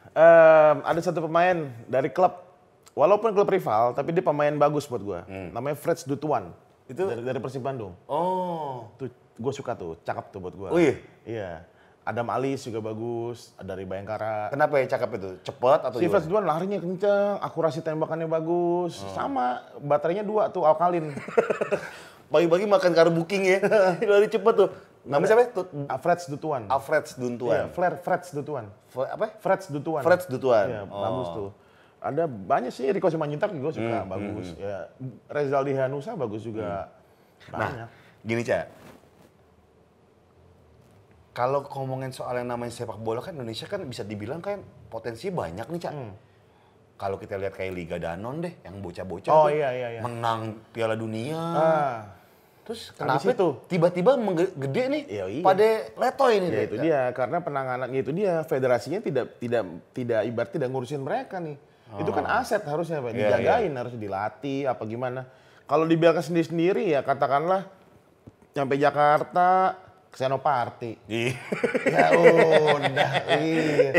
Em, 0.10 0.76
ada 0.84 1.00
satu 1.00 1.24
pemain 1.24 1.70
dari 1.86 2.10
klub, 2.10 2.34
walaupun 2.94 3.32
klub 3.32 3.48
rival, 3.48 3.94
tapi 3.94 4.10
dia 4.10 4.22
pemain 4.22 4.52
bagus 4.52 4.86
buat 4.86 5.02
gue. 5.02 5.20
Namanya 5.50 5.74
Freds 5.74 6.04
Dutuan. 6.04 6.52
Itu- 6.90 7.06
dari, 7.06 7.22
dari 7.22 7.40
Persib 7.40 7.62
Bandung. 7.62 7.94
Oh. 8.06 8.90
Tuh, 8.98 9.08
gue 9.14 9.54
suka 9.54 9.78
tuh, 9.78 9.96
cakep 10.02 10.26
tuh 10.30 10.40
buat 10.42 10.54
gue. 10.54 10.68
Oh 10.68 10.80
iya? 10.80 10.96
Iya. 11.24 11.52
Adam 12.02 12.26
Alis 12.34 12.66
juga 12.66 12.82
bagus, 12.82 13.54
dari 13.56 13.86
Bayangkara. 13.86 14.50
Kenapa 14.50 14.82
ya 14.82 14.90
cakep 14.90 15.10
itu? 15.14 15.30
Cepat 15.46 15.80
atau 15.86 15.98
Si 15.98 16.04
gimana? 16.04 16.12
Freds 16.12 16.26
Dutuan 16.26 16.44
larinya 16.44 16.80
kenceng, 16.82 17.38
akurasi 17.38 17.80
tembakannya 17.80 18.26
bagus. 18.26 19.00
Oh. 19.00 19.14
Sama, 19.14 19.62
baterainya 19.78 20.26
dua 20.26 20.50
tuh, 20.50 20.66
alkalin. 20.66 21.14
Pagi-pagi 22.34 22.66
makan 22.66 22.92
karbo 22.94 23.14
booking 23.16 23.44
ya. 23.44 23.58
Lari 24.10 24.26
cepet 24.26 24.54
tuh. 24.54 24.70
Namanya 25.02 25.34
siapa? 25.34 25.66
Ah, 25.86 25.98
Freds 25.98 26.30
Dutuan. 26.30 26.70
Alfred 26.70 27.02
Iya, 27.02 27.18
Duntuan. 27.18 27.66
Flair, 27.74 27.94
Freds 27.98 28.30
Dutuan. 28.30 28.66
Apa? 28.94 29.34
Freds 29.42 29.66
Dutuan. 29.70 30.02
Freds 30.02 30.26
Dutuan. 30.30 30.66
Iya, 30.70 30.82
Oh. 30.86 31.02
bagus 31.02 31.28
tuh. 31.32 31.50
Ada 32.00 32.32
banyak 32.32 32.72
sih 32.72 32.88
Rico 32.90 33.12
Simanjuntak 33.12 33.52
juga 33.52 33.76
suka 33.76 33.98
Hmm, 34.04 34.08
bagus. 34.08 34.56
Ya 34.56 34.88
Rezaldi 35.28 35.76
Hanusa 35.76 36.16
bagus 36.16 36.48
juga. 36.48 36.88
Nah, 37.52 37.60
Banyak. 37.60 37.88
gini 38.24 38.42
Cak. 38.44 38.66
Kalau 41.36 41.64
ngomongin 41.64 42.12
soal 42.12 42.40
yang 42.40 42.52
namanya 42.52 42.74
sepak 42.74 43.00
bola 43.00 43.24
kan 43.24 43.36
Indonesia 43.36 43.64
kan 43.68 43.84
bisa 43.88 44.04
dibilang 44.04 44.44
kan 44.44 44.60
potensi 44.92 45.32
banyak 45.32 45.68
nih 45.68 45.82
Cak. 45.84 45.94
Hmm. 45.94 46.14
Kalau 47.00 47.16
kita 47.16 47.40
lihat 47.40 47.56
kayak 47.56 47.72
Liga 47.72 47.96
Danon 47.96 48.44
deh, 48.44 48.60
yang 48.60 48.84
bocah-bocah 48.84 49.32
Oh, 49.32 49.48
iya, 49.48 49.72
iya, 49.72 49.88
iya. 49.96 50.02
menang 50.04 50.60
Piala 50.76 51.00
Dunia. 51.00 51.40
Ah, 51.40 52.00
Terus 52.68 52.92
kenapa 52.92 53.24
itu. 53.24 53.50
tiba-tiba 53.72 54.20
gede 54.60 54.84
nih? 54.92 55.04
Iya, 55.08 55.26
iya. 55.32 55.44
Pada 55.48 55.68
letoy 55.96 56.44
nih. 56.44 56.50
Ya 56.52 56.56
deh. 56.60 56.64
itu 56.68 56.76
dia, 56.84 57.02
karena 57.16 57.40
penanganannya 57.40 58.00
itu 58.04 58.12
dia, 58.12 58.44
federasinya 58.44 59.00
tidak 59.00 59.40
tidak 59.40 59.64
tidak 59.96 60.22
ibarat 60.28 60.52
tidak 60.52 60.68
ngurusin 60.70 61.00
mereka 61.00 61.40
nih. 61.40 61.56
Itu 61.98 62.14
kan 62.14 62.26
aset 62.30 62.62
harusnya 62.70 63.02
Pak, 63.02 63.10
Oh. 63.10 63.16
Iya, 63.18 63.42
dijagain, 63.42 63.74
harus 63.74 63.94
dilatih 63.98 64.70
apa 64.70 64.84
gimana. 64.86 65.26
Kalau 65.66 65.86
dibiarkan 65.90 66.22
sendiri-sendiri 66.22 66.94
ya 66.94 67.02
katakanlah 67.02 67.66
sampai 68.54 68.78
Jakarta 68.78 69.78
Xenoparty. 70.10 70.92
Iya. 71.06 71.34
Ya 71.86 72.08
udah, 72.12 73.12
iya. 73.40 73.90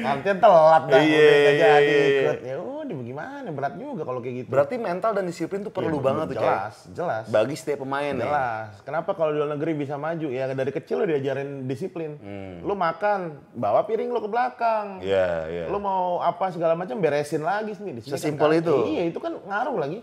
Nanti 0.00 0.28
telat 0.32 0.82
dah, 0.86 1.00
Iya, 1.00 1.18
udah 1.18 1.34
iya, 1.34 1.50
jadi 1.52 1.90
iya. 1.90 2.06
ikut. 2.22 2.38
Ya 2.44 2.56
udah 2.58 2.94
bagaimana, 2.96 3.48
berat 3.50 3.74
juga 3.74 4.02
kalau 4.02 4.20
kayak 4.20 4.34
gitu. 4.36 4.48
Berarti 4.48 4.74
mental 4.76 5.10
dan 5.12 5.24
disiplin 5.24 5.60
tuh 5.60 5.70
perlu 5.70 5.98
Ya, 5.98 6.02
banget 6.02 6.26
tuh. 6.30 6.36
Jelas, 6.38 6.74
jelas. 6.90 7.24
Bagi 7.26 7.54
setiap 7.54 7.82
pemain 7.82 8.10
nih. 8.10 8.22
Jelas. 8.22 8.70
Kenapa 8.82 9.10
kalau 9.12 9.30
di 9.30 9.38
luar 9.38 9.50
negeri 9.52 9.72
bisa 9.74 9.94
maju? 9.94 10.26
Ya 10.26 10.46
dari 10.46 10.70
kecil 10.70 10.96
lo 10.98 11.06
diajarin 11.06 11.66
disiplin. 11.66 12.16
Hmm. 12.16 12.62
Lu 12.62 12.74
makan, 12.74 13.20
bawa 13.52 13.82
piring 13.84 14.08
lo 14.08 14.20
ke 14.20 14.28
belakang. 14.28 15.02
Iya, 15.02 15.30
iya. 15.46 15.64
Lu 15.66 15.78
mau 15.78 16.18
apa 16.20 16.50
segala 16.50 16.74
macam 16.74 16.98
beresin 16.98 17.42
lagi 17.42 17.72
kan 17.72 17.90
Sesimpel 18.00 18.48
kan- 18.48 18.60
itu. 18.60 18.74
Hmm. 18.76 18.90
Iya, 18.90 19.02
itu 19.06 19.18
kan 19.18 19.32
ngaruh 19.34 19.76
lagi. 19.76 19.98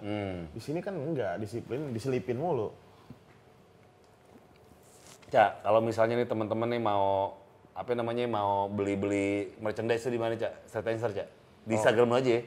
Di 0.52 0.62
sini 0.62 0.80
kan 0.80 0.94
enggak, 0.94 1.40
disiplin 1.40 1.92
diselipin 1.92 2.36
mulu. 2.36 2.72
Cak, 5.28 5.60
kalau 5.60 5.80
misalnya 5.80 6.16
nih 6.16 6.26
teman-teman 6.26 6.68
nih 6.68 6.80
mau 6.80 7.36
apa 7.72 7.92
namanya 7.94 8.24
mau 8.26 8.66
beli-beli 8.68 9.54
merchandise 9.58 10.08
di 10.08 10.16
mana, 10.16 10.34
Cak? 10.34 10.66
Street 10.66 10.88
Answer, 10.88 11.12
Cak. 11.14 11.28
Di 11.62 11.74
Oh. 11.74 11.78
Instagram 11.78 12.10
aja 12.14 12.32
ya. 12.32 12.42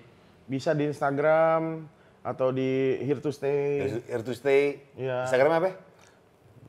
Bisa 0.45 0.71
di 0.73 0.85
Instagram 0.85 1.85
atau 2.21 2.49
di 2.51 2.71
Here 2.99 3.19
to 3.19 3.31
Stay. 3.31 4.01
Here 4.03 4.21
to 4.21 4.33
stay. 4.33 4.81
Iya. 4.95 5.29
Instagram 5.29 5.53
apa? 5.55 5.71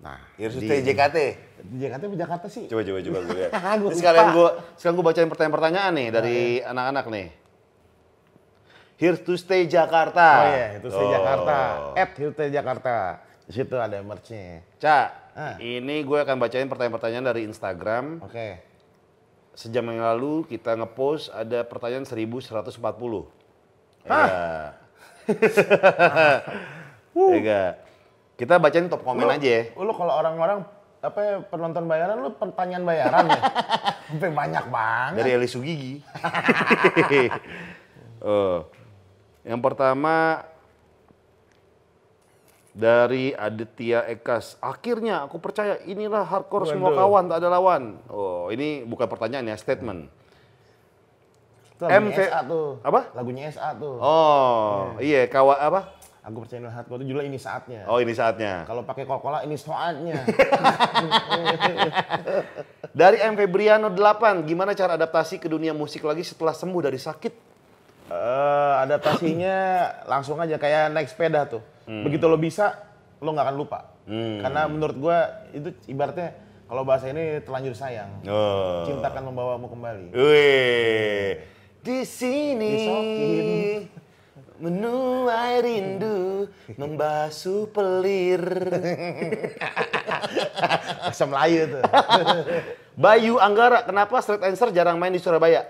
Nah, 0.02 0.20
Here 0.36 0.50
to 0.50 0.60
di- 0.60 0.68
stay 0.68 0.80
JKT. 0.84 1.18
Di 1.64 1.78
Jakarta 1.80 2.04
apa 2.04 2.16
Jakarta 2.18 2.48
sih? 2.48 2.66
Coba 2.68 2.82
coba 2.82 3.00
coba 3.00 3.18
gue 3.22 3.36
lihat. 3.38 3.52
Sekalian 3.98 4.28
gue 4.32 4.50
sekarang 4.76 4.96
gue 4.96 5.06
bacain 5.06 5.30
pertanyaan-pertanyaan 5.30 5.92
nih 5.96 6.08
dari 6.10 6.38
anak-anak 6.60 7.06
nih. 7.08 7.28
Here 8.96 9.18
to 9.18 9.34
stay 9.34 9.66
Jakarta. 9.66 10.28
Oh 10.38 10.48
iya, 10.48 10.68
itu 10.78 10.88
Stay 10.88 11.02
Oh. 11.02 11.10
Jakarta. 11.10 11.58
At 11.96 12.10
Here 12.14 12.30
to 12.30 12.36
Stay 12.36 12.50
Jakarta. 12.52 12.96
Di 13.42 13.52
situ 13.52 13.74
ada 13.74 13.98
merch-nya. 13.98 14.62
Cak, 14.78 15.08
Ah. 15.32 15.56
ini 15.64 16.04
gue 16.04 16.20
akan 16.20 16.36
bacain 16.38 16.68
pertanyaan-pertanyaan 16.68 17.26
dari 17.32 17.42
Instagram. 17.48 18.20
Oke. 18.20 18.60
Sejam 19.56 19.88
yang 19.88 20.04
lalu 20.04 20.44
kita 20.48 20.76
ngepost 20.76 21.32
ada 21.32 21.64
pertanyaan 21.64 22.08
1140. 22.08 22.80
Hah? 24.08 24.76
Ya 27.12 27.38
enggak? 27.38 27.72
Kita 28.40 28.56
bacain 28.58 28.88
top 28.88 29.04
komen 29.04 29.28
Lu- 29.28 29.36
aja 29.36 29.44
ya. 29.44 29.62
Lu 29.76 29.94
kalau 29.94 30.14
orang-orang 30.16 30.64
apa 31.02 31.20
ya, 31.20 31.36
penonton 31.50 31.90
bayaran 31.90 32.22
lu 32.22 32.30
pertanyaan 32.38 32.86
bayaran 32.86 33.26
ya? 33.28 33.42
Sampai 34.08 34.32
banyak 34.32 34.66
banget. 34.70 35.18
Dari 35.20 35.30
Eli 35.36 35.50
Sugigi. 35.50 35.94
oh. 38.24 38.70
Yang 39.42 39.62
pertama 39.66 40.46
dari 42.72 43.36
Aditya 43.36 44.08
Ekas. 44.08 44.56
Akhirnya 44.64 45.28
aku 45.28 45.38
percaya 45.44 45.80
inilah 45.84 46.24
hardcore 46.24 46.72
semua 46.72 46.96
Waduh. 46.96 47.00
kawan 47.04 47.24
tak 47.28 47.38
ada 47.44 47.50
lawan. 47.52 47.84
Oh, 48.08 48.48
ini 48.48 48.88
bukan 48.88 49.08
pertanyaan 49.12 49.52
ya, 49.52 49.56
statement. 49.60 50.08
Itu 51.76 51.84
MV 51.88 52.16
SA 52.16 52.40
tuh. 52.48 52.80
Apa? 52.84 53.12
Lagunya 53.12 53.52
SA 53.52 53.76
tuh. 53.76 54.00
Oh, 54.00 54.96
iya 55.04 55.28
kawan 55.28 55.60
apa? 55.60 55.82
Aku 56.22 56.46
percaya 56.46 56.62
dengan 56.62 56.78
hardcore 56.78 57.02
itu 57.02 57.06
judulnya 57.12 57.34
ini 57.34 57.40
saatnya. 57.42 57.82
Oh, 57.90 57.98
ini 57.98 58.14
saatnya. 58.14 58.62
Kalau 58.70 58.86
pakai 58.86 59.10
Coca-Cola 59.10 59.42
ini 59.42 59.58
saatnya. 59.58 60.22
Dari 63.02 63.18
M 63.26 63.34
Febriano 63.34 63.90
8, 63.90 64.46
gimana 64.46 64.78
cara 64.78 65.02
adaptasi 65.02 65.42
ke 65.42 65.50
dunia 65.50 65.74
musik 65.74 66.06
lagi 66.06 66.22
setelah 66.22 66.54
sembuh 66.54 66.82
dari 66.86 67.02
sakit? 67.02 67.34
Eh, 68.12 68.74
adaptasinya 68.84 69.58
langsung 70.04 70.36
aja 70.38 70.60
kayak 70.60 70.92
naik 70.92 71.10
sepeda 71.10 71.48
tuh. 71.48 71.64
Hmm. 71.86 72.04
Begitu 72.06 72.26
lo 72.30 72.38
bisa, 72.38 72.78
lo 73.22 73.32
nggak 73.34 73.46
akan 73.50 73.58
lupa. 73.58 73.80
Karena 74.12 74.68
menurut 74.68 74.98
gua 74.98 75.18
itu 75.56 75.72
ibaratnya 75.88 76.36
kalau 76.68 76.88
bahasa 76.88 77.12
ini 77.12 77.40
telanjur 77.44 77.76
sayang. 77.76 78.12
Oh. 78.28 78.84
Cinta 78.88 79.12
akan 79.12 79.32
membawamu 79.32 79.68
kembali. 79.68 80.16
Wih, 80.16 81.44
di 81.82 82.00
sini 82.06 82.74
Disokin. 82.78 83.80
menuai 84.62 85.56
rindu 85.66 86.46
membasuh 86.78 87.66
pelir. 87.74 88.42
Bahasa 91.02 91.26
Melayu 91.26 91.62
tuh. 91.76 91.84
Bayu 93.04 93.34
Anggara, 93.42 93.82
kenapa 93.82 94.22
Street 94.22 94.46
Answer 94.46 94.70
jarang 94.70 95.02
main 95.02 95.10
di 95.10 95.18
Surabaya? 95.18 95.66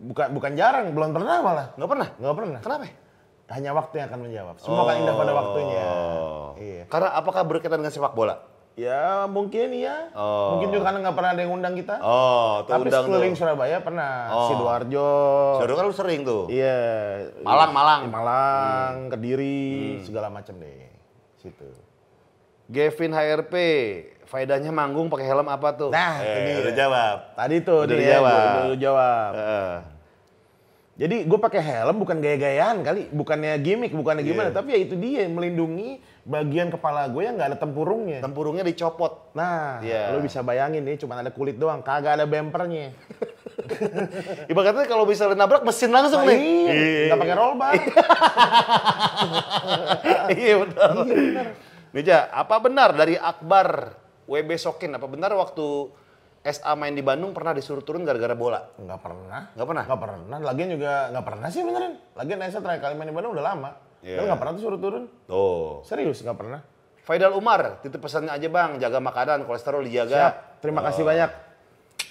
Bukan 0.00 0.32
bukan 0.32 0.56
jarang, 0.56 0.88
belum 0.96 1.12
pernah 1.12 1.44
malah. 1.44 1.66
Nggak 1.76 1.90
pernah? 1.92 2.08
Nggak 2.16 2.34
pernah. 2.40 2.60
Kenapa? 2.64 2.84
Hanya 3.50 3.70
waktu 3.74 3.94
yang 3.98 4.06
akan 4.14 4.20
menjawab. 4.30 4.54
Semua 4.62 4.82
kan 4.86 4.94
indah 5.02 5.14
pada 5.18 5.32
waktunya. 5.34 5.86
Iya. 6.54 6.82
Karena 6.86 7.08
apakah 7.18 7.42
berkaitan 7.42 7.82
dengan 7.82 7.90
sepak 7.90 8.14
bola? 8.14 8.46
Ya 8.78 9.26
mungkin 9.26 9.74
iya. 9.74 10.08
Oh. 10.14 10.56
Mungkin 10.56 10.70
juga 10.70 10.88
karena 10.88 10.98
nggak 11.02 11.16
pernah 11.18 11.30
ada 11.34 11.40
yang 11.42 11.52
undang 11.58 11.74
kita. 11.74 11.98
Oh, 11.98 12.62
tuh 12.64 12.70
Tapi 12.78 12.86
undang 12.86 13.02
sekeliling 13.04 13.34
tuh. 13.34 13.40
Surabaya 13.42 13.76
pernah. 13.82 14.12
Oh. 14.30 14.48
Sidoarjo. 14.54 15.10
Saudara 15.58 15.74
kan 15.74 15.84
lu 15.84 15.94
sering 15.94 16.20
tuh. 16.22 16.42
Iya. 16.46 16.78
Malang, 17.42 17.70
Malang. 17.74 18.00
Hmm. 18.06 18.12
Malang, 18.14 18.94
Kediri, 19.10 20.00
segala 20.06 20.30
macam 20.30 20.54
deh. 20.62 20.86
Situ. 21.42 21.66
Gavin 22.70 23.10
HRP, 23.10 23.54
faedahnya 24.30 24.70
manggung 24.70 25.10
pakai 25.10 25.26
helm 25.26 25.50
apa 25.50 25.74
tuh? 25.74 25.90
Nah, 25.90 26.22
eh, 26.22 26.54
dia. 26.54 26.56
udah 26.62 26.74
jawab. 26.78 27.16
Tadi 27.34 27.56
tuh 27.66 27.78
Udah 27.82 27.96
dia, 27.98 28.02
dijawab. 28.14 28.30
gua 28.30 28.62
udah 28.70 28.78
jawab. 28.78 29.30
Heeh. 29.34 29.72
Jadi 31.00 31.24
gue 31.24 31.38
pakai 31.40 31.64
helm 31.64 31.96
bukan 32.04 32.20
gaya-gayaan 32.20 32.84
kali, 32.84 33.08
bukannya 33.08 33.56
gimmick, 33.64 33.88
bukannya 33.88 34.20
gimana, 34.20 34.52
Iya. 34.52 34.56
tapi 34.60 34.76
ya 34.76 34.78
itu 34.84 35.00
dia 35.00 35.24
melindungi 35.24 35.96
bagian 36.28 36.68
kepala 36.68 37.08
gue 37.08 37.24
yang 37.24 37.40
nggak 37.40 37.56
ada 37.56 37.58
tempurungnya. 37.58 38.20
Tempurungnya 38.20 38.60
dicopot. 38.60 39.32
Nah, 39.32 39.80
Iya. 39.80 40.12
lo 40.12 40.20
bisa 40.20 40.44
bayangin 40.44 40.84
nih, 40.84 41.00
cuma 41.00 41.16
ada 41.16 41.32
kulit 41.32 41.56
doang, 41.56 41.80
kagak 41.80 42.20
ada 42.20 42.28
bempernya. 42.28 42.92
Ibaratnya 44.52 44.84
kalau 44.84 45.08
misalnya 45.08 45.40
nabrak 45.40 45.64
mesin 45.64 45.88
langsung 45.88 46.20
Nah, 46.20 46.36
nih. 46.36 46.40
iya, 46.68 47.04
nggak 47.08 47.20
pakai 47.24 47.36
roll 47.40 47.54
bar. 47.56 47.72
iya 50.36 50.54
benar. 50.60 50.90
Nih 51.96 52.02
Ja, 52.04 52.28
apa 52.28 52.60
benar 52.60 52.92
dari 52.92 53.16
Akbar 53.16 53.96
WB 54.28 54.50
Sokin? 54.54 54.92
Apa 54.94 55.08
benar 55.08 55.32
waktu 55.32 55.96
SA 56.40 56.72
main 56.72 56.96
di 56.96 57.04
Bandung 57.04 57.36
pernah 57.36 57.52
disuruh 57.52 57.84
turun 57.84 58.00
gara-gara 58.00 58.32
bola? 58.32 58.72
Nggak 58.80 59.00
pernah. 59.04 59.40
Nggak 59.52 59.68
pernah? 59.68 59.84
Nggak 59.84 60.00
pernah. 60.00 60.38
Lagian 60.40 60.68
juga 60.72 60.92
nggak 61.12 61.24
pernah 61.28 61.46
sih 61.52 61.60
beneran. 61.60 61.92
Lagian 62.16 62.38
Esa 62.40 62.64
terakhir 62.64 62.80
kali 62.80 62.94
main 62.96 63.08
di 63.12 63.14
Bandung 63.14 63.32
udah 63.36 63.44
lama. 63.44 63.70
Iya. 64.00 64.16
Tapi 64.16 64.24
nggak 64.32 64.40
pernah 64.40 64.52
tuh 64.56 64.62
suruh 64.64 64.80
turun. 64.80 65.04
Tuh. 65.28 65.84
Serius 65.84 66.24
nggak 66.24 66.38
pernah. 66.40 66.60
Faidal 67.04 67.36
Umar, 67.36 67.80
titip 67.84 68.00
pesannya 68.00 68.32
aja 68.32 68.48
bang, 68.48 68.80
jaga 68.80 69.00
makanan, 69.04 69.44
kolesterol 69.44 69.84
dijaga. 69.84 70.16
Siap. 70.16 70.34
Terima 70.64 70.80
kasih 70.84 71.02
banyak. 71.04 71.30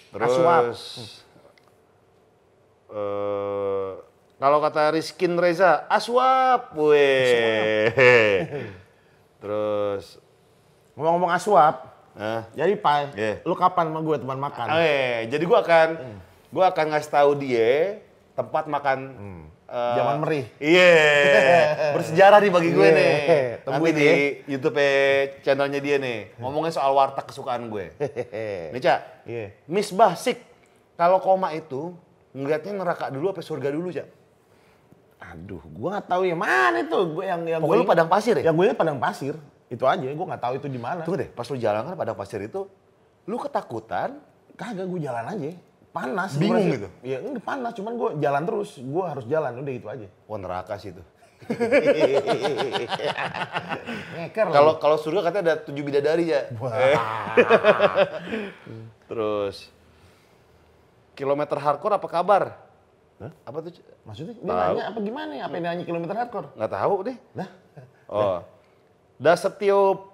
Terus, 0.10 0.81
eh, 2.89 3.91
kalau 4.41 4.57
kata 4.60 4.93
Rizkin 4.97 5.38
Reza, 5.38 5.85
aswap, 5.85 6.73
weh. 6.73 7.93
Terus, 9.41 10.18
Ngomong-ngomong 10.99 11.31
aswap, 11.31 11.89
eh, 12.20 12.41
jadi 12.54 12.74
Pai, 12.76 13.10
Iya. 13.14 13.40
lu 13.41 13.56
kapan 13.56 13.88
sama 13.88 14.00
gue 14.02 14.16
teman 14.18 14.38
makan? 14.38 14.66
eh, 14.76 15.26
jadi 15.26 15.44
gua 15.44 15.60
akan, 15.60 15.88
gua 16.50 16.66
akan 16.68 16.86
ngasih 16.90 17.10
tahu 17.10 17.32
dia 17.36 18.04
tempat 18.34 18.68
makan. 18.68 19.00
eh, 19.66 19.96
Zaman 19.96 20.16
merih. 20.20 20.46
Iya, 20.58 20.91
bersejarah 21.96 22.38
nih 22.38 22.50
bagi 22.50 22.70
gue 22.70 22.84
Iya, 22.84 22.96
nih. 22.96 23.14
tungguin 23.62 23.94
Nanti 23.94 24.02
di 24.02 24.10
YouTube 24.50 24.82
channelnya 25.40 25.78
dia 25.78 25.96
nih, 25.96 26.34
ngomongin 26.36 26.70
soal 26.70 26.91
warteg 26.91 27.24
kesukaan 27.24 27.70
gue. 27.70 27.94
Nih 28.74 28.82
Cak, 28.82 29.00
Iya. 29.24 29.54
Misbah 29.66 30.14
Sik, 30.14 30.41
kalau 30.96 31.18
koma 31.18 31.54
itu 31.54 31.94
ngeliatnya 32.30 32.74
neraka 32.76 33.08
dulu 33.08 33.30
apa 33.30 33.40
surga 33.40 33.70
dulu 33.70 33.90
Cak? 33.90 34.08
Aduh, 35.22 35.62
gue 35.62 35.88
nggak 35.88 36.08
tahu 36.08 36.24
yang 36.24 36.40
mana 36.40 36.80
itu. 36.80 37.00
Gue 37.12 37.28
yang 37.28 37.44
yang 37.44 37.62
Pokoknya 37.62 37.78
lu 37.78 37.86
padang 37.86 38.08
pasir 38.08 38.34
ya? 38.36 38.44
Yang 38.50 38.56
gue 38.56 38.68
padang 38.74 38.98
pasir. 38.98 39.36
Itu 39.70 39.86
aja, 39.86 40.02
gue 40.02 40.26
nggak 40.26 40.41
tahu 40.41 40.54
itu 40.58 40.68
di 40.68 40.82
mana. 40.82 41.06
Tunggu 41.06 41.22
deh, 41.22 41.30
pas 41.30 41.46
lu 41.46 41.58
jalan 41.62 41.86
kan 41.86 41.94
padang 41.94 42.18
pasir 42.18 42.41
itu, 42.41 42.66
lu 43.30 43.38
ketakutan, 43.38 44.18
Kagak, 44.60 44.91
gue 44.91 45.00
jalan 45.00 45.24
aja. 45.24 45.56
Panas. 45.90 46.36
Bingung 46.36 46.68
gitu? 46.70 46.90
Iya, 47.02 47.24
enggak 47.24 47.48
panas. 47.48 47.72
Cuman 47.74 47.96
gue 47.96 48.10
jalan 48.20 48.44
terus. 48.46 48.76
Gue 48.78 49.04
harus 49.08 49.26
jalan, 49.26 49.56
udah 49.58 49.74
gitu 49.74 49.88
aja. 49.88 50.08
wah 50.28 50.38
neraka 50.38 50.76
sih 50.78 50.91
itu. 50.91 51.02
Kalau 54.36 54.76
kalau 54.78 54.98
surga 55.00 55.32
katanya 55.32 55.44
ada 55.48 55.56
tujuh 55.64 55.84
bidadari 55.88 56.30
ya. 56.30 56.41
Terus, 59.10 59.72
kilometer 61.16 61.58
hardcore 61.58 61.96
apa 61.98 62.08
kabar? 62.12 62.44
Hah? 63.20 63.32
Apa 63.48 63.58
tuh? 63.66 63.72
Maksudnya 64.06 64.34
dia 64.36 64.46
Tahu. 64.46 64.76
nanya 64.76 64.84
apa 64.91 65.00
gimana? 65.02 65.32
Apa 65.41 65.54
yang 65.58 65.66
nanya 65.66 65.84
kilometer 65.88 66.16
hardcore? 66.16 66.48
Nggak 66.56 66.72
tahu 66.72 66.96
deh. 67.08 67.18
Nah, 67.34 67.50
Oh. 68.10 68.41
Dasetio 69.20 70.10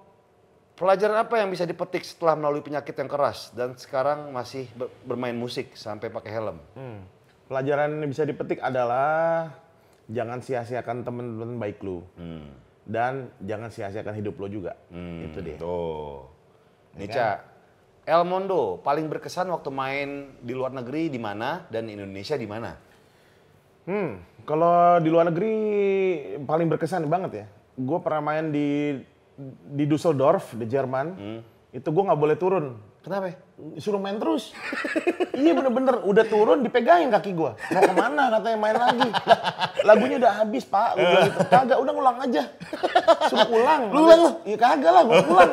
Pelajaran 0.76 1.16
apa 1.16 1.40
yang 1.40 1.48
bisa 1.48 1.64
dipetik 1.64 2.04
setelah 2.04 2.36
melalui 2.36 2.60
penyakit 2.60 2.92
yang 3.00 3.08
keras 3.08 3.48
dan 3.56 3.80
sekarang 3.80 4.28
masih 4.36 4.68
ber- 4.76 4.92
bermain 5.08 5.32
musik 5.32 5.72
sampai 5.72 6.12
pakai 6.12 6.32
helm? 6.36 6.60
Hmm. 6.76 7.00
Pelajaran 7.48 7.96
yang 7.96 8.12
bisa 8.12 8.28
dipetik 8.28 8.60
adalah 8.60 9.56
jangan 10.12 10.44
sia-siakan 10.44 11.08
teman-teman 11.08 11.56
baik 11.64 11.80
lu. 11.80 12.04
Dan 12.84 13.32
jangan 13.40 13.72
sia-siakan 13.72 14.20
hidup 14.20 14.36
lo 14.36 14.52
juga. 14.52 14.76
Itu 14.92 15.40
dia. 15.40 15.56
Tuh. 15.56 16.28
Nica, 17.00 17.40
El 18.04 18.28
Mondo 18.28 18.84
paling 18.84 19.08
berkesan 19.08 19.48
waktu 19.48 19.72
main 19.72 20.36
di 20.44 20.52
luar 20.52 20.76
negeri 20.76 21.08
di 21.08 21.24
mana 21.24 21.64
dan 21.72 21.88
Indonesia 21.88 22.36
di 22.36 22.48
mana? 22.52 22.76
Hmm, 23.88 24.44
kalau 24.44 25.00
di 25.00 25.08
luar 25.08 25.32
negeri 25.32 25.56
paling 26.44 26.68
berkesan 26.68 27.08
banget 27.08 27.32
ya. 27.32 27.48
Gue 27.76 28.00
pernah 28.00 28.24
main 28.24 28.52
di 28.52 29.00
di 29.76 29.84
Düsseldorf 29.84 30.56
di 30.56 30.66
Jerman. 30.66 31.08
Itu 31.76 31.92
gue 31.92 32.04
nggak 32.08 32.20
boleh 32.20 32.38
turun. 32.40 32.66
Kenapa? 33.04 33.36
Suruh 33.80 34.04
main 34.04 34.20
terus. 34.20 34.52
iya 35.32 35.56
bener-bener, 35.56 36.04
udah 36.04 36.26
turun 36.28 36.60
dipegangin 36.60 37.08
kaki 37.08 37.32
gue. 37.32 37.52
Mau 37.56 37.82
ke 37.88 37.94
mana 37.96 38.28
katanya 38.28 38.58
main 38.60 38.76
lagi. 38.76 39.10
Lah, 39.24 39.40
lagunya 39.88 40.20
udah 40.20 40.32
habis 40.44 40.68
pak. 40.68 41.00
Bilang 41.00 41.24
gitu. 41.32 41.40
Kagak, 41.48 41.78
udah 41.80 41.94
ngulang 41.96 42.18
aja. 42.20 42.44
Suruh 43.32 43.48
ulang. 43.56 43.82
Lu 43.96 44.00
ulang? 44.12 44.44
Iya 44.44 44.58
kagak 44.60 44.92
lah, 44.92 45.02
gue 45.08 45.16
ulang. 45.24 45.50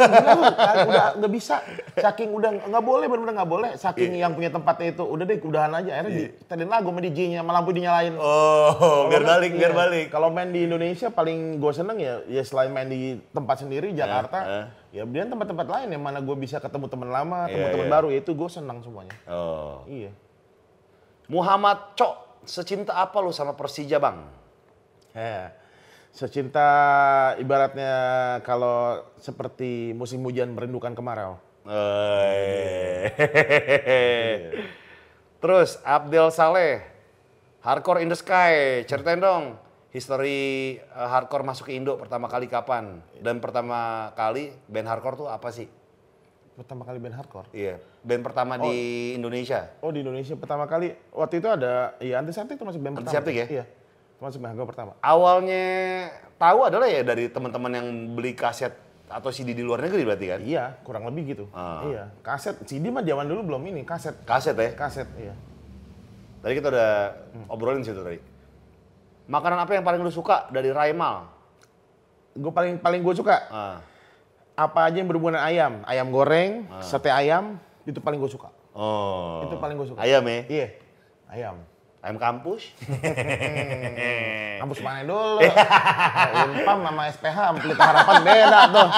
Kagak, 0.59 0.87
udah 0.91 1.07
nggak 1.23 1.33
bisa. 1.33 1.62
Saking 1.95 2.35
udah 2.35 2.51
nggak 2.66 2.83
boleh, 2.83 3.07
bener-bener 3.07 3.35
nggak 3.39 3.51
boleh. 3.55 3.70
Saking 3.79 4.19
yang 4.19 4.35
punya 4.35 4.51
tempatnya 4.51 4.99
itu, 4.99 5.05
udah 5.07 5.23
deh 5.23 5.39
udahan 5.39 5.73
aja. 5.79 5.91
Akhirnya 5.95 6.12
diterin 6.27 6.70
lagu 6.74 6.91
sama 6.91 7.01
DJ-nya, 7.07 7.39
sama 7.47 7.53
lampu 7.55 7.70
dinyalain. 7.70 8.15
Oh, 8.19 9.07
biar 9.15 9.23
balik, 9.23 9.55
biar 9.55 9.70
iya. 9.70 9.79
balik. 9.79 10.07
Kalau 10.11 10.35
main 10.35 10.51
di 10.51 10.66
Indonesia 10.66 11.07
paling 11.15 11.62
gue 11.62 11.70
seneng 11.70 12.03
ya, 12.03 12.19
ya 12.27 12.43
selain 12.43 12.74
main 12.74 12.91
di 12.91 13.23
tempat 13.31 13.62
sendiri 13.62 13.95
Jakarta, 13.95 14.39
eh. 14.43 14.66
ya 14.99 15.07
kemudian 15.07 15.31
tempat-tempat 15.31 15.66
lain 15.70 15.89
yang 15.95 16.03
mana 16.03 16.19
gue 16.19 16.35
bisa 16.35 16.59
ketemu 16.59 16.91
teman 16.91 17.09
lama, 17.15 17.47
Iya, 17.47 17.55
teman-teman 17.55 17.87
iya. 17.87 17.91
Baru, 17.93 18.09
ya 18.09 18.24
itu 18.24 18.32
gue 18.32 18.48
senang 18.48 18.81
semuanya. 18.81 19.12
Oh. 19.28 19.85
Iya. 19.85 20.09
Muhammad 21.28 21.93
Cok, 21.93 22.44
secinta 22.48 22.97
apa 22.97 23.20
lu 23.20 23.28
sama 23.28 23.52
Persija 23.52 24.01
bang? 24.01 24.24
Ya. 25.12 25.52
Secinta 26.12 26.69
ibaratnya 27.40 27.93
kalau 28.44 29.01
seperti 29.16 29.93
musim 29.97 30.24
hujan 30.24 30.52
merindukan 30.56 30.93
kemarau. 30.97 31.36
Eh. 31.69 33.12
Terus 35.40 35.81
Abdel 35.85 36.28
Saleh, 36.32 36.85
Hardcore 37.64 38.05
in 38.05 38.12
the 38.12 38.19
Sky, 38.19 38.85
ceritain 38.85 39.20
dong 39.20 39.56
history 39.93 40.81
eh, 40.81 41.09
hardcore 41.09 41.44
masuk 41.44 41.69
ke 41.69 41.77
Indo 41.77 42.01
pertama 42.01 42.27
kali 42.27 42.48
kapan? 42.48 43.05
Dan 43.20 43.39
pertama 43.39 44.10
kali 44.16 44.51
band 44.66 44.89
hardcore 44.89 45.16
tuh 45.20 45.28
apa 45.28 45.52
sih? 45.52 45.69
Pertama 46.53 46.85
kali 46.85 47.01
band 47.01 47.16
hardcore. 47.16 47.49
Iya, 47.57 47.81
band 48.05 48.23
pertama 48.23 48.61
di 48.61 49.16
Indonesia. 49.16 49.73
Oh 49.81 49.89
di 49.89 50.05
Indonesia 50.05 50.37
pertama 50.37 50.69
kali, 50.69 50.93
waktu 51.09 51.41
itu 51.41 51.49
ada, 51.49 51.97
ya 51.97 52.20
antiseptik 52.20 52.61
termasuk 52.61 52.77
band 52.85 53.01
pertama. 53.01 53.09
Antiseptik 53.09 53.35
ya? 53.35 53.47
Iya, 53.49 53.65
termasuk 54.20 54.39
band 54.45 54.53
hardcore 54.53 54.69
pertama. 54.69 54.93
Awalnya 55.01 55.65
tahu 56.37 56.59
adalah 56.69 56.93
ya 56.93 57.01
dari 57.01 57.33
teman-teman 57.33 57.73
yang 57.73 57.89
beli 58.12 58.37
kaset 58.37 58.77
atau 59.09 59.33
CD 59.33 59.57
di 59.57 59.65
luar 59.65 59.81
negeri 59.81 60.05
berarti 60.05 60.27
kan? 60.29 60.41
Iya, 60.45 60.65
kurang 60.85 61.09
lebih 61.09 61.37
gitu. 61.37 61.45
Ah. 61.57 61.89
Iya, 61.89 62.03
kaset, 62.20 62.61
CD 62.69 62.93
mah 62.93 63.01
zaman 63.01 63.24
dulu 63.24 63.57
belum 63.57 63.62
ini, 63.73 63.81
kaset. 63.89 64.20
Kaset 64.29 64.53
ya? 64.53 64.77
Kaset, 64.77 65.09
iya. 65.16 65.33
Tadi 66.45 66.53
kita 66.53 66.69
udah 66.69 66.91
obrolin 67.49 67.81
situ 67.81 68.05
tadi. 68.05 68.20
Makanan 69.24 69.62
apa 69.65 69.73
yang 69.73 69.85
paling 69.87 70.05
lu 70.05 70.12
suka 70.12 70.53
dari 70.53 70.69
Raimal? 70.69 71.31
Gue 72.37 72.53
paling 72.53 72.77
paling 72.77 73.01
gue 73.01 73.15
suka 73.16 73.37
Ah. 73.49 73.79
Apa 74.53 74.81
aja 74.85 75.01
yang 75.01 75.09
berhubungan 75.09 75.37
ayam, 75.37 75.81
ayam 75.85 76.09
goreng, 76.09 76.69
sate 76.81 77.09
ayam, 77.09 77.57
itu 77.83 77.99
paling 77.99 78.19
gue 78.19 78.29
suka. 78.29 78.53
Oh. 78.73 79.45
Itu 79.45 79.57
paling 79.57 79.77
gue 79.77 79.89
suka. 79.89 80.01
Ayam 80.01 80.23
ya? 80.24 80.41
Iya, 80.47 80.66
ayam. 81.29 81.57
Ayam 82.03 82.19
kampus? 82.19 82.66
Kampus 84.62 84.79
mana 84.83 85.03
dulu? 85.07 85.39
Unpam 85.39 86.79
sama 86.83 87.03
SPH, 87.09 87.39
Pelita 87.59 87.85
Harapan 87.85 88.16
beda 88.23 88.61
tuh. 88.70 88.89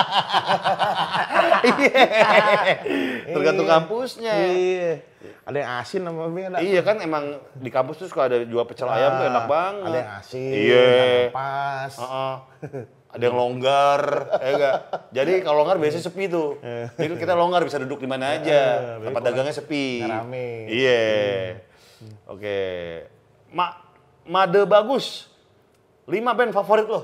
Tergantung 3.34 3.68
kampusnya. 3.68 4.32
Iya. 4.48 4.92
Ada 5.44 5.56
yang 5.56 5.70
asin 5.80 6.00
sama 6.00 6.28
beda. 6.28 6.58
Iya 6.60 6.80
kan 6.80 6.96
emang 7.00 7.24
di 7.54 7.68
kampus 7.68 8.00
tuh 8.00 8.08
suka 8.08 8.24
ada 8.24 8.40
jual 8.40 8.64
pecel 8.64 8.88
ayam 8.88 9.20
tuh 9.20 9.26
enak 9.28 9.44
banget. 9.44 9.84
Ah, 9.84 9.88
Ada 9.88 9.98
yang 10.00 10.10
asin, 10.16 10.52
Iya. 10.52 10.80
ada 10.80 11.04
yang 11.04 11.32
pas. 11.32 11.92
Heeh. 11.94 12.34
Ada 13.14 13.22
yang 13.24 13.38
longgar, 13.38 14.00
ya 14.36 14.50
enggak? 14.50 14.76
Jadi 15.10 15.32
kalau 15.40 15.62
longgar 15.62 15.78
biasanya 15.78 16.02
sepi 16.02 16.26
tuh. 16.26 16.58
Jadi 16.92 17.14
kita 17.14 17.32
longgar 17.32 17.62
bisa 17.62 17.78
duduk 17.78 17.98
di 17.98 18.10
mana 18.10 18.34
aja. 18.34 18.60
Tempat 18.98 19.22
dagangnya 19.22 19.54
sepi. 19.54 20.02
rame. 20.02 20.66
Iya. 20.66 21.02
Oke. 22.26 22.58
Ma 23.50 23.70
Made 24.24 24.64
bagus. 24.64 25.30
Lima 26.04 26.32
band 26.32 26.50
favorit 26.50 26.84
lo. 26.84 27.00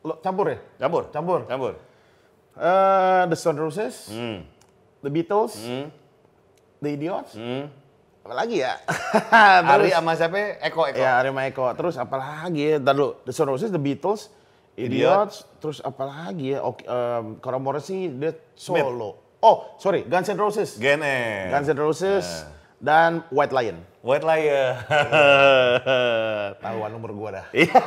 Lo 0.00 0.16
campur 0.18 0.48
ya? 0.48 0.58
Campur. 0.78 1.10
Campur. 1.10 1.40
Campur. 1.44 1.72
Eh, 2.54 3.22
The 3.26 3.36
Stone 3.36 3.58
Roses, 3.58 4.08
Hmm. 4.08 4.46
The 5.00 5.10
Beatles, 5.10 5.58
Hmm. 5.58 5.90
The 6.78 6.90
Idiots, 6.90 7.34
Hmm. 7.34 7.66
apa 8.22 8.34
lagi 8.36 8.62
ya? 8.62 8.78
Ari 9.66 9.90
Terus- 9.90 9.94
sama 9.94 10.12
siapa? 10.14 10.38
Eko 10.62 10.86
Eko. 10.86 10.96
Ya, 10.96 11.18
Arema 11.18 11.44
Eko. 11.44 11.66
Terus 11.74 11.96
apa 11.96 12.14
lagi 12.14 12.62
ya? 12.62 12.78
Ntar 12.78 12.94
dulu, 12.94 13.18
The 13.24 13.32
Stone 13.32 13.50
Roses, 13.50 13.68
The 13.68 13.82
Beatles, 13.82 14.30
Idiots, 14.74 15.46
terus 15.62 15.78
apa 15.80 16.02
lagi 16.02 16.50
ya? 16.54 16.62
Oke, 16.66 16.82
um, 16.86 17.38
kalau 17.38 17.58
Morrissey, 17.62 18.10
dia 18.10 18.34
solo. 18.58 19.22
Oh, 19.38 19.78
sorry, 19.78 20.02
Guns 20.02 20.26
N' 20.26 20.40
Roses. 20.40 20.74
Gene. 20.80 21.46
Guns 21.52 21.68
N' 21.70 21.78
Roses 21.78 22.42
dan 22.82 23.22
White 23.30 23.54
Lion. 23.54 23.78
White 24.02 24.26
Lion. 24.26 24.74
Tahuan 26.64 26.90
umur 26.96 27.12
gua 27.14 27.30
dah. 27.40 27.46
Iya. 27.54 27.80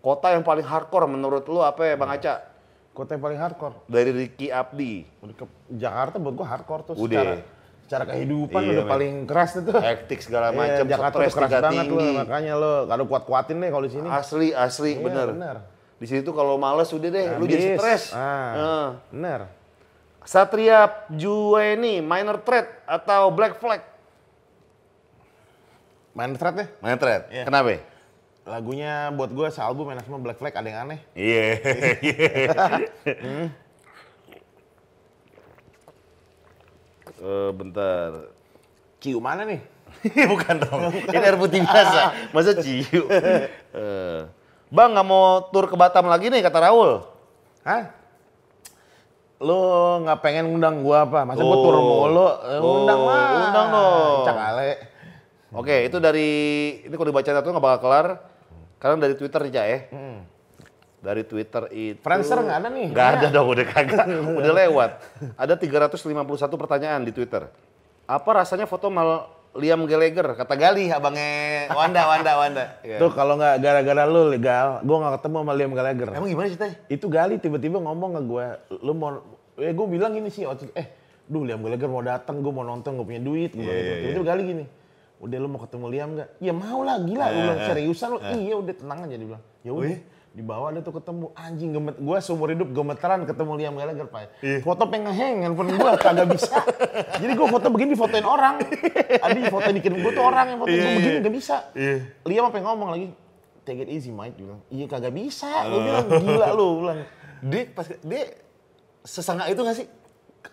Kota 0.00 0.32
yang 0.32 0.40
paling 0.40 0.64
hardcore 0.64 1.06
menurut 1.06 1.44
lu 1.44 1.60
apa 1.60 1.84
ya 1.84 1.94
Bang 1.94 2.08
Aca? 2.08 2.40
Kota 2.90 3.14
yang 3.14 3.22
paling 3.22 3.38
hardcore. 3.38 3.76
Dari 3.86 4.10
Ricky 4.10 4.48
Abdi. 4.48 5.04
Jakarta 5.70 6.16
buat 6.16 6.34
gue 6.34 6.46
hardcore 6.46 6.82
tuh 6.82 6.94
Udah. 6.96 7.20
secara 7.20 7.34
secara 7.80 8.04
kehidupan 8.06 8.60
Iya, 8.60 8.70
udah 8.72 8.84
men. 8.84 8.92
paling 8.92 9.14
keras 9.26 9.50
itu. 9.56 9.72
Hektik 9.72 10.20
segala 10.20 10.50
Iya, 10.50 10.56
macam, 10.56 10.84
Jakarta 10.88 11.16
stres 11.16 11.34
keras 11.34 11.50
banget 11.52 11.84
tinggi. 11.84 11.98
loh, 12.06 12.12
makanya 12.16 12.54
lo 12.54 12.72
kalau 12.86 13.04
kuat-kuatin 13.04 13.56
deh 13.58 13.66
kalau 13.68 13.84
di 13.84 13.92
sini. 13.92 14.06
Asli, 14.06 14.48
asli, 14.50 14.92
Iya, 14.94 15.02
bener. 15.02 15.26
bener. 15.34 15.56
Di 15.98 16.06
situ 16.06 16.30
kalau 16.30 16.54
males 16.56 16.86
udah 16.88 17.10
deh, 17.10 17.26
lu 17.36 17.44
jadi 17.44 17.74
Habis. 17.74 17.80
stres. 17.82 18.02
Ah, 18.14 18.50
Eh. 18.54 18.88
Bener. 19.10 19.40
Satria 20.24 21.06
Juweni, 21.10 22.04
Minor 22.04 22.44
Threat 22.44 22.68
atau 22.84 23.32
Black 23.32 23.56
Flag? 23.56 23.80
Main 26.12 26.34
thread 26.36 26.54
deh. 26.58 26.68
Minor 26.82 26.98
Threat. 26.98 27.22
Iya. 27.30 27.44
Kenapa? 27.46 27.78
Lagunya 28.44 29.14
buat 29.14 29.30
gue 29.30 29.48
sealbum 29.52 29.94
enak 29.94 30.04
semua 30.04 30.20
Black 30.20 30.38
Flag 30.42 30.54
ada 30.58 30.68
yang 30.68 30.80
aneh. 30.88 31.00
Iya. 31.14 31.44
Eh, 37.20 37.50
bentar. 37.52 38.32
Ciu 38.96 39.20
mana 39.20 39.44
nih? 39.44 39.60
Bukan 40.32 40.56
dong. 40.56 40.88
Ini 40.88 41.20
air 41.20 41.36
putih 41.36 41.60
biasa. 41.60 42.16
Masa 42.34 42.56
ciu? 42.56 43.04
Eh, 43.12 44.24
Bang 44.72 44.96
nggak 44.96 45.04
mau 45.04 45.44
tur 45.52 45.68
ke 45.68 45.76
Batam 45.76 46.08
lagi 46.08 46.32
nih 46.32 46.40
kata 46.40 46.64
Raul. 46.64 47.04
Hah? 47.60 47.92
Lu 49.40 49.58
nggak 50.04 50.18
pengen 50.20 50.52
ngundang 50.52 50.84
gua 50.84 51.02
apa? 51.02 51.24
Masa 51.24 51.40
gua 51.40 51.56
Oh. 51.56 51.64
tur 51.64 51.76
mulu? 51.76 52.26
Eh, 52.44 52.58
Oh, 52.60 52.84
Undang 52.84 53.00
mah. 53.00 53.24
undang 53.40 53.66
dong. 53.70 54.18
Cak 54.28 54.36
ale. 54.36 54.70
Oke, 55.50 55.76
itu 55.82 55.96
dari 55.96 56.28
ini 56.84 56.92
kalau 56.92 57.08
dibaca 57.08 57.30
satu 57.32 57.48
nggak 57.48 57.64
bakal 57.64 57.80
kelar. 57.82 58.06
Karena 58.76 58.96
dari 58.98 59.14
Twitter 59.14 59.40
aja 59.42 59.62
ya. 59.64 59.78
Dari 61.00 61.22
Twitter 61.24 61.62
itu. 61.72 61.96
Friendster 61.98 62.36
nggak 62.38 62.58
ada 62.58 62.68
nih? 62.68 62.86
Nggak 62.92 63.08
ada 63.10 63.26
dong, 63.30 63.48
udah 63.48 63.66
kagak. 63.66 64.06
udah 64.38 64.52
lewat. 64.54 64.90
Ada 65.34 65.54
351 65.56 66.20
pertanyaan 66.54 67.00
di 67.00 67.10
Twitter. 67.10 67.48
Apa 68.04 68.30
rasanya 68.36 68.64
foto 68.64 68.92
mal 68.92 69.24
Liam 69.50 69.82
Gallagher? 69.82 70.26
Kata 70.38 70.54
Gali, 70.54 70.86
abangnya 70.94 71.66
Wanda, 71.74 72.06
Wanda, 72.06 72.32
Wanda. 72.38 72.64
Iya. 72.86 73.02
Tuh 73.02 73.10
kalau 73.10 73.34
nggak 73.34 73.58
gara-gara 73.58 74.02
lu 74.06 74.30
legal, 74.30 74.78
gua 74.86 74.96
nggak 75.02 75.14
ketemu 75.18 75.36
sama 75.42 75.52
Liam 75.58 75.72
Gallagher. 75.74 76.08
Emang 76.14 76.30
gimana 76.30 76.46
ceritanya? 76.46 76.76
Itu 76.86 77.06
Gali 77.10 77.34
tiba-tiba 77.42 77.82
ngomong 77.82 78.10
ke 78.14 78.22
gue, 78.30 78.46
lu 78.78 78.92
mau, 78.94 79.10
eh 79.58 79.74
gue 79.74 79.86
bilang 79.90 80.14
gini 80.14 80.30
sih, 80.30 80.46
eh, 80.46 80.86
duh 81.26 81.42
Liam 81.42 81.66
Gallagher 81.66 81.90
mau 81.90 82.02
datang, 82.02 82.38
gue 82.38 82.52
mau 82.54 82.62
nonton, 82.62 82.94
gue 82.94 83.06
punya 83.06 83.22
duit, 83.22 83.50
gue 83.50 83.58
bilang 83.58 83.74
Iya, 83.74 83.82
gitu. 83.82 83.90
iya, 83.90 84.02
Tiba-tiba 84.06 84.24
Gali 84.30 84.42
gini, 84.46 84.64
udah 85.18 85.36
lu 85.42 85.48
mau 85.50 85.60
ketemu 85.66 85.86
Liam 85.90 86.08
gak? 86.14 86.28
Ya 86.38 86.52
mau 86.54 86.78
lah, 86.86 86.96
gila, 87.02 87.24
gue 87.26 87.42
bilang 87.42 87.60
seriusan 87.66 88.08
lu, 88.14 88.18
iya 88.38 88.54
udah 88.54 88.74
tenang 88.78 88.98
aja, 89.02 89.14
dia 89.18 89.28
bilang. 89.34 89.44
Ya 89.66 89.70
udah, 89.74 89.98
dibawa 90.30 90.70
ada 90.70 90.78
tuh 90.78 90.94
ketemu, 90.94 91.34
anjing 91.34 91.70
gemet, 91.74 91.96
gue 91.98 92.16
seumur 92.22 92.54
hidup 92.54 92.70
gemeteran 92.70 93.26
ketemu 93.26 93.52
Liam 93.58 93.74
Gallagher, 93.74 94.06
Pak. 94.06 94.38
Foto 94.62 94.86
pengen 94.86 95.10
hang, 95.10 95.42
handphone 95.42 95.74
gue 95.74 95.90
kagak 95.98 96.30
bisa. 96.30 96.62
Jadi 97.18 97.32
gue 97.34 97.48
foto 97.50 97.66
begini 97.68 97.98
difotoin 97.98 98.22
orang. 98.22 98.62
Adi 99.26 99.40
foto 99.50 99.68
dikirim 99.74 99.98
gue 99.98 100.12
tuh 100.14 100.24
orang 100.24 100.46
yang 100.54 100.58
foto 100.62 100.70
gue 100.70 100.90
begini 101.02 101.18
gak 101.22 101.34
bisa. 101.34 101.56
Liam 102.26 102.46
apa 102.46 102.56
yang 102.62 102.66
ngomong 102.70 102.90
lagi? 102.94 103.06
Take 103.66 103.84
it 103.84 103.90
easy, 103.90 104.14
mate. 104.14 104.38
Bilang, 104.38 104.62
iya 104.70 104.86
kagak 104.86 105.12
bisa. 105.12 105.50
Gue 105.66 105.80
bilang, 105.82 106.06
gila 106.08 106.48
lu. 106.54 106.68
Bilang, 106.86 106.98
Dia 107.40 107.62
pas 107.72 107.86
dia 107.88 108.22
sesangka 109.00 109.48
itu 109.48 109.60
nggak 109.64 109.78
sih? 109.80 109.88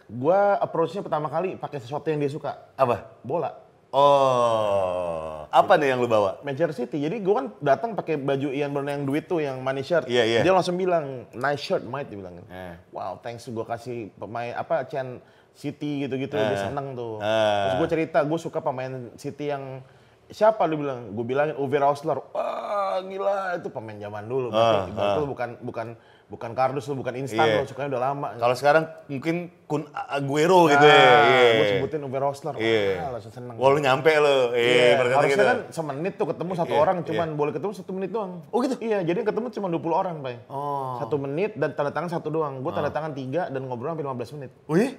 gue 0.07 0.39
approach-nya 0.63 1.03
pertama 1.03 1.27
kali 1.27 1.59
pakai 1.59 1.83
sesuatu 1.83 2.07
yang 2.07 2.19
dia 2.19 2.31
suka. 2.31 2.71
Apa? 2.79 3.11
Bola. 3.23 3.66
Oh, 3.98 5.49
apa 5.49 5.74
nih 5.74 5.90
yang 5.90 6.06
lu 6.06 6.06
bawa? 6.06 6.38
Manchester 6.45 6.86
City. 6.86 7.02
Jadi 7.02 7.18
gue 7.18 7.34
kan 7.34 7.49
datang 7.57 7.98
pakai 7.98 8.14
baju 8.22 8.53
Ian 8.53 8.69
Brown 8.69 8.86
yang 8.86 9.10
duit 9.10 9.26
tuh, 9.26 9.41
yang 9.41 9.57
money 9.57 9.82
shirt. 9.82 10.06
Iya, 10.06 10.22
iya. 10.22 10.40
Dia 10.45 10.53
langsung 10.53 10.78
bilang, 10.78 11.26
nice 11.34 11.65
shirt, 11.65 11.82
mate. 11.82 12.14
Dia 12.14 12.18
bilang. 12.22 12.38
Eh. 12.45 12.78
Wow, 12.94 13.18
thanks 13.26 13.49
gue 13.49 13.65
kasih 13.65 14.14
pemain, 14.22 14.53
apa, 14.53 14.86
Chan 14.86 15.18
City 15.57 16.06
gitu-gitu. 16.06 16.38
Dia 16.38 16.69
seneng 16.69 16.94
tuh. 16.94 17.18
Eh. 17.26 17.26
Terus 17.26 17.76
gue 17.82 17.90
cerita, 17.90 18.22
gue 18.22 18.38
suka 18.38 18.61
pemain 18.61 19.10
City 19.18 19.49
yang 19.49 19.82
siapa 20.30 20.69
dia 20.69 20.78
bilang? 20.78 21.18
Gue 21.18 21.26
bilangin 21.26 21.57
Uwe 21.57 21.78
Rosler. 21.82 22.22
Wah, 22.38 23.02
gila 23.02 23.57
itu 23.57 23.74
pemain 23.74 23.98
zaman 23.98 24.30
dulu. 24.30 24.53
Berarti 24.53 24.94
ibarat 24.94 25.18
lu 25.18 25.26
bukan 25.26 25.49
bukan 25.65 25.88
bukan 26.27 26.51
kardus 26.51 26.87
lu, 26.87 26.99
bukan 26.99 27.15
instan 27.15 27.39
Iya. 27.41 27.55
lu, 27.57 27.63
sukanya 27.63 27.95
udah 27.95 28.03
lama. 28.03 28.27
Kalau 28.35 28.51
sekarang 28.53 28.83
mungkin 29.07 29.35
Kun 29.63 29.83
Aguero 29.91 30.67
gitu 30.67 30.79
Ah, 30.79 30.91
ya. 30.91 31.11
Iya. 31.27 31.51
Gue 31.53 31.65
sebutin 31.73 31.99
Uwe 32.01 32.19
Rosler. 32.19 32.55
Iya. 32.55 33.03
Wah, 33.03 33.09
langsung 33.15 33.31
seneng. 33.31 33.55
Wah, 33.55 33.67
lu 33.67 33.79
nyampe 33.79 34.11
lu. 34.11 34.37
Iya, 34.51 34.63
Iya, 34.63 34.91
berkata 34.95 35.17
harusnya 35.17 35.35
gitu. 35.35 35.43
kan 35.45 35.59
semenit 35.69 36.13
tuh 36.15 36.27
ketemu 36.27 36.51
satu 36.55 36.71
Iya, 36.71 36.81
orang, 36.81 36.97
cuman 37.03 37.27
boleh 37.33 37.51
ketemu 37.51 37.71
satu 37.73 37.91
menit 37.91 38.11
doang. 38.11 38.31
Oh, 38.47 38.59
gitu? 38.59 38.75
Iya, 38.79 39.03
jadi 39.03 39.19
ketemu 39.23 39.47
cuma 39.51 39.67
20 39.67 39.91
orang, 39.93 40.15
Pak. 40.19 40.47
Oh. 40.47 40.99
Satu 40.99 41.15
menit 41.17 41.51
dan 41.55 41.71
tanda 41.73 41.91
tangan 41.91 42.11
satu 42.11 42.27
doang. 42.27 42.59
Gue 42.59 42.71
tanda 42.71 42.91
tangan 42.91 43.11
tiga 43.11 43.47
dan 43.47 43.63
ngobrol 43.63 43.91
sampai 43.91 44.03
15 44.03 44.35
menit. 44.35 44.51
Oh 44.67 44.75
iya? 44.75 44.91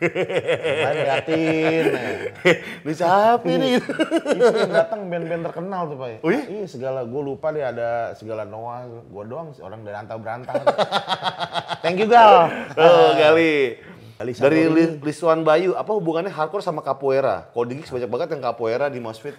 Saya 0.00 0.92
ngeliatin. 0.96 1.84
Lu 2.84 2.92
siapa 2.92 3.44
nih? 3.44 3.78
Itu 4.32 4.56
yang 4.56 4.72
datang 4.72 5.06
band-band 5.12 5.42
terkenal 5.50 5.82
tuh, 5.92 5.96
Pak. 6.00 6.24
Oh 6.24 6.30
iya? 6.32 6.44
Iya, 6.48 6.66
segala. 6.66 7.04
Gue 7.04 7.22
lupa 7.22 7.52
deh 7.52 7.64
ada 7.64 8.16
segala 8.16 8.48
Noah. 8.48 8.88
Gue 8.88 9.24
doang 9.28 9.52
sih, 9.52 9.60
orang 9.60 9.84
dari 9.84 9.96
antah 9.96 10.16
berantah. 10.16 10.56
Thank 11.84 12.00
you, 12.00 12.08
Gal. 12.08 12.48
Oh, 12.80 13.12
Gali. 13.14 13.76
Gali 14.14 14.30
Dari. 14.30 14.62
Li- 14.70 14.98
Liswan 15.02 15.42
Bayu, 15.42 15.74
apa 15.74 15.90
hubungannya 15.90 16.30
hardcore 16.30 16.62
sama 16.62 16.86
capoeira? 16.86 17.50
Kalau 17.50 17.66
di 17.66 17.82
Gigs 17.82 17.90
banyak 17.90 18.06
banget 18.06 18.28
yang 18.38 18.42
capoeira 18.46 18.86
di 18.86 19.02
Mosfit. 19.02 19.34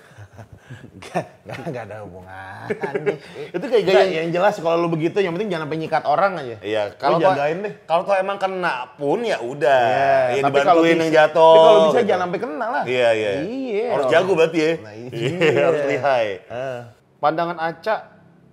Gak, 1.00 1.48
gak, 1.48 1.60
gak 1.72 1.84
ada 1.88 2.04
hubungan. 2.04 2.68
Itu 3.56 3.66
kayak 3.72 3.84
gaya 3.88 4.04
yang 4.20 4.36
jelas 4.36 4.60
kalau 4.60 4.84
lu 4.84 4.92
begitu, 4.92 5.24
yang 5.24 5.32
penting 5.32 5.48
jangan 5.48 5.64
sampai 5.64 5.80
nyikat 5.80 6.04
orang 6.04 6.32
aja. 6.36 6.56
Iya, 6.60 6.84
kalau 7.00 7.24
jagain 7.24 7.64
deh. 7.64 7.74
Kalau 7.88 8.04
tuh 8.04 8.16
emang 8.20 8.36
kena 8.36 8.92
pun 9.00 9.24
ya 9.24 9.40
udah. 9.40 9.80
Iya, 9.88 10.20
ya 10.36 10.42
tapi 10.44 10.60
kalau 10.60 10.84
yang 10.84 11.08
jatuh. 11.08 11.56
Tapi 11.56 11.60
kalau 11.62 11.80
bisa 11.88 12.00
gitu. 12.04 12.10
jangan 12.12 12.24
sampai 12.28 12.40
kena 12.44 12.66
lah. 12.68 12.84
Iya, 12.84 13.10
iya. 13.16 13.32
Iya. 13.48 13.88
Harus 13.96 14.06
jago 14.12 14.32
berarti 14.36 14.58
ya. 14.60 14.72
Nah, 14.76 14.94
Iya, 14.96 15.10
iya. 15.16 15.64
harus 15.72 15.84
lihai. 15.88 16.28
Eh. 16.52 16.80
Pandangan 17.24 17.58
Aca 17.64 17.96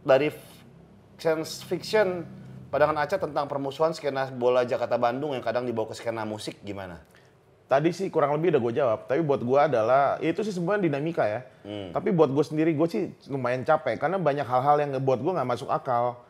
dari 0.07 0.29
science 1.19 1.67
fiction, 1.67 2.23
pandangan 2.73 3.05
Aca 3.05 3.21
tentang 3.21 3.45
permusuhan 3.45 3.93
skena 3.93 4.33
bola 4.33 4.65
Jakarta 4.65 4.97
Bandung 4.97 5.37
yang 5.37 5.45
kadang 5.45 5.69
dibawa 5.69 5.93
ke 5.93 5.95
skena 5.95 6.25
musik 6.25 6.57
gimana? 6.65 7.05
Tadi 7.69 7.89
sih 7.93 8.09
kurang 8.09 8.33
lebih 8.37 8.53
udah 8.53 8.61
gue 8.65 8.73
jawab. 8.75 8.99
Tapi 9.09 9.21
buat 9.21 9.41
gue 9.41 9.59
adalah 9.61 10.17
ya 10.21 10.33
itu 10.33 10.41
sih 10.41 10.53
semuanya 10.53 10.89
dinamika 10.89 11.25
ya. 11.25 11.41
Hmm. 11.65 11.93
Tapi 11.93 12.13
buat 12.13 12.29
gue 12.29 12.45
sendiri 12.45 12.73
gue 12.73 12.89
sih 12.89 13.03
lumayan 13.29 13.65
capek 13.65 13.97
karena 13.97 14.17
banyak 14.17 14.45
hal-hal 14.45 14.77
yang 14.81 14.91
ngebuat 14.97 15.21
gue 15.21 15.33
nggak 15.37 15.49
masuk 15.49 15.69
akal. 15.69 16.21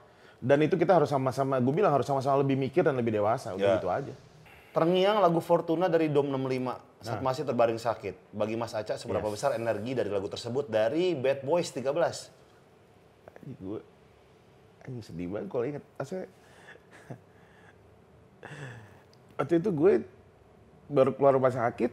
Dan 0.43 0.59
itu 0.67 0.75
kita 0.75 0.99
harus 0.99 1.07
sama-sama, 1.07 1.63
gue 1.63 1.71
bilang 1.71 1.95
harus 1.95 2.03
sama-sama 2.03 2.43
lebih 2.43 2.59
mikir 2.59 2.83
dan 2.83 2.99
lebih 2.99 3.15
dewasa. 3.15 3.55
Udah 3.55 3.63
Ya. 3.63 3.75
gitu 3.79 3.87
aja. 3.87 4.15
Terngiang 4.75 5.23
lagu 5.23 5.39
Fortuna 5.39 5.87
dari 5.87 6.11
Dom 6.11 6.27
65 6.27 6.79
saat 6.99 7.23
Nah. 7.23 7.27
masih 7.31 7.43
terbaring 7.47 7.79
sakit. 7.79 8.35
Bagi 8.35 8.55
Mas 8.59 8.75
Aca 8.75 8.99
seberapa 8.99 9.27
Yes. 9.27 9.35
besar 9.39 9.51
energi 9.55 9.95
dari 9.95 10.11
lagu 10.11 10.27
tersebut 10.27 10.67
dari 10.67 11.15
Bad 11.15 11.43
Boys 11.43 11.71
13? 11.71 12.31
Anjing, 13.31 13.55
gue 13.59 13.79
anjing 14.87 15.05
sedih 15.05 15.29
banget 15.31 15.49
kalau 15.51 15.65
inget. 15.67 15.83
Asli. 15.99 16.23
Waktu 19.39 19.55
itu 19.63 19.71
gue 19.71 19.93
baru 20.93 21.11
keluar 21.17 21.33
rumah 21.39 21.55
sakit, 21.55 21.91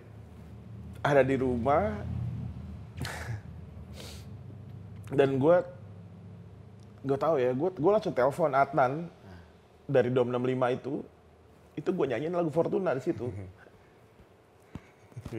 ada 1.06 1.24
di 1.24 1.36
rumah, 1.40 2.04
dan 5.18 5.40
gue 5.40 5.58
gue 7.00 7.18
tahu 7.18 7.40
ya, 7.40 7.56
gue 7.56 7.70
gue 7.72 7.92
langsung 7.92 8.12
telepon 8.12 8.52
Adnan 8.52 9.08
dari 9.88 10.12
Dom 10.12 10.28
65 10.30 10.78
itu, 10.78 10.94
itu 11.80 11.90
gue 11.90 12.06
nyanyiin 12.12 12.36
lagu 12.36 12.52
Fortuna 12.52 12.92
di 12.98 13.02
situ. 13.02 13.32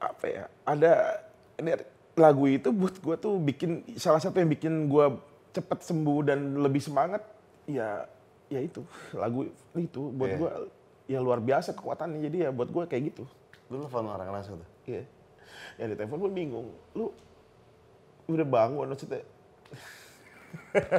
apa 0.00 0.24
ya 0.24 0.48
ada 0.64 1.20
ini 1.60 1.76
lagu 2.20 2.44
itu 2.44 2.68
buat 2.70 2.94
gue 3.00 3.16
tuh 3.16 3.34
bikin 3.40 3.82
salah 3.96 4.20
satu 4.20 4.36
yang 4.36 4.48
bikin 4.48 4.86
gue 4.86 5.04
cepet 5.50 5.78
sembuh 5.82 6.18
dan 6.22 6.38
lebih 6.60 6.78
semangat 6.78 7.24
ya 7.64 8.04
ya 8.46 8.60
itu 8.60 8.84
lagu 9.12 9.48
itu 9.74 10.00
buat 10.12 10.28
Iya. 10.28 10.38
gue 10.38 10.50
ya 11.08 11.18
luar 11.18 11.40
biasa 11.40 11.72
kekuatannya 11.72 12.20
jadi 12.20 12.36
ya 12.46 12.48
buat 12.52 12.68
gue 12.68 12.84
kayak 12.86 13.02
gitu 13.10 13.24
Lu 13.70 13.78
telepon 13.80 14.06
orang 14.06 14.28
langsung 14.30 14.58
tuh. 14.58 14.68
Iya. 14.86 15.02
yang 15.78 15.88
di 15.88 15.94
telepon 15.96 16.18
pun 16.20 16.30
bingung 16.30 16.68
lu 16.92 17.10
udah 18.26 18.46
bangun 18.46 18.86
maksudnya 18.86 19.22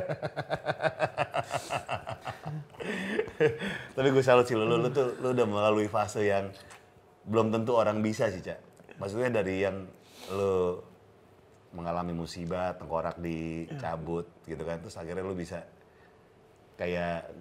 Tapi 3.95 4.07
gue 4.09 4.23
salut 4.23 4.45
sih 4.45 4.55
lu, 4.55 4.65
lu, 4.65 4.77
lu 4.79 4.89
tuh 4.91 5.15
lu 5.19 5.33
udah 5.33 5.47
melalui 5.47 5.87
fase 5.87 6.23
yang 6.23 6.49
belum 7.27 7.53
tentu 7.53 7.75
orang 7.75 8.01
bisa 8.01 8.31
sih, 8.31 8.41
Cak. 8.41 8.59
Maksudnya 8.97 9.29
dari 9.31 9.61
yang 9.61 9.85
lu 10.31 10.79
mengalami 11.71 12.11
musibah, 12.11 12.75
tengkorak 12.75 13.15
dicabut 13.17 14.27
gitu 14.43 14.61
kan, 14.63 14.77
terus 14.83 14.95
akhirnya 14.99 15.23
lu 15.23 15.35
bisa 15.35 15.63
kayak 16.75 17.31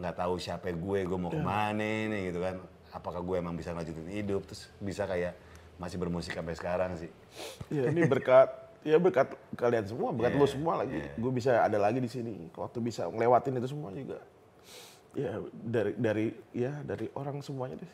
nggak 0.00 0.16
tahu 0.16 0.34
siapa 0.40 0.72
gue, 0.72 0.98
gue 1.04 1.18
mau 1.20 1.30
ke 1.30 1.42
mana 1.42 2.08
nih 2.08 2.32
gitu 2.32 2.40
kan. 2.40 2.56
Apakah 2.94 3.20
gue 3.26 3.36
emang 3.42 3.58
bisa 3.58 3.74
lanjutin 3.74 4.06
hidup, 4.06 4.46
terus 4.46 4.70
bisa 4.78 5.04
kayak 5.04 5.34
masih 5.74 5.98
bermusik 5.98 6.32
sampai 6.34 6.54
sekarang 6.54 6.90
sih. 6.96 7.10
ya 7.68 7.90
ini 7.90 8.06
berkat 8.12 8.48
ya 8.86 9.00
berkat 9.00 9.34
kalian 9.58 9.84
semua 9.88 10.12
berkat 10.14 10.32
Iya, 10.36 10.40
lu 10.40 10.46
semua 10.46 10.74
lagi. 10.84 11.00
gue 11.02 11.32
bisa 11.34 11.64
ada 11.64 11.78
lagi 11.80 11.98
di 11.98 12.10
sini. 12.10 12.48
Waktu 12.54 12.78
bisa 12.80 13.10
ngelewatin 13.10 13.58
itu 13.58 13.68
semua 13.68 13.90
juga. 13.90 14.18
Ya 15.14 15.38
dari 15.52 15.92
dari 15.98 16.26
ya 16.54 16.72
dari 16.86 17.10
orang 17.14 17.42
semuanya 17.42 17.82
deh. 17.82 17.92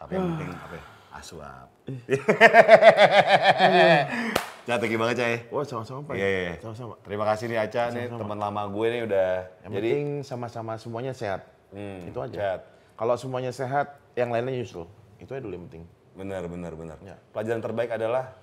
Apa 0.00 0.10
yang 0.16 0.24
penting 0.34 0.50
apa 0.56 0.74
ya? 0.76 0.84
Aswap. 1.12 1.68
Cak, 4.62 4.78
thank 4.78 4.90
you 4.90 4.96
banget, 4.96 5.16
Cak. 5.16 5.26
ya. 5.26 5.38
wah 5.50 5.64
sama-sama 5.64 6.00
pak 6.04 6.14
Iya, 6.14 6.28
iya. 6.28 6.52
sama-sama 6.56 6.94
Terima 7.02 7.24
kasih 7.24 7.44
nih 7.46 7.58
Aca 7.58 7.82
nih 7.90 8.06
teman 8.08 8.38
lama 8.38 8.62
gue 8.64 8.86
nih 8.88 9.02
udah 9.04 9.30
yang 9.60 9.72
jadi 9.72 9.90
penting 9.90 10.06
sama-sama 10.22 10.72
semuanya 10.76 11.10
sehat 11.12 11.42
Hmm, 11.68 12.04
itu 12.04 12.14
aja 12.16 12.36
sehat. 12.36 12.60
kalau 12.94 13.14
semuanya 13.16 13.50
sehat 13.50 13.98
yang 14.12 14.28
lainnya 14.28 14.54
nyusul 14.54 14.86
itu 15.16 15.28
aja 15.28 15.40
dulu 15.40 15.52
yang 15.52 15.66
penting 15.66 15.84
benar 16.12 16.44
benar 16.44 16.72
benar. 16.72 16.96
Ya. 17.00 17.16
Pelajaran 17.30 17.58
terbaik 17.58 17.90
adalah 17.90 18.36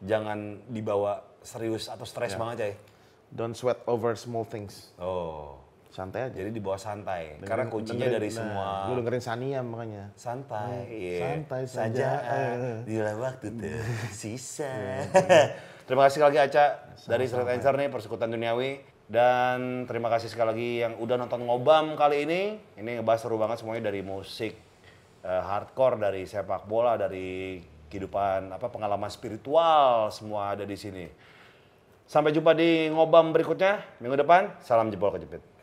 jangan 0.00 0.38
dibawa 0.66 1.24
serius 1.40 1.86
atau 1.86 2.02
Ya. 2.02 2.10
stres 2.10 2.34
banget, 2.34 2.56
Cak. 2.58 2.74
don't 3.30 3.54
sweat 3.54 3.80
over 3.86 4.12
small 4.14 4.44
things 4.44 4.92
Oh. 4.96 5.63
Santai 5.94 6.26
aja. 6.26 6.34
Jadi 6.42 6.50
di 6.50 6.58
bawah 6.58 6.80
santai. 6.80 7.38
Karena 7.46 7.70
kuncinya 7.70 8.10
dari 8.10 8.26
semua 8.26 8.90
Gue 8.90 8.98
dengerin 8.98 9.22
Sania 9.22 9.60
makanya. 9.62 10.10
santai. 10.18 10.90
iya. 10.90 11.18
santai 11.22 11.62
saja. 11.70 11.86
saja. 11.86 12.10
Eh. 12.50 12.76
Bila 12.82 13.14
waktu 13.22 13.54
tersisa. 13.54 14.74
terima 15.86 16.10
kasih 16.10 16.18
sekali 16.18 16.28
lagi 16.34 16.40
Aca 16.50 16.66
dari 17.06 17.24
Street 17.30 17.46
Answer 17.46 17.74
nih 17.78 17.88
Persekutuan 17.94 18.34
Duniawi 18.34 18.82
dan 19.06 19.86
terima 19.86 20.10
kasih 20.10 20.34
sekali 20.34 20.48
lagi 20.50 20.70
yang 20.82 20.98
udah 20.98 21.14
nonton 21.14 21.46
ngobam 21.46 21.94
kali 21.94 22.26
ini. 22.26 22.58
Ini 22.74 22.98
ngebahas 22.98 23.22
seru 23.22 23.38
banget 23.38 23.62
semuanya 23.62 23.86
dari 23.86 24.02
musik 24.02 24.58
eh, 25.22 25.42
hardcore, 25.46 26.02
dari 26.02 26.26
sepak 26.26 26.66
bola, 26.66 26.98
dari 26.98 27.62
kehidupan 27.86 28.50
apa 28.50 28.66
pengalaman 28.66 29.06
spiritual 29.06 30.10
semua 30.10 30.58
ada 30.58 30.66
di 30.66 30.74
sini. 30.74 31.06
Sampai 32.04 32.34
jumpa 32.34 32.50
di 32.50 32.90
ngobam 32.90 33.30
berikutnya 33.30 34.02
minggu 34.02 34.18
depan. 34.18 34.58
Salam 34.58 34.90
jempol 34.90 35.14
kejepit. 35.14 35.53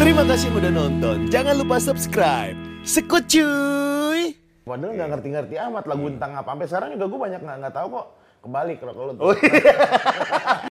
Terima 0.00 0.22
kasih 0.28 0.48
udah 0.56 0.72
nonton. 0.72 1.28
Jangan 1.28 1.54
lupa 1.60 1.76
subscribe. 1.76 2.56
Sekut 2.84 3.24
cuy. 3.28 4.36
Padahal 4.64 4.96
nggak 4.96 5.08
ngerti-ngerti 5.12 5.54
amat 5.60 5.84
lagu 5.84 6.08
tentang 6.08 6.32
apa. 6.40 6.48
Sampai 6.56 6.66
sekarang 6.68 6.88
juga 6.96 7.06
gue 7.12 7.20
banyak 7.28 7.40
nggak 7.44 7.56
nggak 7.60 7.74
tahu 7.76 7.88
kok. 7.92 8.06
Kebalik 8.44 8.76
kalau 8.80 8.92
kalau 8.92 9.12